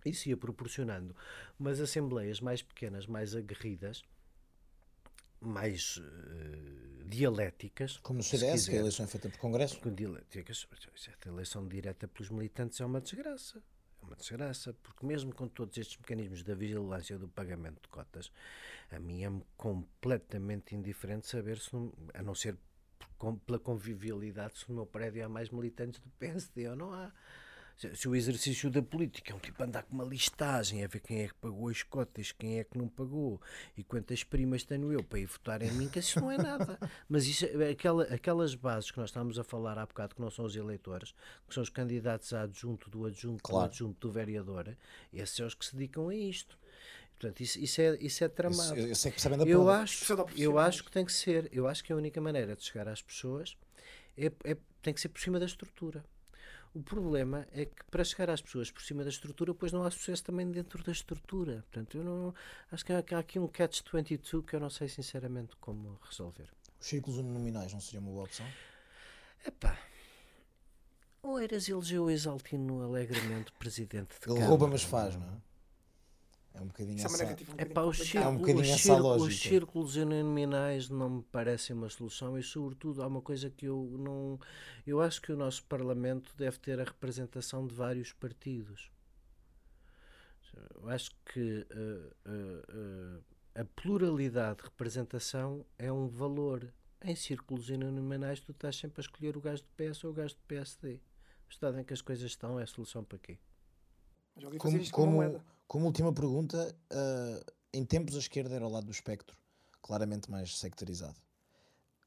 Isso 0.06 0.30
ia 0.30 0.38
proporcionando 0.38 1.16
umas 1.60 1.80
assembleias 1.80 2.42
mais 2.42 2.62
pequenas, 2.62 3.06
mais 3.06 3.36
aguerridas, 3.36 4.04
mais 5.42 5.98
uh, 5.98 7.04
dialéticas. 7.06 7.98
Como 7.98 8.18
no 8.18 8.24
CDS, 8.24 8.70
que 8.70 8.76
a 8.76 8.80
eleição 8.80 9.06
é 9.06 9.08
feita 9.08 9.30
por 9.30 9.40
Congresso. 9.40 9.80
Com 9.80 9.94
dialéticas. 9.94 10.68
A 11.26 11.30
eleição 11.30 11.68
direta 11.68 12.08
pelos 12.08 12.30
militantes 12.30 12.80
é 12.80 12.86
uma 12.86 13.02
desgraça. 13.02 13.62
É 14.02 14.06
uma 14.06 14.16
desgraça, 14.16 14.74
porque 14.82 15.06
mesmo 15.06 15.34
com 15.34 15.48
todos 15.48 15.78
estes 15.78 15.98
mecanismos 15.98 16.44
da 16.44 16.56
vigilância 16.56 17.18
do 17.18 17.28
pagamento 17.28 17.82
de 17.82 17.88
cotas, 17.90 18.32
a 18.92 19.00
mim 19.00 19.24
é 19.24 19.32
completamente 19.58 20.76
indiferente 20.76 21.28
saber 21.28 21.60
se, 21.60 21.74
não, 21.74 21.92
a 22.14 22.24
não 22.24 22.34
ser 22.34 22.58
por, 23.18 23.38
pela 23.40 23.60
convivialidade, 23.60 24.60
se 24.60 24.70
no 24.70 24.76
meu 24.76 24.86
prédio 24.86 25.24
há 25.26 25.30
mais 25.30 25.50
militantes 25.50 26.00
do 26.00 26.10
PSD 26.12 26.68
ou 26.70 26.76
não 26.76 26.94
há 26.94 27.12
se 27.78 28.08
o 28.08 28.16
exercício 28.16 28.70
da 28.70 28.82
política 28.82 29.32
é 29.32 29.36
um 29.36 29.40
tipo 29.40 29.62
andar 29.64 29.84
com 29.84 29.96
uma 29.96 30.04
listagem 30.04 30.84
a 30.84 30.88
ver 30.88 31.00
quem 31.00 31.24
é 31.24 31.28
que 31.28 31.34
pagou 31.36 31.70
as 31.70 31.82
cotas, 31.84 32.32
quem 32.32 32.60
é 32.60 32.64
que 32.64 32.78
não 32.78 32.88
pagou 32.88 33.42
e 33.76 33.84
quantas 33.84 34.24
primas 34.24 34.64
tenho 34.64 34.92
eu 34.92 35.04
para 35.04 35.20
ir 35.20 35.26
votar 35.26 35.62
em 35.62 35.72
mim, 35.72 35.88
que 35.88 36.00
isso 36.00 36.20
não 36.20 36.32
é 36.32 36.38
nada. 36.38 36.78
Mas 37.10 37.26
isso, 37.26 37.46
aquela, 37.70 38.04
aquelas 38.04 38.54
bases 38.54 38.92
que 38.92 38.98
nós 39.00 39.10
estávamos 39.10 39.40
a 39.40 39.44
falar 39.44 39.78
há 39.78 39.86
bocado, 39.86 40.16
que 40.16 40.22
não 40.22 40.30
são 40.30 40.46
os 40.46 40.56
eleitores, 40.56 41.14
que 41.48 41.54
são 41.54 41.64
os 41.64 41.70
candidatos 41.70 42.34
a 42.34 42.44
adjunto 42.44 42.90
do 42.90 43.06
adjunto 43.06 43.44
claro. 43.44 43.68
do 43.68 43.72
adjunto 43.72 44.08
do 44.08 44.12
vereador, 44.12 44.76
esses 45.12 45.36
são 45.36 45.48
os 45.48 45.56
que 45.56 45.66
se 45.66 45.76
dedicam 45.76 46.10
a 46.10 46.16
isto. 46.16 46.58
Portanto, 47.22 47.42
isso, 47.42 47.60
isso, 47.60 47.82
é, 47.82 47.98
isso 48.02 48.24
é 48.24 48.28
tramado. 48.28 48.80
Isso, 48.80 49.12
sabem 49.18 49.38
da 49.38 49.46
eu 49.46 49.70
acho, 49.70 50.12
eu 50.36 50.58
acho 50.58 50.84
que 50.84 50.92
tem 50.92 51.06
que 51.06 51.14
ser. 51.14 51.48
Eu 51.52 51.68
acho 51.68 51.84
que 51.84 51.94
a 51.94 51.96
única 51.96 52.20
maneira 52.20 52.56
de 52.56 52.64
chegar 52.64 52.88
às 52.88 53.00
pessoas 53.00 53.56
é, 54.18 54.32
é 54.44 54.58
tem 54.82 54.92
que 54.92 55.00
ser 55.00 55.10
por 55.10 55.22
cima 55.22 55.40
da 55.40 55.46
estrutura. 55.46 56.04
O 56.74 56.82
problema 56.82 57.46
é 57.52 57.66
que 57.66 57.84
para 57.90 58.04
chegar 58.04 58.30
às 58.30 58.42
pessoas 58.42 58.72
por 58.72 58.82
cima 58.82 59.04
da 59.04 59.10
estrutura, 59.10 59.52
depois 59.52 59.74
não 59.74 59.84
há 59.84 59.92
sucesso 59.92 60.24
também 60.24 60.50
dentro 60.50 60.82
da 60.84 60.92
estrutura. 60.92 61.66
Portanto, 61.70 61.98
eu 61.98 62.04
não, 62.04 62.34
acho 62.72 62.86
que 62.86 62.94
há, 62.94 63.04
há 63.12 63.20
aqui 63.20 63.38
um 63.40 63.48
catch-22 63.48 64.46
que 64.46 64.56
eu 64.56 64.60
não 64.60 64.70
sei 64.70 64.88
sinceramente 64.88 65.56
como 65.58 66.00
resolver. 66.10 66.50
Os 66.80 66.88
círculos 66.88 67.20
uninominais 67.20 67.74
não 67.74 67.82
seria 67.82 68.00
uma 68.00 68.12
boa 68.12 68.24
opção? 68.24 68.48
Epá, 69.46 69.78
o 71.24 71.40
Eiras 71.40 71.70
elegeu 71.70 72.06
o 72.06 72.10
Exaltino 72.10 72.82
alegremente 72.84 73.52
presidente 73.54 74.20
de 74.20 74.32
Ele 74.32 74.44
rouba, 74.44 74.68
mas 74.68 74.82
faz, 74.82 75.16
não 75.16 75.28
é? 75.28 75.51
É 76.54 76.62
um 76.62 76.68
bocadinho 76.68 76.98
Isso 76.98 77.08
essa... 77.08 77.24
é, 77.58 77.66
pá, 77.66 77.84
os, 77.84 77.98
círculos, 77.98 78.26
é 78.26 78.28
um 78.28 78.38
bocadinho 78.38 78.62
os, 78.62 78.82
círculos, 78.82 79.22
os 79.24 79.40
círculos 79.40 79.96
uninominais 79.96 80.90
não 80.90 81.10
me 81.10 81.24
parecem 81.24 81.76
uma 81.76 81.90
solução 81.90 82.38
e, 82.38 82.44
sobretudo, 82.44 83.02
há 83.02 83.08
uma 83.08 83.22
coisa 83.22 83.50
que 83.50 83.66
eu 83.66 83.96
não. 83.98 84.40
Eu 84.86 85.02
acho 85.02 85.22
que 85.22 85.32
o 85.32 85.38
nosso 85.38 85.64
Parlamento 85.64 86.34
deve 86.36 86.60
ter 86.60 86.80
a 86.80 86.84
representação 86.84 87.66
de 87.66 87.74
vários 87.74 88.12
partidos. 88.12 88.92
Eu 90.76 90.90
acho 90.90 91.12
que 91.26 91.66
uh, 91.72 92.30
uh, 92.30 93.18
uh, 93.18 93.24
a 93.56 93.64
pluralidade 93.64 94.58
de 94.58 94.64
representação 94.64 95.66
é 95.78 95.92
um 95.92 96.08
valor. 96.08 96.74
Em 97.04 97.16
círculos 97.16 97.70
uninominais, 97.70 98.40
tu 98.42 98.52
estás 98.52 98.76
sempre 98.76 99.00
a 99.00 99.04
escolher 99.04 99.36
o 99.36 99.42
gajo 99.42 99.64
do 99.64 99.70
PS 99.70 100.04
ou 100.04 100.12
o 100.12 100.14
gajo 100.14 100.36
do 100.36 100.42
PSD. 100.48 101.00
O 101.48 101.50
estado 101.50 101.80
em 101.80 101.84
que 101.84 101.94
as 101.94 102.02
coisas 102.02 102.30
estão 102.30 102.60
é 102.60 102.64
a 102.64 102.68
solução 102.68 103.04
para 103.04 103.18
quê? 103.18 103.40
Como, 104.36 104.60
como, 104.60 104.90
como 104.92 105.42
última 105.80 106.12
pergunta, 106.12 106.76
uh, 106.92 107.52
em 107.74 107.86
tempos 107.86 108.16
a 108.16 108.20
esquerda 108.20 108.56
era 108.56 108.66
ao 108.66 108.72
lado 108.72 108.86
do 108.86 108.92
espectro, 108.92 109.38
claramente 109.82 110.30
mais 110.30 110.58
sectarizado. 110.58 111.16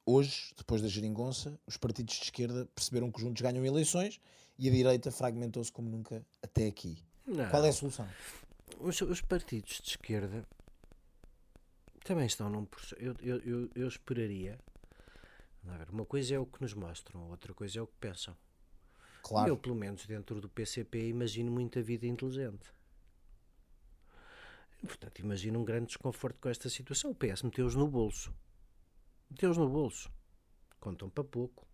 Hoje, 0.07 0.53
depois 0.57 0.83
da 0.83 0.89
geringonça, 0.89 1.59
os 1.67 1.79
partidos 1.79 2.17
de 2.17 2.25
esquerda 2.25 2.69
perceberam 2.75 3.11
que 3.11 3.21
juntos 3.21 3.41
ganham 3.41 3.65
eleições 3.65 4.21
e 4.59 4.69
a 4.69 4.71
direita 4.71 5.11
fragmentou-se 5.11 5.73
como 5.73 5.89
nunca 5.89 6.25
até 6.43 6.67
aqui. 6.67 7.03
Não. 7.27 7.49
Qual 7.49 7.65
é 7.65 7.71
a 7.71 7.73
solução? 7.73 8.07
Os, 8.79 9.01
os, 9.01 9.23
partidos 9.23 9.81
de 9.83 9.91
esquerda 9.91 10.47
também 12.05 12.27
estão 12.27 12.51
num 12.51 12.67
processo. 12.67 13.01
Eu, 13.01 13.15
eu, 13.23 13.39
eu, 13.39 13.71
eu 13.75 13.89
esperaria. 13.89 14.59
Uma 15.91 16.05
coisa 16.05 16.35
é 16.35 16.39
o 16.39 16.45
que 16.45 16.61
nos 16.61 16.75
mostram, 16.75 17.31
outra 17.31 17.55
coisa 17.55 17.79
é 17.79 17.83
o 17.83 17.87
que 17.87 17.97
pensam. 17.99 18.37
Claro. 19.23 19.49
Eu, 19.49 19.57
pelo 19.57 19.75
menos 19.75 20.05
dentro 20.05 20.39
do 20.39 20.51
PCP, 20.51 21.09
imagino 21.09 21.51
muita 21.51 21.81
vida 21.81 22.07
inteligente. 22.07 22.74
Portanto, 24.87 25.19
imagino 25.21 25.61
um 25.61 25.65
grande 25.65 25.87
desconforto 25.87 26.39
com 26.41 26.49
esta 26.49 26.69
situação. 26.69 27.11
O 27.11 27.15
PS 27.15 27.43
meteu-os 27.43 27.75
no 27.75 27.89
bolso. 27.89 28.35
Meteu-os 29.31 29.57
no 29.57 29.69
bolso. 29.69 30.13
Contam 30.79 31.09
para 31.09 31.25
pouco. 31.25 31.67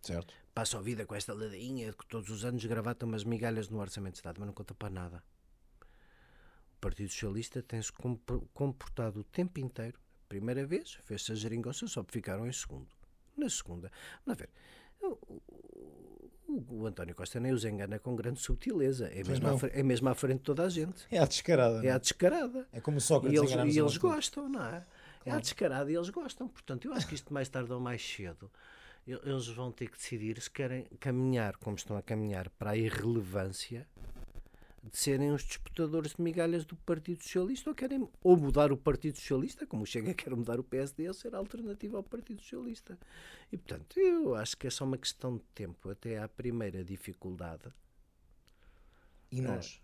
Certo. 0.00 0.34
Passam 0.54 0.80
a 0.80 0.82
vida 0.82 1.06
com 1.06 1.14
esta 1.14 1.32
ladainha 1.32 1.92
que 1.92 2.06
todos 2.06 2.28
os 2.30 2.44
anos 2.44 2.64
gravatam 2.64 3.08
umas 3.08 3.24
migalhas 3.24 3.68
no 3.68 3.78
Orçamento 3.78 4.14
de 4.14 4.18
Estado, 4.18 4.40
mas 4.40 4.46
não 4.46 4.54
conta 4.54 4.74
para 4.74 4.90
nada. 4.90 5.24
O 6.76 6.80
Partido 6.80 7.10
Socialista 7.10 7.62
tem-se 7.62 7.92
comportado 8.52 9.20
o 9.20 9.24
tempo 9.24 9.60
inteiro. 9.60 10.00
Primeira 10.28 10.66
vez, 10.66 10.94
fez-se 11.04 11.32
a 11.32 11.34
geringonça, 11.34 11.86
só 11.86 12.04
ficaram 12.08 12.46
em 12.46 12.52
segundo. 12.52 12.88
Na 13.36 13.48
segunda, 13.48 13.90
vamos 14.26 14.38
ver, 14.40 14.50
o, 15.00 15.42
António 16.86 17.14
Costa 17.14 17.40
nem 17.40 17.52
os 17.52 17.64
engana 17.64 17.98
com 17.98 18.14
grande 18.14 18.40
subtileza. 18.40 19.08
É 19.08 19.22
mesmo, 19.24 19.48
à, 19.48 19.58
é 19.72 19.82
mesmo 19.82 20.08
à 20.08 20.14
frente 20.14 20.38
de 20.38 20.44
toda 20.44 20.64
a 20.64 20.68
gente. 20.68 21.06
É 21.10 21.18
a 21.18 21.24
descarada. 21.24 21.84
É 21.86 21.90
a 21.90 21.94
é? 21.94 21.98
descarada. 21.98 22.66
É 22.72 22.80
como 22.80 23.00
Sócrates 23.00 23.40
E 23.40 23.54
eles, 23.54 23.74
e 23.74 23.78
eles 23.78 23.96
gostam, 23.96 24.48
não 24.48 24.60
é? 24.60 24.70
Claro. 24.70 24.84
É 25.24 25.30
a 25.32 25.38
descarada 25.38 25.90
e 25.90 25.94
eles 25.94 26.10
gostam. 26.10 26.48
Portanto, 26.48 26.86
eu 26.86 26.92
acho 26.92 27.06
que 27.06 27.14
isto 27.14 27.32
mais 27.32 27.48
tarde 27.48 27.72
ou 27.72 27.80
mais 27.80 28.02
cedo 28.02 28.50
eles 29.06 29.48
vão 29.48 29.72
ter 29.72 29.88
que 29.88 29.96
decidir 29.96 30.40
se 30.40 30.50
querem 30.50 30.84
caminhar 31.00 31.56
como 31.56 31.76
estão 31.76 31.96
a 31.96 32.02
caminhar 32.02 32.48
para 32.50 32.70
a 32.70 32.76
irrelevância 32.76 33.86
de 34.82 34.98
serem 34.98 35.30
os 35.30 35.44
disputadores 35.44 36.14
de 36.14 36.22
migalhas 36.22 36.64
do 36.64 36.74
Partido 36.74 37.22
Socialista 37.22 37.70
ou 37.70 37.74
querem 37.74 38.08
ou 38.22 38.36
mudar 38.36 38.72
o 38.72 38.76
Partido 38.76 39.16
Socialista, 39.16 39.66
como 39.66 39.84
o 39.84 39.86
Chega 39.86 40.12
quer 40.14 40.34
mudar 40.34 40.58
o 40.58 40.64
PSD, 40.64 41.06
ou 41.06 41.14
ser 41.14 41.34
alternativa 41.34 41.96
ao 41.96 42.02
Partido 42.02 42.42
Socialista. 42.42 42.98
E, 43.52 43.56
portanto, 43.56 44.00
eu 44.00 44.34
acho 44.34 44.56
que 44.56 44.66
é 44.66 44.70
só 44.70 44.84
uma 44.84 44.98
questão 44.98 45.36
de 45.36 45.44
tempo 45.54 45.88
até 45.88 46.18
à 46.18 46.28
primeira 46.28 46.82
dificuldade. 46.84 47.72
E 49.30 49.40
nós? 49.40 49.80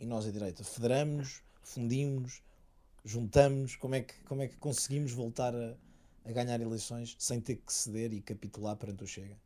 É. 0.00 0.04
E 0.04 0.06
nós, 0.06 0.26
a 0.26 0.30
direita? 0.30 0.64
Federamos, 0.64 1.42
fundimos, 1.62 2.42
juntamos? 3.04 3.76
Como 3.76 3.94
é 3.94 4.00
que, 4.00 4.14
como 4.24 4.42
é 4.42 4.48
que 4.48 4.56
conseguimos 4.56 5.12
voltar 5.12 5.54
a, 5.54 5.76
a 6.24 6.32
ganhar 6.32 6.60
eleições 6.60 7.14
sem 7.18 7.40
ter 7.40 7.56
que 7.56 7.72
ceder 7.72 8.14
e 8.14 8.20
capitular 8.22 8.76
perante 8.76 9.04
o 9.04 9.06
Chega? 9.06 9.36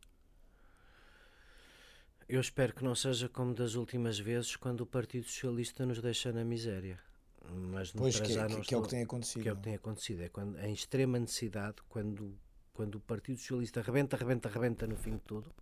Eu 2.33 2.41
espero 2.41 2.73
que 2.73 2.83
não 2.83 2.95
seja 2.95 3.29
como 3.29 3.53
das 3.53 3.75
últimas 3.75 4.17
vezes 4.17 4.55
quando 4.55 4.81
o 4.81 4.87
Partido 4.87 5.25
Socialista 5.27 5.85
nos 5.85 6.01
deixa 6.01 6.33
na 6.33 6.43
miséria. 6.43 6.99
Mas 7.47 7.91
pois 7.91 8.19
que, 8.19 8.35
é, 8.35 8.47
que, 8.47 8.61
que 8.61 8.73
é 8.73 8.77
o 8.79 8.81
que 8.81 8.89
tem 8.89 9.03
acontecido. 9.03 9.43
Que 9.43 9.49
é 9.49 9.53
o 9.53 9.55
que 9.55 9.61
tem 9.61 9.75
acontecido. 9.75 10.23
É 10.23 10.29
quando, 10.29 10.57
em 10.57 10.73
extrema 10.73 11.19
necessidade, 11.19 11.75
quando, 11.87 12.35
quando 12.73 12.95
o 12.95 12.99
Partido 12.99 13.37
Socialista 13.37 13.83
rebenta, 13.83 14.17
rebenta, 14.17 14.49
rebenta 14.49 14.87
no 14.87 14.95
fim 14.95 15.11
de 15.11 15.19
tudo, 15.19 15.53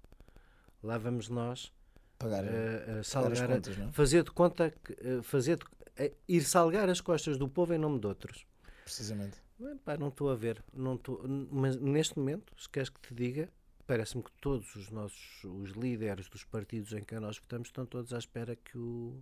lá 0.81 0.97
vamos 0.97 1.27
nós 1.27 1.73
pagar, 2.17 2.45
uh, 2.45 3.01
uh, 3.01 3.03
salgar, 3.03 3.49
contas, 3.49 3.77
não? 3.77 3.91
fazer 3.91 4.23
de 4.23 4.31
conta 4.31 4.71
que, 4.71 4.93
uh, 4.93 5.21
fazer 5.23 5.57
de, 5.57 6.13
ir 6.25 6.41
salgar 6.41 6.87
as 6.87 7.01
costas 7.01 7.37
do 7.37 7.49
povo 7.49 7.73
em 7.73 7.77
nome 7.77 7.99
de 7.99 8.07
outros. 8.07 8.45
Precisamente. 8.85 9.37
Não 9.59 10.07
estou 10.07 10.29
a 10.29 10.35
ver. 10.35 10.63
Não 10.73 10.95
tô, 10.95 11.21
mas 11.51 11.75
neste 11.75 12.17
momento, 12.17 12.53
se 12.57 12.69
queres 12.69 12.87
que 12.87 13.01
te 13.01 13.13
diga, 13.13 13.49
parece-me 13.91 14.23
que 14.23 14.31
todos 14.39 14.73
os 14.77 14.89
nossos 14.89 15.43
os 15.43 15.71
líderes 15.71 16.29
dos 16.29 16.45
partidos 16.45 16.93
em 16.93 17.03
que 17.03 17.13
nós 17.19 17.37
votamos 17.37 17.67
estão 17.67 17.85
todos 17.85 18.13
à 18.13 18.17
espera 18.19 18.55
que 18.55 18.77
o 18.77 19.21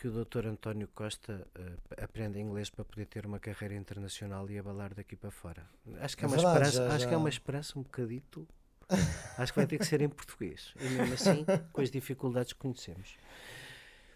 que 0.00 0.08
o 0.08 0.24
Dr. 0.24 0.48
António 0.48 0.88
Costa 0.88 1.46
uh, 1.56 2.02
aprenda 2.02 2.36
inglês 2.36 2.68
para 2.68 2.84
poder 2.84 3.06
ter 3.06 3.24
uma 3.24 3.38
carreira 3.38 3.76
internacional 3.76 4.50
e 4.50 4.58
abalar 4.58 4.92
daqui 4.92 5.14
para 5.14 5.30
fora. 5.30 5.64
Acho 6.00 6.16
que 6.16 6.24
é, 6.24 6.26
É 6.26 6.28
uma, 6.28 6.36
verdade, 6.36 6.66
esperança, 6.66 6.88
já- 6.88 6.94
acho 6.96 6.98
já- 7.04 7.08
que 7.08 7.14
é 7.14 7.16
uma 7.16 7.28
esperança 7.28 7.78
um 7.78 7.82
bocadito. 7.84 8.48
acho 9.38 9.52
que 9.52 9.58
vai 9.60 9.66
ter 9.68 9.78
que 9.78 9.84
ser 9.86 10.00
em 10.00 10.08
português. 10.08 10.74
E 10.80 10.88
mesmo 10.88 11.14
assim, 11.14 11.46
com 11.72 11.80
as 11.80 11.88
dificuldades 11.92 12.52
que 12.52 12.58
conhecemos. 12.58 13.16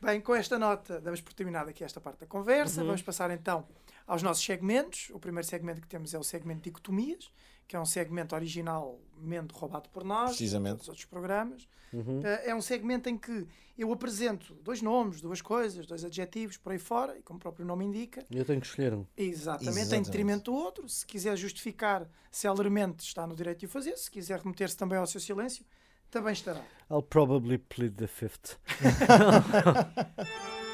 Bem, 0.03 0.21
com 0.21 0.35
esta 0.35 0.59
nota, 0.59 1.01
damos 1.01 1.21
por 1.21 1.33
terminada 1.33 1.71
aqui 1.71 1.85
esta 1.85 2.01
parte 2.01 2.19
da 2.19 2.27
conversa. 2.27 2.81
Uhum. 2.81 2.89
Vamos 2.89 3.03
passar 3.03 3.31
então 3.31 3.65
aos 4.07 4.23
nossos 4.23 4.45
segmentos. 4.45 5.11
O 5.13 5.19
primeiro 5.19 5.47
segmento 5.47 5.81
que 5.81 5.87
temos 5.89 6.15
é 6.15 6.19
o 6.19 6.23
segmento 6.25 6.61
de 6.61 6.65
dicotomias, 6.71 7.31
que 7.67 7.75
é 7.75 7.81
um 7.81 7.85
segmento 7.87 8.35
originalmente 8.35 9.53
roubado 9.53 9.89
por 9.91 10.05
nós, 10.05 10.31
Precisamente. 10.31 10.73
todos 10.75 10.83
os 10.85 10.89
outros 10.91 11.05
programas. 11.07 11.69
Uhum. 11.93 12.21
Eh, 12.25 12.51
É 12.51 12.55
um 12.55 12.61
segmento 12.63 13.09
em 13.09 13.17
que 13.19 13.47
eu 13.77 13.93
apresento 13.93 14.55
dois 14.63 14.81
nomes, 14.81 15.21
duas 15.21 15.41
coisas, 15.43 15.87
dois 15.87 16.05
adjetivos 16.05 16.57
por 16.57 16.73
aí 16.73 16.79
fora, 16.79 17.19
e 17.19 17.23
como 17.23 17.39
o 17.39 17.41
próprio 17.41 17.67
nome 17.67 17.85
indica, 17.85 18.25
Eu 18.31 18.45
tenho 18.45 18.61
que 18.61 18.67
escolher 18.67 18.95
um. 18.95 19.05
Exatamente, 19.17 19.69
Exatamente. 19.79 19.95
em 19.95 20.03
detrimento 20.03 20.51
do 20.51 20.55
outro. 20.57 20.89
Se 20.89 21.05
quiser 21.05 21.37
justificar 21.37 22.09
celeremente, 22.31 23.03
está 23.05 23.27
no 23.27 23.35
direito 23.35 23.59
de 23.61 23.67
o 23.67 23.69
fazer. 23.69 23.97
Se 23.97 24.11
quiser 24.11 24.39
remeter-se 24.41 24.77
também 24.77 24.99
ao 24.99 25.07
seu 25.07 25.21
silêncio, 25.21 25.65
também 26.11 26.33
estará. 26.33 26.63
I'll 26.91 27.03
probably 27.03 27.59
plead 27.59 27.97
the 27.97 28.07
fifth. 28.07 28.57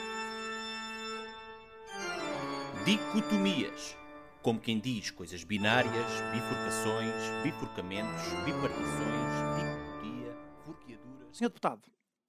Dicotomias. 2.85 3.97
Como 4.43 4.59
quem 4.59 4.81
diz 4.81 5.13
coisas 5.13 5.45
binárias, 5.45 5.93
bifurcações, 6.33 7.15
bifurcamentos, 7.45 8.25
bipartições, 8.45 9.33
dicotodia, 9.57 10.37
forqueaduras. 10.65 11.37
Senhor 11.37 11.49
Deputado, 11.49 11.83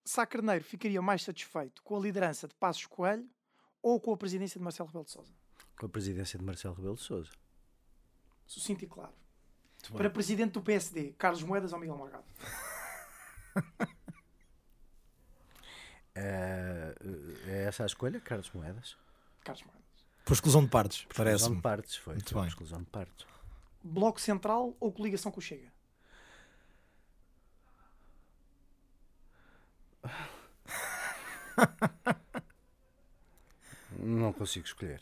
Sá 0.05 0.23
Carneiro 0.27 0.63
ficaria 0.63 1.01
mais 1.01 1.23
satisfeito 1.23 1.81
com 1.81 1.97
a 1.97 1.99
liderança 1.99 2.47
de 2.47 2.53
Passos 2.53 2.85
Coelho 2.85 3.27
ou 3.81 3.99
com 3.99 4.13
a 4.13 4.17
presidência 4.17 4.59
de 4.59 4.63
Marcelo 4.63 4.87
Rebelo 4.89 5.05
de 5.05 5.11
Sousa? 5.11 5.33
Com 5.75 5.87
a 5.87 5.89
presidência 5.89 6.37
de 6.37 6.45
Marcelo 6.45 6.75
Rebelo 6.75 6.95
de 6.95 7.01
Sousa. 7.01 7.31
Sucinto 8.45 8.83
e 8.83 8.87
claro. 8.87 9.13
Para 9.97 10.07
presidente 10.07 10.51
do 10.51 10.61
PSD, 10.61 11.13
Carlos 11.13 11.41
Moedas 11.41 11.73
ou 11.73 11.79
Miguel 11.79 11.97
Morgado? 11.97 12.25
É, 16.13 16.93
é 17.47 17.63
essa 17.63 17.81
a 17.81 17.85
escolha, 17.87 18.19
Carlos 18.19 18.51
Moedas? 18.51 18.95
Carlos 19.43 19.63
Moedas. 19.63 19.82
Por 20.25 20.33
exclusão 20.33 20.63
de 20.63 20.69
partes, 20.69 20.99
Exclusão 20.99 21.25
parece-me. 21.25 21.55
de 21.57 21.61
partes, 21.61 21.95
foi. 21.97 22.13
Muito 22.15 22.31
foi 22.31 22.41
bem. 22.41 22.47
exclusão 22.49 22.79
de 22.79 22.85
partes. 22.89 23.25
Bloco 23.83 24.19
Central 24.21 24.75
ou 24.79 24.91
coligação 24.91 25.31
com 25.31 25.39
o 25.39 25.43
Chega? 25.43 25.71
Não 33.99 34.33
consigo 34.33 34.65
escolher. 34.65 35.01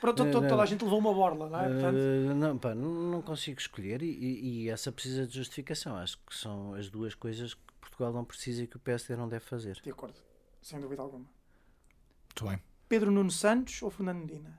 Pronto, 0.00 0.30
to- 0.30 0.44
Eh, 0.44 0.48
toda 0.48 0.62
a 0.62 0.66
gente 0.66 0.84
levou 0.84 0.98
uma 0.98 1.14
borla, 1.14 1.48
não 1.48 1.60
é? 1.60 1.68
Portanto, 1.68 1.96
Eh, 1.96 2.34
não, 2.34 2.58
pá, 2.58 2.74
não 2.74 2.90
não 3.10 3.22
consigo 3.22 3.58
escolher 3.58 4.02
e, 4.02 4.06
e- 4.10 4.64
e 4.64 4.68
essa 4.70 4.92
precisa 4.92 5.26
de 5.26 5.34
justificação. 5.34 5.96
Acho 5.96 6.18
que 6.18 6.36
são 6.36 6.74
as 6.74 6.90
duas 6.90 7.14
coisas 7.14 7.54
que 7.54 7.60
Portugal 7.80 8.12
não 8.12 8.24
precisa 8.24 8.62
e 8.62 8.66
que 8.66 8.76
o 8.76 8.80
PSD 8.80 9.16
não 9.16 9.28
deve 9.28 9.44
fazer. 9.44 9.80
de 9.82 9.90
acordo, 9.90 10.18
sem 10.60 10.78
dúvida 10.80 11.00
alguma. 11.00 11.24
Muito 11.24 12.44
bem. 12.46 12.62
Pedro 12.94 13.10
Nuno 13.10 13.30
Santos 13.30 13.82
ou 13.82 13.90
Fernando 13.90 14.20
Medina? 14.24 14.56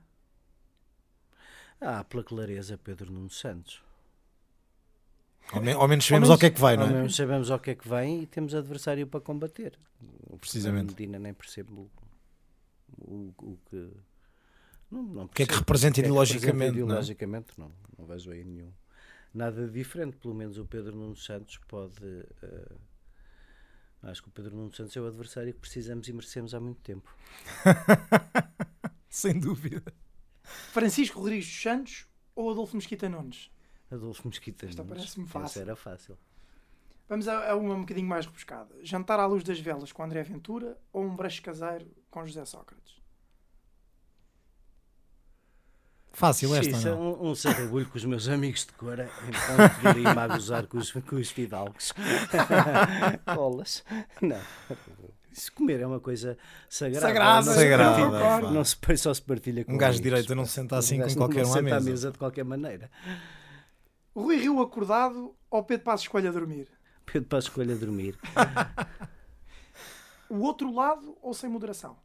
Ah, 1.79 2.03
pela 2.03 2.21
clareza, 2.23 2.77
Pedro 2.77 3.09
Nuno 3.11 3.29
Santos. 3.29 3.81
Ao, 5.53 5.61
men- 5.61 5.75
ao 5.75 5.87
menos 5.87 6.05
sabemos 6.05 6.29
ao 6.29 6.37
que 6.37 6.47
é 6.47 6.49
que 6.49 6.59
vai, 6.59 6.75
não 6.75 6.83
Ao 6.83 6.89
é? 6.89 6.93
menos 6.93 7.15
sabemos 7.15 7.49
ao 7.49 7.59
que 7.59 7.71
é 7.71 7.75
que 7.75 7.87
vem 7.87 8.23
e 8.23 8.27
temos 8.27 8.53
adversário 8.53 9.07
para 9.07 9.21
combater. 9.21 9.79
O 10.29 10.37
Precisamente. 10.37 10.93
Fernando 10.93 10.99
Medina 10.99 11.19
nem 11.19 11.33
percebo 11.33 11.89
o, 12.97 13.33
o, 13.37 13.57
que. 13.69 13.91
Não, 14.91 15.03
não 15.03 15.23
O 15.25 15.29
que 15.29 15.43
é 15.43 15.45
que 15.45 15.53
percebo. 15.53 15.59
representa 15.59 15.99
O 15.99 16.01
que 16.01 16.01
é 16.01 16.03
que 16.03 16.09
ideologicamente, 16.09 16.49
representa 16.49 16.85
não 16.85 16.97
é? 16.99 17.07
ideologicamente, 17.07 17.47
não, 17.57 17.71
não 17.97 18.05
vejo 18.05 18.31
aí 18.31 18.43
nenhum. 18.43 18.71
Nada 19.33 19.67
diferente, 19.67 20.17
pelo 20.17 20.33
menos 20.33 20.57
o 20.57 20.65
Pedro 20.65 20.95
Nuno 20.95 21.15
Santos 21.15 21.57
pode. 21.67 22.03
eh, 22.43 22.75
acho 24.03 24.21
que 24.21 24.29
o 24.29 24.31
Pedro 24.31 24.55
Nuno 24.55 24.73
Santos 24.73 24.95
é 24.95 25.01
o 25.01 25.07
adversário 25.07 25.53
que 25.53 25.59
precisamos 25.59 26.07
e 26.07 26.13
merecemos 26.13 26.53
há 26.53 26.59
muito 26.59 26.81
tempo. 26.81 27.13
Sem 29.09 29.39
dúvida. 29.39 29.81
Francisco 30.43 31.19
Rodrigues 31.19 31.47
dos 31.47 31.61
Santos 31.61 32.07
ou 32.35 32.51
Adolfo 32.51 32.75
Mesquita 32.75 33.09
Nunes? 33.09 33.49
Adolfo 33.89 34.27
Mesquita 34.27 34.65
Esta 34.65 34.83
Nunes, 34.83 34.97
parece-me 34.97 35.27
fácil. 35.27 35.61
era 35.61 35.75
fácil. 35.75 36.17
Vamos 37.07 37.27
a, 37.27 37.51
a 37.51 37.55
uma 37.55 37.75
um 37.75 37.81
bocadinho 37.81 38.07
mais 38.07 38.25
rebuscada. 38.25 38.75
Jantar 38.83 39.19
à 39.19 39.25
luz 39.25 39.43
das 39.43 39.59
velas 39.59 39.91
com 39.91 40.03
André 40.03 40.23
Ventura 40.23 40.77
ou 40.91 41.03
um 41.03 41.15
brush 41.15 41.39
caseiro 41.39 41.87
com 42.09 42.25
José 42.25 42.43
Sócrates? 42.45 43.01
Fácil 46.15 46.49
Sim, 46.49 46.55
esta, 46.57 46.77
isso 46.77 46.87
é 46.87 46.91
não? 46.91 47.13
um, 47.21 47.29
um 47.31 47.35
sarrabulho 47.35 47.85
com 47.87 47.97
os 47.97 48.05
meus 48.05 48.27
amigos 48.29 48.65
de 48.65 48.71
cora 48.73 49.09
de 49.93 49.99
ir 49.99 50.07
a 50.07 50.27
gozar 50.29 50.65
com 50.65 50.77
os, 50.77 50.89
com 50.91 51.15
os 51.17 51.29
fidalgos. 51.29 51.93
Bolas. 53.35 53.83
Não. 54.21 54.39
Se 55.33 55.51
comer 55.51 55.81
é 55.81 55.85
uma 55.85 55.99
coisa 55.99 56.37
sagrada. 56.69 57.07
Sagrada, 57.07 57.45
não 57.45 57.53
se 57.53 57.59
sagrada, 57.59 58.09
partilha- 58.09 58.19
pá. 58.47 58.51
Não 58.53 58.63
se, 58.63 58.77
só 58.97 59.13
se 59.13 59.21
partilha 59.21 59.65
com 59.65 59.73
Um 59.73 59.77
gajo 59.77 60.01
de 60.01 60.09
pá. 60.09 60.35
não 60.35 60.45
se 60.45 60.53
senta 60.53 60.77
assim 60.77 61.01
com 61.01 61.13
qualquer 61.15 61.43
se 61.45 61.51
um 61.51 61.53
à 61.53 61.57
senta 61.57 61.69
à 61.75 61.79
mesa. 61.79 61.89
mesa 61.89 62.11
de 62.11 62.17
qualquer 62.17 62.45
maneira. 62.45 62.89
Rui 64.15 64.37
Rio 64.37 64.61
acordado 64.61 65.35
ou 65.51 65.63
Pedro 65.65 65.83
Passos 65.83 66.07
Coelho 66.07 66.29
a 66.29 66.31
dormir? 66.31 66.69
Pedro 67.05 67.27
para 67.27 67.37
a 67.37 67.39
escolha 67.39 67.75
dormir. 67.75 68.17
O 70.27 70.39
outro 70.39 70.73
lado 70.73 71.15
ou 71.21 71.35
sem 71.35 71.47
moderação? 71.47 71.95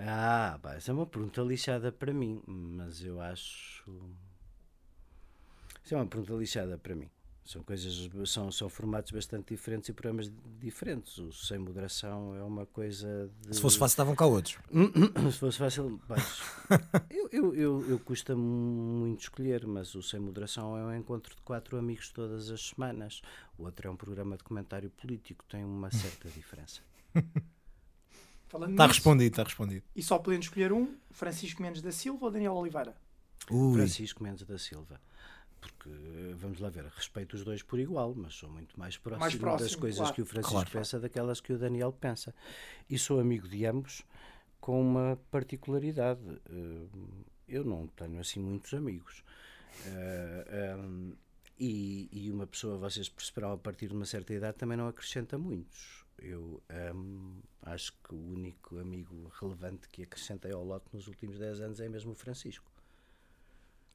Ah, 0.00 0.58
pá, 0.62 0.74
essa 0.74 0.92
é 0.92 0.94
uma 0.94 1.06
pergunta 1.06 1.42
lixada 1.42 1.90
para 1.90 2.12
mim, 2.12 2.40
mas 2.46 3.02
eu 3.04 3.20
acho. 3.20 3.84
Isso 5.84 5.94
é 5.94 5.96
uma 5.96 6.06
pergunta 6.06 6.34
lixada 6.34 6.78
para 6.78 6.94
mim. 6.94 7.10
São 7.44 7.62
coisas, 7.62 8.10
são, 8.26 8.52
são 8.52 8.68
formatos 8.68 9.10
bastante 9.10 9.54
diferentes 9.54 9.88
e 9.88 9.92
programas 9.94 10.30
diferentes. 10.60 11.16
O 11.16 11.32
sem 11.32 11.58
moderação 11.58 12.34
é 12.36 12.42
uma 12.42 12.66
coisa 12.66 13.30
de. 13.40 13.56
Se 13.56 13.62
fosse 13.62 13.78
fácil, 13.78 13.94
estavam 13.94 14.14
cá 14.14 14.26
outros. 14.26 14.58
Se 15.32 15.38
fosse 15.38 15.58
fácil, 15.58 15.98
baixo. 16.06 16.44
eu, 17.08 17.28
eu, 17.32 17.54
eu, 17.54 17.88
eu 17.88 17.98
custa 18.00 18.36
muito 18.36 19.22
escolher, 19.22 19.66
mas 19.66 19.94
o 19.94 20.02
Sem 20.02 20.20
Moderação 20.20 20.76
é 20.76 20.84
um 20.84 20.94
encontro 20.94 21.34
de 21.34 21.40
quatro 21.40 21.78
amigos 21.78 22.10
todas 22.10 22.50
as 22.50 22.68
semanas. 22.68 23.22
O 23.56 23.64
outro 23.64 23.88
é 23.88 23.90
um 23.90 23.96
programa 23.96 24.36
de 24.36 24.44
comentário 24.44 24.90
político, 24.90 25.42
tem 25.48 25.64
uma 25.64 25.90
certa 25.90 26.28
diferença. 26.30 26.82
Falando 28.48 28.70
Está 28.72 28.86
nisso, 28.86 28.94
respondido, 28.96 29.30
está 29.32 29.42
respondido. 29.44 29.84
e 29.94 30.02
só 30.02 30.18
podendo 30.18 30.42
escolher 30.42 30.72
um, 30.72 30.96
Francisco 31.10 31.60
Mendes 31.62 31.82
da 31.82 31.92
Silva 31.92 32.24
ou 32.26 32.30
Daniel 32.30 32.54
Oliveira? 32.54 32.96
Ui, 33.50 33.74
Francisco 33.74 34.22
Mendes 34.22 34.44
da 34.46 34.58
Silva. 34.58 35.00
Porque, 35.60 35.90
vamos 36.36 36.60
lá 36.60 36.68
ver, 36.70 36.84
respeito 36.86 37.34
os 37.34 37.44
dois 37.44 37.62
por 37.62 37.78
igual, 37.80 38.14
mas 38.14 38.34
sou 38.34 38.48
muito 38.48 38.78
mais 38.78 38.96
próximo, 38.96 39.20
Mais 39.20 39.34
próximo, 39.34 39.68
das 39.68 39.74
coisas 39.76 39.98
claro. 39.98 40.14
que 40.14 40.22
o 40.22 40.26
Francisco 40.26 40.52
Claro. 40.54 40.70
pensa 40.70 41.00
daquelas 41.00 41.40
que 41.40 41.52
o 41.52 41.58
Daniel 41.58 41.92
pensa. 41.92 42.32
E 42.88 42.96
sou 42.98 43.18
amigo 43.20 43.48
de 43.48 43.66
ambos 43.66 44.02
com 44.60 44.80
uma 44.80 45.18
particularidade. 45.30 46.20
Eh, 46.48 46.86
Eu 47.48 47.64
não 47.64 47.86
tenho 47.88 48.20
assim 48.20 48.40
muitos 48.40 48.72
amigos. 48.74 49.24
Eh, 49.86 50.46
ehm, 50.76 51.12
e, 51.58 52.08
e 52.12 52.30
uma 52.30 52.46
pessoa, 52.46 52.76
vocês 52.78 53.08
perceberão, 53.08 53.52
a 53.52 53.58
partir 53.58 53.88
de 53.88 53.94
uma 53.94 54.04
certa 54.04 54.32
idade 54.34 54.56
também 54.58 54.76
não 54.76 54.86
acrescenta 54.86 55.36
muitos. 55.38 56.04
Eu 56.20 56.62
ehm, 56.68 57.40
acho 57.62 57.92
que 58.02 58.14
o 58.14 58.18
único 58.18 58.78
amigo 58.78 59.30
relevante 59.40 59.88
que 59.88 60.02
acrescentei 60.02 60.52
ao 60.52 60.64
lote 60.64 60.86
nos 60.92 61.06
últimos 61.08 61.38
10 61.38 61.60
anos 61.60 61.80
é 61.80 61.88
mesmo 61.88 62.12
o 62.12 62.14
Francisco. 62.14 62.70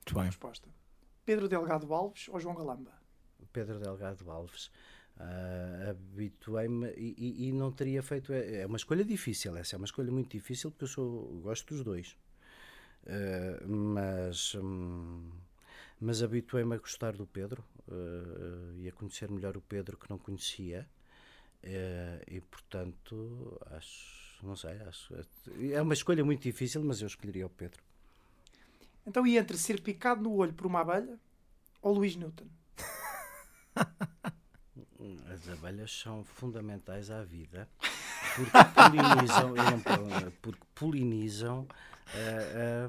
muito 0.06 0.14
bem. 0.16 0.26
Resposta. 0.26 0.70
Pedro 1.26 1.48
Delgado 1.48 1.94
Alves 1.94 2.28
ou 2.30 2.40
João 2.40 2.56
Galamba? 2.56 2.92
Pedro 3.52 3.80
Delgado 3.80 4.30
Alves. 4.32 4.72
Ah, 5.18 5.90
Habituei-me 5.92 6.88
e, 6.98 7.14
e- 7.18 7.48
e 7.50 7.52
não 7.52 7.72
teria 7.72 8.02
feito. 8.02 8.34
É 8.34 8.62
é 8.62 8.66
uma 8.66 8.78
escolha 8.78 9.04
difícil, 9.06 9.56
essa 9.58 9.76
é 9.76 9.78
uma 9.78 9.86
escolha 9.86 10.12
muito 10.12 10.32
difícil 10.32 10.72
porque 10.72 10.86
eu 10.86 10.88
sou, 10.88 11.40
gosto 11.42 11.74
dos 11.74 11.84
dois. 11.84 12.18
Ah, 13.08 13.64
mas 13.68 14.56
hum, 14.56 15.30
mas 16.00 16.24
habituei-me 16.24 16.76
a 16.76 16.80
gostar 16.80 17.14
do 17.16 17.28
Pedro 17.28 17.64
ah, 17.90 18.74
e 18.78 18.88
a 18.90 18.92
conhecer 18.92 19.30
melhor 19.32 19.58
o 19.58 19.62
Pedro 19.62 19.98
que 19.98 20.10
não 20.10 20.18
conhecia. 20.18 20.88
Ah, 21.66 22.22
e 22.28 22.42
portanto, 22.42 23.60
acho. 23.72 24.24
Não 24.44 24.56
sei, 24.56 24.74
acho. 24.82 25.14
É 25.72 25.82
uma 25.82 25.94
escolha 25.94 26.24
muito 26.26 26.42
difícil, 26.44 26.84
mas 26.84 27.02
eu 27.02 27.08
escolheria 27.08 27.46
o 27.46 27.50
Pedro. 27.50 27.82
Então, 29.06 29.26
e 29.26 29.38
entre 29.38 29.58
ser 29.58 29.82
picado 29.82 30.22
no 30.22 30.34
olho 30.36 30.54
por 30.54 30.66
uma 30.68 30.82
abelha 30.82 31.18
ou 31.82 31.94
Luís 31.94 32.16
Newton? 32.16 32.48
As 35.34 35.50
abelhas 35.50 35.92
são 35.92 36.24
fundamentais 36.24 37.10
à 37.12 37.24
vida 37.24 37.68
porque 38.36 38.52
polinizam, 38.74 39.50
não- 39.54 40.32
porque 40.42 40.62
polinizam 40.74 41.68
ah, 42.08 42.88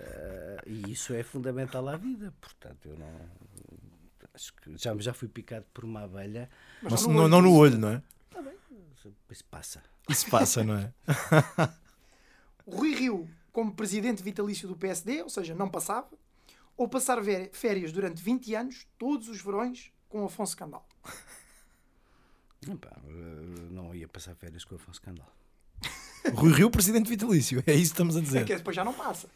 ah, 0.00 0.62
e 0.66 0.90
isso 0.92 1.12
é 1.14 1.22
fundamental 1.22 1.88
à 1.88 1.96
vida. 1.96 2.32
Portanto, 2.40 2.86
eu 2.88 2.96
não 2.98 3.12
acho 4.34 4.52
que 4.54 4.76
já, 4.76 4.96
já 4.98 5.12
fui 5.12 5.28
picado 5.28 5.66
por 5.72 5.84
uma 5.84 6.04
abelha, 6.04 6.48
Mas 6.82 7.06
não, 7.06 7.28
não 7.28 7.42
no 7.42 7.54
olho, 7.54 7.78
não 7.78 7.88
é? 7.88 8.02
depois 9.04 9.42
passa. 9.42 9.82
Isso 10.08 10.30
passa, 10.30 10.62
não 10.62 10.76
é? 10.76 10.92
Rui 12.66 12.94
Rio 12.94 13.28
como 13.50 13.74
presidente 13.74 14.22
vitalício 14.22 14.68
do 14.68 14.76
PSD, 14.76 15.22
ou 15.22 15.28
seja, 15.28 15.54
não 15.54 15.68
passava, 15.68 16.08
ou 16.76 16.88
passar 16.88 17.18
férias 17.52 17.92
durante 17.92 18.22
20 18.22 18.54
anos, 18.54 18.86
todos 18.98 19.28
os 19.28 19.42
verões, 19.42 19.92
com 20.08 20.24
Afonso 20.24 20.56
Candal. 20.56 20.86
Epá, 22.68 22.96
não 23.70 23.94
ia 23.94 24.08
passar 24.08 24.34
férias 24.36 24.64
com 24.64 24.76
Afonso 24.76 25.02
Candal. 25.02 25.30
Rui 26.34 26.52
Rio, 26.52 26.70
presidente 26.70 27.08
vitalício, 27.08 27.62
é 27.66 27.74
isso 27.74 27.90
que 27.90 27.94
estamos 27.94 28.16
a 28.16 28.20
dizer. 28.20 28.42
É 28.42 28.44
que 28.44 28.56
depois 28.56 28.76
já 28.76 28.84
não 28.84 28.94
passa. 28.94 29.28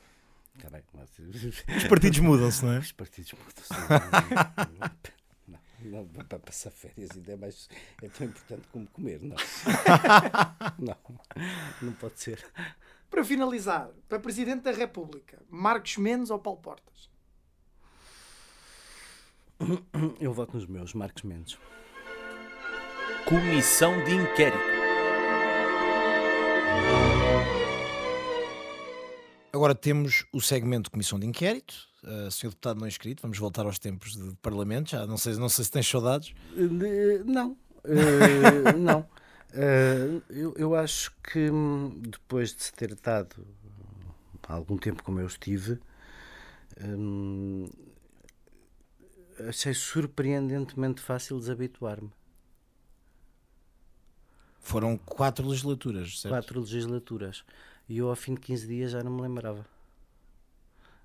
Caralho, 0.59 0.85
mas... 0.95 1.11
Os 1.19 1.85
partidos 1.89 2.19
mudam-se, 2.19 2.65
não 2.65 2.73
é? 2.73 2.79
Os 2.79 2.93
partidos 2.93 3.33
mudam-se. 3.33 4.87
Não, 5.79 6.05
não, 6.05 6.25
para 6.25 6.39
passar 6.39 6.71
férias 6.71 7.11
ainda 7.15 7.33
é, 7.33 7.37
mais, 7.37 7.69
é 8.03 8.09
tão 8.09 8.27
importante 8.27 8.67
como 8.73 8.87
comer, 8.89 9.21
não. 9.23 9.37
não, 10.79 10.97
não 11.83 11.93
pode 11.93 12.21
ser. 12.21 12.45
Para 13.09 13.25
finalizar, 13.25 13.89
para 14.09 14.19
Presidente 14.19 14.63
da 14.63 14.73
República, 14.73 15.41
Marcos 15.49 15.97
Mendes 15.97 16.31
ou 16.31 16.39
Paulo 16.39 16.61
Portas? 16.61 17.09
Eu 20.21 20.33
voto 20.33 20.55
nos 20.55 20.67
meus, 20.67 20.93
Marcos 20.93 21.23
Mendes. 21.23 21.59
Comissão 23.27 24.03
de 24.05 24.15
Inquérito. 24.15 24.76
Agora 29.57 29.75
temos 29.75 30.27
o 30.35 30.39
segmento 30.39 30.85
de 30.85 30.91
Comissão 30.91 31.19
de 31.19 31.27
Inquérito. 31.27 31.75
Uh, 32.05 32.31
senhor 32.31 32.51
Deputado 32.51 32.79
não 32.79 32.87
inscrito, 32.87 33.23
vamos 33.23 33.39
voltar 33.39 33.65
aos 33.65 33.79
tempos 33.79 34.15
de 34.15 34.37
Parlamento. 34.43 34.91
Já 34.91 35.07
não 35.07 35.17
sei, 35.17 35.35
não 35.37 35.49
sei 35.49 35.65
se 35.65 35.71
tens 35.71 35.89
saudades. 35.89 36.35
Uh, 36.53 37.25
não, 37.25 37.53
uh, 37.53 38.77
não. 38.77 39.01
Uh, 39.01 40.23
eu, 40.29 40.55
eu 40.59 40.75
acho 40.75 41.11
que 41.23 41.51
hum, 41.51 42.03
depois 42.07 42.55
de 42.55 42.65
se 42.65 42.73
ter 42.75 42.91
estado 42.91 43.35
há 44.47 44.53
algum 44.53 44.77
tempo 44.77 45.03
como 45.03 45.21
eu 45.21 45.27
estive, 45.27 45.81
um, 46.79 47.67
achei 49.49 49.73
surpreendentemente 49.73 51.01
fácil 51.01 51.39
desabituar-me. 51.39 52.13
Foram 54.61 54.99
quatro 54.99 55.49
legislaturas, 55.49 56.21
certo? 56.21 56.35
Quatro 56.35 56.61
legislaturas. 56.61 57.43
E 57.89 57.99
eu, 57.99 58.09
ao 58.09 58.17
fim 58.17 58.35
de 58.35 58.41
15 58.41 58.67
dias, 58.67 58.91
já 58.91 59.03
não 59.03 59.13
me 59.13 59.23
lembrava. 59.23 59.65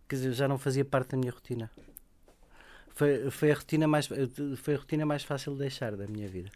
Quer 0.10 0.16
dizer, 0.16 0.34
já 0.34 0.48
não 0.48 0.58
fazia 0.58 0.84
parte 0.84 1.12
da 1.12 1.18
minha 1.18 1.32
rotina. 1.32 1.70
Foi, 2.94 3.32
foi, 3.32 3.52
a, 3.52 3.56
rotina 3.56 3.88
mais, 3.88 4.10
foi 4.58 4.76
a 4.76 4.78
rotina 4.78 5.06
mais 5.06 5.24
fácil 5.24 5.54
de 5.54 5.60
deixar 5.60 5.96
da 5.96 6.08
minha 6.08 6.28
vida. 6.28 6.52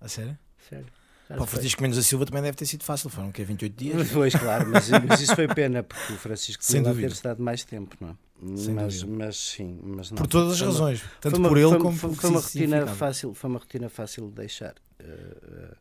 A 0.00 0.08
sério? 0.08 0.38
Sério. 0.68 0.86
Para 1.26 1.42
o 1.42 1.46
Francisco 1.46 1.82
Mendes 1.82 1.98
da 1.98 2.02
Silva 2.02 2.24
também 2.24 2.42
deve 2.42 2.56
ter 2.56 2.64
sido 2.64 2.82
fácil, 2.84 3.10
foram 3.10 3.30
que 3.30 3.44
28 3.44 3.76
dias. 3.76 4.08
Pois, 4.12 4.34
claro, 4.34 4.66
mas, 4.70 4.88
mas, 4.88 5.20
isso 5.20 5.34
foi 5.34 5.46
pena, 5.46 5.82
porque 5.82 6.14
o 6.14 6.16
Francisco 6.16 6.64
Sem 6.64 6.82
dúvida. 6.82 7.08
ter 7.08 7.12
estado 7.12 7.42
mais 7.42 7.64
tempo, 7.64 7.96
não 8.00 8.10
é? 8.10 8.56
Sem 8.56 8.74
mas, 8.74 9.02
mas 9.02 9.36
sim, 9.36 9.78
mas 9.82 10.10
não. 10.10 10.16
Por 10.16 10.26
todas 10.26 10.54
as 10.54 10.60
razões, 10.60 11.02
tanto 11.20 11.36
uma, 11.36 11.48
por 11.48 11.58
ele 11.58 11.68
foi, 11.70 11.78
como 11.78 11.96
foi, 11.96 12.10
por 12.10 12.16
foi 12.16 12.30
uma 12.30 12.40
rotina 12.40 12.86
fácil, 12.86 13.34
Foi 13.34 13.50
uma 13.50 13.58
rotina 13.58 13.88
fácil 13.88 14.28
de 14.28 14.34
deixar. 14.34 14.74
Uh, 15.00 15.76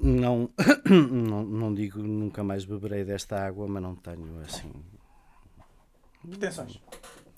não, 0.00 0.50
não, 0.88 1.44
não 1.44 1.74
digo 1.74 2.02
nunca 2.02 2.42
mais 2.42 2.64
beberei 2.64 3.04
desta 3.04 3.38
água, 3.38 3.66
mas 3.68 3.82
não 3.82 3.94
tenho 3.94 4.40
assim. 4.40 4.70
Pretensões? 6.28 6.80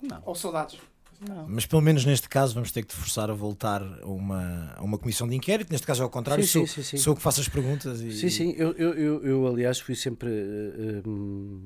Não. 0.01 0.21
Ou 0.25 0.35
saudades? 0.35 0.79
Não. 1.19 1.47
Mas 1.47 1.65
pelo 1.65 1.81
menos 1.81 2.05
neste 2.05 2.29
caso 2.29 2.53
vamos 2.53 2.71
ter 2.71 2.83
que 2.83 2.89
te 2.89 2.95
forçar 2.95 3.29
a 3.29 3.33
voltar 3.33 3.81
a 3.81 4.05
uma, 4.05 4.73
a 4.75 4.83
uma 4.83 4.97
comissão 4.97 5.27
de 5.27 5.35
inquérito. 5.35 5.71
Neste 5.71 5.87
caso 5.87 6.01
é 6.01 6.03
ao 6.03 6.09
contrário, 6.09 6.43
sim, 6.43 6.65
sou, 6.65 6.67
sim, 6.67 6.83
sim, 6.83 6.97
sou 6.97 7.13
eu 7.13 7.17
que 7.17 7.23
faço 7.23 7.41
as 7.41 7.49
perguntas. 7.49 8.01
E... 8.01 8.11
Sim, 8.11 8.29
sim, 8.29 8.53
eu, 8.55 8.71
eu, 8.73 8.93
eu, 8.93 9.25
eu 9.25 9.47
aliás 9.47 9.79
fui 9.79 9.95
sempre. 9.95 10.29
Uh, 10.29 11.61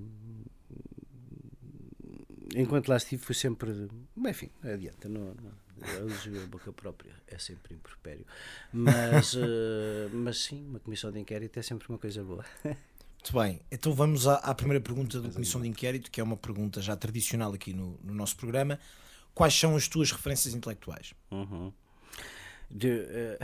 enquanto 2.56 2.88
lá 2.88 2.96
estive, 2.96 3.22
fui 3.22 3.36
sempre. 3.36 3.90
Enfim, 4.18 4.50
adianta, 4.64 5.10
não, 5.10 5.22
não 5.22 5.52
elogio 5.98 6.44
a 6.44 6.48
boca 6.48 6.72
própria 6.72 7.14
é 7.28 7.38
sempre 7.38 7.76
impropério. 7.76 8.26
Mas, 8.72 9.34
uh, 9.34 10.10
mas 10.14 10.40
sim, 10.40 10.66
uma 10.68 10.80
comissão 10.80 11.12
de 11.12 11.20
inquérito 11.20 11.60
é 11.60 11.62
sempre 11.62 11.88
uma 11.90 11.98
coisa 11.98 12.24
boa. 12.24 12.46
Muito 12.64 13.40
bem, 13.40 13.62
então 13.72 13.94
vamos 13.94 14.28
à, 14.28 14.36
à 14.36 14.56
primeira 14.56 14.82
pergunta 14.82 15.22
da 15.22 15.30
comissão 15.30 15.62
de 15.62 15.68
inquérito, 15.68 16.10
que 16.10 16.20
é 16.20 16.24
uma 16.24 16.38
pergunta 16.38 16.82
já 16.82 16.96
tradicional 16.96 17.54
aqui 17.54 17.72
no, 17.72 18.00
no 18.04 18.14
nosso 18.16 18.36
programa. 18.36 18.80
Quais 19.34 19.54
são 19.54 19.76
as 19.76 19.88
tuas 19.88 20.12
referências 20.12 20.54
intelectuais? 20.54 21.14
Uhum. 21.30 21.72
De, 22.74 22.88
uh, 22.88 23.38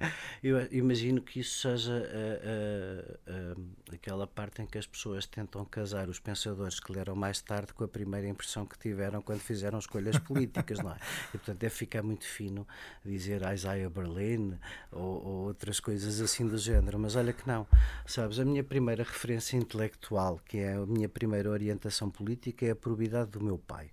eu 0.42 0.66
imagino 0.72 1.20
que 1.20 1.40
isso 1.40 1.60
seja 1.60 1.92
uh, 1.92 3.56
uh, 3.58 3.94
aquela 3.94 4.26
parte 4.26 4.62
em 4.62 4.66
que 4.66 4.78
as 4.78 4.86
pessoas 4.86 5.26
tentam 5.26 5.62
casar 5.66 6.08
os 6.08 6.18
pensadores 6.18 6.80
que 6.80 6.90
leram 6.90 7.14
mais 7.14 7.42
tarde 7.42 7.74
com 7.74 7.84
a 7.84 7.88
primeira 7.88 8.26
impressão 8.26 8.64
que 8.64 8.78
tiveram 8.78 9.20
quando 9.20 9.40
fizeram 9.40 9.78
escolhas 9.78 10.18
políticas, 10.18 10.78
não 10.78 10.92
é? 10.92 10.96
E 11.28 11.38
portanto 11.38 11.58
deve 11.58 11.74
ficar 11.74 12.02
muito 12.02 12.24
fino 12.24 12.66
dizer 13.04 13.42
Isaiah 13.52 13.90
Berlin 13.90 14.58
ou, 14.90 15.22
ou 15.22 15.46
outras 15.48 15.78
coisas 15.78 16.20
assim 16.20 16.46
do 16.46 16.56
género, 16.56 16.98
mas 16.98 17.14
olha 17.14 17.32
que 17.32 17.46
não, 17.46 17.66
sabes? 18.06 18.38
A 18.38 18.44
minha 18.44 18.64
primeira 18.64 19.02
referência 19.02 19.56
intelectual, 19.56 20.40
que 20.46 20.58
é 20.58 20.74
a 20.74 20.86
minha 20.86 21.08
primeira 21.10 21.50
orientação 21.50 22.10
política, 22.10 22.64
é 22.64 22.70
a 22.70 22.76
probidade 22.76 23.32
do 23.32 23.40
meu 23.42 23.58
pai, 23.58 23.90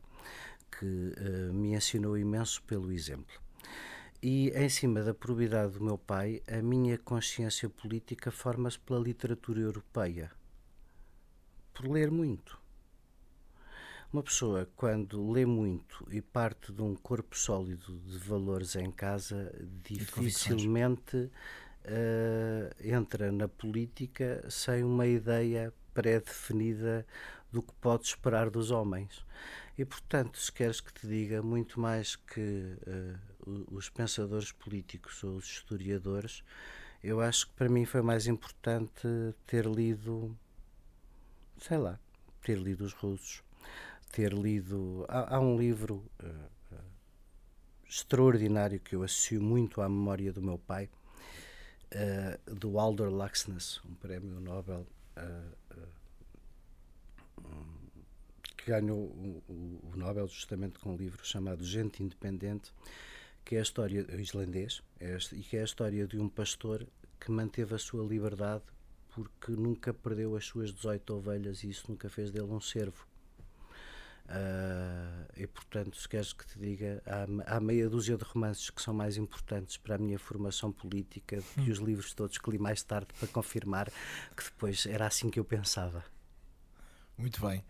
que 0.80 1.14
me 1.54 1.76
ensinou 1.76 2.18
imenso 2.18 2.62
pelo 2.64 2.92
exemplo. 2.92 3.49
E 4.22 4.50
em 4.50 4.68
cima 4.68 5.02
da 5.02 5.14
probidade 5.14 5.74
do 5.74 5.84
meu 5.84 5.98
pai, 5.98 6.42
a 6.46 6.62
minha 6.62 6.98
consciência 6.98 7.70
política 7.70 8.30
forma-se 8.30 8.78
pela 8.78 9.00
literatura 9.00 9.62
europeia, 9.62 10.30
por 11.74 11.88
ler 11.88 12.12
muito. 12.12 12.60
Uma 14.12 14.22
pessoa, 14.22 14.68
quando 14.76 15.32
lê 15.32 15.46
muito 15.46 16.06
e 16.12 16.20
parte 16.20 16.74
de 16.74 16.82
um 16.82 16.96
corpo 16.96 17.38
sólido 17.38 17.98
de 18.00 18.18
valores 18.18 18.76
em 18.76 18.92
casa, 18.92 19.56
dificilmente 19.84 21.16
uh, 21.16 21.32
entra 22.84 23.32
na 23.32 23.48
política 23.48 24.44
sem 24.50 24.84
uma 24.84 25.08
ideia 25.08 25.74
pré-definida 25.94 27.06
do 27.52 27.62
que 27.62 27.74
pode 27.76 28.08
esperar 28.08 28.50
dos 28.50 28.70
homens. 28.70 29.26
E, 29.78 29.86
portanto, 29.86 30.38
se 30.38 30.52
queres 30.52 30.82
que 30.82 30.92
te 30.92 31.08
diga 31.08 31.42
muito 31.42 31.80
mais 31.80 32.18
que 32.18 32.76
uh, 32.86 33.29
os 33.46 33.90
pensadores 33.90 34.52
políticos 34.52 35.24
ou 35.24 35.38
os 35.38 35.46
historiadores, 35.46 36.44
eu 37.04 37.22
acho 37.22 37.48
que 37.48 37.54
para 37.54 37.70
mim 37.70 37.86
foi 37.86 38.02
mais 38.02 38.28
importante 38.28 39.08
ter 39.48 39.66
lido, 39.66 40.38
sei 41.58 41.78
lá, 41.78 42.00
ter 42.44 42.58
lido 42.58 42.84
os 42.84 42.94
russos, 42.94 43.44
ter 44.12 44.34
lido. 44.34 45.06
Há, 45.08 45.36
há 45.36 45.40
um 45.40 45.58
livro 45.58 46.04
uh, 46.22 46.76
uh, 46.76 46.84
extraordinário 47.88 48.80
que 48.80 48.96
eu 48.96 49.04
associo 49.04 49.42
muito 49.42 49.82
à 49.82 49.88
memória 49.88 50.34
do 50.34 50.42
meu 50.42 50.58
pai, 50.58 50.90
do 52.46 52.78
Alder 52.78 53.10
Laxness, 53.10 53.82
um 53.84 53.96
prémio 53.96 54.40
Nobel. 54.40 54.86
Que 58.58 58.72
ganhou 58.72 59.00
o, 59.00 59.44
o, 59.48 59.94
Nobel 59.96 60.28
justamente 60.28 60.78
com 60.80 60.94
um 60.94 60.98
livro 60.98 61.26
chamado 61.26 61.64
Gente 61.64 62.04
Independente, 62.04 62.72
que 63.50 63.56
é 63.56 63.60
a 63.60 63.64
história 63.64 64.06
islandês, 64.22 64.84
é, 65.00 65.18
e 65.34 65.42
que 65.42 65.58
é 65.58 65.62
a 65.62 65.64
história 65.64 66.06
de 66.06 66.20
um 66.20 66.30
pastor 66.30 66.86
que 67.20 67.32
manteve 67.32 67.74
a 67.74 67.80
sua 67.80 68.06
liberdade 68.06 68.62
porque 69.10 69.54
nunca 69.54 69.92
perdeu 69.92 70.36
as 70.36 70.46
suas 70.46 70.72
18 70.72 71.16
ovelhas 71.16 71.64
e 71.64 71.70
isso 71.72 71.86
nunca 71.90 72.08
fez 72.12 72.30
dele 72.30 72.46
um 72.46 72.62
servo. 72.62 73.08
Uh, 74.26 75.26
e 75.36 75.48
portanto, 75.48 75.98
se 75.98 76.08
queres 76.08 76.32
que 76.32 76.46
te 76.46 76.60
diga, 76.60 77.02
há, 77.08 77.56
há, 77.56 77.60
meia 77.60 77.90
dúzia 77.90 78.16
de 78.16 78.24
romances 78.24 78.70
que 78.70 78.84
são 78.84 78.94
mais 78.94 79.18
importantes 79.18 79.78
para 79.78 79.96
a 79.96 79.98
minha 79.98 80.20
formação 80.20 80.72
política 80.72 81.38
do 81.38 81.64
que 81.64 81.72
os 81.72 81.80
livros 81.80 82.14
todos 82.14 82.38
que 82.38 82.52
li 82.52 82.60
mais 82.60 82.84
tarde 82.84 83.08
para 83.18 83.28
confirmar 83.30 83.92
que 84.38 84.44
depois 84.44 84.86
era 84.86 85.08
assim 85.08 85.28
que 85.32 85.40
eu 85.40 85.44
pensava. 85.44 86.06
Muito 87.18 87.42
bem. 87.42 87.66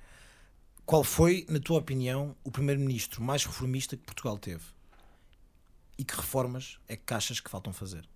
Qual 0.85 1.05
foi, 1.05 1.45
na 1.47 1.61
tua 1.61 1.79
opinião, 1.79 2.35
o 2.43 2.51
primeiro-ministro 2.51 3.23
mais 3.23 3.45
reformista 3.45 3.95
que 3.95 4.03
Portugal 4.03 4.37
teve? 4.37 4.77
E 5.99 6.03
que 6.05 6.15
reformas 6.15 6.79
é 6.87 6.95
que 6.95 7.13
achas 7.13 7.41
que 7.41 7.49
faltam 7.49 7.73
fazer? 7.73 8.07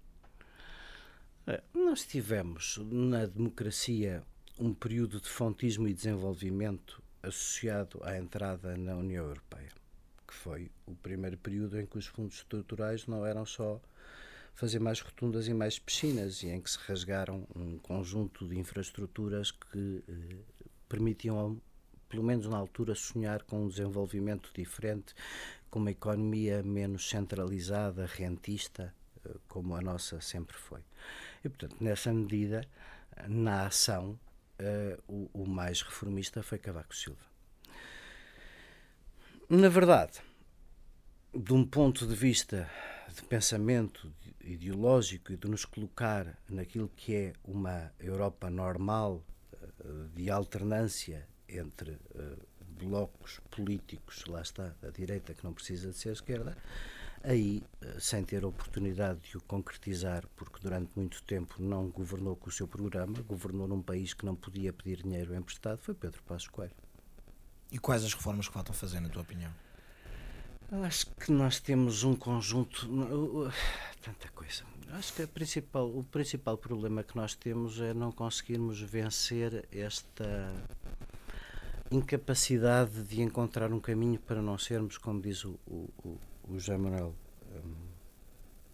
É, 1.46 1.62
nós 1.74 2.06
tivemos 2.06 2.80
na 2.82 3.26
democracia 3.26 4.24
um 4.58 4.74
período 4.74 5.20
de 5.20 5.28
fontismo 5.28 5.86
e 5.90 5.94
desenvolvimento 5.94 7.04
associado 7.22 8.00
à 8.02 8.18
entrada 8.18 8.78
na 8.78 8.96
União 8.96 9.26
Europeia, 9.26 9.74
que 10.26 10.34
foi 10.34 10.72
o 10.86 10.96
primeiro 10.96 11.38
período 11.38 11.78
em 11.78 11.86
que 11.86 11.98
os 11.98 12.06
fundos 12.06 12.36
estruturais 12.36 13.06
não 13.06 13.26
eram 13.26 13.46
só 13.46 13.82
fazer 14.54 14.80
mais 14.80 15.02
rotundas 15.02 15.50
e 15.50 15.54
mais 15.54 15.78
piscinas 15.78 16.42
e 16.42 16.48
em 16.48 16.62
que 16.62 16.72
se 16.72 16.78
rasgaram 16.88 17.46
um 17.54 17.78
conjunto 17.80 18.48
de 18.48 18.58
infraestruturas 18.58 19.52
que 19.52 20.02
eh, 20.08 20.38
permitiam 20.88 21.60
pelo 22.14 22.24
menos 22.24 22.48
na 22.48 22.58
altura, 22.58 22.94
sonhar 22.94 23.42
com 23.42 23.64
um 23.64 23.68
desenvolvimento 23.68 24.52
diferente, 24.54 25.16
com 25.74 25.80
uma 25.80 25.90
economia 25.90 26.62
menos 26.62 27.10
centralizada, 27.10 28.06
rentista, 28.06 28.94
como 29.48 29.76
a 29.76 29.82
nossa 29.82 30.22
sempre 30.22 30.56
foi. 30.56 30.82
E, 31.44 31.50
portanto, 31.50 31.78
nessa 31.84 32.14
medida, 32.14 32.64
na 33.28 33.66
ação, 33.66 34.20
o, 35.08 35.32
o 35.34 35.48
mais 35.48 35.82
reformista 35.82 36.44
foi 36.44 36.60
Cavaco 36.60 36.96
Silva. 36.96 37.26
Na 39.50 39.68
verdade, 39.68 40.22
de 41.34 41.54
um 41.56 41.66
ponto 41.66 42.06
de 42.06 42.14
vista 42.14 42.70
de 43.12 43.24
pensamento 43.24 44.14
ideológico 44.44 45.34
e 45.34 45.38
de 45.38 45.48
nos 45.48 45.66
colocar 45.66 46.38
naquilo 46.48 46.88
que 46.96 47.16
é 47.16 47.34
uma 47.44 47.92
Europa 48.00 48.48
normal 48.48 49.24
de 50.14 50.30
alternância 50.30 51.28
entre 51.50 51.98
blocos 52.84 53.40
políticos, 53.50 54.26
lá 54.26 54.42
está 54.42 54.74
a 54.84 54.90
direita 54.90 55.34
que 55.34 55.44
não 55.44 55.54
precisa 55.54 55.90
de 55.90 55.98
ser 55.98 56.10
a 56.10 56.14
esquerda, 56.14 56.58
aí, 57.24 57.64
eh, 57.82 57.98
sem 58.00 58.24
ter 58.24 58.44
a 58.44 58.48
oportunidade 58.48 59.20
de 59.22 59.38
o 59.38 59.42
concretizar, 59.42 60.28
porque 60.36 60.60
durante 60.62 60.92
muito 60.96 61.24
tempo 61.24 61.56
não 61.60 61.90
governou 61.90 62.36
com 62.36 62.50
o 62.50 62.52
seu 62.52 62.68
programa, 62.68 63.22
governou 63.22 63.68
num 63.68 63.82
país 63.82 64.14
que 64.14 64.26
não 64.26 64.36
podia 64.36 64.74
pedir 64.74 65.02
dinheiro 65.02 65.34
emprestado, 65.34 65.78
foi 65.80 65.94
Pedro 65.94 66.22
Passos 66.24 66.50
Coelho. 66.50 66.76
E 67.72 67.80
quais 67.80 68.04
as 68.04 68.14
reformas 68.14 68.48
que 68.48 68.54
faltam 68.54 68.76
fazer, 68.76 69.00
na 69.00 69.10
tua 69.10 69.22
opinião? 69.24 69.52
Eu 70.72 70.84
acho 70.84 71.06
que 71.06 71.32
nós 71.32 71.60
temos 71.60 72.04
um 72.04 72.16
conjunto. 72.16 72.88
Tanta 74.02 74.28
coisa. 74.30 74.64
Eu 74.88 74.96
acho 74.96 75.14
que 75.14 75.26
principal, 75.28 75.88
o 75.88 76.04
principal 76.04 76.58
problema 76.58 77.04
que 77.04 77.16
nós 77.16 77.36
temos 77.36 77.80
é 77.80 77.94
não 77.94 78.12
conseguirmos 78.12 78.80
vencer 78.82 79.68
esta 79.72 80.54
incapacidade 81.96 83.04
de 83.04 83.22
encontrar 83.22 83.72
um 83.72 83.80
caminho 83.80 84.20
para 84.20 84.42
não 84.42 84.58
sermos, 84.58 84.98
como 84.98 85.22
diz 85.22 85.46
o, 85.46 85.60
o, 85.68 85.90
o 86.50 86.60
José 86.60 86.78
Manuel 86.78 87.14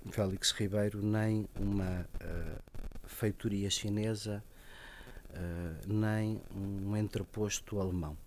um, 0.06 0.12
Félix 0.12 0.52
Ribeiro, 0.52 1.02
nem 1.02 1.48
uma 1.60 2.02
uh, 2.02 3.08
feitoria 3.08 3.70
chinesa, 3.70 4.44
uh, 5.32 5.94
nem 5.94 6.42
um 6.56 6.96
entreposto 6.96 7.80
alemão. 7.80 8.18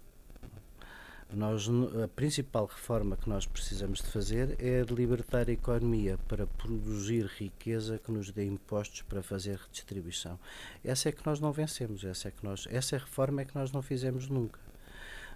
Nós, 1.35 1.67
a 2.05 2.09
principal 2.09 2.67
reforma 2.67 3.17
que 3.17 3.27
nós 3.27 3.47
precisamos 3.47 4.01
de 4.01 4.09
fazer 4.09 4.55
é 4.63 4.85
de 4.85 4.95
libertar 4.95 5.49
a 5.49 5.53
economia 5.53 6.19
para 6.29 6.47
produzir 6.47 7.25
riqueza 7.25 7.99
que 7.99 8.13
nos 8.13 8.31
dê 8.31 8.45
impostos 8.45 9.01
para 9.01 9.23
fazer 9.23 9.57
redistribuição. 9.57 10.39
Essa 10.85 11.09
é 11.09 11.13
que 11.13 11.25
nós 11.25 11.41
não 11.41 11.51
vencemos, 11.51 12.05
essa, 12.05 12.29
é 12.29 12.31
que 12.31 12.45
nós, 12.45 12.69
essa 12.71 12.99
reforma 12.99 13.41
é 13.41 13.45
que 13.47 13.55
nós 13.55 13.73
não 13.73 13.81
fizemos 13.81 14.29
nunca. 14.29 14.61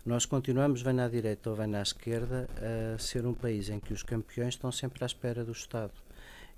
Nós 0.07 0.25
continuamos, 0.25 0.83
vem 0.83 1.01
à 1.01 1.09
direita 1.09 1.51
ou 1.51 1.57
vem 1.57 1.75
à 1.75 1.83
esquerda, 1.83 2.49
a 2.95 2.97
ser 2.97 3.27
um 3.27 3.35
país 3.35 3.69
em 3.69 3.81
que 3.81 3.93
os 3.93 4.05
campeões 4.05 4.55
estão 4.55 4.71
sempre 4.71 5.03
à 5.03 5.07
espera 5.07 5.45
do 5.45 5.51
Estado 5.51 5.95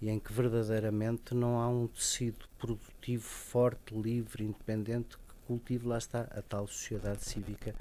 e 0.02 0.10
em 0.10 0.18
que 0.18 0.30
verdadeiramente 0.30 1.34
não 1.34 1.58
há 1.58 1.66
um 1.66 1.86
tecido 1.86 2.46
produtivo 2.58 3.22
forte, 3.22 3.94
livre, 3.94 4.44
independente 4.44 5.16
que 5.16 5.34
cultive, 5.46 5.88
lá 5.88 5.96
está, 5.96 6.28
a 6.30 6.42
tal 6.42 6.66
sociedade 6.66 7.24
cívica 7.24 7.74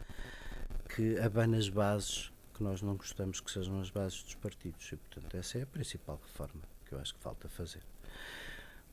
que 0.95 1.19
abana 1.19 1.57
as 1.57 1.67
bases 1.67 2.31
que 2.53 2.63
nós 2.63 2.81
não 2.81 2.95
gostamos 2.95 3.41
que 3.41 3.51
sejam 3.51 3.81
as 3.81 3.89
bases 3.89 4.23
dos 4.23 4.35
partidos. 4.35 4.89
E, 4.93 4.95
portanto, 4.95 5.35
essa 5.35 5.59
é 5.59 5.63
a 5.63 5.67
principal 5.67 6.17
reforma 6.23 6.61
que 6.85 6.93
eu 6.93 6.99
acho 6.99 7.13
que 7.13 7.19
falta 7.19 7.49
fazer. 7.49 7.83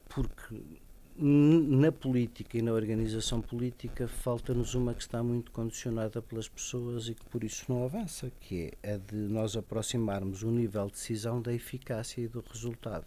Porque 0.09 0.81
na 1.17 1.93
política 1.93 2.59
e 2.59 2.63
na 2.63 2.73
organização 2.73 3.41
política 3.41 4.09
falta-nos 4.09 4.75
uma 4.75 4.93
que 4.93 5.03
está 5.03 5.23
muito 5.23 5.53
condicionada 5.53 6.21
pelas 6.21 6.49
pessoas 6.49 7.09
e 7.09 7.15
que 7.15 7.25
por 7.27 7.45
isso 7.45 7.67
não 7.69 7.85
avança, 7.85 8.33
que 8.41 8.73
é 8.83 8.95
a 8.95 8.97
de 8.97 9.15
nós 9.15 9.57
aproximarmos 9.57 10.43
o 10.43 10.51
nível 10.51 10.87
de 10.87 10.93
decisão 10.93 11.41
da 11.41 11.53
eficácia 11.53 12.21
e 12.21 12.27
do 12.27 12.41
resultado. 12.41 13.07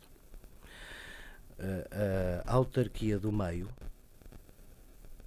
A, 1.59 2.49
a 2.49 2.53
autarquia 2.53 3.19
do 3.19 3.31
meio 3.31 3.67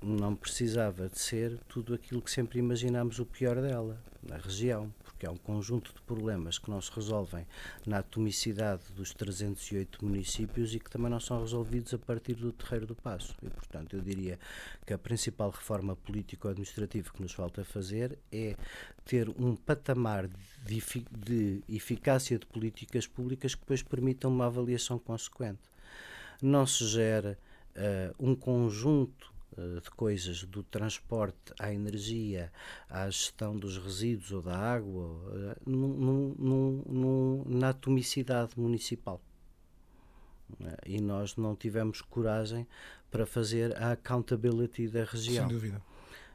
não 0.02 0.34
precisava 0.34 1.08
de 1.08 1.18
ser 1.18 1.58
tudo 1.68 1.92
aquilo 1.92 2.22
que 2.22 2.30
sempre 2.30 2.58
imaginámos 2.58 3.18
o 3.18 3.26
pior 3.26 3.60
dela, 3.60 4.00
na 4.22 4.38
região 4.38 4.90
porque 5.20 5.26
há 5.26 5.30
um 5.30 5.36
conjunto 5.36 5.92
de 5.92 6.00
problemas 6.00 6.58
que 6.58 6.70
não 6.70 6.80
se 6.80 6.90
resolvem 6.90 7.46
na 7.84 7.98
atomicidade 7.98 8.84
dos 8.96 9.12
308 9.12 10.02
municípios 10.02 10.74
e 10.74 10.80
que 10.80 10.88
também 10.88 11.10
não 11.10 11.20
são 11.20 11.40
resolvidos 11.40 11.92
a 11.92 11.98
partir 11.98 12.32
do 12.32 12.50
Terreiro 12.52 12.86
do 12.86 12.94
Passo. 12.94 13.36
E, 13.42 13.50
portanto, 13.50 13.94
eu 13.94 14.00
diria 14.00 14.38
que 14.86 14.94
a 14.94 14.98
principal 14.98 15.50
reforma 15.50 15.94
político-administrativa 15.94 17.10
que 17.12 17.20
nos 17.20 17.32
falta 17.32 17.62
fazer 17.62 18.18
é 18.32 18.56
ter 19.04 19.28
um 19.28 19.54
patamar 19.54 20.26
de, 20.64 20.82
de 21.10 21.62
eficácia 21.68 22.38
de 22.38 22.46
políticas 22.46 23.06
públicas 23.06 23.54
que 23.54 23.60
depois 23.60 23.82
permitam 23.82 24.30
uma 24.30 24.46
avaliação 24.46 24.98
consequente. 24.98 25.60
Não 26.40 26.66
se 26.66 26.86
gera 26.86 27.38
uh, 27.76 28.14
um 28.18 28.34
conjunto 28.34 29.30
de 29.82 29.90
coisas, 29.90 30.44
do 30.44 30.62
transporte 30.62 31.52
à 31.58 31.72
energia, 31.72 32.52
à 32.88 33.08
gestão 33.08 33.56
dos 33.56 33.76
resíduos 33.76 34.32
ou 34.32 34.42
da 34.42 34.56
água, 34.56 35.20
eh, 35.34 35.56
num, 35.66 36.34
num, 36.38 36.84
num, 36.88 37.44
na 37.46 37.70
atomicidade 37.70 38.52
municipal. 38.56 39.20
Eh, 40.60 40.76
e 40.86 41.00
nós 41.00 41.36
não 41.36 41.54
tivemos 41.54 42.00
coragem 42.00 42.66
para 43.10 43.26
fazer 43.26 43.76
a 43.76 43.92
accountability 43.92 44.88
da 44.88 45.04
região. 45.04 45.48
Sem 45.48 45.56
dúvida. 45.56 45.82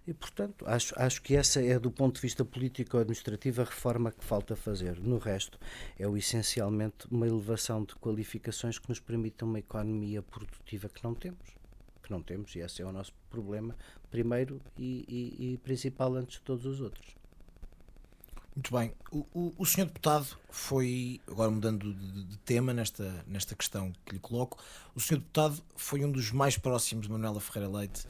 E, 0.07 0.13
portanto, 0.13 0.63
acho, 0.67 0.93
acho 0.99 1.19
que 1.21 1.35
essa 1.35 1.59
é, 1.59 1.79
do 1.79 1.89
ponto 1.89 2.15
de 2.15 2.21
vista 2.21 2.45
político-administrativo, 2.45 3.61
a 3.61 3.65
reforma 3.65 4.11
que 4.11 4.23
falta 4.23 4.55
fazer. 4.55 4.99
No 4.99 5.17
resto, 5.17 5.57
é 5.97 6.07
o, 6.07 6.15
essencialmente 6.15 7.07
uma 7.09 7.25
elevação 7.25 7.83
de 7.83 7.95
qualificações 7.95 8.77
que 8.77 8.87
nos 8.87 8.99
permitam 8.99 9.47
uma 9.47 9.57
economia 9.57 10.21
produtiva 10.21 10.87
que 10.89 11.03
não 11.03 11.15
temos 11.15 11.64
que 12.05 12.11
não 12.11 12.21
temos, 12.21 12.55
e 12.55 12.59
esse 12.59 12.81
é 12.81 12.85
o 12.85 12.91
nosso 12.91 13.13
problema, 13.29 13.75
primeiro 14.09 14.61
e, 14.77 15.05
e, 15.07 15.53
e 15.53 15.57
principal 15.57 16.15
antes 16.15 16.37
de 16.37 16.41
todos 16.41 16.65
os 16.65 16.79
outros. 16.79 17.15
Muito 18.55 18.71
bem. 18.71 18.93
O, 19.11 19.25
o, 19.33 19.53
o 19.57 19.65
senhor 19.65 19.87
deputado 19.87 20.27
foi, 20.49 21.19
agora 21.27 21.51
mudando 21.51 21.93
de, 21.93 22.23
de, 22.23 22.37
tema 22.37 22.73
nesta, 22.73 23.23
nesta 23.27 23.53
questão 23.53 23.91
que 24.05 24.13
lhe 24.13 24.19
coloco, 24.19 24.57
o 24.95 24.99
senhor 25.01 25.19
deputado 25.19 25.61
foi 25.75 26.05
um 26.05 26.11
dos 26.11 26.31
mais 26.31 26.57
próximos 26.57 27.05
de 27.05 27.11
Manuela 27.11 27.41
Ferreira 27.41 27.69
Leite 27.69 28.07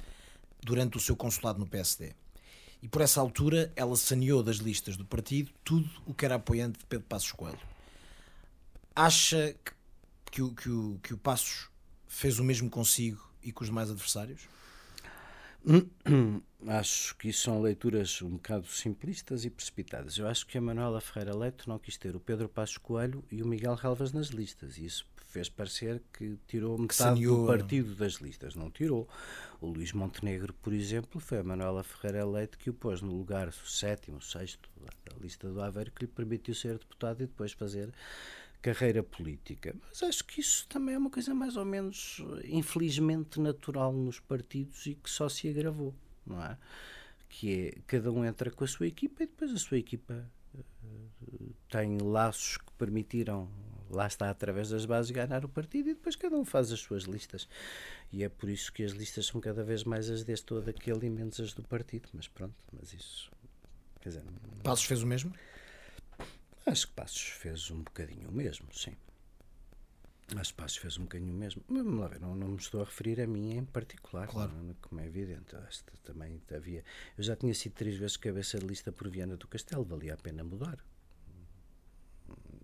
durante 0.62 0.98
o 0.98 1.00
seu 1.00 1.16
consulado 1.16 1.58
no 1.58 1.66
PSD. 1.66 2.14
E 2.80 2.88
por 2.88 3.02
essa 3.02 3.20
altura 3.20 3.74
ela 3.76 3.96
saneou 3.96 4.44
das 4.44 4.58
listas 4.58 4.96
do 4.96 5.04
partido 5.04 5.52
tudo 5.64 5.90
o 6.06 6.14
que 6.14 6.26
era 6.26 6.36
apoiante 6.36 6.78
de 6.78 6.86
Pedro 6.86 7.08
Passos 7.08 7.32
Coelho. 7.32 7.58
Acha 8.96 9.56
que, 9.66 9.72
que, 10.32 10.42
o, 10.44 10.54
que, 10.54 10.70
o, 10.70 11.00
que 11.02 11.14
o 11.16 11.18
Passos 11.18 11.70
fez 12.08 12.38
o 12.38 12.44
mesmo 12.44 12.70
consigo 12.70 13.28
e 13.46 13.52
com 13.52 13.64
os 13.64 13.70
demais 13.70 13.90
adversários? 13.90 14.48
Acho 16.68 17.16
que 17.16 17.30
isso 17.30 17.44
são 17.44 17.62
leituras 17.62 18.22
um 18.22 18.32
bocado 18.32 18.68
simplistas 18.68 19.46
e 19.46 19.50
precipitadas. 19.50 20.18
Eu 20.18 20.28
acho 20.28 20.48
que 20.48 20.58
a 20.58 20.62
Manuela 20.62 21.00
Ferreira 21.00 21.36
Leite 21.36 21.68
não 21.68 21.78
quis 21.78 21.96
ter 21.96 22.16
o 22.16 22.20
Pedro 22.20 22.50
Passos 22.50 22.78
Coelho 22.78 23.24
e 23.32 23.44
o 23.44 23.48
Miguel 23.48 23.76
Relvas 23.76 24.12
nas 24.12 24.28
listas. 24.28 24.78
E 24.78 24.86
isso 24.86 25.06
fez 25.28 25.50
parecer 25.50 26.02
que 26.14 26.40
tirou 26.48 26.78
metade 26.78 27.20
que 27.20 27.28
do 27.28 27.46
partido 27.46 27.94
das 27.96 28.14
listas. 28.14 28.56
Não 28.56 28.72
tirou. 28.72 29.08
O 29.62 29.68
Luís 29.68 29.92
Montenegro, 29.92 30.54
por 30.54 30.74
exemplo, 30.74 31.20
foi 31.20 31.40
a 31.40 31.44
Manuela 31.44 31.84
Ferreira 31.84 32.26
Leite 32.26 32.58
que 32.58 32.70
o 32.70 32.74
pôs 32.74 33.02
no 33.02 33.14
lugar 33.14 33.54
sétimo, 33.66 34.22
sexto 34.22 34.70
da 34.80 35.16
lista 35.22 35.48
do 35.50 35.62
Aveiro, 35.62 35.92
que 35.92 36.06
lhe 36.06 36.12
permitiu 36.12 36.56
ser 36.56 36.80
deputado 36.80 37.22
e 37.22 37.28
depois 37.28 37.52
fazer 37.52 37.94
carreira 38.66 39.04
política. 39.04 39.76
Mas 39.88 40.02
acho 40.02 40.26
que 40.26 40.42
isso 40.42 40.68
também 40.68 40.96
é 40.96 40.98
uma 40.98 41.12
coisa 41.12 41.36
mais 41.36 41.56
ou 41.56 41.64
menos, 41.64 42.20
infelizmente, 42.46 43.40
natural 43.40 43.94
nos 43.94 44.20
partidos 44.20 44.88
e 44.88 44.96
que 44.96 45.08
só 45.08 45.30
se 45.30 45.48
agravou, 45.48 45.94
não 46.26 46.44
é? 46.44 46.58
Que 47.30 47.54
é 47.54 47.72
cada 47.86 48.12
um 48.12 48.26
entra 48.26 48.50
com 48.50 48.64
a 48.64 48.68
sua 48.68 48.88
equipa 48.88 49.22
e 49.22 49.28
depois 49.28 49.52
a 49.52 49.58
sua 49.58 49.78
equipa 49.78 50.28
uh, 50.56 51.54
tem 51.70 52.00
laços 52.00 52.58
que 52.58 52.72
permitiram, 52.76 53.48
lá 53.88 54.08
está, 54.08 54.32
através 54.32 54.70
das 54.70 54.84
bases, 54.84 55.12
ganhar 55.12 55.46
o 55.46 55.50
partido 55.50 55.90
e 55.90 55.94
depois 55.94 56.16
cada 56.16 56.36
um 56.36 56.44
faz 56.44 56.72
as 56.72 56.80
suas 56.80 57.04
listas. 57.04 57.48
E 58.12 58.24
é 58.24 58.30
por 58.30 58.50
isso 58.50 58.74
que 58.74 58.84
as 58.84 58.94
listas 58.94 59.28
são 59.28 59.40
cada 59.40 59.64
vez 59.64 59.84
mais 59.84 60.10
as 60.10 60.24
deste 60.24 60.52
ou 60.52 60.60
daquele 60.60 61.06
e 61.06 61.10
menos 61.12 61.40
as 61.40 61.54
do 61.54 61.62
partido. 61.62 62.10
Mas 62.14 62.28
pronto, 62.28 62.56
mas 62.74 62.94
isso. 62.94 63.30
Quer 64.02 64.10
dizer, 64.10 64.24
Passos 64.64 64.86
fez 64.86 65.04
o 65.04 65.08
mesmo? 65.08 65.32
Acho 66.66 66.88
que 66.88 66.94
Passos 66.94 67.22
fez 67.22 67.70
um 67.70 67.84
bocadinho 67.84 68.30
o 68.30 68.32
mesmo, 68.32 68.68
sim. 68.74 68.96
Acho 70.36 70.52
que 70.52 70.58
Passos 70.58 70.78
fez 70.78 70.98
um 70.98 71.04
bocadinho 71.04 71.34
o 71.34 71.38
mesmo. 71.38 71.64
Mas, 71.68 71.86
lá 71.86 72.08
ver, 72.08 72.20
não, 72.20 72.34
não 72.34 72.48
me 72.48 72.58
estou 72.58 72.82
a 72.82 72.86
referir 72.86 73.22
a 73.22 73.28
mim 73.28 73.52
em 73.52 73.64
particular, 73.64 74.28
claro. 74.28 74.52
não, 74.52 74.74
como 74.76 75.00
é 75.00 75.06
evidente. 75.06 75.56
Acho 75.56 75.84
que 75.86 75.98
também 76.00 76.42
havia. 76.54 76.84
Eu 77.16 77.24
já 77.24 77.36
tinha 77.36 77.54
sido 77.54 77.74
três 77.74 77.96
vezes 77.96 78.18
cabeça 78.18 78.58
de 78.58 78.66
lista 78.66 78.92
por 78.92 79.08
Viana 79.10 79.38
do 79.38 79.48
Castelo, 79.48 79.86
valia 79.86 80.16
a 80.16 80.18
pena 80.18 80.44
mudar. 80.44 80.84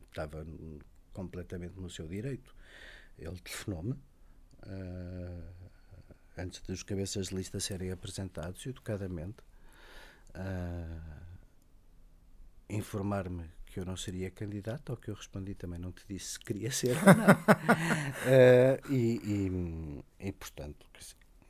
Estava 0.10 0.46
completamente 1.14 1.80
no 1.80 1.90
seu 1.90 2.08
direito. 2.08 2.56
Ele 3.20 3.40
telefonou-me. 3.40 3.94
Uh, 4.64 5.62
antes 6.38 6.62
dos 6.62 6.82
cabeças 6.82 7.28
de 7.28 7.36
lista 7.36 7.60
serem 7.60 7.92
apresentados, 7.92 8.66
educadamente, 8.66 9.44
uh, 10.36 11.22
informar-me 12.68 13.50
que 13.72 13.80
eu 13.80 13.86
não 13.86 13.96
seria 13.96 14.30
candidato, 14.30 14.92
ao 14.92 14.98
que 14.98 15.10
eu 15.10 15.16
respondi 15.16 15.56
também 15.56 15.80
não 15.80 15.94
te 15.94 16.04
disse 16.08 16.34
se 16.34 16.40
queria 16.40 16.70
ser 16.72 16.98
ou 16.98 17.16
não. 17.16 17.34
uh, 17.34 18.92
e, 18.92 20.04
e, 20.20 20.28
e, 20.28 20.32
portanto, 20.34 20.86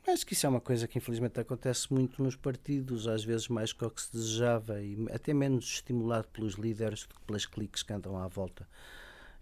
acho 0.06 0.24
que 0.24 0.32
isso 0.32 0.46
é 0.46 0.48
uma 0.48 0.60
coisa 0.60 0.86
que 0.86 0.98
infelizmente 0.98 1.40
acontece 1.40 1.92
muito 1.92 2.22
nos 2.22 2.36
partidos, 2.36 3.08
às 3.08 3.24
vezes 3.24 3.48
mais 3.48 3.72
que 3.72 3.84
o 3.84 3.90
que 3.90 4.00
se 4.00 4.12
desejava 4.12 4.80
e 4.80 4.96
até 5.12 5.34
menos 5.34 5.64
estimulado 5.64 6.28
pelos 6.28 6.54
líderes 6.54 7.06
do 7.06 7.14
que 7.14 7.20
pelas 7.22 7.44
cliques 7.44 7.82
que 7.82 7.92
andam 7.92 8.16
à 8.16 8.28
volta 8.28 8.68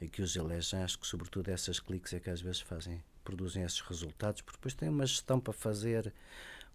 e 0.01 0.09
que 0.09 0.23
os 0.23 0.35
elegem. 0.35 0.82
Acho 0.82 0.98
que 0.98 1.07
sobretudo 1.07 1.51
essas 1.51 1.81
cliques 1.81 2.15
é 2.15 2.20
que 2.20 2.31
às 2.31 2.40
vezes 2.40 2.61
fazem, 2.61 3.02
produzem 3.23 3.62
esses 3.62 3.81
resultados, 3.81 4.40
porque 4.40 4.57
depois 4.57 4.73
têm 4.73 4.89
uma 4.89 5.05
gestão 5.05 5.39
para 5.39 5.52
fazer 5.52 6.15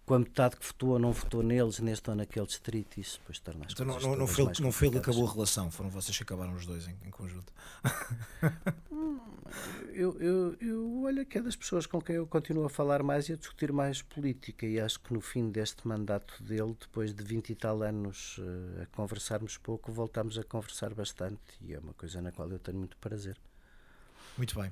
com 0.05 0.13
a 0.13 0.19
metade 0.19 0.55
que 0.55 0.65
votou 0.65 0.89
ou 0.89 0.99
não 0.99 1.11
votou 1.11 1.41
neles, 1.41 1.79
neste 1.79 2.09
ou 2.09 2.15
naquele 2.15 2.45
distrito, 2.45 2.99
isso 2.99 3.17
depois 3.19 3.39
torna 3.39 3.65
as 3.65 3.73
então, 3.73 3.85
coisas 3.85 4.03
não, 4.03 4.15
não, 4.15 4.27
foi, 4.27 4.51
não 4.59 4.71
foi 4.71 4.87
ele 4.87 4.95
que 4.95 5.01
acabou 5.01 5.27
a 5.27 5.31
relação, 5.31 5.71
foram 5.71 5.89
vocês 5.89 6.15
que 6.15 6.21
acabaram 6.23 6.53
os 6.53 6.65
dois 6.65 6.87
em, 6.87 6.95
em 7.05 7.09
conjunto. 7.09 7.51
eu, 9.93 10.15
eu, 10.21 10.55
eu 10.61 11.01
olho 11.03 11.25
que 11.25 11.39
é 11.39 11.41
das 11.41 11.55
pessoas 11.55 11.87
com 11.87 11.99
quem 11.99 12.17
eu 12.17 12.27
continuo 12.27 12.65
a 12.65 12.69
falar 12.69 13.01
mais 13.01 13.29
e 13.29 13.33
a 13.33 13.35
discutir 13.35 13.71
mais 13.71 14.03
política 14.03 14.67
e 14.67 14.79
acho 14.79 14.99
que 14.99 15.11
no 15.11 15.21
fim 15.21 15.49
deste 15.49 15.87
mandato 15.87 16.41
dele, 16.43 16.75
depois 16.79 17.11
de 17.11 17.23
20 17.23 17.49
e 17.49 17.55
tal 17.55 17.81
anos 17.81 18.37
uh, 18.37 18.83
a 18.83 18.85
conversarmos 18.95 19.57
pouco, 19.57 19.91
voltamos 19.91 20.37
a 20.37 20.43
conversar 20.43 20.93
bastante 20.93 21.41
e 21.61 21.73
é 21.73 21.79
uma 21.79 21.93
coisa 21.93 22.21
na 22.21 22.31
qual 22.31 22.49
eu 22.51 22.59
tenho 22.59 22.77
muito 22.77 22.95
prazer. 22.97 23.37
Muito 24.37 24.59
bem. 24.59 24.71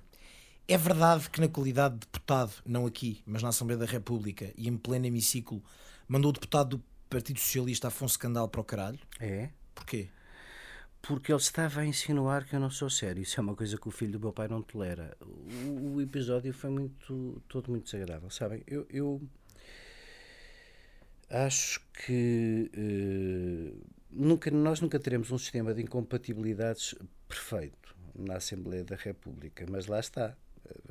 É 0.68 0.78
verdade 0.78 1.30
que, 1.30 1.42
na 1.42 1.50
qualidade 1.50 1.96
de 1.96 2.00
deputado, 2.02 2.54
não 2.66 2.86
aqui, 2.86 3.22
mas 3.26 3.44
na 3.44 3.50
Assembleia 3.50 3.78
da 3.78 3.86
República 3.86 4.54
e 4.58 4.70
em 4.70 4.78
pleno 4.78 5.06
hemiciclo, 5.06 5.62
mandou 6.08 6.30
o 6.30 6.34
deputado 6.34 6.78
do 6.78 6.84
Partido 7.10 7.40
Socialista 7.40 7.90
Afonso 7.90 8.18
Candal 8.18 8.48
para 8.48 8.62
o 8.62 8.64
caralho? 8.64 9.00
É. 9.20 9.50
Porquê? 9.76 10.10
Porque 11.02 11.34
ele 11.34 11.42
estava 11.42 11.82
a 11.82 11.86
insinuar 11.86 12.46
que 12.46 12.56
eu 12.56 12.62
não 12.62 12.70
sou 12.70 12.90
sério. 12.90 13.22
Isso 13.22 13.38
é 13.38 13.44
uma 13.44 13.56
coisa 13.56 13.78
que 13.78 13.88
o 13.90 13.92
filho 13.92 14.14
do 14.14 14.20
meu 14.22 14.32
pai 14.32 14.48
não 14.48 14.62
tolera. 14.62 15.18
O, 15.22 15.96
o 15.96 16.02
episódio 16.02 16.54
foi 16.54 16.70
muito, 16.70 17.42
todo 17.50 17.70
muito 17.70 17.84
desagradável. 17.84 18.30
Sabem, 18.30 18.64
eu, 18.66 18.88
eu 18.90 19.22
acho 21.30 21.82
que 22.06 22.72
uh, 22.74 23.86
nunca, 24.10 24.50
nós 24.50 24.80
nunca 24.80 24.98
teremos 24.98 25.30
um 25.30 25.38
sistema 25.38 25.74
de 25.74 25.82
incompatibilidades 25.82 26.96
perfeito 27.28 27.96
na 28.16 28.38
Assembleia 28.38 28.86
da 28.86 28.96
República, 28.96 29.66
mas 29.70 29.88
lá 29.88 30.00
está. 30.00 30.38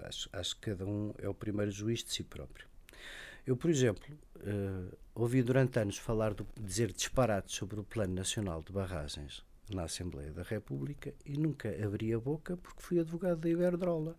Acho, 0.02 0.28
acho 0.32 0.56
que 0.56 0.70
cada 0.70 0.86
um 0.86 1.14
é 1.18 1.28
o 1.28 1.34
primeiro 1.34 1.70
juiz 1.70 2.02
de 2.04 2.12
si 2.12 2.22
próprio. 2.22 2.66
Eu, 3.46 3.56
por 3.56 3.70
exemplo, 3.70 4.04
uh, 4.36 4.96
ouvi 5.14 5.42
durante 5.42 5.78
anos 5.78 5.98
falar, 5.98 6.34
do, 6.34 6.46
dizer 6.60 6.92
disparates 6.92 7.54
sobre 7.54 7.80
o 7.80 7.84
Plano 7.84 8.14
Nacional 8.14 8.62
de 8.62 8.72
Barragens 8.72 9.44
na 9.74 9.84
Assembleia 9.84 10.32
da 10.32 10.42
República 10.42 11.14
e 11.24 11.36
nunca 11.38 11.68
abri 11.84 12.12
a 12.12 12.18
boca 12.18 12.56
porque 12.56 12.82
fui 12.82 12.98
advogado 12.98 13.40
da 13.40 13.48
Iberdrola. 13.48 14.16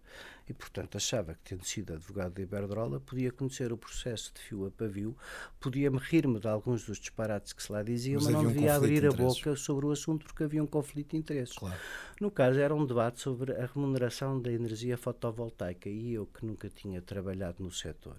E, 0.47 0.53
portanto, 0.53 0.97
achava 0.97 1.35
que, 1.35 1.41
tendo 1.43 1.65
sido 1.65 1.93
advogado 1.93 2.33
da 2.33 2.41
Iberdrola, 2.41 2.99
podia 2.99 3.31
conhecer 3.31 3.71
o 3.71 3.77
processo 3.77 4.33
de 4.33 4.41
fio 4.41 4.65
a 4.65 4.71
pavio, 4.71 5.15
podia-me 5.59 5.97
rir-me 5.97 6.39
de 6.39 6.47
alguns 6.47 6.85
dos 6.85 6.99
disparates 6.99 7.53
que 7.53 7.63
se 7.63 7.71
lá 7.71 7.81
diziam, 7.81 8.21
mas, 8.21 8.33
mas 8.33 8.43
não 8.43 8.51
devia 8.51 8.73
um 8.73 8.75
abrir 8.75 9.05
a 9.05 9.11
boca 9.11 9.55
sobre 9.55 9.85
o 9.85 9.91
assunto 9.91 10.25
porque 10.25 10.43
havia 10.43 10.61
um 10.61 10.67
conflito 10.67 11.11
de 11.11 11.17
interesses. 11.17 11.55
Claro. 11.55 11.79
No 12.19 12.29
caso, 12.29 12.59
era 12.59 12.75
um 12.75 12.85
debate 12.85 13.21
sobre 13.21 13.53
a 13.53 13.65
remuneração 13.65 14.41
da 14.41 14.51
energia 14.51 14.97
fotovoltaica 14.97 15.87
e 15.87 16.13
eu, 16.13 16.25
que 16.25 16.45
nunca 16.45 16.69
tinha 16.69 17.01
trabalhado 17.01 17.63
no 17.63 17.71
setor, 17.71 18.17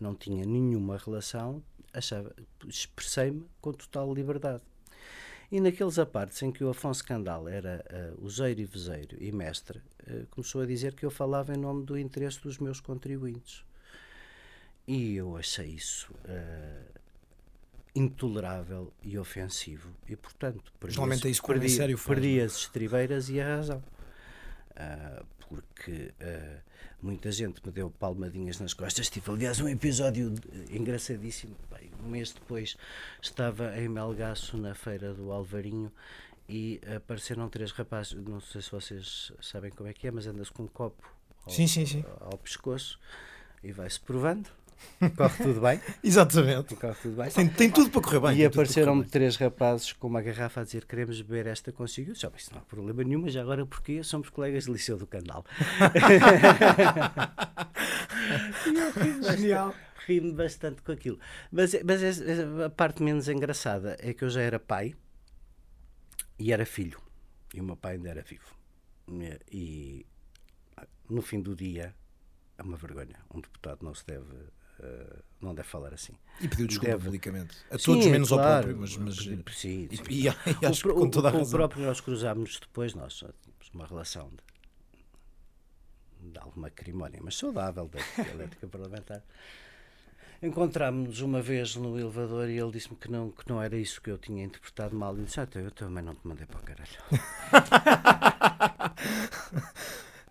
não 0.00 0.14
tinha 0.14 0.46
nenhuma 0.46 0.96
relação, 0.96 1.62
achava, 1.92 2.34
expressei-me 2.66 3.44
com 3.60 3.72
total 3.72 4.12
liberdade. 4.14 4.62
E 5.50 5.60
naqueles 5.60 5.98
apartes 5.98 6.40
em 6.42 6.52
que 6.52 6.62
o 6.62 6.70
Afonso 6.70 7.04
Candal 7.04 7.48
era 7.48 7.84
uh, 7.90 8.24
useiro 8.24 8.60
e 8.60 8.64
vezeiro 8.64 9.16
e 9.20 9.32
mestre, 9.32 9.78
uh, 10.06 10.26
começou 10.30 10.60
a 10.60 10.66
dizer 10.66 10.94
que 10.94 11.04
eu 11.04 11.10
falava 11.10 11.52
em 11.52 11.56
nome 11.56 11.84
do 11.84 11.98
interesse 11.98 12.40
dos 12.40 12.58
meus 12.58 12.80
contribuintes. 12.80 13.64
E 14.86 15.16
eu 15.16 15.36
achei 15.36 15.66
isso 15.66 16.12
uh, 16.12 17.00
intolerável 17.94 18.92
e 19.02 19.18
ofensivo. 19.18 19.90
E, 20.08 20.16
portanto, 20.16 20.72
perdi, 20.78 20.96
Normalmente 20.96 21.26
é 21.26 21.30
isso 21.30 21.42
perdi, 21.42 21.68
sério 21.68 21.98
perdi 21.98 22.40
as 22.40 22.56
estribeiras 22.56 23.28
e 23.28 23.40
a 23.40 23.56
razão. 23.56 23.82
Uh, 24.70 25.26
porque 25.48 26.12
uh, 26.20 26.69
muita 27.02 27.30
gente 27.32 27.64
me 27.64 27.72
deu 27.72 27.90
palmadinhas 27.90 28.60
nas 28.60 28.74
costas. 28.74 29.08
Tive, 29.08 29.30
aliás, 29.30 29.60
um 29.60 29.68
episódio 29.68 30.34
engraçadíssimo. 30.70 31.56
Bem, 31.70 31.90
um 32.04 32.08
mês 32.08 32.32
depois 32.32 32.76
estava 33.22 33.78
em 33.80 33.88
Melgaço, 33.88 34.56
na 34.56 34.74
feira 34.74 35.14
do 35.14 35.30
Alvarinho, 35.32 35.92
e 36.48 36.80
apareceram 36.96 37.48
três 37.48 37.70
rapazes. 37.70 38.14
Não 38.14 38.40
sei 38.40 38.60
se 38.60 38.70
vocês 38.70 39.32
sabem 39.40 39.70
como 39.70 39.88
é 39.88 39.92
que 39.92 40.06
é, 40.06 40.10
mas 40.10 40.26
anda-se 40.26 40.52
com 40.52 40.64
um 40.64 40.68
copo 40.68 41.08
ao, 41.46 41.52
sim, 41.52 41.66
sim, 41.66 41.86
sim. 41.86 42.04
ao 42.20 42.36
pescoço 42.38 42.98
e 43.62 43.72
vai-se 43.72 44.00
provando. 44.00 44.48
Corre 45.16 45.44
tudo 45.44 45.60
bem. 45.60 45.80
Exatamente. 46.04 46.76
Corre 46.76 46.94
tudo 47.00 47.16
bem. 47.16 47.30
Tem, 47.30 47.48
tem 47.48 47.70
tudo 47.70 47.90
para 47.90 48.02
correr 48.02 48.20
bem. 48.20 48.38
E 48.38 48.44
apareceram-me 48.44 49.04
três 49.04 49.36
rapazes 49.36 49.92
com 49.92 50.08
uma 50.08 50.20
garrafa 50.20 50.60
a 50.60 50.64
dizer 50.64 50.84
queremos 50.84 51.20
beber 51.22 51.46
esta 51.46 51.72
consigo. 51.72 52.10
Eu 52.10 52.14
disse, 52.14 52.26
isso 52.36 52.52
não 52.52 52.60
há 52.60 52.64
problema 52.64 53.02
nenhum, 53.02 53.22
mas 53.22 53.36
agora 53.36 53.64
porque 53.64 54.02
somos 54.02 54.28
colegas 54.28 54.64
de 54.64 54.72
Liceu 54.72 54.98
do 54.98 55.06
Canal. 55.06 55.44
Genial. 59.36 59.74
Ri-me 60.06 60.32
bastante 60.32 60.82
com 60.82 60.92
aquilo. 60.92 61.18
Mas, 61.50 61.74
mas 61.84 62.02
a 62.64 62.70
parte 62.70 63.02
menos 63.02 63.28
engraçada 63.28 63.96
é 64.00 64.12
que 64.12 64.24
eu 64.24 64.30
já 64.30 64.40
era 64.40 64.58
pai 64.58 64.94
e 66.38 66.52
era 66.52 66.66
filho. 66.66 67.00
E 67.54 67.60
o 67.60 67.64
meu 67.64 67.76
pai 67.76 67.94
ainda 67.94 68.10
era 68.10 68.22
vivo. 68.22 68.54
E 69.50 70.06
no 71.08 71.22
fim 71.22 71.40
do 71.40 71.54
dia 71.54 71.94
é 72.56 72.62
uma 72.62 72.76
vergonha. 72.76 73.16
Um 73.34 73.40
deputado 73.40 73.82
não 73.82 73.94
se 73.94 74.06
deve 74.06 74.26
não 75.40 75.54
deve 75.54 75.68
falar 75.68 75.94
assim. 75.94 76.12
E 76.40 76.48
pediu 76.48 76.66
desculpa 76.66 76.92
deve... 76.92 77.04
publicamente. 77.04 77.56
A 77.70 77.78
todos 77.78 78.04
sim, 78.04 78.10
menos 78.10 78.28
claro, 78.28 78.44
ao 78.44 78.62
próprio. 78.62 78.78
Mas, 78.78 78.96
mas... 78.96 79.16
Sim, 79.16 79.42
sim. 79.52 79.88
E, 79.90 80.26
e, 80.26 80.28
e 80.62 80.66
acho 80.66 80.88
o, 80.90 80.94
com 80.94 81.08
toda 81.08 81.28
a 81.28 81.32
o, 81.32 81.38
razão. 81.38 81.48
O 81.48 81.56
próprio 81.56 81.84
nós 81.84 82.00
cruzámos 82.00 82.58
depois, 82.60 82.94
nós 82.94 83.14
tínhamos 83.14 83.70
uma 83.72 83.86
relação 83.86 84.30
de, 86.20 86.30
de 86.32 86.38
alguma 86.38 86.68
acrimónia, 86.68 87.20
mas 87.22 87.36
saudável 87.36 87.88
da 87.88 88.00
elétrica 88.30 88.66
parlamentar. 88.66 89.22
Encontrámos-nos 90.42 91.20
uma 91.20 91.42
vez 91.42 91.76
no 91.76 91.98
elevador 91.98 92.48
e 92.48 92.58
ele 92.58 92.70
disse-me 92.72 92.96
que 92.96 93.10
não, 93.10 93.30
que 93.30 93.46
não 93.48 93.62
era 93.62 93.76
isso 93.76 94.00
que 94.00 94.10
eu 94.10 94.16
tinha 94.16 94.42
interpretado 94.44 94.96
mal. 94.96 95.16
E 95.18 95.22
disse: 95.22 95.40
ah, 95.40 95.42
então 95.42 95.60
Eu 95.60 95.70
também 95.70 96.02
não 96.02 96.14
te 96.14 96.26
mandei 96.26 96.46
para 96.46 96.58
o 96.58 96.62
caralho. 96.62 96.90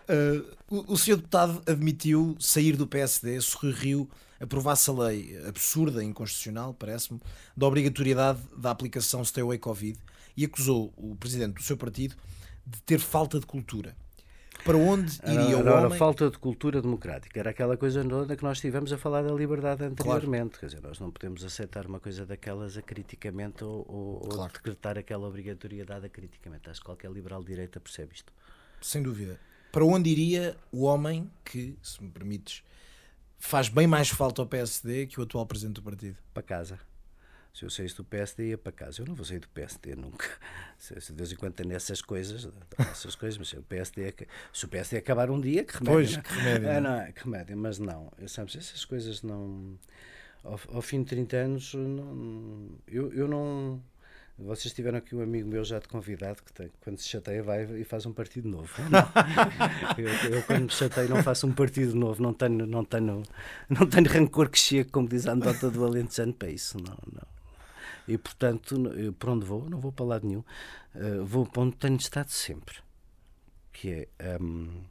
uh, 0.10 0.56
o, 0.70 0.94
o 0.94 0.98
senhor 0.98 1.18
deputado 1.18 1.62
admitiu 1.68 2.36
sair 2.40 2.76
do 2.76 2.88
PSD, 2.88 3.40
sorriu 3.42 4.10
aprovasse 4.40 4.90
a 4.90 4.94
lei 4.94 5.38
absurda 5.48 6.04
e 6.04 6.08
inconstitucional, 6.08 6.74
parece-me, 6.74 7.20
da 7.56 7.68
obrigatoriedade 7.68 8.40
da 8.58 8.72
aplicação 8.72 9.24
Stay 9.24 9.44
Away 9.44 9.58
Covid 9.58 10.00
e 10.36 10.46
acusou 10.46 10.94
o 10.96 11.16
presidente 11.16 11.56
do 11.56 11.64
seu 11.64 11.78
partido 11.78 12.16
de 12.66 12.82
ter 12.84 13.00
falta 13.00 13.40
de 13.40 13.46
cultura. 13.46 13.96
Para 14.64 14.78
onde 14.78 15.20
iria 15.24 15.58
era, 15.58 15.82
o 15.82 15.86
homem? 15.86 15.98
falta 15.98 16.30
de 16.30 16.38
cultura 16.38 16.82
democrática. 16.82 17.40
Era 17.40 17.52
aquela 17.52 17.78
coisa 17.78 18.04
toda 18.04 18.36
que 18.36 18.44
nós 18.44 18.58
estivemos 18.58 18.92
a 18.92 18.98
falar 18.98 19.24
da 19.24 19.34
liberdade 19.34 19.84
anteriormente. 19.84 20.58
Claro. 20.58 20.60
Quer 20.60 20.66
dizer, 20.66 20.82
nós 20.82 21.00
não 21.00 21.12
podemos 21.12 21.44
aceitar 21.44 21.86
uma 21.86 22.00
coisa 22.00 22.26
daquelas 22.26 22.78
acriticamente 22.78 23.64
ou, 23.64 23.86
ou, 23.88 24.20
claro. 24.20 24.42
ou 24.42 24.48
decretar 24.50 24.98
aquela 24.98 25.28
obrigatoriedade 25.28 26.06
acriticamente. 26.06 26.70
Acho 26.70 26.82
que 26.82 26.86
qualquer 26.86 27.10
liberal 27.12 27.42
de 27.42 27.48
direita 27.48 27.80
percebe 27.80 28.14
isto. 28.14 28.34
Sem 28.82 29.02
dúvida. 29.02 29.40
Para 29.72 29.86
onde 29.86 30.10
iria 30.10 30.58
o 30.72 30.84
homem 30.84 31.30
que, 31.46 31.78
se 31.82 32.04
me 32.04 32.10
permites, 32.10 32.64
faz 33.40 33.70
bem 33.70 33.88
mais 33.88 34.10
falta 34.10 34.42
ao 34.42 34.48
PSD 34.48 35.08
que 35.08 35.20
o 35.20 35.24
atual 35.24 35.46
presidente 35.46 35.76
do 35.76 35.84
partido? 35.84 36.18
Para 36.34 36.44
casa. 36.44 36.80
Se 37.54 37.66
eu 37.66 37.70
saísse 37.70 37.96
do 37.96 38.04
PSD, 38.04 38.50
ia 38.50 38.58
para 38.58 38.72
casa. 38.72 39.02
Eu 39.02 39.08
não 39.08 39.16
vou 39.16 39.26
sair 39.26 39.40
do 39.40 39.50
PSD 39.50 39.96
nunca. 39.96 40.28
Se, 40.78 40.94
de 40.94 41.14
vez 41.14 41.32
em 41.32 41.36
quando 41.36 41.54
tem 41.54 41.74
essas 41.74 42.02
coisas, 42.02 42.48
essas 42.78 43.16
coisas, 43.16 43.38
mas 43.38 43.50
se 43.50 43.58
o 43.58 43.64
PSD, 43.64 44.14
se 44.54 44.66
o 44.66 44.68
PSD 44.70 44.98
acabar 44.98 45.30
um 45.30 45.42
dia, 45.42 45.64
que 45.64 45.74
remédio. 45.74 45.94
Pois, 45.94 46.18
que 46.18 46.34
remédio. 46.36 46.70
É, 46.70 46.80
não, 46.80 47.02
é, 47.02 47.12
que 47.12 47.24
remédio, 47.26 47.58
mas 47.58 47.80
não. 47.80 48.14
Sabes, 48.28 48.56
essas 48.56 48.86
coisas 48.86 49.24
não. 49.24 49.78
Ao, 50.42 50.60
ao 50.70 50.82
fim 50.82 51.00
de 51.00 51.10
30 51.10 51.36
anos, 51.36 51.74
não, 51.74 52.70
eu, 52.88 53.12
eu 53.12 53.28
não 53.28 53.84
vocês 54.42 54.74
tiveram 54.74 54.98
aqui 54.98 55.14
um 55.16 55.22
amigo 55.22 55.50
meu 55.50 55.64
já 55.66 55.80
de 55.80 55.88
convidado 55.88 56.42
que 56.42 56.54
tem, 56.54 56.72
quando 56.82 56.98
se 56.98 57.10
chateia 57.10 57.44
vai 57.44 57.64
e 57.80 57.84
faz 57.84 58.06
um 58.06 58.14
partido 58.14 58.48
novo. 58.48 58.74
eu, 59.98 60.08
eu, 60.32 60.44
quando 60.44 60.64
me 60.64 60.70
chateio 60.72 61.10
não 61.10 61.22
faço 61.22 61.46
um 61.46 61.52
partido 61.52 61.94
novo, 61.94 62.24
não 62.24 62.34
tenho, 62.34 62.66
não 62.66 62.86
tenho, 62.86 63.24
não 63.70 63.86
tenho 63.86 64.08
rancor 64.08 64.50
que 64.50 64.58
chegue, 64.58 64.90
como 64.90 65.10
diz 65.10 65.28
a 65.28 65.34
anedota 65.34 65.70
do 65.70 65.84
Alentejano 65.86 66.34
para 66.34 66.50
isso. 66.50 66.78
Não, 66.78 66.98
não. 67.12 67.28
E 68.08 68.18
portanto, 68.18 68.76
eu, 68.94 69.12
por 69.12 69.30
onde 69.30 69.46
vou? 69.46 69.70
Não 69.70 69.80
vou 69.80 69.92
para 69.92 70.06
lado 70.06 70.26
nenhum. 70.26 70.44
Uh, 70.96 71.24
vou 71.26 71.46
para 71.46 71.64
onde 71.64 71.76
tenho 71.76 71.98
estado 71.98 72.30
sempre. 72.30 72.78
Que 73.74 74.08
é 74.18 74.38
um, 74.42 74.84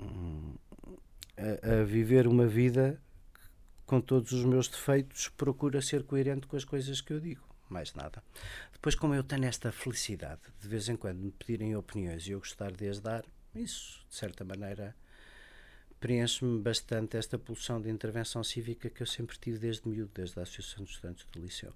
um, 0.00 0.54
a, 1.36 1.80
a 1.80 1.84
viver 1.84 2.26
uma 2.26 2.46
vida 2.46 2.98
com 3.84 4.00
todos 4.00 4.32
os 4.32 4.44
meus 4.44 4.68
defeitos, 4.68 5.28
procura 5.28 5.82
ser 5.82 6.04
coerente 6.04 6.46
com 6.46 6.56
as 6.56 6.64
coisas 6.64 7.00
que 7.00 7.12
eu 7.12 7.20
digo 7.20 7.49
mais 7.72 7.94
nada. 7.94 8.22
Depois, 8.72 8.94
como 8.94 9.14
eu 9.14 9.22
tenho 9.22 9.44
esta 9.44 9.70
felicidade 9.72 10.40
de 10.60 10.68
vez 10.68 10.88
em 10.88 10.96
quando 10.96 11.18
me 11.18 11.30
pedirem 11.30 11.76
opiniões 11.76 12.26
e 12.26 12.32
eu 12.32 12.38
gostar 12.38 12.72
de 12.72 12.88
as 12.88 13.00
dar, 13.00 13.24
isso, 13.54 14.04
de 14.08 14.14
certa 14.16 14.44
maneira, 14.44 14.94
preenche-me 15.98 16.60
bastante 16.60 17.16
esta 17.16 17.38
pulsão 17.38 17.80
de 17.80 17.90
intervenção 17.90 18.42
cívica 18.42 18.88
que 18.88 19.02
eu 19.02 19.06
sempre 19.06 19.38
tive 19.38 19.58
desde 19.58 19.86
miúdo, 19.88 20.10
desde 20.14 20.38
a 20.38 20.42
Associação 20.42 20.84
de 20.84 20.90
Estudantes 20.90 21.26
do 21.30 21.40
Liceu. 21.40 21.74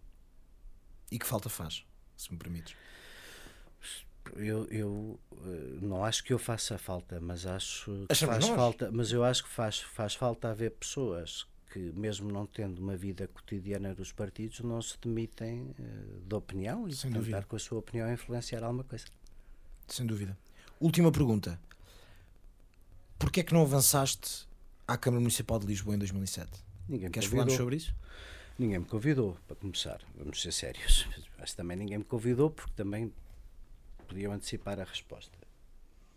E 1.11 1.19
que 1.19 1.27
falta 1.27 1.49
faz, 1.49 1.85
se 2.17 2.33
me 2.33 2.39
permites? 2.39 2.75
Eu, 4.37 4.65
eu 4.71 5.21
eh, 5.33 5.79
não 5.83 6.03
acho 6.03 6.25
que 6.25 6.33
eu 6.33 6.39
faça 6.39 6.79
falta, 6.79 7.21
mas 7.21 7.45
acho 7.45 8.07
que 8.07 8.13
Achamos 8.13 8.37
faz 8.37 8.49
nós. 8.49 8.57
falta, 8.57 8.91
mas 8.91 9.13
eu 9.13 9.23
acho 9.23 9.45
que 9.45 9.51
faz, 9.51 9.81
faz 9.81 10.15
falta 10.15 10.49
haver 10.49 10.71
pessoas 10.71 11.47
que, 11.75 11.81
mesmo 11.93 12.31
não 12.31 12.47
tendo 12.47 12.79
uma 12.79 12.97
vida 12.97 13.27
cotidiana 13.27 13.93
dos 13.93 14.13
partidos, 14.13 14.61
não 14.61 14.81
se 14.81 14.97
demitem 15.03 15.75
eh, 15.77 15.83
de 16.25 16.33
opinião 16.33 16.87
e 16.87 16.95
Sem 16.95 17.11
tentar 17.11 17.19
dúvida. 17.19 17.43
com 17.43 17.57
a 17.57 17.59
sua 17.59 17.81
opinião 17.81 18.13
influenciar 18.13 18.63
alguma 18.63 18.85
coisa. 18.85 19.07
Sem 19.89 20.07
dúvida. 20.07 20.39
Última 20.79 21.11
pergunta. 21.11 21.61
Porquê 23.19 23.41
é 23.41 23.43
que 23.43 23.53
não 23.53 23.63
avançaste 23.63 24.47
à 24.87 24.97
Câmara 24.97 25.21
Municipal 25.21 25.59
de 25.59 25.67
Lisboa 25.67 25.97
em 25.97 25.99
2007? 25.99 26.49
Ninguém 26.89 27.11
Queres 27.11 27.29
falar-nos 27.29 27.55
sobre 27.55 27.75
isso? 27.75 27.93
Ninguém 28.57 28.79
me 28.79 28.85
convidou, 28.85 29.37
para 29.49 29.57
começar. 29.57 30.01
Vamos 30.17 30.41
ser 30.41 30.53
sérios. 30.53 31.09
Mas 31.37 31.55
também 31.55 31.77
ninguém 31.77 31.99
me 31.99 32.05
convidou 32.05 32.51
porque 32.51 32.73
também 32.77 33.13
podiam 34.07 34.33
antecipar 34.33 34.79
a 34.79 34.85
resposta. 34.85 35.37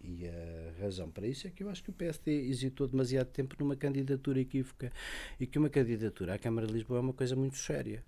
E 0.02 0.28
a 0.28 0.82
razão 0.82 1.10
para 1.10 1.26
isso 1.28 1.48
é 1.48 1.50
que 1.50 1.64
eu 1.64 1.70
acho 1.70 1.84
que 1.84 1.90
o 1.90 1.94
PSD 1.94 2.32
hesitou 2.50 2.88
demasiado 2.88 3.28
tempo 3.28 3.56
numa 3.60 3.76
candidatura 3.76 4.40
equívoca 4.40 4.92
e 5.40 5.48
que 5.48 5.58
uma 5.58 5.70
candidatura 5.70 6.36
à 6.36 6.38
Câmara 6.40 6.68
de 6.68 6.74
Lisboa 6.74 7.00
é 7.00 7.02
uma 7.02 7.14
coisa 7.14 7.36
muito 7.36 7.58
séria. 7.58 8.04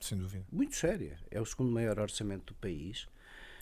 Sem 0.00 0.18
dúvida. 0.18 0.44
Muito 0.52 0.76
séria. 0.76 1.18
É 1.30 1.40
o 1.40 1.46
segundo 1.46 1.70
maior 1.72 1.98
orçamento 1.98 2.52
do 2.52 2.54
país. 2.54 3.08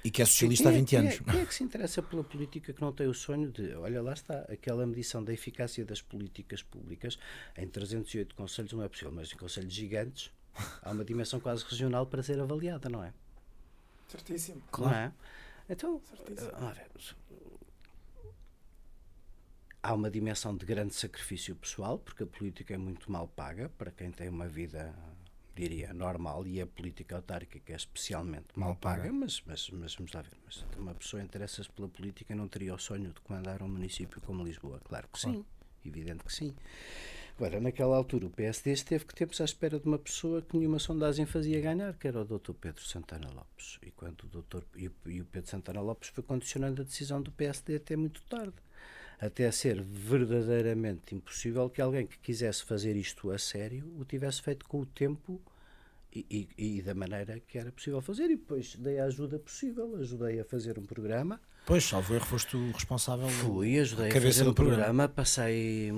E 0.04 0.10
que 0.10 0.20
é 0.20 0.24
socialista 0.24 0.68
há 0.68 0.72
Quem 0.72 0.78
é- 0.78 0.80
20 0.80 0.88
quem 0.90 0.98
é- 0.98 1.02
anos. 1.02 1.18
Quem 1.20 1.40
é 1.40 1.46
que 1.46 1.54
se 1.54 1.62
interessa 1.64 2.02
pela 2.02 2.24
política 2.24 2.72
que 2.72 2.80
não 2.82 2.92
tem 2.92 3.06
o 3.06 3.14
sonho 3.14 3.50
de, 3.50 3.72
olha 3.74 4.02
lá 4.02 4.12
está, 4.12 4.40
aquela 4.50 4.84
medição 4.84 5.22
da 5.22 5.32
eficácia 5.32 5.84
das 5.84 6.02
políticas 6.02 6.62
públicas 6.62 7.18
em 7.56 7.66
308 7.68 8.34
conselhos 8.34 8.72
não 8.72 8.82
é 8.82 8.88
possível, 8.88 9.12
mas 9.12 9.32
em 9.32 9.36
conselhos 9.36 9.72
gigantes 9.72 10.30
há 10.82 10.90
uma 10.90 11.04
dimensão 11.04 11.38
quase 11.38 11.64
regional 11.64 12.04
para 12.06 12.22
ser 12.22 12.38
avaliada, 12.40 12.88
não 12.88 13.02
é? 13.04 13.12
Certíssimo. 14.08 14.60
Não 14.76 14.90
é? 14.92 15.12
Então, 15.72 16.02
há 19.82 19.94
uma 19.94 20.10
dimensão 20.10 20.54
de 20.54 20.66
grande 20.66 20.94
sacrifício 20.94 21.56
pessoal, 21.56 21.98
porque 21.98 22.24
a 22.24 22.26
política 22.26 22.74
é 22.74 22.76
muito 22.78 23.10
mal 23.10 23.26
paga 23.26 23.70
para 23.70 23.90
quem 23.90 24.10
tem 24.10 24.28
uma 24.28 24.46
vida, 24.46 24.94
diria, 25.56 25.94
normal, 25.94 26.46
e 26.46 26.60
a 26.60 26.66
política 26.66 27.16
autárquica 27.16 27.72
é 27.72 27.76
especialmente 27.76 28.48
mal, 28.54 28.68
Mal 28.70 28.76
paga. 28.76 29.02
paga, 29.04 29.12
mas, 29.14 29.42
mas, 29.46 29.70
mas 29.70 29.94
vamos 29.94 30.12
lá 30.12 30.20
ver, 30.20 30.36
mas 30.44 30.62
uma 30.76 30.94
pessoa 30.94 31.22
interessa-se 31.22 31.70
pela 31.70 31.88
política 31.88 32.34
não 32.34 32.46
teria 32.48 32.74
o 32.74 32.78
sonho 32.78 33.10
de 33.10 33.20
comandar 33.22 33.62
um 33.62 33.68
município 33.68 34.20
como 34.20 34.44
Lisboa? 34.44 34.78
Claro 34.84 35.08
que 35.08 35.18
sim, 35.18 35.42
evidente 35.86 36.22
que 36.22 36.32
sim. 36.34 36.54
Agora, 37.42 37.58
naquela 37.60 37.96
altura, 37.96 38.26
o 38.26 38.30
PSD 38.30 38.70
esteve 38.70 39.04
que 39.04 39.16
tempos 39.16 39.40
à 39.40 39.44
espera 39.44 39.76
de 39.80 39.84
uma 39.84 39.98
pessoa 39.98 40.40
que 40.42 40.56
nenhuma 40.56 40.78
sondagem 40.78 41.26
fazia 41.26 41.60
ganhar, 41.60 41.92
que 41.94 42.06
era 42.06 42.20
o 42.20 42.24
Dr. 42.24 42.52
Pedro 42.52 42.84
Santana 42.84 43.28
Lopes. 43.34 43.80
E, 43.82 43.90
quando 43.90 44.22
o 44.22 44.28
Dr. 44.28 44.62
e 44.76 44.86
o- 45.20 45.24
Pedro 45.24 45.50
Santana 45.50 45.80
Lopes 45.80 46.10
foi 46.10 46.22
condicionando 46.22 46.82
a 46.82 46.84
decisão 46.84 47.20
do 47.20 47.32
PSD 47.32 47.74
até 47.74 47.96
muito 47.96 48.22
tarde. 48.30 48.54
Até 49.20 49.50
ser 49.50 49.82
verdadeiramente 49.82 51.16
impossível 51.16 51.68
que 51.68 51.82
alguém 51.82 52.06
que 52.06 52.16
quisesse 52.20 52.62
fazer 52.64 52.94
isto 52.94 53.28
a 53.32 53.38
sério 53.38 53.92
o 53.98 54.04
tivesse 54.04 54.40
feito 54.40 54.64
com 54.68 54.80
o 54.82 54.86
tempo 54.86 55.42
e, 56.14 56.24
e- 56.56 56.76
e 56.78 56.82
da 56.82 56.94
maneira 56.94 57.40
que 57.40 57.58
era 57.58 57.72
possível 57.72 58.00
fazer. 58.00 58.26
E 58.30 58.36
depois 58.36 58.76
dei 58.76 59.00
a 59.00 59.06
ajuda 59.06 59.40
possível, 59.40 59.96
ajudei 59.96 60.38
a 60.38 60.44
fazer 60.44 60.78
um 60.78 60.84
programa. 60.84 61.40
Pois, 61.66 61.82
salvo 61.82 62.14
erro, 62.14 62.24
foste 62.24 62.56
o 62.56 62.70
responsável. 62.70 63.28
Fui, 63.28 63.80
ajudei 63.80 64.10
a 64.10 64.12
cabeça 64.12 64.38
fazer 64.38 64.50
um 64.50 64.54
programa. 64.54 64.76
programa. 64.84 65.08
passei 65.08 65.90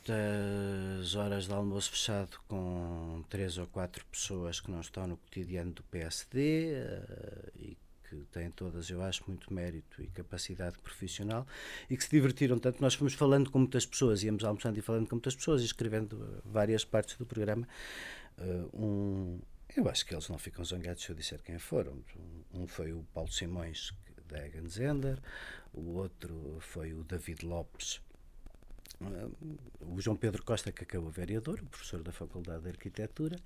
muitas 0.00 1.14
horas 1.14 1.46
de 1.46 1.52
almoço 1.52 1.90
fechado 1.90 2.38
com 2.48 3.22
três 3.28 3.58
ou 3.58 3.66
quatro 3.66 4.04
pessoas 4.06 4.58
que 4.58 4.70
não 4.70 4.80
estão 4.80 5.06
no 5.06 5.16
cotidiano 5.16 5.72
do 5.72 5.82
PSD 5.84 6.72
eh, 6.72 7.50
e 7.56 7.76
que 8.08 8.16
têm 8.32 8.50
todas, 8.50 8.88
eu 8.90 9.02
acho, 9.02 9.22
muito 9.28 9.52
mérito 9.52 10.02
e 10.02 10.06
capacidade 10.08 10.78
profissional 10.78 11.46
e 11.88 11.96
que 11.96 12.02
se 12.02 12.10
divertiram 12.10 12.58
tanto. 12.58 12.80
Nós 12.80 12.94
fomos 12.94 13.14
falando 13.14 13.50
com 13.50 13.58
muitas 13.58 13.86
pessoas, 13.86 14.22
íamos 14.22 14.42
almoçando 14.42 14.78
e 14.78 14.82
falando 14.82 15.06
com 15.06 15.16
muitas 15.16 15.34
pessoas 15.36 15.62
e 15.62 15.66
escrevendo 15.66 16.16
eh, 16.16 16.40
várias 16.44 16.84
partes 16.84 17.16
do 17.16 17.26
programa. 17.26 17.68
Eh, 18.38 18.64
um, 18.72 19.38
eu 19.76 19.88
acho 19.88 20.06
que 20.06 20.14
eles 20.14 20.28
não 20.28 20.38
ficam 20.38 20.64
zangados 20.64 21.02
se 21.02 21.10
eu 21.10 21.14
disser 21.14 21.42
quem 21.42 21.58
foram. 21.58 22.02
Um, 22.54 22.62
um 22.62 22.66
foi 22.66 22.92
o 22.92 23.04
Paulo 23.12 23.30
Simões, 23.30 23.92
da 24.26 24.46
Egan 24.46 24.68
Zender, 24.68 25.18
o 25.72 25.96
outro 25.96 26.56
foi 26.60 26.92
o 26.92 27.02
David 27.02 27.44
Lopes, 27.44 28.00
o 29.80 30.00
João 30.00 30.16
Pedro 30.16 30.42
Costa, 30.42 30.72
que 30.72 30.84
acabou 30.84 31.10
vereador, 31.10 31.62
professor 31.64 32.02
da 32.02 32.12
Faculdade 32.12 32.62
de 32.62 32.68
Arquitetura, 32.68 33.36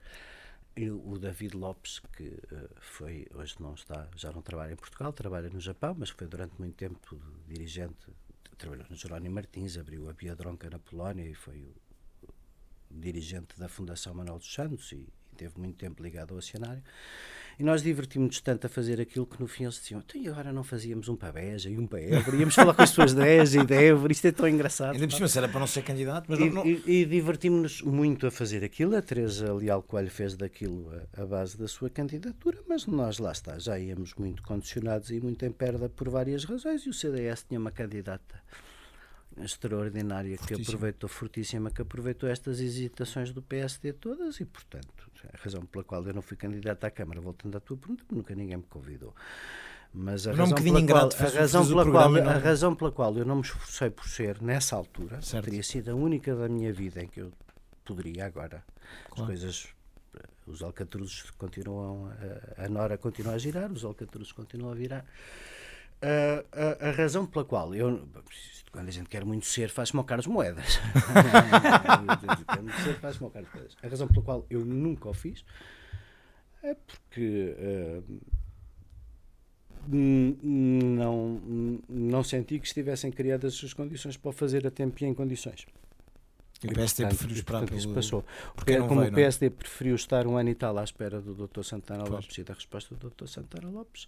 e 0.76 0.90
o 0.90 1.18
David 1.18 1.56
Lopes, 1.56 2.00
que 2.16 2.36
eh, 2.50 2.68
foi, 2.80 3.28
hoje 3.32 3.54
não 3.60 3.74
está, 3.74 4.08
já 4.16 4.32
não 4.32 4.42
trabalha 4.42 4.72
em 4.72 4.76
Portugal, 4.76 5.12
trabalha 5.12 5.48
no 5.48 5.60
Japão, 5.60 5.94
mas 5.96 6.10
foi 6.10 6.26
durante 6.26 6.58
muito 6.58 6.74
tempo 6.74 7.20
dirigente, 7.46 8.08
trabalhou 8.58 8.84
no 8.90 8.96
Jerónimo 8.96 9.36
Martins, 9.36 9.78
abriu 9.78 10.10
a 10.10 10.12
Biadronca 10.12 10.68
na 10.68 10.80
Polónia 10.80 11.24
e 11.24 11.34
foi 11.34 11.60
o 11.62 11.74
dirigente 12.90 13.56
da 13.56 13.68
Fundação 13.68 14.14
Manuel 14.14 14.38
dos 14.38 14.52
Santos 14.52 14.90
e 14.90 15.08
teve 15.34 15.52
muito 15.58 15.76
tempo 15.76 16.02
ligado 16.02 16.32
ao 16.32 16.38
Oceanário. 16.38 16.82
E 17.56 17.62
nós 17.62 17.82
divertimos-nos 17.84 18.40
tanto 18.40 18.66
a 18.66 18.68
fazer 18.68 19.00
aquilo 19.00 19.24
que 19.24 19.40
no 19.40 19.46
fim 19.46 19.62
eles 19.62 19.76
diziam: 19.76 20.00
então 20.04 20.20
e 20.20 20.26
agora 20.28 20.52
não 20.52 20.64
fazíamos 20.64 21.08
um 21.08 21.14
para 21.14 21.32
Beja 21.34 21.70
e 21.70 21.78
um 21.78 21.86
para 21.86 22.00
Évora? 22.00 22.36
Íamos 22.36 22.52
falar 22.56 22.74
com 22.74 22.82
as 22.82 22.90
pessoas 22.90 23.14
de 23.14 23.22
e 23.22 23.64
de 23.64 23.74
Évora, 23.74 24.12
isto 24.12 24.26
é 24.26 24.32
tão 24.32 24.48
engraçado. 24.48 24.94
Ainda 24.94 25.06
por 25.06 25.14
cima, 25.14 25.28
era 25.36 25.48
para 25.48 25.60
não 25.60 25.66
ser 25.68 25.82
candidato, 25.82 26.26
mas 26.28 26.40
E, 26.40 26.50
não- 26.50 26.66
e- 26.66 26.82
e 26.84 27.04
divertimos-nos 27.04 27.82
muito 27.82 28.26
a 28.26 28.30
fazer 28.32 28.64
aquilo. 28.64 28.96
A 28.96 29.02
Teresa 29.02 29.52
Leal 29.54 29.82
Coelho 29.84 30.10
fez 30.10 30.34
daquilo 30.36 30.90
a, 31.16 31.22
a 31.22 31.26
base 31.26 31.56
da 31.56 31.68
sua 31.68 31.88
candidatura, 31.88 32.58
mas 32.68 32.86
nós 32.86 33.18
lá 33.20 33.30
está, 33.30 33.56
já 33.56 33.78
íamos 33.78 34.14
muito 34.14 34.42
condicionados 34.42 35.10
e 35.12 35.20
muito 35.20 35.44
em 35.46 35.52
perda 35.52 35.88
por 35.88 36.08
várias 36.08 36.42
razões. 36.44 36.84
E 36.86 36.88
o 36.88 36.92
CDS 36.92 37.44
tinha 37.48 37.60
uma 37.60 37.70
candidata 37.70 38.34
extraordinária 39.42 40.36
que 40.36 40.54
aproveitou, 40.54 41.08
fortíssima, 41.08 41.70
que 41.70 41.82
aproveitou 41.82 42.28
estas 42.28 42.60
hesitações 42.60 43.32
do 43.32 43.42
PSD 43.42 43.92
todas 43.92 44.38
e, 44.40 44.44
portanto, 44.44 45.10
a 45.32 45.36
razão 45.42 45.64
pela 45.66 45.82
qual 45.84 46.04
eu 46.06 46.14
não 46.14 46.22
fui 46.22 46.36
candidato 46.36 46.84
à 46.84 46.90
Câmara, 46.90 47.20
voltando 47.20 47.56
à 47.56 47.60
tua 47.60 47.76
pergunta, 47.76 48.04
nunca 48.10 48.34
ninguém 48.34 48.56
me 48.58 48.62
convidou. 48.64 49.14
Mas 49.92 50.26
a 50.26 50.30
é 50.30 50.34
um 50.34 50.36
razão, 50.38 50.56
pela 50.56 50.86
qual, 50.86 51.08
a 51.08 51.30
razão, 51.30 51.66
pela 51.66 51.90
qual, 51.90 52.16
e 52.16 52.20
a 52.20 52.38
razão 52.38 52.74
pela 52.74 52.92
qual 52.92 53.16
eu 53.16 53.24
não 53.24 53.36
me 53.36 53.42
esforcei 53.42 53.90
por 53.90 54.08
ser, 54.08 54.42
nessa 54.42 54.74
altura, 54.74 55.22
Certo. 55.22 55.44
teria 55.44 55.62
sido 55.62 55.90
a 55.90 55.94
única 55.94 56.34
da 56.34 56.48
minha 56.48 56.72
vida 56.72 57.02
em 57.02 57.06
que 57.06 57.20
eu 57.20 57.32
poderia 57.84 58.26
agora. 58.26 58.64
As 59.06 59.10
Claro. 59.10 59.26
coisas, 59.26 59.68
os 60.46 60.62
alcatruzes 60.62 61.30
continuam, 61.38 62.10
a, 62.58 62.64
a 62.64 62.68
Nora 62.68 62.98
continua 62.98 63.34
a 63.34 63.38
girar, 63.38 63.70
os 63.70 63.84
alcatruzes 63.84 64.32
continuam 64.32 64.72
a 64.72 64.74
virar. 64.74 65.04
A, 66.06 66.86
a- 66.86 66.88
a 66.88 66.90
razão 66.92 67.24
pela 67.24 67.44
qual 67.44 67.74
eu, 67.74 68.06
quando 68.70 68.88
a 68.88 68.90
gente 68.90 69.08
quer 69.08 69.24
muito 69.24 69.46
ser, 69.46 69.70
faz-me 69.70 69.98
ao 69.98 70.04
Carlos 70.04 70.26
Moedas. 70.26 70.78
quer 72.52 72.60
muito 72.62 72.80
ser, 72.82 72.94
faz-me 73.00 73.24
ao 73.24 73.30
Carlos 73.30 73.50
Moedas. 73.54 73.76
A 73.82 73.88
razão 73.88 74.08
pela 74.08 74.22
qual 74.22 74.46
eu 74.50 74.64
nunca 74.64 75.08
o 75.08 75.14
fiz 75.14 75.44
é 76.62 76.74
porque 76.74 77.54
n- 79.88 80.36
não, 80.42 81.40
não 81.88 82.24
senti 82.24 82.58
que 82.58 82.66
estivessem 82.66 83.10
criadas 83.10 83.60
as 83.64 83.72
condições 83.72 84.16
para 84.16 84.32
fazer 84.32 84.66
a 84.66 84.70
tempo 84.70 85.02
e 85.02 85.06
em 85.06 85.14
condições. 85.14 85.66
o 86.64 86.72
PSD 86.72 87.06
preferiu 87.06 87.36
e, 87.36 87.38
esperar 87.38 87.58
portanto, 87.60 87.78
isso 87.78 87.88
pelo... 87.88 87.94
passou. 87.96 88.22
por 88.22 88.64
Porque 88.64 88.76
como 88.78 89.00
veio, 89.00 89.08
o 89.08 89.12
não 89.12 89.18
é? 89.18 89.22
PSD 89.22 89.50
preferiu 89.50 89.94
estar 89.94 90.26
um 90.26 90.36
ano 90.36 90.48
e 90.50 90.54
tal 90.54 90.76
à 90.78 90.84
espera 90.84 91.20
do 91.20 91.34
Dr. 91.46 91.62
Santana 91.62 92.04
Pois. 92.04 92.12
Lopes 92.24 92.38
e 92.38 92.42
da 92.44 92.54
resposta 92.54 92.94
do 92.94 93.10
Dr. 93.10 93.26
Santana 93.26 93.68
Lopes, 93.68 94.06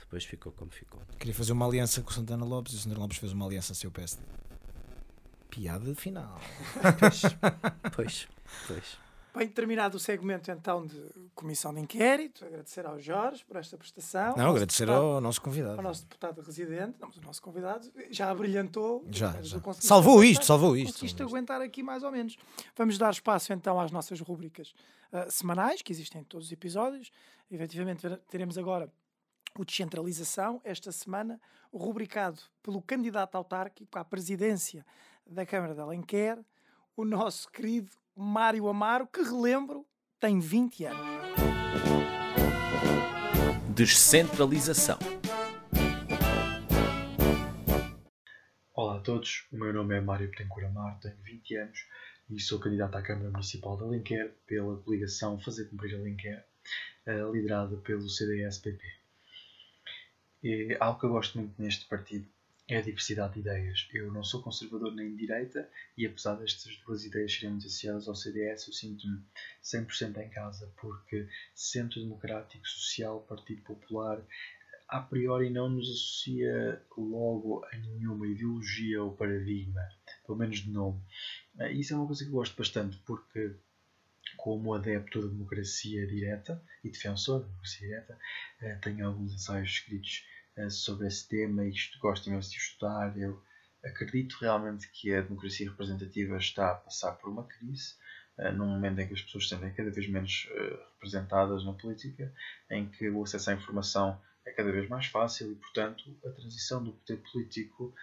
depois 0.00 0.24
ficou 0.24 0.52
como 0.52 0.70
ficou. 0.70 1.00
Queria 1.18 1.34
fazer 1.34 1.52
uma 1.52 1.66
aliança 1.66 2.02
com 2.02 2.10
o 2.10 2.12
Santana 2.12 2.44
Lopes 2.44 2.72
e 2.72 2.76
o 2.76 2.78
Santana 2.80 3.00
Lopes 3.00 3.18
fez 3.18 3.32
uma 3.32 3.46
aliança 3.46 3.74
sem 3.74 3.88
o 3.88 3.90
PSD. 3.92 4.22
Piada 5.48 5.94
final. 5.94 6.40
Pois, 6.98 7.22
pois, 7.96 8.28
pois. 8.66 8.98
Bem, 9.32 9.46
terminado 9.48 9.96
o 9.96 10.00
segmento 10.00 10.50
então 10.50 10.84
de 10.84 11.00
comissão 11.36 11.72
de 11.72 11.80
inquérito, 11.80 12.44
agradecer 12.44 12.84
ao 12.84 12.98
Jorge 12.98 13.44
por 13.44 13.56
esta 13.56 13.76
prestação. 13.78 14.34
Não, 14.36 14.46
ao 14.46 14.50
agradecer 14.52 14.86
deputado- 14.86 15.04
ao 15.06 15.20
nosso 15.20 15.40
convidado. 15.40 15.76
ao 15.76 15.82
nosso 15.82 16.02
deputado 16.02 16.40
residente, 16.42 16.96
não, 17.00 17.08
mas 17.08 17.16
o 17.16 17.20
nosso 17.20 17.40
convidado 17.40 17.88
já 18.10 18.34
brilhantou. 18.34 19.04
Já, 19.10 19.40
já. 19.42 19.60
Salvou 19.74 20.14
aguentar- 20.14 20.32
isto, 20.32 20.44
salvou 20.44 20.76
isto, 20.76 20.92
Conseguiste 20.94 21.22
aguentar 21.22 21.60
aqui 21.60 21.80
mais 21.82 22.02
ou 22.02 22.10
menos. 22.10 22.36
Vamos 22.76 22.98
dar 22.98 23.10
espaço 23.12 23.52
então 23.52 23.78
às 23.78 23.92
nossas 23.92 24.20
rubricas 24.20 24.74
ah, 25.12 25.30
semanais, 25.30 25.80
que 25.80 25.92
existem 25.92 26.22
em 26.22 26.24
todos 26.24 26.46
os 26.48 26.52
episódios. 26.52 27.12
Efetivamente 27.52 28.08
teremos 28.28 28.58
agora 28.58 28.92
o 29.58 29.64
Descentralização, 29.64 30.60
esta 30.64 30.92
semana, 30.92 31.40
rubricado 31.72 32.40
pelo 32.62 32.80
candidato 32.80 33.34
autárquico 33.34 33.98
à 33.98 34.04
presidência 34.04 34.84
da 35.26 35.44
Câmara 35.44 35.74
de 35.74 35.80
Alenquer, 35.80 36.38
o 36.96 37.04
nosso 37.04 37.50
querido 37.50 37.90
Mário 38.14 38.68
Amaro, 38.68 39.06
que 39.06 39.22
relembro, 39.22 39.86
tem 40.18 40.38
20 40.38 40.84
anos. 40.84 41.00
Descentralização. 43.74 44.98
Olá 48.74 48.96
a 48.96 49.00
todos, 49.00 49.46
o 49.52 49.56
meu 49.56 49.72
nome 49.72 49.96
é 49.96 50.00
Mário 50.00 50.30
Betancourt 50.30 50.66
Amar, 50.66 50.98
tenho 51.00 51.16
20 51.22 51.56
anos 51.56 51.86
e 52.30 52.38
sou 52.40 52.60
candidato 52.60 52.96
à 52.96 53.02
Câmara 53.02 53.30
Municipal 53.30 53.76
de 53.76 53.82
Alenquer 53.82 54.34
pela 54.46 54.76
coligação 54.78 55.38
Fazer 55.40 55.68
Cumprir 55.68 55.96
Alenquer, 55.96 56.46
eh, 57.06 57.22
liderada 57.32 57.76
pelo 57.78 58.08
CDS-PP. 58.08 58.99
E 60.42 60.76
algo 60.80 60.98
que 60.98 61.06
eu 61.06 61.10
gosto 61.10 61.38
muito 61.38 61.60
neste 61.60 61.84
partido 61.86 62.26
é 62.66 62.78
a 62.78 62.82
diversidade 62.82 63.34
de 63.34 63.40
ideias. 63.40 63.88
Eu 63.92 64.12
não 64.12 64.22
sou 64.22 64.40
conservador 64.40 64.94
nem 64.94 65.10
de 65.10 65.16
direita 65.16 65.68
e 65.96 66.06
apesar 66.06 66.36
destas 66.36 66.76
duas 66.86 67.04
ideias 67.04 67.32
serem 67.34 67.50
muito 67.50 67.66
associadas 67.66 68.08
ao 68.08 68.14
CDS, 68.14 68.68
eu 68.68 68.72
sinto-me 68.72 69.20
100% 69.62 70.16
em 70.18 70.30
casa 70.30 70.72
porque 70.80 71.28
Centro 71.54 72.00
Democrático 72.00 72.66
Social, 72.66 73.20
Partido 73.28 73.60
Popular, 73.62 74.22
a 74.88 75.00
priori 75.00 75.50
não 75.50 75.68
nos 75.68 75.88
associa 75.88 76.82
logo 76.96 77.64
a 77.72 77.76
nenhuma 77.76 78.26
ideologia 78.26 79.02
ou 79.02 79.16
paradigma, 79.16 79.86
pelo 80.24 80.38
menos 80.38 80.60
de 80.60 80.70
nome. 80.70 81.00
Isso 81.72 81.92
é 81.92 81.96
uma 81.96 82.06
coisa 82.06 82.24
que 82.24 82.30
eu 82.30 82.34
gosto 82.34 82.56
bastante 82.56 82.96
porque 83.04 83.56
como 84.36 84.74
adepto 84.74 85.20
da 85.20 85.28
democracia 85.28 86.06
direta 86.06 86.62
e 86.82 86.90
defensor 86.90 87.40
da 87.40 87.46
democracia 87.46 87.86
direta, 87.86 88.18
eh, 88.60 88.74
tenho 88.76 89.06
alguns 89.06 89.34
ensaios 89.34 89.68
escritos 89.68 90.24
sobre 90.68 91.06
esse 91.06 91.28
tema 91.28 91.64
e 91.66 91.72
gosto 92.00 92.28
imenso 92.28 92.50
de 92.50 92.56
estudar. 92.56 93.16
Eu 93.16 93.42
acredito 93.84 94.36
realmente 94.40 94.90
que 94.92 95.14
a 95.14 95.22
democracia 95.22 95.70
representativa 95.70 96.36
está 96.36 96.72
a 96.72 96.74
passar 96.74 97.12
por 97.12 97.30
uma 97.30 97.44
crise, 97.44 97.94
uh, 98.38 98.52
num 98.52 98.66
momento 98.66 99.00
em 99.00 99.06
que 99.06 99.14
as 99.14 99.22
pessoas 99.22 99.44
se 99.44 99.50
sentem 99.50 99.72
cada 99.72 99.90
vez 99.90 100.08
menos 100.08 100.48
uh, 100.50 100.78
representadas 100.94 101.64
na 101.64 101.72
política, 101.72 102.32
em 102.70 102.88
que 102.88 103.08
o 103.08 103.22
acesso 103.22 103.50
à 103.50 103.54
informação 103.54 104.20
é 104.44 104.50
cada 104.52 104.72
vez 104.72 104.88
mais 104.88 105.06
fácil 105.06 105.52
e, 105.52 105.54
portanto, 105.54 106.18
a 106.24 106.30
transição 106.30 106.82
do 106.82 106.92
poder 106.92 107.22
político 107.30 107.94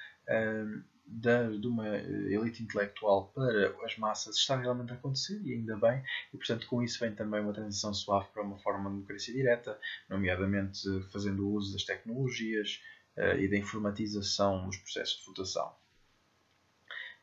da, 1.08 1.50
de 1.50 1.66
uma 1.66 1.88
elite 1.98 2.62
intelectual 2.62 3.32
para 3.34 3.74
as 3.86 3.98
massas 3.98 4.36
está 4.36 4.58
realmente 4.58 4.92
a 4.92 4.96
acontecer 4.96 5.42
e 5.44 5.54
ainda 5.54 5.78
bem, 5.78 6.04
e 6.34 6.38
portanto 6.38 6.68
com 6.68 6.84
isso 6.84 7.00
vem 7.00 7.16
também 7.16 7.42
uma 7.42 7.54
transição 7.54 7.94
suave 7.94 8.28
para 8.34 8.44
uma 8.44 8.58
forma 8.60 8.90
de 8.90 8.96
democracia 8.98 9.34
direta, 9.34 9.80
nomeadamente 10.10 10.82
fazendo 11.12 11.50
uso 11.50 11.74
das 11.74 11.84
tecnologias 11.84 12.82
uh, 13.18 13.40
e 13.40 13.48
da 13.48 13.58
informatização 13.58 14.66
nos 14.66 14.78
processos 14.78 15.20
de 15.20 15.26
votação. 15.26 15.74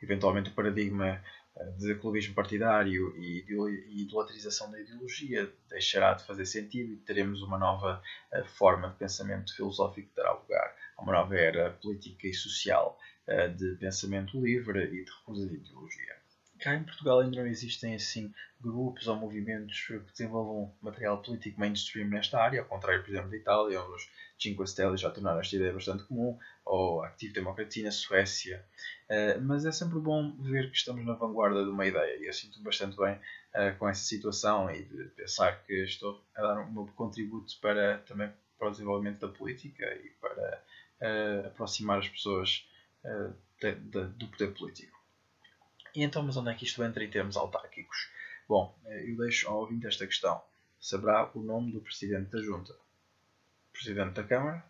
Eventualmente 0.03 0.51
o 0.51 0.55
paradigma 0.55 1.23
uh, 1.55 1.79
de 1.79 1.95
clubismo 1.97 2.35
partidário 2.35 3.15
e 3.19 3.45
idolatrização 4.03 4.71
da 4.71 4.81
ideologia 4.81 5.53
deixará 5.69 6.15
de 6.15 6.25
fazer 6.25 6.47
sentido 6.47 6.95
e 6.95 6.97
teremos 6.97 7.43
uma 7.43 7.59
nova 7.59 8.03
forma 8.57 8.89
de 8.89 8.97
pensamento 8.97 9.55
filosófico 9.55 10.09
que 10.09 10.17
dará 10.17 10.33
lugar 10.33 10.75
a 10.97 11.03
uma 11.03 11.13
nova 11.13 11.37
era 11.37 11.71
política 11.71 12.27
e 12.27 12.35
social 12.35 12.99
eh, 12.99 13.14
de 13.57 13.77
pensamento 13.77 14.39
livre 14.41 14.85
e 14.85 15.05
de 15.05 15.11
recusa 15.11 15.49
de 15.49 15.55
ideologia. 15.55 16.17
Cá 16.61 16.75
em 16.75 16.85
Portugal 16.85 17.21
ainda 17.21 17.43
não 17.43 17.47
existem 17.47 17.95
assim 17.95 18.33
grupos 18.61 19.07
ou 19.07 19.17
movimentos 19.17 19.87
que 19.87 19.99
desenvolvam 19.99 20.75
material 20.81 21.21
político 21.21 21.61
mainstream 21.61 22.09
nesta 22.09 22.41
área, 22.41 22.61
ao 22.61 22.67
contrário, 22.67 23.03
por 23.03 23.11
exemplo, 23.11 23.31
da 23.31 23.37
Itália, 23.37 23.83
onde 23.83 23.97
os 23.97 24.09
Cinque 24.39 24.67
Stelle 24.67 24.97
já 24.97 25.11
tornaram 25.11 25.41
esta 25.41 25.57
ideia 25.57 25.73
bastante 25.73 26.05
comum, 26.05 26.39
ou 26.65 27.03
a 27.03 27.09
Active 27.09 27.33
Democracy 27.33 27.83
na 27.83 27.91
Suécia. 27.91 28.65
Uh, 29.11 29.41
mas 29.43 29.67
é 29.67 29.73
sempre 29.73 29.99
bom 29.99 30.35
ver 30.39 30.71
que 30.71 30.77
estamos 30.77 31.05
na 31.05 31.15
vanguarda 31.15 31.63
de 31.63 31.71
uma 31.71 31.87
ideia 31.87 32.17
e 32.19 32.27
eu 32.27 32.33
sinto-me 32.33 32.65
bastante 32.65 32.97
bem 32.97 33.15
uh, 33.15 33.79
com 33.79 33.89
essa 33.89 34.03
situação 34.03 34.71
e 34.71 34.85
de 34.85 35.05
pensar 35.17 35.63
que 35.65 35.85
estou 35.85 36.25
a 36.35 36.43
dar 36.43 36.61
um 36.61 36.73
meu 36.73 36.87
contributo 36.95 37.53
para, 37.61 37.99
também 37.99 38.33
para 38.59 38.69
o 38.69 38.71
desenvolvimento 38.71 39.21
da 39.21 39.29
política 39.29 39.85
e 40.03 40.11
para 40.21 40.63
aproximar 41.47 41.99
as 41.99 42.09
pessoas 42.09 42.67
uh, 43.05 43.35
de, 43.61 43.75
de, 43.75 44.05
do 44.07 44.29
poder 44.29 44.55
político. 44.55 44.99
E 45.95 46.03
então, 46.03 46.23
mas 46.23 46.37
onde 46.37 46.51
é 46.51 46.55
que 46.55 46.65
isto 46.65 46.83
entra 46.83 47.05
em 47.05 47.11
termos 47.11 47.37
autárquicos? 47.37 48.11
Bom, 48.49 48.77
eh, 48.87 49.11
eu 49.11 49.17
deixo 49.17 49.49
ao 49.49 49.61
ouvinte 49.61 49.87
esta 49.87 50.07
questão. 50.07 50.43
Saberá 50.81 51.31
o 51.35 51.41
nome 51.41 51.73
do 51.73 51.81
Presidente 51.81 52.31
da 52.31 52.43
Junta? 52.43 52.75
Presidente 53.73 54.15
da 54.15 54.25
Câmara? 54.25 54.65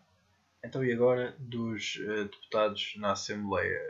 Então, 0.63 0.83
e 0.83 0.93
agora 0.93 1.35
dos 1.39 1.95
uh, 1.97 2.25
deputados 2.25 2.93
na 2.97 3.11
Assembleia 3.11 3.81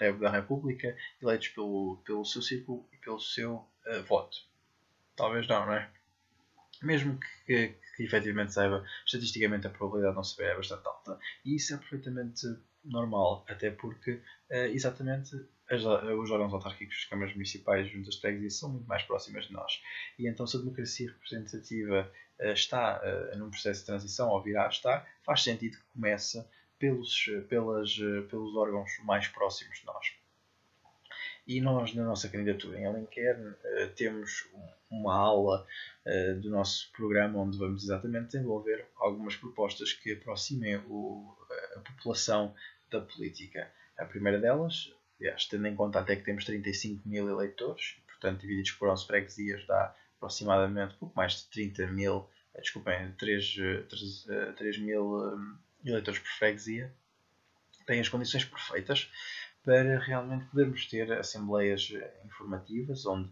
uh, 0.00 0.18
da 0.18 0.30
República 0.30 0.96
eleitos 1.20 1.48
pelo, 1.48 1.98
pelo 2.04 2.24
seu 2.24 2.42
círculo 2.42 2.88
e 2.92 2.96
pelo 2.96 3.20
seu 3.20 3.66
voto? 4.06 4.38
Talvez 5.16 5.46
não, 5.48 5.66
não 5.66 5.72
é? 5.72 5.90
Mesmo 6.82 7.18
que, 7.46 7.74
que, 7.96 8.02
efetivamente 8.02 8.52
saiba, 8.52 8.84
estatisticamente 9.04 9.66
a 9.66 9.70
probabilidade 9.70 10.12
de 10.12 10.16
não 10.16 10.24
saber 10.24 10.50
é 10.50 10.56
bastante 10.56 10.86
alta. 10.86 11.18
E 11.44 11.56
isso 11.56 11.74
é 11.74 11.76
perfeitamente 11.76 12.46
normal, 12.84 13.44
até 13.48 13.70
porque 13.70 14.12
uh, 14.12 14.54
exatamente 14.72 15.34
as, 15.70 15.82
os 15.84 16.30
órgãos 16.30 16.54
autárquicos, 16.54 16.96
as 16.96 17.04
câmaras 17.04 17.32
municipais, 17.32 17.90
juntas 17.90 18.14
de 18.14 18.20
freguesia, 18.20 18.50
são 18.50 18.70
muito 18.70 18.86
mais 18.86 19.02
próximas 19.02 19.46
de 19.46 19.52
nós. 19.52 19.82
E 20.18 20.28
então, 20.28 20.46
se 20.46 20.56
a 20.56 20.60
democracia 20.60 21.10
representativa 21.10 22.10
uh, 22.40 22.52
está 22.52 23.02
num 23.36 23.50
processo 23.50 23.80
de 23.80 23.86
transição, 23.86 24.28
ou 24.30 24.42
virá 24.42 24.66
a 24.66 24.68
estar, 24.68 25.06
faz 25.24 25.42
sentido 25.42 25.76
que 25.76 25.84
comece 25.92 26.44
pelos, 26.78 27.28
pelas, 27.48 27.96
pelos 28.30 28.54
órgãos 28.54 28.90
mais 29.02 29.26
próximos 29.26 29.78
de 29.78 29.86
nós. 29.86 30.17
E 31.48 31.62
nós, 31.62 31.94
na 31.94 32.04
nossa 32.04 32.28
candidatura 32.28 32.78
em 32.78 32.84
Alenquer, 32.84 33.36
temos 33.96 34.46
uma 34.90 35.16
aula 35.16 35.66
do 36.42 36.50
nosso 36.50 36.92
programa 36.92 37.38
onde 37.38 37.56
vamos 37.56 37.84
exatamente 37.84 38.26
desenvolver 38.26 38.86
algumas 38.98 39.34
propostas 39.34 39.94
que 39.94 40.12
aproximem 40.12 40.76
o, 40.90 41.34
a 41.74 41.80
população 41.80 42.54
da 42.90 43.00
política. 43.00 43.66
A 43.96 44.04
primeira 44.04 44.38
delas, 44.38 44.92
aliás, 45.18 45.46
tendo 45.46 45.66
em 45.66 45.74
conta 45.74 46.00
até 46.00 46.16
que 46.16 46.22
temos 46.22 46.44
35 46.44 47.08
mil 47.08 47.28
eleitores, 47.28 47.96
portanto, 48.06 48.40
divididos 48.40 48.72
por 48.72 48.88
11 48.88 49.06
freguesias, 49.06 49.66
dá 49.66 49.94
aproximadamente 50.16 50.94
pouco 50.94 51.16
mais 51.16 51.36
de 51.36 51.46
30 51.46 51.86
mil, 51.88 52.28
eh, 52.54 52.60
desculpem, 52.60 53.12
3, 53.12 53.54
3, 53.88 54.26
3 54.56 54.78
mil 54.78 55.24
eh, 55.24 55.90
eleitores 55.90 56.18
por 56.20 56.30
freguesia, 56.30 56.92
tem 57.86 58.00
as 58.00 58.08
condições 58.08 58.44
perfeitas 58.44 59.10
para 59.68 59.98
realmente 59.98 60.46
podermos 60.46 60.86
ter 60.86 61.12
assembleias 61.12 61.92
eh, 61.94 62.22
informativas, 62.24 63.04
onde 63.04 63.30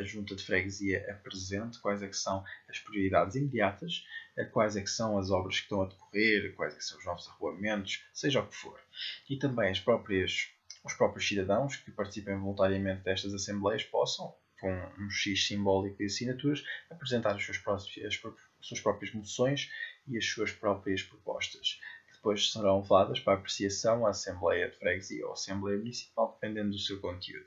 a 0.00 0.02
junta 0.02 0.34
de 0.34 0.42
freguesia 0.42 1.04
apresente 1.10 1.78
quais 1.80 2.02
é 2.02 2.08
que 2.08 2.16
são 2.16 2.42
as 2.70 2.78
prioridades 2.78 3.36
imediatas, 3.36 4.02
quais 4.50 4.76
é 4.76 4.80
que 4.80 4.88
são 4.88 5.18
as 5.18 5.30
obras 5.30 5.56
que 5.56 5.64
estão 5.64 5.82
a 5.82 5.86
decorrer, 5.86 6.54
quais 6.54 6.72
é 6.72 6.78
que 6.78 6.84
são 6.84 6.96
os 6.96 7.04
novos 7.04 7.28
arruamentos, 7.28 8.02
seja 8.14 8.40
o 8.40 8.46
que 8.46 8.56
for. 8.56 8.80
E 9.28 9.36
também 9.36 9.70
as 9.70 9.78
próprias, 9.78 10.48
os 10.82 10.94
próprios 10.94 11.28
cidadãos 11.28 11.76
que 11.76 11.90
participem 11.90 12.38
voluntariamente 12.38 13.02
destas 13.02 13.34
assembleias 13.34 13.84
possam, 13.84 14.34
com 14.58 14.72
um 14.98 15.10
X 15.10 15.48
simbólico 15.48 15.98
de 15.98 16.06
assinaturas, 16.06 16.64
apresentar 16.88 17.36
as 17.36 17.44
suas, 17.44 17.58
próprias, 17.58 18.18
as 18.58 18.66
suas 18.66 18.80
próprias 18.80 19.12
moções 19.12 19.70
e 20.06 20.16
as 20.16 20.24
suas 20.24 20.50
próprias 20.50 21.02
propostas 21.02 21.78
depois 22.18 22.52
serão 22.52 22.80
levadas 22.80 23.20
para 23.20 23.34
apreciação 23.34 24.06
à 24.06 24.10
Assembleia 24.10 24.68
de 24.68 24.76
Freguesia 24.76 25.26
ou 25.26 25.32
Assembleia 25.32 25.78
Municipal, 25.78 26.38
dependendo 26.40 26.70
do 26.70 26.78
seu 26.78 27.00
conteúdo. 27.00 27.46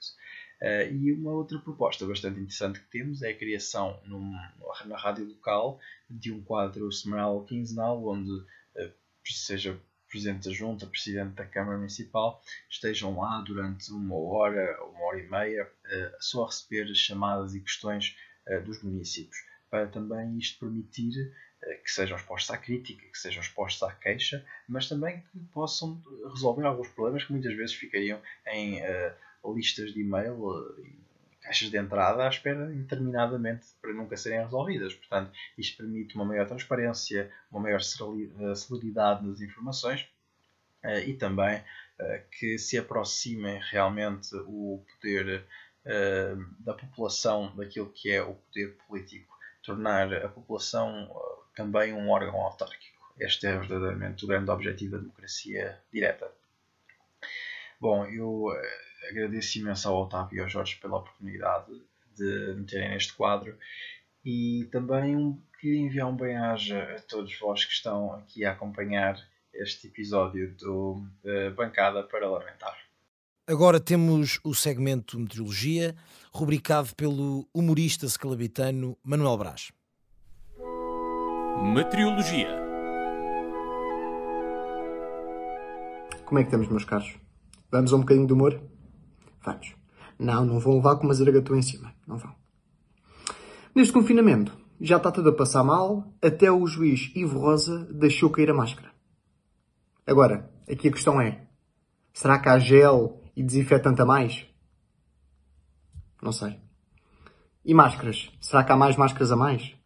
Uh, 0.61 0.93
e 0.93 1.11
uma 1.11 1.31
outra 1.31 1.59
proposta 1.59 2.05
bastante 2.05 2.39
interessante 2.39 2.79
que 2.79 2.89
temos 2.89 3.21
é 3.21 3.31
a 3.31 3.37
criação 3.37 3.99
num, 4.05 4.31
na 4.85 4.97
rádio 4.97 5.27
local 5.27 5.79
de 6.09 6.31
um 6.31 6.41
quadro 6.41 6.91
semanal 6.91 7.35
ou 7.35 7.45
quinzenal 7.45 8.03
onde 8.07 8.31
uh, 8.31 8.93
seja 9.25 9.79
Presidente 10.07 10.49
da 10.49 10.53
Junta, 10.53 10.85
Presidente 10.85 11.35
da 11.35 11.45
Câmara 11.45 11.77
Municipal 11.77 12.41
estejam 12.69 13.17
lá 13.17 13.41
durante 13.41 13.91
uma 13.91 14.15
hora 14.15 14.77
uma 14.83 15.05
hora 15.05 15.19
e 15.19 15.29
meia 15.29 15.65
uh, 15.65 16.15
só 16.19 16.43
a 16.43 16.47
receber 16.47 16.93
chamadas 16.95 17.55
e 17.55 17.61
questões 17.61 18.15
dos 18.65 18.81
municípios 18.81 19.37
para 19.69 19.87
também 19.87 20.37
isto 20.37 20.59
permitir 20.59 21.31
que 21.83 21.91
sejam 21.91 22.17
expostos 22.17 22.51
à 22.51 22.57
crítica, 22.57 23.05
que 23.07 23.17
sejam 23.17 23.41
expostos 23.41 23.83
à 23.83 23.91
queixa, 23.93 24.43
mas 24.67 24.89
também 24.89 25.21
que 25.31 25.39
possam 25.53 26.01
resolver 26.33 26.65
alguns 26.65 26.89
problemas 26.89 27.23
que 27.23 27.31
muitas 27.31 27.55
vezes 27.55 27.75
ficariam 27.75 28.19
em 28.47 28.81
uh, 28.81 29.53
listas 29.53 29.93
de 29.93 30.01
e-mail 30.01 30.35
e 30.83 31.01
caixas 31.41 31.69
de 31.69 31.77
entrada 31.77 32.25
à 32.25 32.29
espera 32.29 32.73
interminadamente 32.73 33.67
para 33.81 33.93
nunca 33.93 34.15
serem 34.15 34.43
resolvidas. 34.43 34.93
Portanto, 34.93 35.31
isto 35.57 35.77
permite 35.77 36.15
uma 36.15 36.25
maior 36.25 36.47
transparência, 36.47 37.31
uma 37.51 37.61
maior 37.61 37.81
celeridade 37.81 39.25
nas 39.25 39.41
informações 39.41 40.07
eh, 40.83 41.09
e 41.09 41.13
também 41.15 41.61
eh, 41.99 42.23
que 42.31 42.57
se 42.57 42.77
aproximem 42.77 43.59
realmente 43.71 44.35
o 44.47 44.83
poder 44.93 45.45
eh, 45.85 46.35
da 46.59 46.73
população 46.73 47.55
daquilo 47.55 47.91
que 47.91 48.11
é 48.11 48.21
o 48.21 48.35
poder 48.35 48.77
político, 48.87 49.37
tornar 49.63 50.13
a 50.13 50.29
população 50.29 51.11
também 51.55 51.93
um 51.93 52.09
órgão 52.09 52.39
autárquico. 52.41 53.13
Este 53.19 53.47
é 53.47 53.57
verdadeiramente 53.57 54.25
o 54.25 54.27
grande 54.27 54.49
objetivo 54.49 54.93
da 54.93 54.97
democracia 54.99 55.79
direta. 55.91 56.31
Bom, 57.79 58.05
eu 58.05 58.47
agradeço 59.09 59.59
imenso 59.59 59.89
ao 59.89 60.03
Otávio 60.03 60.37
e 60.37 60.41
ao 60.41 60.49
Jorge 60.49 60.77
pela 60.77 60.97
oportunidade 60.97 61.71
de 62.15 62.53
me 62.55 62.65
terem 62.65 62.89
neste 62.89 63.13
quadro 63.13 63.57
e 64.23 64.67
também 64.71 65.41
queria 65.59 65.81
enviar 65.81 66.07
um 66.07 66.15
bem-aja 66.15 66.95
a 66.95 67.01
todos 67.01 67.37
vós 67.39 67.65
que 67.65 67.73
estão 67.73 68.13
aqui 68.13 68.45
a 68.45 68.51
acompanhar 68.51 69.19
este 69.53 69.87
episódio 69.87 70.55
do 70.55 71.03
uh, 71.23 71.53
Bancada 71.55 72.03
Parlamentar. 72.03 72.77
Agora 73.47 73.79
temos 73.79 74.39
o 74.43 74.53
segmento 74.53 75.19
Meteorologia, 75.19 75.95
rubricado 76.31 76.95
pelo 76.95 77.47
humorista 77.53 78.07
scalabitano 78.07 78.97
Manuel 79.03 79.37
Brás. 79.37 79.71
Meteorologia. 81.61 82.49
Como 86.25 86.39
é 86.39 86.41
que 86.41 86.47
estamos, 86.47 86.67
meus 86.67 86.83
caros? 86.83 87.15
Vamos 87.71 87.93
a 87.93 87.95
um 87.95 87.99
bocadinho 87.99 88.25
de 88.25 88.33
humor? 88.33 88.59
Vamos. 89.45 89.75
Não, 90.17 90.43
não 90.43 90.59
vão 90.59 90.77
levar 90.77 90.95
com 90.95 91.03
uma 91.03 91.13
zaragatua 91.13 91.59
em 91.59 91.61
cima. 91.61 91.93
Não 92.07 92.17
vão. 92.17 92.33
Neste 93.75 93.93
confinamento, 93.93 94.57
já 94.81 94.97
está 94.97 95.11
tudo 95.11 95.29
a 95.29 95.35
passar 95.35 95.63
mal, 95.63 96.11
até 96.19 96.51
o 96.51 96.65
juiz 96.65 97.11
Ivo 97.15 97.39
Rosa 97.39 97.85
deixou 97.93 98.31
cair 98.31 98.49
a 98.49 98.55
máscara. 98.55 98.91
Agora, 100.05 100.51
aqui 100.69 100.87
a 100.87 100.91
questão 100.91 101.21
é: 101.21 101.47
será 102.11 102.39
que 102.39 102.49
há 102.49 102.57
gel 102.57 103.21
e 103.35 103.43
desinfetante 103.43 104.01
a 104.01 104.05
mais? 104.05 104.47
Não 106.23 106.31
sei. 106.31 106.59
E 107.63 107.73
máscaras? 107.73 108.31
Será 108.41 108.63
que 108.63 108.71
há 108.71 108.75
mais 108.75 108.97
máscaras 108.97 109.31
a 109.31 109.35
mais? 109.35 109.79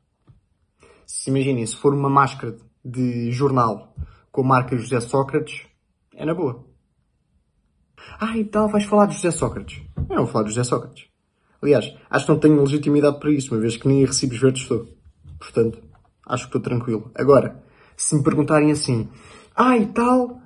Se 1.06 1.30
imaginem, 1.30 1.66
se 1.66 1.76
for 1.76 1.94
uma 1.94 2.10
máscara 2.10 2.56
de 2.84 3.32
jornal 3.32 3.94
com 4.32 4.42
a 4.42 4.46
marca 4.46 4.78
José 4.78 5.00
Sócrates, 5.00 5.66
é 6.16 6.26
na 6.26 6.34
boa. 6.34 6.66
Ah, 8.20 8.38
e 8.38 8.46
tal, 8.46 8.68
vais 8.68 8.86
falar 8.86 9.08
de 9.08 9.16
José 9.16 9.32
Sócrates. 9.32 9.82
Eu 9.98 10.16
não 10.16 10.24
vou 10.24 10.28
falar 10.28 10.44
de 10.44 10.50
José 10.50 10.64
Sócrates. 10.64 11.08
Aliás, 11.62 11.94
acho 12.10 12.26
que 12.26 12.32
não 12.32 12.40
tenho 12.40 12.62
legitimidade 12.62 13.20
para 13.20 13.32
isso, 13.32 13.54
uma 13.54 13.62
vez 13.62 13.78
que 13.78 13.88
nem 13.88 14.02
em 14.02 14.06
recibos 14.06 14.40
verdes 14.40 14.62
estou. 14.62 14.88
Portanto, 15.40 15.80
acho 16.26 16.44
que 16.44 16.50
estou 16.50 16.62
tranquilo. 16.62 17.12
Agora, 17.16 17.64
se 17.98 18.16
me 18.16 18.24
perguntarem 18.24 18.72
assim, 18.72 19.10
ah, 19.56 19.78
e 19.78 19.88
tal, 19.88 20.40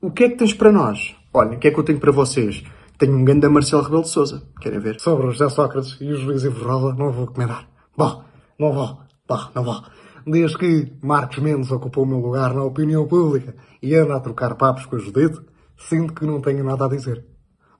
o 0.00 0.10
que 0.10 0.24
é 0.24 0.28
que 0.30 0.36
tens 0.36 0.54
para 0.54 0.72
nós? 0.72 1.14
Olha, 1.32 1.56
o 1.56 1.58
que 1.58 1.68
é 1.68 1.70
que 1.70 1.78
eu 1.78 1.84
tenho 1.84 2.00
para 2.00 2.12
vocês? 2.12 2.64
Tenho 2.98 3.14
um 3.14 3.24
grande 3.24 3.48
Marcelo 3.48 3.82
Rebelo 3.82 4.02
de 4.02 4.08
Souza. 4.08 4.42
Querem 4.60 4.80
ver? 4.80 4.98
Sobre 5.00 5.26
o 5.26 5.30
José 5.30 5.48
Sócrates 5.48 5.96
e 6.00 6.10
o 6.12 6.16
juiz 6.16 6.42
Ivo 6.42 6.92
não 6.94 7.12
vou 7.12 7.28
comentar. 7.28 7.68
Bom, 7.96 8.24
não 8.58 8.72
vou. 8.72 9.07
Bom, 9.28 9.50
não 9.54 9.62
vou. 9.62 9.82
Desde 10.26 10.56
que 10.56 10.92
Marcos 11.02 11.38
Mendes 11.38 11.70
ocupou 11.70 12.04
o 12.04 12.06
meu 12.06 12.18
lugar 12.18 12.54
na 12.54 12.64
opinião 12.64 13.06
pública 13.06 13.54
e 13.82 13.94
anda 13.94 14.16
a 14.16 14.20
trocar 14.20 14.54
papos 14.56 14.86
com 14.86 14.96
a 14.96 14.98
Judite, 14.98 15.40
sinto 15.76 16.14
que 16.14 16.24
não 16.24 16.40
tenho 16.40 16.64
nada 16.64 16.86
a 16.86 16.88
dizer. 16.88 17.24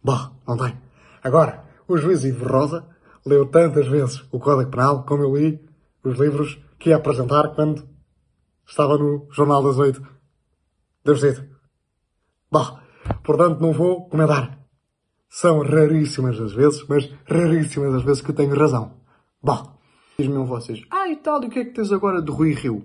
Bom, 0.05 0.19
não 0.47 0.57
tenho. 0.57 0.79
Agora, 1.23 1.65
o 1.89 1.97
juiz 1.97 2.23
Ivo 2.25 2.47
Rosa 2.47 2.87
leu 3.25 3.47
tantas 3.47 3.89
vezes 3.89 4.25
o 4.31 4.39
Código 4.39 4.71
Penal 4.71 5.05
como 5.05 5.25
eu 5.25 5.37
li 5.37 5.61
os 6.05 6.19
livros 6.19 6.59
que 6.79 6.91
ia 6.91 6.97
apresentar 6.97 7.55
quando 7.55 7.89
estava 8.67 8.97
no 8.97 9.27
Jornal 9.33 9.63
das 9.63 9.79
Oito. 9.79 10.03
Deus 11.05 11.21
dizer. 11.21 11.49
Bom, 12.51 12.79
portanto 13.25 13.61
não 13.61 13.73
vou 13.73 14.09
comentar. 14.09 14.59
São 15.29 15.63
raríssimas 15.63 16.41
as 16.41 16.53
vezes, 16.53 16.87
mas 16.89 17.11
raríssimas 17.27 17.95
as 17.95 18.03
vezes 18.03 18.23
que 18.23 18.33
tenho 18.33 18.55
razão. 18.55 18.99
Bom, 19.43 19.78
diz-me 20.21 20.45
vocês, 20.45 20.83
ah 20.91 21.09
e 21.09 21.15
tal, 21.15 21.41
e 21.45 21.47
o 21.47 21.51
que 21.51 21.61
é 21.61 21.65
que 21.65 21.71
tens 21.71 21.93
agora 21.93 22.21
de 22.21 22.33
Rui 22.33 22.53
Rio? 22.53 22.85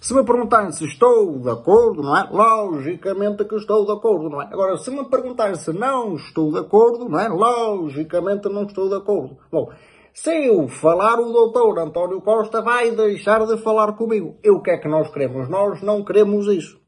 Se 0.00 0.12
me 0.12 0.24
perguntarem 0.24 0.72
se 0.72 0.84
estou 0.84 1.38
de 1.38 1.48
acordo, 1.48 2.02
não 2.02 2.16
é? 2.16 2.28
Logicamente 2.28 3.44
que 3.44 3.54
estou 3.54 3.86
de 3.86 3.92
acordo, 3.92 4.28
não 4.28 4.42
é? 4.42 4.46
Agora, 4.46 4.76
se 4.76 4.90
me 4.90 5.04
perguntarem 5.04 5.54
se 5.54 5.72
não 5.72 6.16
estou 6.16 6.50
de 6.50 6.58
acordo, 6.58 7.08
não 7.08 7.20
é? 7.20 7.28
Logicamente 7.28 8.48
não 8.48 8.64
estou 8.64 8.88
de 8.88 8.96
acordo. 8.96 9.36
Bom, 9.52 9.70
se 10.12 10.48
eu 10.48 10.66
falar, 10.66 11.20
o 11.20 11.30
doutor 11.30 11.78
António 11.78 12.20
Costa 12.20 12.60
vai 12.62 12.90
deixar 12.90 13.46
de 13.46 13.56
falar 13.58 13.92
comigo. 13.92 14.36
E 14.42 14.50
o 14.50 14.60
que 14.60 14.72
é 14.72 14.78
que 14.78 14.88
nós 14.88 15.08
queremos? 15.12 15.48
Nós 15.48 15.80
não 15.82 16.02
queremos 16.02 16.48
isso. 16.48 16.80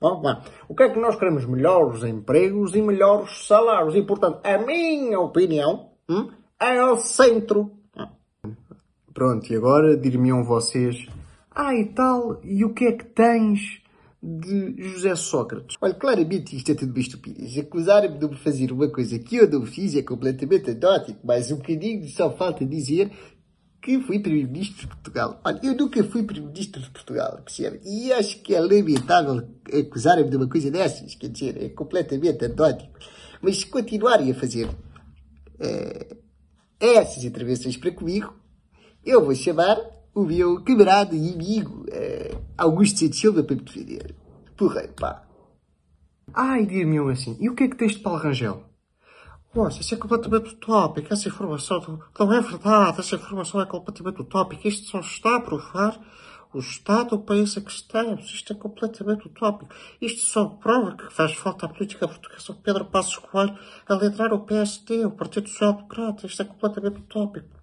Bom, 0.00 0.22
bom. 0.22 0.40
O 0.66 0.74
que 0.74 0.84
é 0.84 0.88
que 0.88 0.98
nós 0.98 1.16
queremos? 1.16 1.44
Melhores 1.44 2.04
empregos 2.04 2.74
e 2.74 2.80
melhores 2.80 3.46
salários. 3.46 3.94
E, 3.96 4.02
portanto, 4.02 4.40
a 4.42 4.56
minha 4.56 5.20
opinião 5.20 5.90
hum, 6.08 6.30
é 6.58 6.82
o 6.82 6.96
centro. 6.96 7.79
Pronto, 9.12 9.52
e 9.52 9.56
agora 9.56 9.96
dir-me-ão 9.96 10.44
vocês 10.44 11.06
ah, 11.52 11.74
e 11.74 11.84
tal, 11.86 12.40
e 12.44 12.64
o 12.64 12.72
que 12.72 12.84
é 12.84 12.92
que 12.92 13.04
tens 13.04 13.82
de 14.22 14.74
José 14.78 15.14
Sócrates? 15.16 15.76
Olha, 15.80 15.94
claramente 15.94 16.56
isto 16.56 16.70
é 16.70 16.74
tudo 16.74 16.92
bem 16.92 17.02
estupidez. 17.02 17.58
Acusar-me 17.58 18.16
de 18.16 18.36
fazer 18.36 18.70
uma 18.70 18.88
coisa 18.88 19.18
que 19.18 19.36
eu 19.36 19.50
não 19.50 19.66
fiz 19.66 19.96
é 19.96 20.02
completamente 20.02 20.70
anótico, 20.70 21.18
mas 21.24 21.50
um 21.50 21.56
bocadinho 21.56 22.08
só 22.08 22.30
falta 22.30 22.64
dizer 22.64 23.10
que 23.82 23.98
fui 24.00 24.20
Primeiro-Ministro 24.20 24.82
de 24.82 24.86
Portugal. 24.86 25.40
Olha, 25.44 25.60
eu 25.62 25.74
nunca 25.74 26.04
fui 26.04 26.22
Primeiro-Ministro 26.22 26.80
de 26.80 26.90
Portugal, 26.90 27.40
percebe? 27.44 27.80
E 27.84 28.12
acho 28.12 28.40
que 28.42 28.54
é 28.54 28.60
lamentável 28.60 29.42
acusar-me 29.72 30.30
de 30.30 30.36
uma 30.36 30.48
coisa 30.48 30.70
dessas, 30.70 31.16
quer 31.16 31.28
dizer, 31.28 31.62
é 31.62 31.68
completamente 31.70 32.44
anótico. 32.44 32.98
Mas 33.42 33.58
se 33.58 33.66
continuarem 33.66 34.30
a 34.30 34.34
fazer 34.34 34.66
uh, 34.66 36.16
essas 36.78 37.24
intervenções 37.24 37.76
para 37.76 37.90
comigo, 37.90 38.39
eu 39.04 39.24
vou 39.24 39.34
chamar 39.34 39.78
o 40.14 40.24
meu 40.24 40.62
camarada 40.62 41.14
e 41.14 41.32
amigo 41.32 41.84
uh, 41.84 42.44
Augusto 42.56 43.12
Silva 43.14 43.42
para 43.42 43.56
me 43.56 43.62
defender. 43.62 44.14
Porra, 44.56 44.88
pá. 44.88 45.26
Ai, 46.34 46.66
dir-me 46.66 46.98
assim, 47.10 47.36
e 47.40 47.48
o 47.48 47.54
que 47.54 47.64
é 47.64 47.68
que 47.68 47.76
tens 47.76 47.92
de 47.92 47.98
Paulo 47.98 48.20
Rangel? 48.20 48.64
Poxa, 49.52 49.80
isso 49.80 49.94
é 49.94 49.98
completamente 49.98 50.54
utópico, 50.54 51.12
essa 51.12 51.26
informação 51.26 52.00
não 52.16 52.32
é 52.32 52.40
verdade, 52.40 53.00
essa 53.00 53.16
informação 53.16 53.60
é 53.60 53.66
completamente 53.66 54.20
utópica, 54.20 54.68
isto 54.68 54.86
só 54.86 55.00
está 55.00 55.36
a 55.36 55.40
provar 55.40 56.00
o 56.54 56.60
estado 56.60 57.10
do 57.10 57.18
país 57.18 57.56
a 57.56 57.60
que 57.60 57.70
estamos, 57.70 58.26
isto 58.26 58.52
é 58.52 58.56
completamente 58.56 59.26
utópico, 59.26 59.74
isto 60.00 60.20
só 60.20 60.46
prova 60.46 60.96
que 60.96 61.12
faz 61.12 61.32
falta 61.32 61.66
à 61.66 61.68
política 61.68 62.06
portuguesa 62.06 62.56
Pedro 62.62 62.84
Passos 62.84 63.16
Coelho 63.16 63.58
a 63.88 63.94
letrar 63.94 64.32
o 64.32 64.40
PSD, 64.40 65.04
o 65.04 65.10
Partido 65.10 65.48
Social 65.48 65.72
Democrata, 65.72 66.26
isto 66.26 66.42
é 66.42 66.44
completamente 66.44 67.00
utópico. 67.00 67.59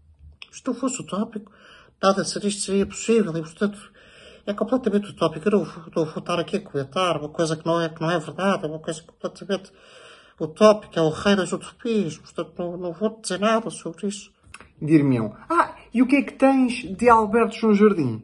Se 0.52 0.62
não 0.66 0.74
fosse 0.74 1.02
utópico, 1.02 1.52
nada 2.02 2.24
disto 2.24 2.62
seria 2.62 2.86
possível 2.86 3.36
e, 3.36 3.42
portanto, 3.42 3.92
é 4.46 4.54
completamente 4.54 5.10
utópico. 5.10 5.48
Eu 5.48 5.52
não, 5.52 5.66
não 5.96 6.06
vou 6.06 6.20
estar 6.20 6.40
aqui 6.40 6.58
a 6.58 6.62
comentar 6.62 7.18
uma 7.18 7.30
coisa 7.30 7.56
que 7.56 7.66
não 7.66 7.82
é, 7.82 7.90
que 7.90 8.02
não 8.02 8.10
é 8.10 8.20
verdade, 8.20 8.66
é 8.66 8.68
uma 8.68 8.80
coisa 8.80 9.04
completamente 9.04 9.72
utópica, 10.40 11.00
é 11.00 11.04
o 11.04 11.10
rei 11.10 11.36
das 11.36 11.52
utopias, 11.52 12.18
portanto, 12.18 12.54
não, 12.58 12.78
não 12.78 12.94
vou 12.94 13.20
dizer 13.22 13.40
nada 13.40 13.70
sobre 13.70 14.08
isso. 14.08 14.32
Dir-me-ão, 14.82 15.36
ah, 15.50 15.76
e 15.94 16.02
o 16.02 16.08
que 16.08 16.18
é 16.18 16.22
que 16.22 16.34
tens 16.34 16.84
de 16.96 17.10
Alberto 17.10 17.56
João 17.56 17.74
Jardim? 17.74 18.24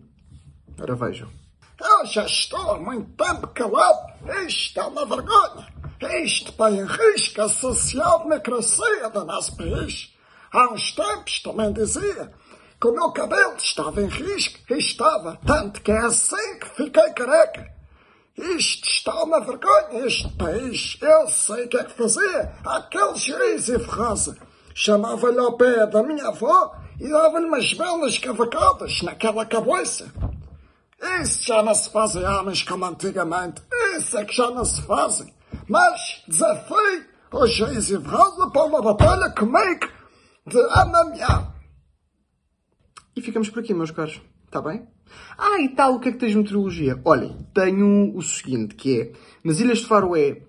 Ora 0.80 0.96
vejam. 0.96 1.30
Eu 1.82 2.06
já 2.06 2.26
estou 2.26 2.72
há 2.72 2.80
muito 2.80 3.10
tempo 3.12 3.48
calado. 3.48 4.14
Isto 4.48 4.80
é 4.80 4.84
uma 4.84 5.06
vergonha. 5.06 5.68
Isto 6.24 6.54
põe 6.54 6.78
em 6.78 6.86
risco 6.86 7.42
a 7.42 7.50
social-democracia 7.50 9.10
do 9.10 9.26
nosso 9.26 9.58
país. 9.58 10.13
Há 10.54 10.72
uns 10.72 10.92
tempos 10.92 11.40
também 11.40 11.74
dizia 11.74 12.32
que 12.80 12.88
o 12.88 12.92
meu 12.92 13.12
cabelo 13.12 13.56
estava 13.58 14.00
em 14.00 14.08
risco 14.08 14.60
e 14.70 14.78
estava, 14.78 15.40
tanto 15.44 15.82
que 15.82 15.92
é 15.92 15.98
assim 15.98 16.60
que 16.60 16.70
fiquei 16.76 17.10
careca. 17.14 17.74
Isto 18.38 18.88
está 18.88 19.24
uma 19.24 19.40
vergonha, 19.40 20.06
este 20.06 20.30
país. 20.34 20.98
Eu 21.02 21.28
sei 21.28 21.66
o 21.66 21.70
que 21.70 21.78
é 21.78 21.84
que 21.84 21.94
fazia. 21.94 22.54
Aquele 22.64 23.16
juiz 23.16 23.68
e 23.68 23.80
Ferrosa 23.80 24.38
chamava-lhe 24.76 25.40
ao 25.40 25.58
pé 25.58 25.88
da 25.88 26.04
minha 26.04 26.28
avó 26.28 26.76
e 27.00 27.10
dava-lhe 27.10 27.48
umas 27.48 27.74
belas 27.74 28.20
cavacadas 28.20 29.02
naquela 29.02 29.48
cabeça. 29.48 30.14
Isso 31.20 31.48
já 31.48 31.64
não 31.64 31.74
se 31.74 31.90
fazem 31.90 32.24
homens 32.24 32.62
como 32.62 32.86
antigamente. 32.86 33.64
Isso 33.98 34.16
é 34.20 34.24
que 34.24 34.36
já 34.36 34.52
não 34.52 34.66
se 34.66 34.84
fazem. 34.84 35.34
Mas 35.68 36.24
desafio 36.28 37.06
o 37.32 37.48
juiz 37.48 37.90
e 37.90 38.00
Ferrosa 38.00 38.52
para 38.52 38.66
uma 38.66 38.82
batalha 38.84 39.32
comigo 39.32 40.03
de 40.46 40.60
amamear. 40.72 41.54
E 43.16 43.22
ficamos 43.22 43.50
por 43.50 43.60
aqui, 43.60 43.74
meus 43.74 43.92
caros. 43.92 44.22
Está 44.46 44.62
bem? 44.62 44.88
Ah, 45.38 45.60
e 45.60 45.70
tal, 45.70 45.96
o 45.96 46.00
que 46.00 46.10
é 46.10 46.12
que 46.12 46.18
tens 46.18 46.32
de 46.32 46.38
meteorologia? 46.38 47.00
Olhem, 47.06 47.48
tenho 47.54 48.16
o 48.16 48.22
seguinte, 48.22 48.76
que 48.76 49.02
é, 49.02 49.12
nas 49.44 49.60
Ilhas 49.60 49.80
de 49.80 49.88
Faroé 49.88 50.44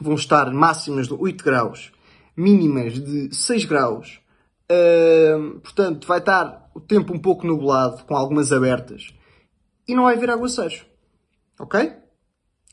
vão 0.00 0.14
estar 0.14 0.50
máximas 0.52 1.08
de 1.08 1.14
8 1.14 1.44
graus, 1.44 1.92
mínimas 2.36 2.94
de 2.94 3.34
6 3.34 3.64
graus. 3.64 4.20
Uh, 4.70 5.60
portanto, 5.60 6.06
vai 6.06 6.18
estar 6.18 6.70
o 6.74 6.80
tempo 6.80 7.12
um 7.12 7.18
pouco 7.18 7.46
nublado, 7.46 8.04
com 8.04 8.16
algumas 8.16 8.52
abertas. 8.52 9.14
E 9.86 9.94
não 9.94 10.04
vai 10.04 10.16
haver 10.16 10.30
aguaceiros. 10.30 10.84
Ok? 11.58 11.92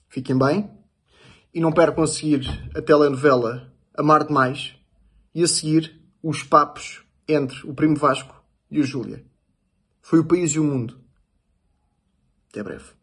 Fiquem 0.08 0.38
bem. 0.38 0.70
E 1.54 1.60
não 1.60 1.72
percam 1.72 2.04
a 2.04 2.08
seguir 2.08 2.48
a 2.76 2.82
telenovela 2.82 3.74
Amar 3.96 4.26
Demais. 4.26 4.76
E 5.34 5.44
a 5.44 5.48
seguir 5.48 5.99
os 6.22 6.44
papos 6.44 7.04
entre 7.28 7.68
o 7.68 7.74
Primo 7.74 7.96
Vasco 7.96 8.44
e 8.70 8.80
o 8.80 8.84
Júlia. 8.84 9.26
Foi 10.02 10.20
o 10.20 10.26
país 10.26 10.52
e 10.52 10.60
o 10.60 10.64
mundo. 10.64 11.00
Até 12.50 12.64
breve. 12.64 13.00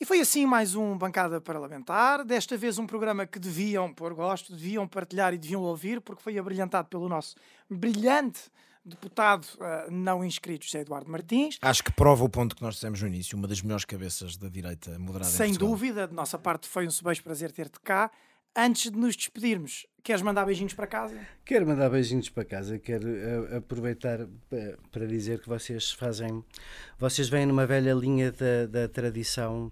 E 0.00 0.04
foi 0.04 0.20
assim 0.20 0.46
mais 0.46 0.74
um 0.74 0.96
Bancada 0.96 1.40
Parlamentar. 1.40 2.24
Desta 2.24 2.56
vez 2.56 2.78
um 2.78 2.86
programa 2.86 3.26
que 3.26 3.38
deviam 3.38 3.92
pôr 3.92 4.14
gosto, 4.14 4.52
deviam 4.52 4.88
partilhar 4.88 5.34
e 5.34 5.38
deviam 5.38 5.60
ouvir, 5.60 6.00
porque 6.00 6.22
foi 6.22 6.38
abrilhantado 6.38 6.88
pelo 6.88 7.08
nosso 7.08 7.36
brilhante 7.68 8.50
deputado 8.82 9.44
uh, 9.56 9.90
não 9.90 10.24
inscrito 10.24 10.64
José 10.64 10.80
Eduardo 10.80 11.10
Martins. 11.10 11.58
Acho 11.60 11.84
que 11.84 11.92
prova 11.92 12.24
o 12.24 12.28
ponto 12.28 12.56
que 12.56 12.62
nós 12.62 12.74
dissemos 12.74 13.02
no 13.02 13.08
início, 13.08 13.36
uma 13.36 13.46
das 13.46 13.60
melhores 13.60 13.84
cabeças 13.84 14.38
da 14.38 14.48
direita 14.48 14.98
moderada 14.98 15.30
Sem 15.30 15.52
dúvida, 15.52 16.08
de 16.08 16.14
nossa 16.14 16.38
parte 16.38 16.66
foi 16.66 16.86
um 16.86 16.90
beijo 17.04 17.22
prazer 17.22 17.52
ter-te 17.52 17.78
cá. 17.80 18.10
Antes 18.56 18.90
de 18.90 18.98
nos 18.98 19.14
despedirmos, 19.14 19.86
queres 20.02 20.22
mandar 20.22 20.44
beijinhos 20.44 20.74
para 20.74 20.86
casa? 20.86 21.18
Quero 21.44 21.66
mandar 21.66 21.90
beijinhos 21.90 22.28
para 22.28 22.44
casa, 22.44 22.78
quero 22.78 23.06
uh, 23.08 23.56
aproveitar 23.58 24.22
uh, 24.22 24.28
para 24.90 25.06
dizer 25.06 25.40
que 25.40 25.48
vocês 25.48 25.92
fazem, 25.92 26.44
vocês 26.98 27.28
vêm 27.28 27.46
numa 27.46 27.66
velha 27.66 27.92
linha 27.92 28.32
da, 28.32 28.66
da 28.66 28.88
tradição 28.88 29.70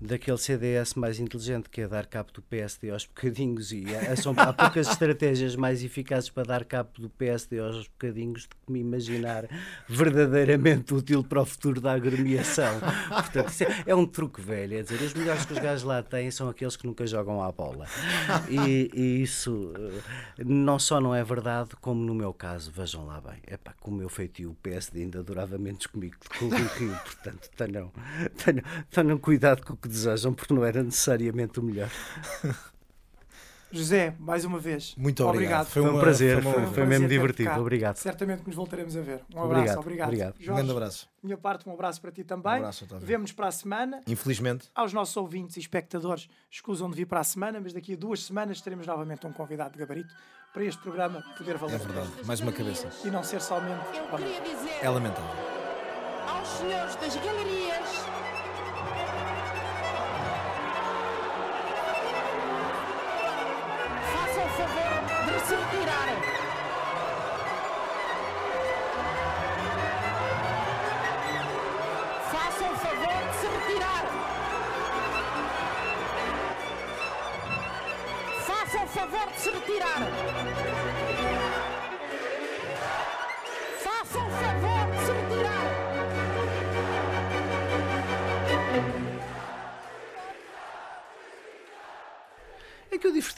daquele 0.00 0.38
CDS 0.38 0.94
mais 0.94 1.20
inteligente, 1.20 1.68
que 1.68 1.82
é 1.82 1.88
dar 1.88 2.06
cabo 2.06 2.32
do 2.32 2.40
PSD 2.40 2.90
aos 2.90 3.04
bocadinhos, 3.04 3.70
e 3.70 3.84
há, 3.94 4.16
são, 4.16 4.32
há 4.36 4.52
poucas 4.52 4.88
estratégias 4.88 5.54
mais 5.54 5.84
eficazes 5.84 6.30
para 6.30 6.44
dar 6.44 6.64
cabo 6.64 6.90
do 6.98 7.10
PSD 7.10 7.58
aos 7.58 7.86
bocadinhos 7.86 8.46
do 8.46 8.56
que 8.56 8.72
me 8.72 8.80
imaginar 8.80 9.46
verdadeiramente 9.86 10.94
útil 10.94 11.22
para 11.22 11.42
o 11.42 11.44
futuro 11.44 11.80
da 11.80 11.92
agremiação. 11.92 12.80
Portanto, 13.08 13.52
é, 13.60 13.90
é, 13.90 13.94
um 13.94 14.06
truque 14.06 14.40
velho, 14.40 14.78
é 14.78 14.82
dizer, 14.82 15.02
os 15.02 15.12
melhores 15.12 15.44
que 15.44 15.52
os 15.52 15.58
gajos 15.58 15.84
lá 15.84 16.02
têm 16.02 16.30
são 16.30 16.48
aqueles 16.48 16.76
que 16.76 16.86
nunca 16.86 17.06
jogam 17.06 17.42
à 17.42 17.52
bola. 17.52 17.86
E, 18.48 18.90
e 18.94 19.22
isso 19.22 19.69
eh, 19.69 19.69
não 20.44 20.78
só 20.78 21.00
não 21.00 21.14
é 21.14 21.22
verdade, 21.22 21.70
como 21.80 22.02
no 22.02 22.14
meu 22.14 22.32
caso, 22.32 22.70
vejam 22.70 23.06
lá 23.06 23.20
bem, 23.20 23.40
é 23.46 23.56
pá, 23.56 23.74
com 23.80 23.90
o 23.90 23.94
meu 23.94 24.08
feitio 24.08 24.50
o 24.50 24.54
PSD 24.54 25.02
ainda 25.02 25.22
durava 25.22 25.58
menos 25.58 25.86
comigo 25.86 26.16
do 26.22 26.30
que 26.30 26.44
o 26.44 26.48
Rio, 26.48 26.98
portanto, 27.04 27.50
tenham, 27.56 27.92
tenham, 28.44 28.64
tenham 28.90 29.18
cuidado 29.18 29.64
com 29.64 29.74
o 29.74 29.76
que 29.76 29.88
desejam, 29.88 30.32
porque 30.32 30.54
não 30.54 30.64
era 30.64 30.82
necessariamente 30.82 31.60
o 31.60 31.62
melhor. 31.62 31.90
José, 33.72 34.14
mais 34.18 34.44
uma 34.44 34.58
vez. 34.58 34.94
Muito 34.96 35.24
obrigado. 35.24 35.62
obrigado. 35.62 35.66
Foi, 35.66 35.82
um 35.82 36.00
prazer, 36.00 36.42
foi, 36.42 36.52
foi, 36.52 36.66
foi 36.66 36.86
mesmo 36.86 37.08
divertido. 37.08 37.60
Obrigado. 37.60 37.96
Certamente 37.96 38.40
que 38.40 38.48
nos 38.48 38.56
voltaremos 38.56 38.96
a 38.96 39.00
ver. 39.00 39.22
Um 39.34 39.42
abraço, 39.42 39.78
obrigado. 39.78 39.78
obrigado. 39.78 40.08
obrigado. 40.08 40.34
Jorge, 40.34 40.50
um 40.50 40.54
grande 40.54 40.70
abraço. 40.72 41.08
Minha 41.22 41.36
parte, 41.36 41.68
um 41.68 41.72
abraço 41.72 42.00
para 42.00 42.10
ti 42.10 42.24
também. 42.24 42.52
Um 42.52 42.56
abraço, 42.56 42.84
Otávio. 42.84 43.06
Vemos 43.06 43.32
para 43.32 43.46
a 43.46 43.52
semana. 43.52 44.00
Infelizmente. 44.06 44.68
Aos 44.74 44.92
nossos 44.92 45.16
ouvintes 45.16 45.56
e 45.56 45.60
espectadores, 45.60 46.28
escusam 46.50 46.90
de 46.90 46.96
vir 46.96 47.06
para 47.06 47.20
a 47.20 47.24
semana, 47.24 47.60
mas 47.60 47.72
daqui 47.72 47.94
a 47.94 47.96
duas 47.96 48.24
semanas 48.24 48.60
teremos 48.60 48.86
novamente 48.86 49.26
um 49.26 49.32
convidado 49.32 49.72
de 49.74 49.78
gabarito 49.78 50.12
para 50.52 50.64
este 50.64 50.80
programa 50.82 51.22
poder 51.38 51.56
valer. 51.56 51.76
É 51.76 51.78
verdade, 51.78 52.10
mais 52.24 52.40
uma 52.40 52.52
cabeça. 52.52 52.88
E 53.04 53.10
não 53.10 53.22
ser 53.22 53.40
somente. 53.40 53.84
Eu 53.96 54.16
queria 54.16 54.40
dizer. 54.40 54.78
É 54.82 54.88
lamentável. 54.88 55.30
Aos 56.26 56.48
senhores 56.48 56.96
das 56.96 57.14
galerias 57.16 58.09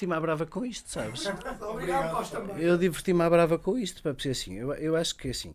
diverti-me 0.02 0.14
à 0.14 0.20
brava 0.20 0.46
com 0.46 0.64
isto, 0.64 0.90
sabes? 0.90 1.26
Obrigado, 1.60 2.58
eu 2.58 2.76
diverti-me 2.76 3.22
à 3.22 3.30
brava 3.30 3.58
com 3.58 3.78
isto, 3.78 4.02
para 4.02 4.18
ser 4.18 4.30
assim. 4.30 4.54
Eu, 4.54 4.72
eu 4.74 4.96
acho 4.96 5.16
que 5.16 5.30
assim, 5.30 5.54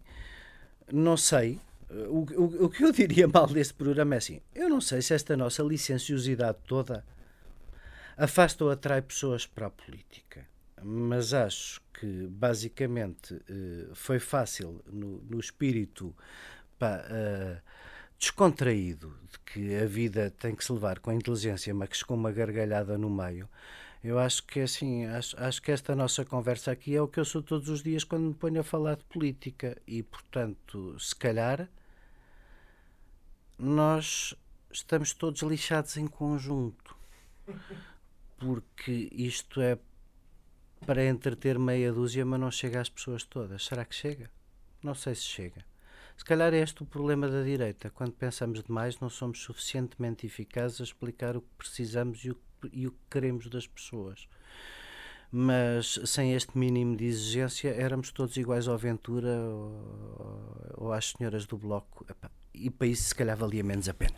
não 0.91 1.17
sei. 1.17 1.59
O, 1.89 2.25
o, 2.35 2.65
o 2.65 2.69
que 2.69 2.83
eu 2.83 2.91
diria 2.91 3.27
mal 3.33 3.47
deste 3.47 3.73
programa 3.73 4.15
é 4.15 4.17
assim: 4.17 4.41
eu 4.55 4.69
não 4.69 4.81
sei 4.81 5.01
se 5.01 5.13
esta 5.13 5.35
nossa 5.35 5.63
licenciosidade 5.63 6.57
toda 6.65 7.03
afasta 8.17 8.63
ou 8.63 8.71
atrai 8.71 9.01
pessoas 9.01 9.45
para 9.45 9.67
a 9.67 9.69
política, 9.69 10.45
mas 10.81 11.33
acho 11.33 11.81
que 11.93 12.27
basicamente 12.27 13.39
eh, 13.49 13.89
foi 13.93 14.19
fácil 14.19 14.83
no, 14.87 15.21
no 15.29 15.39
espírito 15.39 16.15
pá, 16.77 17.03
uh, 17.09 17.61
descontraído 18.19 19.15
de 19.31 19.39
que 19.39 19.75
a 19.75 19.85
vida 19.85 20.31
tem 20.39 20.55
que 20.55 20.63
se 20.63 20.71
levar 20.71 20.99
com 20.99 21.09
a 21.09 21.13
inteligência, 21.13 21.73
mas 21.73 22.03
com 22.03 22.15
uma 22.15 22.31
gargalhada 22.31 22.97
no 22.97 23.09
meio. 23.09 23.47
Eu 24.03 24.19
acho 24.19 24.43
que 24.43 24.61
assim, 24.61 25.05
acho, 25.05 25.35
acho 25.41 25.61
que 25.61 25.71
esta 25.71 25.95
nossa 25.95 26.23
conversa 26.23 26.71
aqui 26.71 26.95
é 26.95 27.01
o 27.01 27.07
que 27.07 27.19
eu 27.19 27.25
sou 27.25 27.41
todos 27.41 27.67
os 27.69 27.81
dias 27.81 28.03
quando 28.03 28.27
me 28.27 28.33
ponho 28.33 28.61
a 28.61 28.63
falar 28.63 28.95
de 28.95 29.03
política 29.05 29.75
e, 29.87 30.03
portanto, 30.03 30.99
se 30.99 31.15
calhar 31.15 31.67
nós 33.57 34.35
estamos 34.71 35.13
todos 35.13 35.41
lixados 35.41 35.97
em 35.97 36.07
conjunto. 36.07 36.95
Porque 38.37 39.09
isto 39.11 39.59
é 39.61 39.79
para 40.85 41.03
entreter 41.05 41.57
meia 41.57 41.91
dúzia, 41.91 42.23
mas 42.25 42.39
não 42.39 42.51
chega 42.51 42.79
às 42.79 42.89
pessoas 42.89 43.23
todas. 43.23 43.65
Será 43.65 43.83
que 43.83 43.95
chega? 43.95 44.29
Não 44.83 44.93
sei 44.93 45.15
se 45.15 45.23
chega. 45.23 45.65
Se 46.15 46.23
calhar 46.23 46.53
é 46.53 46.59
este 46.59 46.83
o 46.83 46.85
problema 46.85 47.27
da 47.27 47.43
direita. 47.43 47.89
Quando 47.89 48.13
pensamos 48.13 48.63
demais, 48.63 48.99
não 48.99 49.09
somos 49.09 49.41
suficientemente 49.41 50.25
eficazes 50.25 50.81
a 50.81 50.83
explicar 50.83 51.35
o 51.35 51.41
que 51.41 51.55
precisamos 51.57 52.23
e 52.25 52.31
o 52.31 52.35
que 52.35 52.46
e 52.71 52.87
o 52.87 52.91
que 52.91 52.97
queremos 53.09 53.47
das 53.47 53.67
pessoas. 53.67 54.27
Mas 55.31 55.99
sem 56.05 56.33
este 56.33 56.57
mínimo 56.57 56.95
de 56.95 57.05
exigência, 57.05 57.69
éramos 57.69 58.11
todos 58.11 58.37
iguais 58.37 58.67
ao 58.67 58.77
Ventura 58.77 59.37
ou, 59.37 60.75
ou 60.77 60.93
às 60.93 61.11
senhoras 61.11 61.45
do 61.45 61.57
Bloco. 61.57 62.05
E 62.53 62.69
para 62.69 62.87
isso, 62.87 63.03
se 63.03 63.15
calhar, 63.15 63.35
valia 63.35 63.63
menos 63.63 63.89
a 63.89 63.93
pena. 63.93 64.15